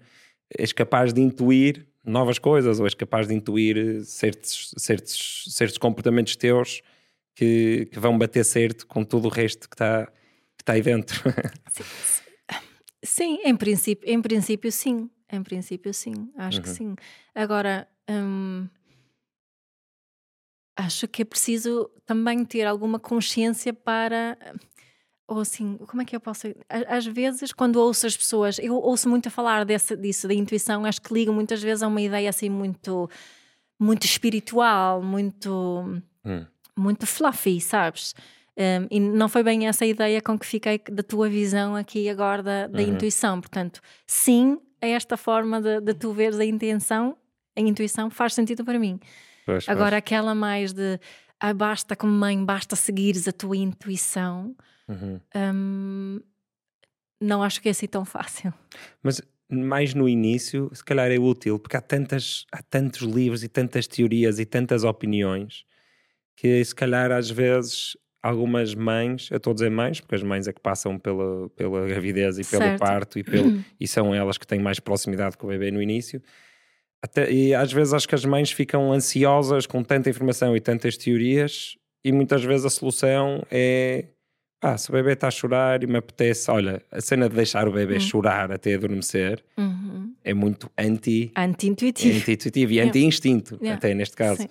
és 0.56 0.72
capaz 0.72 1.12
de 1.12 1.20
intuir 1.20 1.86
novas 2.10 2.38
coisas 2.38 2.80
ou 2.80 2.86
és 2.86 2.94
capaz 2.94 3.28
de 3.28 3.34
intuir 3.34 4.04
certos, 4.04 4.74
certos, 4.76 5.44
certos 5.48 5.78
comportamentos 5.78 6.36
teus 6.36 6.82
que, 7.34 7.88
que 7.92 7.98
vão 7.98 8.18
bater 8.18 8.44
certo 8.44 8.86
com 8.86 9.04
todo 9.04 9.26
o 9.26 9.30
resto 9.30 9.68
que 9.68 9.74
está 9.74 10.06
que 10.58 10.64
tá 10.64 10.74
aí 10.74 10.82
dentro. 10.82 11.18
Sim, 11.72 11.84
Sim, 13.02 13.38
em 13.44 13.56
princípio, 13.56 14.08
em 14.08 14.20
princípio 14.20 14.70
sim. 14.70 15.10
Em 15.32 15.42
princípio 15.42 15.94
sim, 15.94 16.30
acho 16.36 16.58
uhum. 16.58 16.62
que 16.62 16.68
sim. 16.68 16.96
Agora, 17.34 17.88
hum, 18.10 18.68
acho 20.76 21.06
que 21.06 21.22
é 21.22 21.24
preciso 21.24 21.88
também 22.04 22.44
ter 22.44 22.66
alguma 22.66 22.98
consciência 22.98 23.72
para 23.72 24.36
ou 25.30 25.38
assim, 25.38 25.78
como 25.86 26.02
é 26.02 26.04
que 26.04 26.16
eu 26.16 26.20
posso. 26.20 26.48
Às 26.88 27.06
vezes, 27.06 27.52
quando 27.52 27.76
ouço 27.76 28.04
as 28.04 28.16
pessoas, 28.16 28.58
eu 28.58 28.74
ouço 28.74 29.08
muito 29.08 29.28
a 29.28 29.30
falar 29.30 29.64
desse, 29.64 29.94
disso, 29.96 30.26
da 30.26 30.34
intuição, 30.34 30.84
acho 30.84 31.00
que 31.00 31.14
ligo 31.14 31.32
muitas 31.32 31.62
vezes 31.62 31.84
a 31.84 31.86
uma 31.86 32.00
ideia 32.00 32.28
assim 32.28 32.50
muito, 32.50 33.08
muito 33.78 34.04
espiritual, 34.04 35.00
muito, 35.00 36.02
hum. 36.24 36.44
muito 36.76 37.06
fluffy, 37.06 37.60
sabes? 37.60 38.12
Um, 38.58 38.88
e 38.90 38.98
não 38.98 39.28
foi 39.28 39.44
bem 39.44 39.68
essa 39.68 39.84
a 39.84 39.86
ideia 39.86 40.20
com 40.20 40.36
que 40.36 40.44
fiquei 40.44 40.82
da 40.90 41.04
tua 41.04 41.28
visão 41.28 41.76
aqui 41.76 42.08
agora 42.08 42.42
da, 42.42 42.66
da 42.66 42.82
uhum. 42.82 42.88
intuição. 42.88 43.40
Portanto, 43.40 43.80
sim, 44.08 44.58
esta 44.80 45.16
forma 45.16 45.62
de, 45.62 45.80
de, 45.80 45.94
tu 45.94 46.12
veres 46.12 46.40
a 46.40 46.44
intenção, 46.44 47.16
a 47.56 47.60
intuição 47.60 48.10
faz 48.10 48.34
sentido 48.34 48.64
para 48.64 48.80
mim. 48.80 48.98
Pois, 49.46 49.68
agora, 49.68 49.90
pois. 49.90 49.98
aquela 49.98 50.34
mais 50.34 50.72
de 50.72 50.98
ah, 51.38 51.54
basta 51.54 51.94
como 51.94 52.12
mãe, 52.12 52.44
basta 52.44 52.74
seguires 52.74 53.28
a 53.28 53.32
tua 53.32 53.56
intuição, 53.56 54.56
uhum. 54.90 55.20
um, 55.54 56.20
não 57.20 57.42
acho 57.42 57.60
que 57.60 57.68
é 57.68 57.70
assim 57.70 57.86
tão 57.86 58.04
fácil. 58.04 58.52
Mas 59.02 59.20
mais 59.50 59.94
no 59.94 60.08
início, 60.08 60.70
se 60.72 60.84
calhar 60.84 61.10
é 61.10 61.18
útil, 61.18 61.58
porque 61.58 61.76
há, 61.76 61.80
tantas, 61.80 62.46
há 62.52 62.62
tantos 62.62 63.02
livros 63.02 63.42
e 63.42 63.48
tantas 63.48 63.86
teorias 63.86 64.38
e 64.38 64.46
tantas 64.46 64.84
opiniões 64.84 65.64
que 66.36 66.64
se 66.64 66.74
calhar 66.74 67.10
às 67.10 67.28
vezes 67.28 67.96
algumas 68.22 68.74
mães, 68.74 69.28
eu 69.30 69.38
estou 69.38 69.50
a 69.50 69.54
dizer 69.54 69.70
mães, 69.70 70.00
porque 70.00 70.14
as 70.14 70.22
mães 70.22 70.46
é 70.46 70.52
que 70.52 70.60
passam 70.60 70.98
pela, 70.98 71.48
pela 71.50 71.86
gravidez 71.86 72.38
e 72.38 72.44
pelo 72.44 72.62
certo. 72.62 72.78
parto 72.78 73.18
e, 73.18 73.24
pelo, 73.24 73.62
e 73.78 73.88
são 73.88 74.14
elas 74.14 74.38
que 74.38 74.46
têm 74.46 74.60
mais 74.60 74.78
proximidade 74.78 75.36
com 75.36 75.46
o 75.46 75.50
bebê 75.50 75.70
no 75.70 75.82
início. 75.82 76.22
Até, 77.02 77.30
e 77.30 77.54
às 77.54 77.72
vezes 77.72 77.94
acho 77.94 78.06
que 78.06 78.14
as 78.14 78.24
mães 78.24 78.52
ficam 78.52 78.92
ansiosas 78.92 79.66
com 79.66 79.82
tanta 79.82 80.10
informação 80.10 80.54
e 80.54 80.60
tantas 80.60 80.96
teorias, 80.96 81.76
e 82.04 82.12
muitas 82.12 82.44
vezes 82.44 82.66
a 82.66 82.70
solução 82.70 83.42
é 83.50 84.04
ah, 84.62 84.76
se 84.76 84.90
o 84.90 84.92
bebê 84.92 85.12
está 85.12 85.28
a 85.28 85.30
chorar 85.30 85.82
e 85.82 85.86
me 85.86 85.96
apetece, 85.96 86.50
olha, 86.50 86.82
a 86.90 87.00
cena 87.00 87.28
de 87.28 87.34
deixar 87.34 87.66
o 87.66 87.72
bebê 87.72 87.94
uhum. 87.94 88.00
chorar 88.00 88.52
até 88.52 88.74
adormecer 88.74 89.42
uhum. 89.56 90.12
é 90.22 90.34
muito 90.34 90.70
anti... 90.76 91.32
Anti-intuitivo. 91.34 92.18
Anti-intuitivo 92.18 92.72
e 92.72 92.80
anti-instinto, 92.80 93.54
yeah. 93.56 93.76
até 93.76 93.94
neste 93.94 94.16
caso. 94.16 94.42
Sim. 94.42 94.48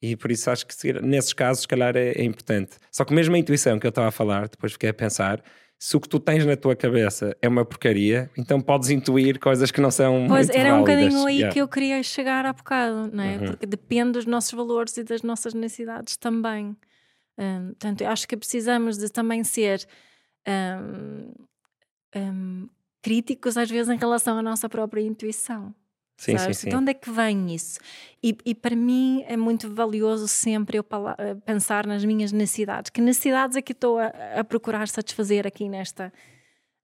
E 0.00 0.16
por 0.16 0.30
isso 0.30 0.50
acho 0.50 0.66
que 0.66 0.92
nesses 1.02 1.32
casos, 1.32 1.62
se 1.62 1.68
calhar, 1.68 1.96
é, 1.96 2.12
é, 2.12 2.24
importante. 2.24 2.76
Só 2.92 3.04
que 3.04 3.12
mesmo 3.12 3.34
a 3.34 3.38
intuição 3.38 3.78
que 3.78 3.86
eu 3.86 3.90
estava 3.90 4.08
a 4.08 4.12
falar, 4.12 4.48
depois 4.48 4.72
fiquei 4.72 4.90
a 4.90 4.94
pensar, 4.94 5.42
se 5.78 5.96
o 5.96 6.00
que 6.00 6.08
tu 6.08 6.20
tens 6.20 6.46
na 6.46 6.56
tua 6.56 6.76
cabeça 6.76 7.36
é 7.42 7.48
uma 7.48 7.64
porcaria, 7.64 8.30
então 8.38 8.60
podes 8.60 8.88
intuir 8.90 9.40
coisas 9.40 9.70
que 9.70 9.80
não 9.80 9.90
são 9.90 10.26
pois, 10.28 10.46
muito 10.46 10.58
era 10.58 10.70
válidas. 10.70 10.78
um 10.78 10.80
bocadinho 10.80 11.26
aí 11.26 11.36
yeah. 11.36 11.52
que 11.52 11.60
eu 11.60 11.66
queria 11.66 12.02
chegar 12.02 12.46
há 12.46 12.52
bocado, 12.52 13.10
não 13.12 13.24
é? 13.24 13.36
Uhum. 13.36 13.44
Porque 13.46 13.66
depende 13.66 14.12
dos 14.12 14.26
nossos 14.26 14.52
valores 14.52 14.96
e 14.96 15.02
das 15.02 15.22
nossas 15.22 15.54
necessidades 15.54 16.16
também. 16.16 16.76
Um, 17.40 17.68
portanto, 17.68 18.02
acho 18.02 18.28
que 18.28 18.36
precisamos 18.36 18.98
de 18.98 19.08
também 19.08 19.42
ser 19.42 19.86
um, 20.46 21.32
um, 22.14 22.68
críticos 23.00 23.56
às 23.56 23.70
vezes 23.70 23.88
em 23.88 23.96
relação 23.96 24.36
à 24.36 24.42
nossa 24.42 24.68
própria 24.68 25.00
intuição. 25.00 25.74
Sim, 26.18 26.36
sim, 26.36 26.52
sim. 26.52 26.68
De 26.68 26.76
onde 26.76 26.90
é 26.90 26.94
que 26.94 27.10
vem 27.10 27.54
isso? 27.54 27.80
E, 28.22 28.36
e, 28.44 28.54
para 28.54 28.76
mim 28.76 29.24
é 29.26 29.38
muito 29.38 29.72
valioso 29.72 30.28
sempre 30.28 30.76
eu 30.78 30.84
eh, 31.16 31.34
pensar 31.46 31.86
nas 31.86 32.04
minhas 32.04 32.30
necessidades. 32.30 32.90
Que 32.90 33.00
necessidades 33.00 33.56
é 33.56 33.62
que 33.62 33.72
estou 33.72 33.98
a, 33.98 34.08
a 34.36 34.44
procurar 34.44 34.86
satisfazer 34.86 35.46
aqui 35.46 35.66
nesta, 35.66 36.12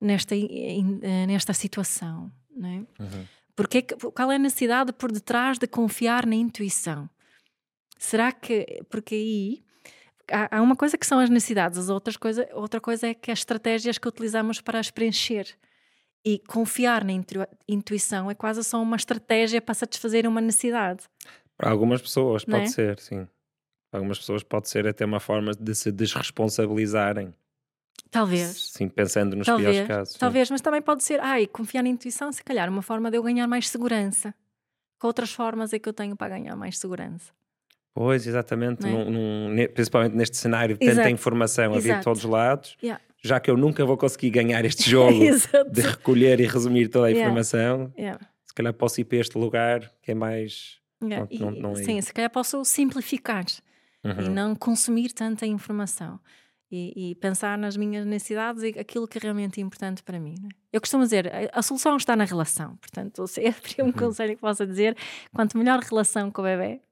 nesta, 0.00 0.34
eh, 0.34 1.26
nesta 1.26 1.52
situação? 1.52 2.32
não 2.56 2.68
é? 2.68 3.02
Uhum. 3.02 3.26
Porque, 3.54 3.82
qual 3.82 4.32
é 4.32 4.36
a 4.36 4.38
necessidade 4.38 4.92
por 4.92 5.12
detrás 5.12 5.58
de 5.58 5.66
confiar 5.66 6.26
na 6.26 6.34
intuição? 6.34 7.08
Será 7.98 8.32
que. 8.32 8.82
Porque 8.90 9.14
aí 9.14 9.64
há, 10.30 10.58
há 10.58 10.62
uma 10.62 10.76
coisa 10.76 10.96
que 10.96 11.06
são 11.06 11.18
as 11.18 11.30
necessidades, 11.30 11.78
as 11.78 11.88
outras 11.88 12.16
coisa, 12.16 12.48
outra 12.52 12.80
coisa 12.80 13.08
é 13.08 13.14
que 13.14 13.30
as 13.30 13.40
estratégias 13.40 13.98
que 13.98 14.08
utilizamos 14.08 14.60
para 14.60 14.78
as 14.78 14.90
preencher. 14.90 15.46
E 16.24 16.40
confiar 16.40 17.04
na 17.04 17.12
intuição 17.68 18.28
é 18.28 18.34
quase 18.34 18.64
só 18.64 18.82
uma 18.82 18.96
estratégia 18.96 19.62
para 19.62 19.74
satisfazer 19.74 20.26
uma 20.26 20.40
necessidade. 20.40 21.04
Para 21.56 21.70
algumas 21.70 22.02
pessoas 22.02 22.44
pode 22.44 22.64
é? 22.64 22.66
ser, 22.66 22.98
sim. 22.98 23.28
Para 23.90 24.00
algumas 24.00 24.18
pessoas 24.18 24.42
pode 24.42 24.68
ser 24.68 24.88
até 24.88 25.04
uma 25.04 25.20
forma 25.20 25.52
de 25.52 25.74
se 25.74 25.92
desresponsabilizarem. 25.92 27.32
Talvez. 28.10 28.72
Sim, 28.72 28.88
pensando 28.88 29.36
nos 29.36 29.46
talvez, 29.46 29.70
piores 29.70 29.88
casos. 29.88 30.14
Talvez, 30.16 30.48
sim. 30.48 30.54
mas 30.54 30.60
também 30.60 30.82
pode 30.82 31.04
ser, 31.04 31.20
ai, 31.20 31.46
confiar 31.46 31.82
na 31.82 31.88
intuição, 31.88 32.32
se 32.32 32.42
calhar, 32.42 32.68
uma 32.68 32.82
forma 32.82 33.10
de 33.10 33.16
eu 33.16 33.22
ganhar 33.22 33.46
mais 33.46 33.68
segurança. 33.68 34.34
Que 34.98 35.06
outras 35.06 35.32
formas 35.32 35.72
é 35.72 35.78
que 35.78 35.88
eu 35.88 35.92
tenho 35.92 36.16
para 36.16 36.30
ganhar 36.30 36.56
mais 36.56 36.78
segurança? 36.78 37.32
Pois, 37.96 38.26
exatamente. 38.26 38.86
É? 38.86 38.90
Num, 38.90 39.10
num, 39.10 39.66
principalmente 39.72 40.14
neste 40.14 40.36
cenário 40.36 40.74
de 40.74 40.80
tanta 40.80 40.92
Exato. 40.92 41.08
informação 41.08 41.72
a 41.72 41.78
vir 41.78 41.96
de 41.96 42.04
todos 42.04 42.22
os 42.22 42.30
lados. 42.30 42.76
Yeah. 42.82 43.02
Já 43.24 43.40
que 43.40 43.50
eu 43.50 43.56
nunca 43.56 43.86
vou 43.86 43.96
conseguir 43.96 44.28
ganhar 44.28 44.62
este 44.66 44.84
jogo 44.90 45.18
de 45.18 45.80
recolher 45.80 46.38
e 46.38 46.46
resumir 46.46 46.88
toda 46.88 47.06
a 47.06 47.10
informação, 47.10 47.90
yeah. 47.98 48.20
se 48.44 48.52
calhar 48.52 48.74
posso 48.74 49.00
ir 49.00 49.04
para 49.04 49.16
este 49.16 49.38
lugar 49.38 49.90
que 50.02 50.10
é 50.10 50.14
mais. 50.14 50.78
Yeah. 51.02 51.26
Não, 51.40 51.50
não, 51.50 51.60
não 51.60 51.70
é... 51.72 51.76
Sim, 51.76 51.98
se 52.02 52.12
calhar 52.12 52.30
posso 52.30 52.62
simplificar 52.66 53.46
uhum. 54.04 54.26
e 54.26 54.28
não 54.28 54.54
consumir 54.54 55.12
tanta 55.12 55.46
informação 55.46 56.20
e, 56.70 57.12
e, 57.12 57.14
pensar 57.14 57.56
nas 57.56 57.78
minhas 57.78 58.04
necessidades 58.04 58.62
e 58.62 58.78
aquilo 58.78 59.08
que 59.08 59.16
é 59.16 59.20
realmente 59.22 59.58
importante 59.58 60.02
para 60.02 60.20
mim. 60.20 60.34
É? 60.44 60.48
Eu 60.74 60.82
costumo 60.82 61.02
dizer, 61.02 61.32
a, 61.32 61.60
a, 61.60 61.62
solução 61.62 61.96
está 61.96 62.14
na 62.14 62.24
relação. 62.24 62.76
Portanto, 62.76 63.24
se 63.28 63.40
é 63.40 63.54
um 63.82 63.86
uhum. 63.86 63.92
conselho 63.92 64.34
que 64.34 64.40
possa 64.42 64.66
dizer, 64.66 64.94
quanto 65.32 65.56
melhor 65.56 65.80
relação 65.80 66.30
com 66.30 66.42
o 66.42 66.44
bebê, 66.44 66.82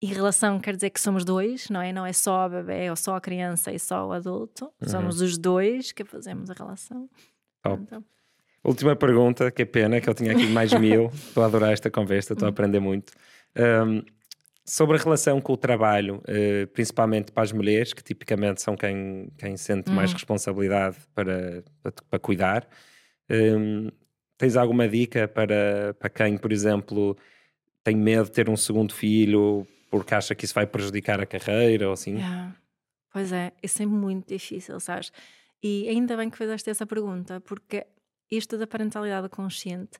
e 0.00 0.06
relação 0.06 0.60
quer 0.60 0.74
dizer 0.74 0.90
que 0.90 1.00
somos 1.00 1.24
dois, 1.24 1.70
não 1.70 1.80
é? 1.80 1.92
Não 1.92 2.04
é 2.04 2.12
só 2.12 2.42
a 2.42 2.48
bebê 2.48 2.90
ou 2.90 2.96
só 2.96 3.16
a 3.16 3.20
criança 3.20 3.72
e 3.72 3.78
só 3.78 4.06
o 4.08 4.12
adulto. 4.12 4.66
Uhum. 4.80 4.88
Somos 4.88 5.20
os 5.20 5.38
dois 5.38 5.92
que 5.92 6.04
fazemos 6.04 6.50
a 6.50 6.54
relação. 6.54 7.08
Então. 7.64 8.04
Última 8.62 8.94
pergunta, 8.94 9.50
que 9.50 9.62
é 9.62 9.64
pena 9.64 10.00
que 10.00 10.08
eu 10.08 10.14
tinha 10.14 10.32
aqui 10.32 10.46
mais 10.48 10.72
mil. 10.74 11.06
Estou 11.14 11.42
a 11.42 11.46
adorar 11.46 11.72
esta 11.72 11.90
conversa, 11.90 12.32
estou 12.32 12.46
a 12.46 12.50
aprender 12.50 12.80
muito. 12.80 13.12
Um, 13.56 14.02
sobre 14.64 14.96
a 14.96 15.00
relação 15.00 15.40
com 15.40 15.52
o 15.52 15.56
trabalho, 15.56 16.16
uh, 16.16 16.66
principalmente 16.72 17.30
para 17.30 17.44
as 17.44 17.52
mulheres, 17.52 17.92
que 17.92 18.02
tipicamente 18.02 18.60
são 18.60 18.76
quem, 18.76 19.30
quem 19.38 19.56
sente 19.56 19.90
mais 19.90 20.10
uhum. 20.10 20.16
responsabilidade 20.16 20.96
para, 21.14 21.62
para, 21.80 21.92
para 22.10 22.18
cuidar, 22.18 22.68
um, 23.30 23.88
tens 24.36 24.56
alguma 24.56 24.88
dica 24.88 25.28
para, 25.28 25.94
para 25.94 26.10
quem, 26.10 26.36
por 26.36 26.52
exemplo, 26.52 27.16
tem 27.84 27.96
medo 27.96 28.24
de 28.24 28.32
ter 28.32 28.50
um 28.50 28.56
segundo 28.56 28.92
filho 28.92 29.64
porque 29.98 30.14
acha 30.14 30.34
que 30.34 30.44
isso 30.44 30.54
vai 30.54 30.66
prejudicar 30.66 31.20
a 31.20 31.26
carreira 31.26 31.86
ou 31.86 31.92
assim? 31.92 32.16
Yeah. 32.16 32.54
Pois 33.12 33.32
é, 33.32 33.52
isso 33.62 33.82
é 33.82 33.86
muito 33.86 34.28
difícil, 34.28 34.78
sabes? 34.78 35.10
E 35.62 35.88
ainda 35.88 36.16
bem 36.16 36.28
que 36.28 36.36
fizeste 36.36 36.68
essa 36.68 36.86
pergunta, 36.86 37.40
porque 37.40 37.86
isto 38.30 38.58
da 38.58 38.66
parentalidade 38.66 39.28
consciente 39.28 39.98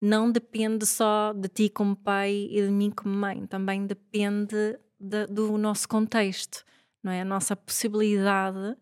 não 0.00 0.30
depende 0.30 0.86
só 0.86 1.32
de 1.32 1.48
ti 1.48 1.68
como 1.68 1.96
pai 1.96 2.48
e 2.50 2.62
de 2.62 2.70
mim 2.70 2.90
como 2.90 3.14
mãe, 3.14 3.46
também 3.46 3.86
depende 3.86 4.78
de, 5.00 5.26
do 5.26 5.56
nosso 5.58 5.88
contexto, 5.88 6.64
não 7.02 7.10
é? 7.10 7.22
A 7.22 7.24
nossa 7.24 7.56
possibilidade 7.56 8.76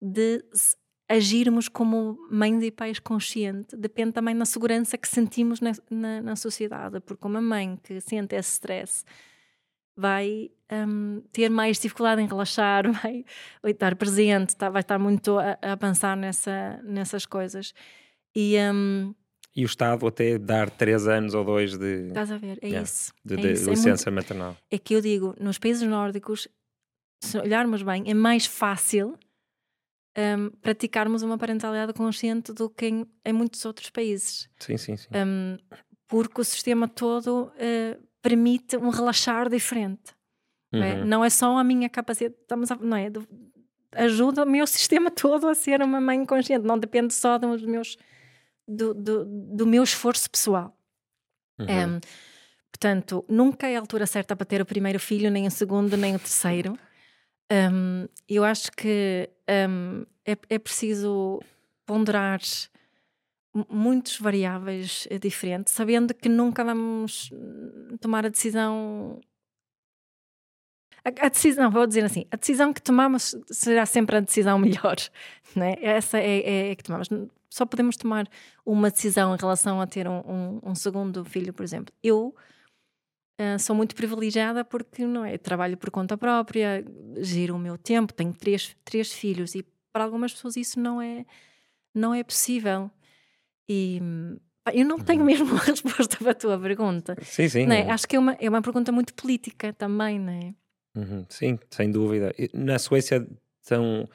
de 0.00 0.42
agirmos 1.08 1.68
como 1.68 2.16
mães 2.30 2.62
e 2.62 2.70
pais 2.70 3.00
conscientes 3.00 3.76
depende 3.76 4.12
também 4.12 4.36
da 4.36 4.44
segurança 4.44 4.96
que 4.96 5.08
sentimos 5.08 5.60
na, 5.60 5.72
na, 5.90 6.22
na 6.22 6.36
sociedade, 6.36 7.00
porque 7.00 7.26
uma 7.26 7.40
mãe 7.40 7.78
que 7.82 8.00
sente 8.00 8.36
esse 8.36 8.52
stress 8.52 9.04
vai 10.00 10.50
um, 10.72 11.22
ter 11.32 11.48
mais 11.50 11.78
dificuldade 11.78 12.22
em 12.22 12.26
relaxar, 12.26 12.90
vai, 12.90 13.24
vai 13.62 13.72
estar 13.72 13.94
presente, 13.96 14.56
tá, 14.56 14.70
vai 14.70 14.80
estar 14.80 14.98
muito 14.98 15.38
a, 15.38 15.58
a 15.60 15.76
pensar 15.76 16.16
nessa, 16.16 16.80
nessas 16.82 17.26
coisas. 17.26 17.74
E 18.34 18.56
um, 18.58 19.14
e 19.54 19.64
o 19.64 19.66
Estado 19.66 20.06
até 20.06 20.38
dar 20.38 20.70
três 20.70 21.08
anos 21.08 21.34
ou 21.34 21.44
dois 21.44 21.76
de. 21.76 22.06
Estás 22.08 22.30
a 22.30 22.38
ver? 22.38 22.58
É 22.62 22.68
yeah, 22.68 22.84
isso. 22.84 23.12
De, 23.24 23.34
é 23.34 23.36
de 23.36 23.52
isso. 23.52 23.68
licença 23.68 24.08
é 24.08 24.12
muito, 24.12 24.28
maternal. 24.28 24.56
É 24.70 24.78
que 24.78 24.94
eu 24.94 25.00
digo, 25.00 25.34
nos 25.40 25.58
países 25.58 25.86
nórdicos, 25.86 26.48
se 27.20 27.36
olharmos 27.36 27.82
bem, 27.82 28.04
é 28.06 28.14
mais 28.14 28.46
fácil 28.46 29.18
um, 30.16 30.50
praticarmos 30.60 31.22
uma 31.22 31.36
parentalidade 31.36 31.92
consciente 31.92 32.52
do 32.52 32.70
que 32.70 32.86
em, 32.86 33.06
em, 33.24 33.32
muitos 33.32 33.64
outros 33.64 33.90
países. 33.90 34.48
Sim, 34.58 34.76
sim, 34.76 34.96
sim. 34.96 35.08
Um, 35.14 35.58
porque 36.06 36.40
o 36.40 36.44
sistema 36.44 36.86
todo 36.86 37.52
uh, 37.56 38.09
permite 38.22 38.76
um 38.76 38.90
relaxar 38.90 39.48
diferente. 39.48 40.14
Uhum. 40.72 40.80
Não, 40.80 40.86
é? 40.86 40.94
Uhum. 40.94 41.04
não, 41.04 41.24
é? 41.24 41.30
só 41.30 41.56
a 41.56 41.64
minha 41.64 41.88
capacidade, 41.88 42.36
estamos 42.40 42.70
a, 42.70 42.76
não 42.76 42.96
é? 42.96 43.10
ajuda 43.92 44.44
o 44.44 44.46
meu 44.46 44.66
sistema 44.68 45.10
todo 45.10 45.48
a 45.48 45.54
ser 45.54 45.82
uma 45.82 46.00
mãe 46.00 46.24
consciente, 46.24 46.66
não 46.66 46.78
depende 46.78 47.12
só 47.14 47.38
dos 47.38 47.62
meus 47.62 47.96
do, 48.66 48.94
do, 48.94 49.24
do 49.24 49.66
meu 49.66 49.82
esforço 49.82 50.30
pessoal. 50.30 50.76
Uhum. 51.58 51.96
Um, 51.96 52.00
portanto, 52.70 53.24
nunca 53.28 53.68
é 53.68 53.76
a 53.76 53.80
altura 53.80 54.06
certa 54.06 54.36
para 54.36 54.46
ter 54.46 54.62
o 54.62 54.66
primeiro 54.66 54.98
filho, 54.98 55.30
nem 55.30 55.46
o 55.46 55.50
segundo, 55.50 55.96
nem 55.96 56.14
o 56.14 56.18
terceiro. 56.18 56.78
Um, 57.50 58.06
eu 58.28 58.44
acho 58.44 58.70
que 58.72 59.28
um, 59.68 60.06
é, 60.24 60.36
é 60.48 60.58
preciso 60.58 61.40
ponderar 61.84 62.40
muitos 63.68 64.18
variáveis 64.18 65.08
diferentes, 65.20 65.74
sabendo 65.74 66.14
que 66.14 66.28
nunca 66.28 66.64
vamos 66.64 67.30
tomar 68.00 68.26
a 68.26 68.28
decisão. 68.28 69.20
A, 71.04 71.26
a, 71.26 71.28
decisão, 71.28 71.70
vou 71.70 71.86
dizer 71.86 72.04
assim, 72.04 72.26
a 72.30 72.36
decisão 72.36 72.72
que 72.72 72.82
tomamos 72.82 73.34
será 73.46 73.86
sempre 73.86 74.16
a 74.16 74.20
decisão 74.20 74.58
melhor, 74.60 74.96
né? 75.56 75.74
Essa 75.80 76.18
é, 76.18 76.40
é, 76.40 76.70
é 76.70 76.76
que 76.76 76.84
tomamos 76.84 77.08
só 77.50 77.66
podemos 77.66 77.96
tomar 77.96 78.28
uma 78.64 78.90
decisão 78.90 79.34
em 79.34 79.38
relação 79.38 79.80
a 79.80 79.86
ter 79.86 80.06
um, 80.06 80.20
um, 80.20 80.60
um 80.70 80.74
segundo 80.74 81.24
filho, 81.24 81.52
por 81.52 81.64
exemplo. 81.64 81.92
Eu 82.02 82.34
uh, 83.40 83.58
sou 83.58 83.74
muito 83.74 83.94
privilegiada 83.94 84.64
porque 84.64 85.04
não 85.04 85.24
é, 85.24 85.36
trabalho 85.36 85.76
por 85.76 85.90
conta 85.90 86.16
própria, 86.16 86.84
giro 87.18 87.56
o 87.56 87.58
meu 87.58 87.76
tempo, 87.76 88.14
tenho 88.14 88.32
três, 88.32 88.76
três 88.84 89.12
filhos 89.12 89.56
e 89.56 89.66
para 89.92 90.04
algumas 90.04 90.32
pessoas 90.32 90.56
isso 90.56 90.78
não 90.78 91.02
é, 91.02 91.26
não 91.92 92.14
é 92.14 92.22
possível. 92.22 92.88
E 93.72 94.02
eu 94.74 94.84
não 94.84 94.98
tenho 94.98 95.20
uhum. 95.20 95.26
mesmo 95.26 95.46
uma 95.54 95.60
resposta 95.62 96.16
para 96.16 96.32
a 96.32 96.34
tua 96.34 96.58
pergunta. 96.58 97.16
Sim, 97.22 97.48
sim. 97.48 97.70
É? 97.70 97.88
Acho 97.88 98.08
que 98.08 98.16
é 98.16 98.18
uma, 98.18 98.32
é 98.40 98.48
uma 98.48 98.60
pergunta 98.60 98.90
muito 98.90 99.14
política 99.14 99.72
também, 99.72 100.18
não 100.18 100.32
é? 100.32 100.54
Uhum, 100.96 101.24
sim, 101.28 101.56
sem 101.70 101.88
dúvida. 101.88 102.34
Na 102.52 102.80
Suécia 102.80 103.24
são, 103.62 104.08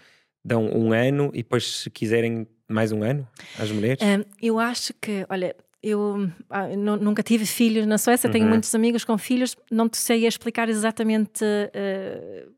dão 0.43 0.65
um 0.65 0.91
ano 0.91 1.31
e 1.33 1.37
depois, 1.37 1.83
se 1.83 1.89
quiserem 1.89 2.45
mais 2.67 2.91
um 2.91 3.01
ano 3.01 3.25
às 3.57 3.71
mulheres? 3.71 4.03
Um, 4.03 4.25
eu 4.41 4.59
acho 4.59 4.93
que, 4.95 5.25
olha, 5.29 5.55
eu 5.81 6.29
ah, 6.49 6.67
nunca 6.75 7.23
tive 7.23 7.45
filhos 7.45 7.85
na 7.85 7.97
Suécia, 7.97 8.27
uhum. 8.27 8.33
tenho 8.33 8.47
muitos 8.49 8.75
amigos 8.75 9.05
com 9.05 9.17
filhos, 9.17 9.55
não 9.71 9.87
te 9.87 9.97
sei 9.97 10.27
explicar 10.27 10.67
exatamente. 10.67 11.45
Uh, 11.45 12.51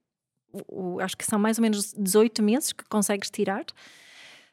o, 0.67 0.99
acho 0.99 1.15
que 1.15 1.25
são 1.25 1.37
mais 1.37 1.59
ou 1.59 1.61
menos 1.61 1.93
18 1.93 2.41
meses 2.41 2.73
que 2.73 2.83
consegues 2.85 3.29
tirar. 3.29 3.65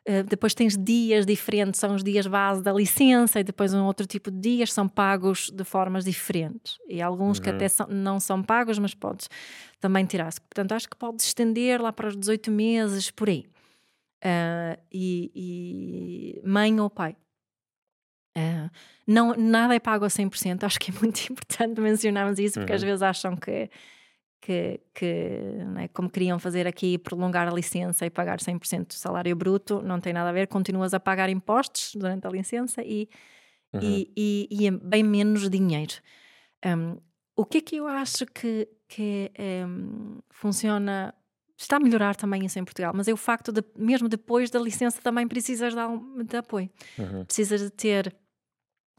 Uh, 0.06 0.22
depois 0.22 0.54
tens 0.54 0.76
dias 0.76 1.24
diferentes, 1.24 1.80
são 1.80 1.94
os 1.94 2.04
dias 2.04 2.26
base 2.26 2.62
da 2.62 2.72
licença, 2.72 3.40
e 3.40 3.44
depois 3.44 3.72
um 3.72 3.84
outro 3.84 4.06
tipo 4.06 4.30
de 4.30 4.38
dias 4.38 4.72
são 4.72 4.86
pagos 4.86 5.50
de 5.50 5.64
formas 5.64 6.04
diferentes. 6.04 6.78
E 6.88 7.00
alguns 7.00 7.38
uhum. 7.38 7.44
que 7.44 7.50
até 7.50 7.68
são, 7.68 7.86
não 7.88 8.20
são 8.20 8.42
pagos, 8.42 8.78
mas 8.78 8.94
podes 8.94 9.30
também 9.80 10.04
tirar. 10.04 10.30
-se. 10.30 10.40
Portanto, 10.40 10.72
acho 10.72 10.88
que 10.88 10.96
podes 10.96 11.24
estender 11.24 11.80
lá 11.80 11.92
para 11.92 12.08
os 12.08 12.16
18 12.16 12.50
meses, 12.50 13.10
por 13.10 13.28
aí 13.28 13.46
uh, 14.24 14.80
e, 14.90 15.30
e, 15.34 16.48
mãe 16.48 16.80
ou 16.80 16.88
pai. 16.88 17.16
Uh, 18.36 18.68
não, 19.06 19.34
nada 19.36 19.74
é 19.74 19.78
pago 19.78 20.04
a 20.04 20.08
100%, 20.08 20.64
acho 20.64 20.80
que 20.80 20.90
é 20.90 20.94
muito 21.00 21.20
importante 21.30 21.80
mencionarmos 21.80 22.38
isso, 22.38 22.58
porque 22.58 22.72
uhum. 22.72 22.76
às 22.76 22.82
vezes 22.82 23.02
acham 23.02 23.36
que, 23.36 23.70
que, 24.44 24.78
que 24.92 25.38
né, 25.72 25.88
como 25.88 26.10
queriam 26.10 26.38
fazer 26.38 26.66
aqui, 26.66 26.98
prolongar 26.98 27.48
a 27.48 27.50
licença 27.50 28.04
e 28.04 28.10
pagar 28.10 28.38
100% 28.40 28.88
do 28.88 28.92
salário 28.92 29.34
bruto, 29.34 29.80
não 29.80 29.98
tem 29.98 30.12
nada 30.12 30.28
a 30.28 30.32
ver, 30.32 30.48
continuas 30.48 30.92
a 30.92 31.00
pagar 31.00 31.30
impostos 31.30 31.94
durante 31.94 32.26
a 32.26 32.30
licença 32.30 32.82
e, 32.82 33.08
uhum. 33.72 33.80
e, 33.82 34.12
e, 34.14 34.48
e, 34.50 34.66
é 34.66 34.70
bem 34.70 35.02
menos 35.02 35.48
dinheiro. 35.48 35.94
Um, 36.62 36.98
o 37.34 37.46
que 37.46 37.58
é 37.58 37.60
que 37.62 37.76
eu 37.76 37.86
acho 37.86 38.26
que, 38.26 38.68
que 38.86 39.32
um, 39.66 40.18
funciona 40.28 41.14
está 41.56 41.76
a 41.76 41.80
melhorar 41.80 42.14
também 42.14 42.44
isso 42.44 42.58
em 42.58 42.64
Portugal, 42.64 42.92
mas 42.94 43.08
é 43.08 43.14
o 43.14 43.16
facto 43.16 43.50
de, 43.50 43.64
mesmo 43.78 44.10
depois 44.10 44.50
da 44.50 44.58
licença, 44.58 45.00
também 45.00 45.26
precisas 45.26 45.72
de, 45.72 46.24
de 46.24 46.36
apoio. 46.36 46.68
Uhum. 46.98 47.24
Precisas 47.24 47.62
de 47.62 47.70
ter 47.70 48.14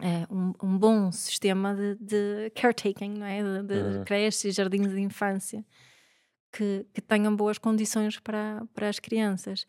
é, 0.01 0.27
um, 0.29 0.53
um, 0.61 0.77
bom 0.77 1.11
sistema 1.11 1.73
de, 1.73 1.95
de 1.95 2.49
caretaking, 2.51 3.13
não 3.13 3.25
é? 3.25 3.41
de, 3.41 3.63
de 3.63 3.73
uhum. 3.73 4.03
creches 4.03 4.43
e 4.45 4.51
jardins 4.51 4.89
de 4.89 4.99
infância 4.99 5.65
que, 6.51 6.85
que 6.93 7.01
tenham 7.01 7.35
boas 7.35 7.57
condições 7.57 8.19
para, 8.19 8.65
para 8.73 8.89
as 8.89 8.99
crianças. 8.99 9.65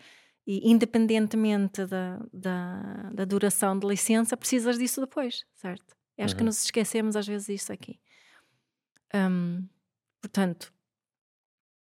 e 0.47 0.70
independentemente 0.70 1.85
da, 1.86 2.20
da, 2.32 3.11
da, 3.15 3.24
duração 3.24 3.78
de 3.78 3.86
licença, 3.86 4.36
precisas 4.36 4.78
disso 4.78 5.01
depois, 5.01 5.44
certo? 5.55 5.97
Acho 6.19 6.35
uhum. 6.35 6.39
que 6.39 6.44
nos 6.44 6.65
esquecemos 6.65 7.15
às 7.16 7.27
vezes 7.27 7.47
disso 7.47 7.73
aqui. 7.73 8.01
Um, 9.15 9.69
portanto, 10.20 10.73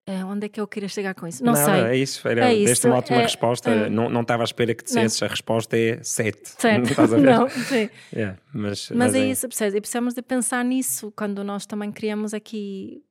é, 0.08 0.24
onde 0.24 0.46
é 0.46 0.48
que 0.48 0.60
eu 0.60 0.68
queria 0.68 0.88
chegar 0.88 1.14
com 1.16 1.26
isso? 1.26 1.44
Não 1.44 1.52
Nada, 1.52 1.64
sei. 1.64 1.82
É 1.82 1.96
isso, 1.96 2.28
era, 2.28 2.52
é 2.52 2.64
deste 2.64 2.86
uma 2.86 2.98
ótima 2.98 3.18
é, 3.18 3.22
resposta. 3.22 3.70
É, 3.70 3.90
não, 3.90 4.08
não 4.08 4.20
estava 4.20 4.44
à 4.44 4.44
espera 4.44 4.72
que 4.72 4.84
dissesses, 4.84 5.20
a 5.20 5.26
resposta 5.26 5.76
é 5.76 6.00
7. 6.00 6.40
Certo. 6.44 6.86
Estás 6.90 7.12
a 7.12 7.16
ver? 7.16 7.24
Não, 7.24 7.48
sim. 7.48 7.90
Yeah, 8.14 8.38
mas, 8.54 8.88
mas, 8.90 8.98
mas, 8.98 9.14
é, 9.16 9.18
é 9.18 9.26
isso, 9.26 9.48
percebes? 9.48 9.74
E 9.74 9.80
precisamos 9.80 10.14
de 10.14 10.22
pensar 10.22 10.64
nisso 10.64 11.12
quando 11.16 11.42
nós 11.42 11.66
também 11.66 11.90
criamos 11.90 12.32
aqui 12.32 13.02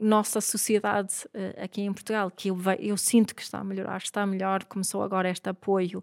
nossa 0.00 0.40
sociedade 0.40 1.12
uh, 1.34 1.62
aqui 1.62 1.82
em 1.82 1.92
Portugal, 1.92 2.30
que 2.30 2.48
eu, 2.48 2.58
eu, 2.78 2.96
sinto 2.96 3.34
que 3.34 3.42
está 3.42 3.58
a 3.58 3.64
melhorar, 3.64 3.98
está 3.98 4.26
melhor, 4.26 4.64
começou 4.64 5.02
agora 5.02 5.28
este 5.30 5.48
apoio 5.48 6.02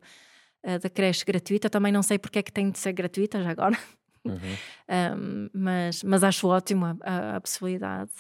uh, 0.64 0.80
da 0.80 0.90
creche 0.90 1.24
gratuita, 1.26 1.70
também 1.70 1.92
não 1.92 2.02
sei 2.02 2.18
porque 2.18 2.40
é 2.40 2.44
que 2.44 2.52
tem 2.52 2.72
de 2.72 2.80
ser 2.80 2.92
gratuita 2.94 3.42
já 3.44 3.52
agora, 3.52 3.78
uhum. 4.26 4.36
um, 5.18 5.50
mas, 5.54 6.04
mas 6.04 6.24
acho 6.24 6.48
ótimo 6.48 6.86
a, 6.86 6.96
a, 7.02 7.36
a 7.38 7.42
possibilidade. 7.42 8.12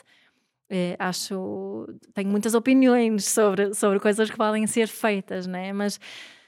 É, 0.69 0.95
acho 0.97 1.87
tenho 2.13 2.29
muitas 2.29 2.53
opiniões 2.53 3.25
sobre, 3.25 3.73
sobre 3.73 3.99
coisas 3.99 4.29
que 4.29 4.37
podem 4.37 4.65
ser 4.65 4.87
feitas, 4.87 5.45
né? 5.45 5.73
mas, 5.73 5.99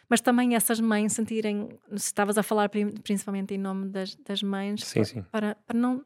mas 0.09 0.21
também 0.21 0.55
essas 0.55 0.79
mães 0.79 1.13
sentirem, 1.13 1.69
se 1.91 2.07
estavas 2.07 2.37
a 2.37 2.43
falar 2.43 2.69
principalmente 3.03 3.53
em 3.53 3.57
nome 3.57 3.89
das, 3.89 4.15
das 4.15 4.41
mães, 4.41 4.83
sim, 4.83 5.03
sim. 5.03 5.21
Para, 5.31 5.55
para 5.67 5.77
não 5.77 6.03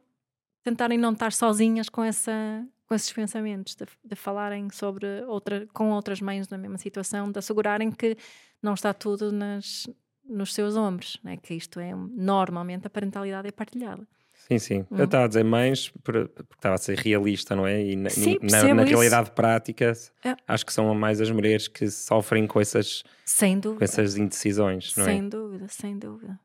tentarem 0.62 0.98
não 0.98 1.12
estar 1.12 1.32
sozinhas 1.32 1.88
com 1.88 2.02
essa 2.02 2.66
com 2.90 2.94
esses 2.96 3.12
pensamentos, 3.12 3.76
de, 3.76 3.86
de, 4.04 4.16
falarem 4.16 4.68
sobre 4.68 5.06
outra, 5.28 5.64
com 5.72 5.92
outras 5.92 6.20
mães 6.20 6.48
na 6.48 6.58
mesma 6.58 6.76
situação, 6.76 7.30
de 7.30 7.38
assegurarem 7.38 7.88
que 7.92 8.16
não 8.60 8.74
está 8.74 8.92
tudo 8.92 9.30
nas, 9.30 9.88
nos 10.24 10.52
seus 10.52 10.74
ombros, 10.74 11.20
né? 11.22 11.36
que 11.36 11.54
isto 11.54 11.78
é 11.78 11.94
normalmente 11.94 12.88
a 12.88 12.90
parentalidade 12.90 13.46
é 13.46 13.52
partilhada. 13.52 14.06
Sim, 14.50 14.58
sim. 14.58 14.86
Hum. 14.90 14.98
Eu 14.98 15.04
estava 15.04 15.24
a 15.24 15.28
dizer 15.28 15.44
mães 15.44 15.92
porque 16.02 16.28
estava 16.56 16.74
a 16.74 16.78
ser 16.78 16.98
realista, 16.98 17.54
não 17.54 17.66
é? 17.66 17.80
E 17.84 17.94
na, 17.94 18.10
sim, 18.10 18.36
na, 18.42 18.74
na 18.74 18.82
realidade 18.82 19.30
prática, 19.30 19.92
é. 20.24 20.34
acho 20.48 20.66
que 20.66 20.72
são 20.72 20.92
mais 20.92 21.20
as 21.20 21.30
mulheres 21.30 21.68
que 21.68 21.88
sofrem 21.88 22.48
com 22.48 22.60
essas, 22.60 23.04
sem 23.24 23.60
dúvida. 23.60 23.78
Com 23.78 23.84
essas 23.84 24.16
indecisões, 24.16 24.96
não 24.96 25.04
sem 25.04 25.14
é? 25.14 25.16
Sem 25.18 25.28
dúvida, 25.28 25.66
sem 25.68 25.98
dúvida. 25.98 26.40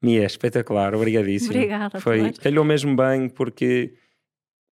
Mia, 0.00 0.24
espetacular, 0.24 0.94
obrigadíssimo. 0.94 1.52
Obrigada. 1.52 1.98
Foi, 1.98 2.32
calhou 2.34 2.64
mesmo 2.64 2.94
bem 2.94 3.28
porque 3.28 3.94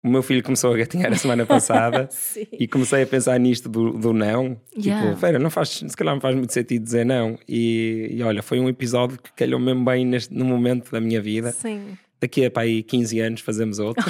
o 0.04 0.08
meu 0.08 0.22
filho 0.22 0.44
começou 0.44 0.72
a 0.72 0.78
gatinhar 0.78 1.12
a 1.12 1.16
semana 1.16 1.44
passada 1.44 2.08
e 2.54 2.68
comecei 2.68 3.02
a 3.02 3.08
pensar 3.08 3.40
nisto 3.40 3.68
do, 3.68 3.94
do 3.94 4.14
não. 4.14 4.54
Tipo, 4.76 4.86
yeah. 4.86 5.08
Tipo, 5.08 5.20
Vera, 5.20 5.40
não 5.40 5.50
faz, 5.50 5.70
se 5.70 5.98
calhar 5.98 6.14
não 6.14 6.22
faz 6.22 6.36
muito 6.36 6.54
sentido 6.54 6.84
dizer 6.84 7.04
não. 7.04 7.40
E, 7.50 8.10
e 8.12 8.22
olha, 8.22 8.44
foi 8.44 8.60
um 8.60 8.70
episódio 8.70 9.18
que 9.20 9.34
calhou 9.34 9.60
mesmo 9.60 9.84
bem 9.84 10.06
neste, 10.06 10.32
no 10.32 10.46
momento 10.46 10.92
da 10.92 11.02
minha 11.02 11.20
vida. 11.20 11.52
Sim 11.52 11.98
daqui 12.26 12.46
a 12.46 12.52
para 12.52 12.64
aí 12.64 12.84
15 12.84 13.20
anos 13.20 13.42
fazemos 13.42 13.80
outro. 13.80 14.04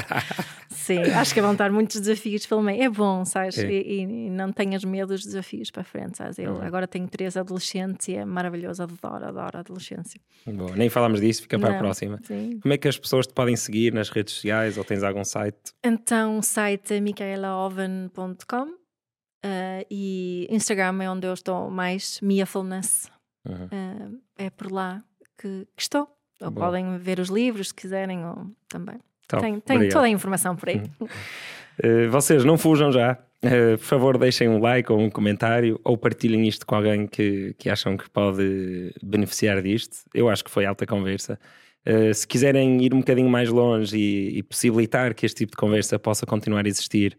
Sim, 0.68 1.00
acho 1.00 1.34
que 1.34 1.40
vão 1.40 1.52
estar 1.52 1.70
muitos 1.72 2.00
desafios 2.00 2.46
pelo 2.46 2.62
meio. 2.62 2.82
É 2.82 2.88
bom, 2.88 3.24
sabes? 3.24 3.58
É. 3.58 3.68
E, 3.68 4.02
e, 4.02 4.06
não 4.30 4.52
tenhas 4.52 4.84
medo 4.84 5.08
dos 5.08 5.24
desafios 5.24 5.70
para 5.70 5.82
frente, 5.82 6.18
sabes? 6.18 6.38
Eu 6.38 6.52
uhum. 6.52 6.62
agora 6.62 6.86
tenho 6.86 7.08
três 7.08 7.36
adolescentes 7.36 8.08
e 8.08 8.14
é 8.14 8.24
maravilhoso, 8.24 8.82
adoro, 8.82 9.24
adoro 9.24 9.56
a 9.56 9.60
adolescência. 9.60 10.20
Bom, 10.46 10.72
nem 10.74 10.88
falamos 10.88 11.20
disso, 11.20 11.42
fica 11.42 11.58
para 11.58 11.70
não, 11.70 11.76
a 11.76 11.78
próxima. 11.78 12.20
Sim. 12.22 12.60
Como 12.60 12.72
é 12.72 12.78
que 12.78 12.86
as 12.86 12.98
pessoas 12.98 13.26
te 13.26 13.34
podem 13.34 13.56
seguir 13.56 13.92
nas 13.92 14.10
redes 14.10 14.34
sociais 14.34 14.78
ou 14.78 14.84
tens 14.84 15.02
algum 15.02 15.24
site? 15.24 15.72
Então, 15.82 16.38
o 16.38 16.42
site 16.42 16.94
é 16.94 17.00
micaelaoven.com 17.00 18.62
uh, 18.62 19.86
e 19.90 20.46
Instagram 20.50 21.02
é 21.02 21.10
onde 21.10 21.26
eu 21.26 21.32
estou 21.32 21.70
mais, 21.70 22.20
Miafulness. 22.20 23.10
Uhum. 23.44 23.66
Uh, 23.66 24.20
é 24.36 24.50
por 24.50 24.70
lá 24.70 25.02
que, 25.38 25.66
que 25.76 25.82
estou. 25.82 26.15
Ou 26.40 26.50
Boa. 26.50 26.66
podem 26.66 26.98
ver 26.98 27.18
os 27.18 27.28
livros 27.28 27.68
se 27.68 27.74
quiserem, 27.74 28.24
ou 28.24 28.46
também. 28.68 28.96
Top. 29.28 29.42
Tem, 29.42 29.58
tem 29.60 29.88
toda 29.88 30.06
a 30.06 30.08
informação 30.08 30.54
por 30.54 30.68
aí. 30.68 30.82
uh, 31.00 32.10
vocês 32.10 32.44
não 32.44 32.56
fujam 32.56 32.92
já. 32.92 33.18
Uh, 33.44 33.76
por 33.78 33.84
favor, 33.84 34.18
deixem 34.18 34.48
um 34.48 34.58
like 34.58 34.90
ou 34.90 34.98
um 34.98 35.10
comentário 35.10 35.80
ou 35.84 35.96
partilhem 35.96 36.46
isto 36.46 36.66
com 36.66 36.74
alguém 36.74 37.06
que, 37.06 37.54
que 37.58 37.68
acham 37.68 37.96
que 37.96 38.08
pode 38.08 38.94
beneficiar 39.02 39.60
disto. 39.62 39.96
Eu 40.14 40.28
acho 40.28 40.44
que 40.44 40.50
foi 40.50 40.64
alta 40.64 40.86
conversa. 40.86 41.38
Uh, 41.86 42.12
se 42.12 42.26
quiserem 42.26 42.82
ir 42.84 42.94
um 42.94 42.98
bocadinho 42.98 43.28
mais 43.28 43.48
longe 43.48 43.96
e, 43.96 44.38
e, 44.38 44.42
possibilitar 44.42 45.14
que 45.14 45.24
este 45.24 45.38
tipo 45.38 45.52
de 45.52 45.56
conversa 45.56 45.98
possa 45.98 46.26
continuar 46.26 46.64
a 46.64 46.68
existir, 46.68 47.16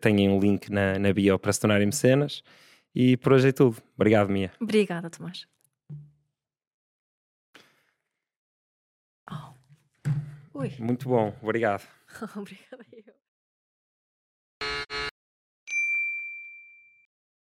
têm 0.00 0.28
um 0.28 0.40
link 0.40 0.70
na, 0.72 0.98
na 0.98 1.12
bio 1.12 1.38
para 1.38 1.52
se 1.52 1.60
tornarem 1.60 1.86
mecenas. 1.86 2.42
E 2.92 3.16
por 3.16 3.32
hoje 3.32 3.48
é 3.48 3.52
tudo. 3.52 3.76
Obrigado, 3.94 4.28
Mia. 4.28 4.50
Obrigada, 4.60 5.08
Tomás. 5.08 5.46
Ui. 10.54 10.70
Muito 10.78 11.08
bom, 11.08 11.34
obrigado. 11.42 11.86
Obrigada 12.36 12.84
eu. 12.92 13.21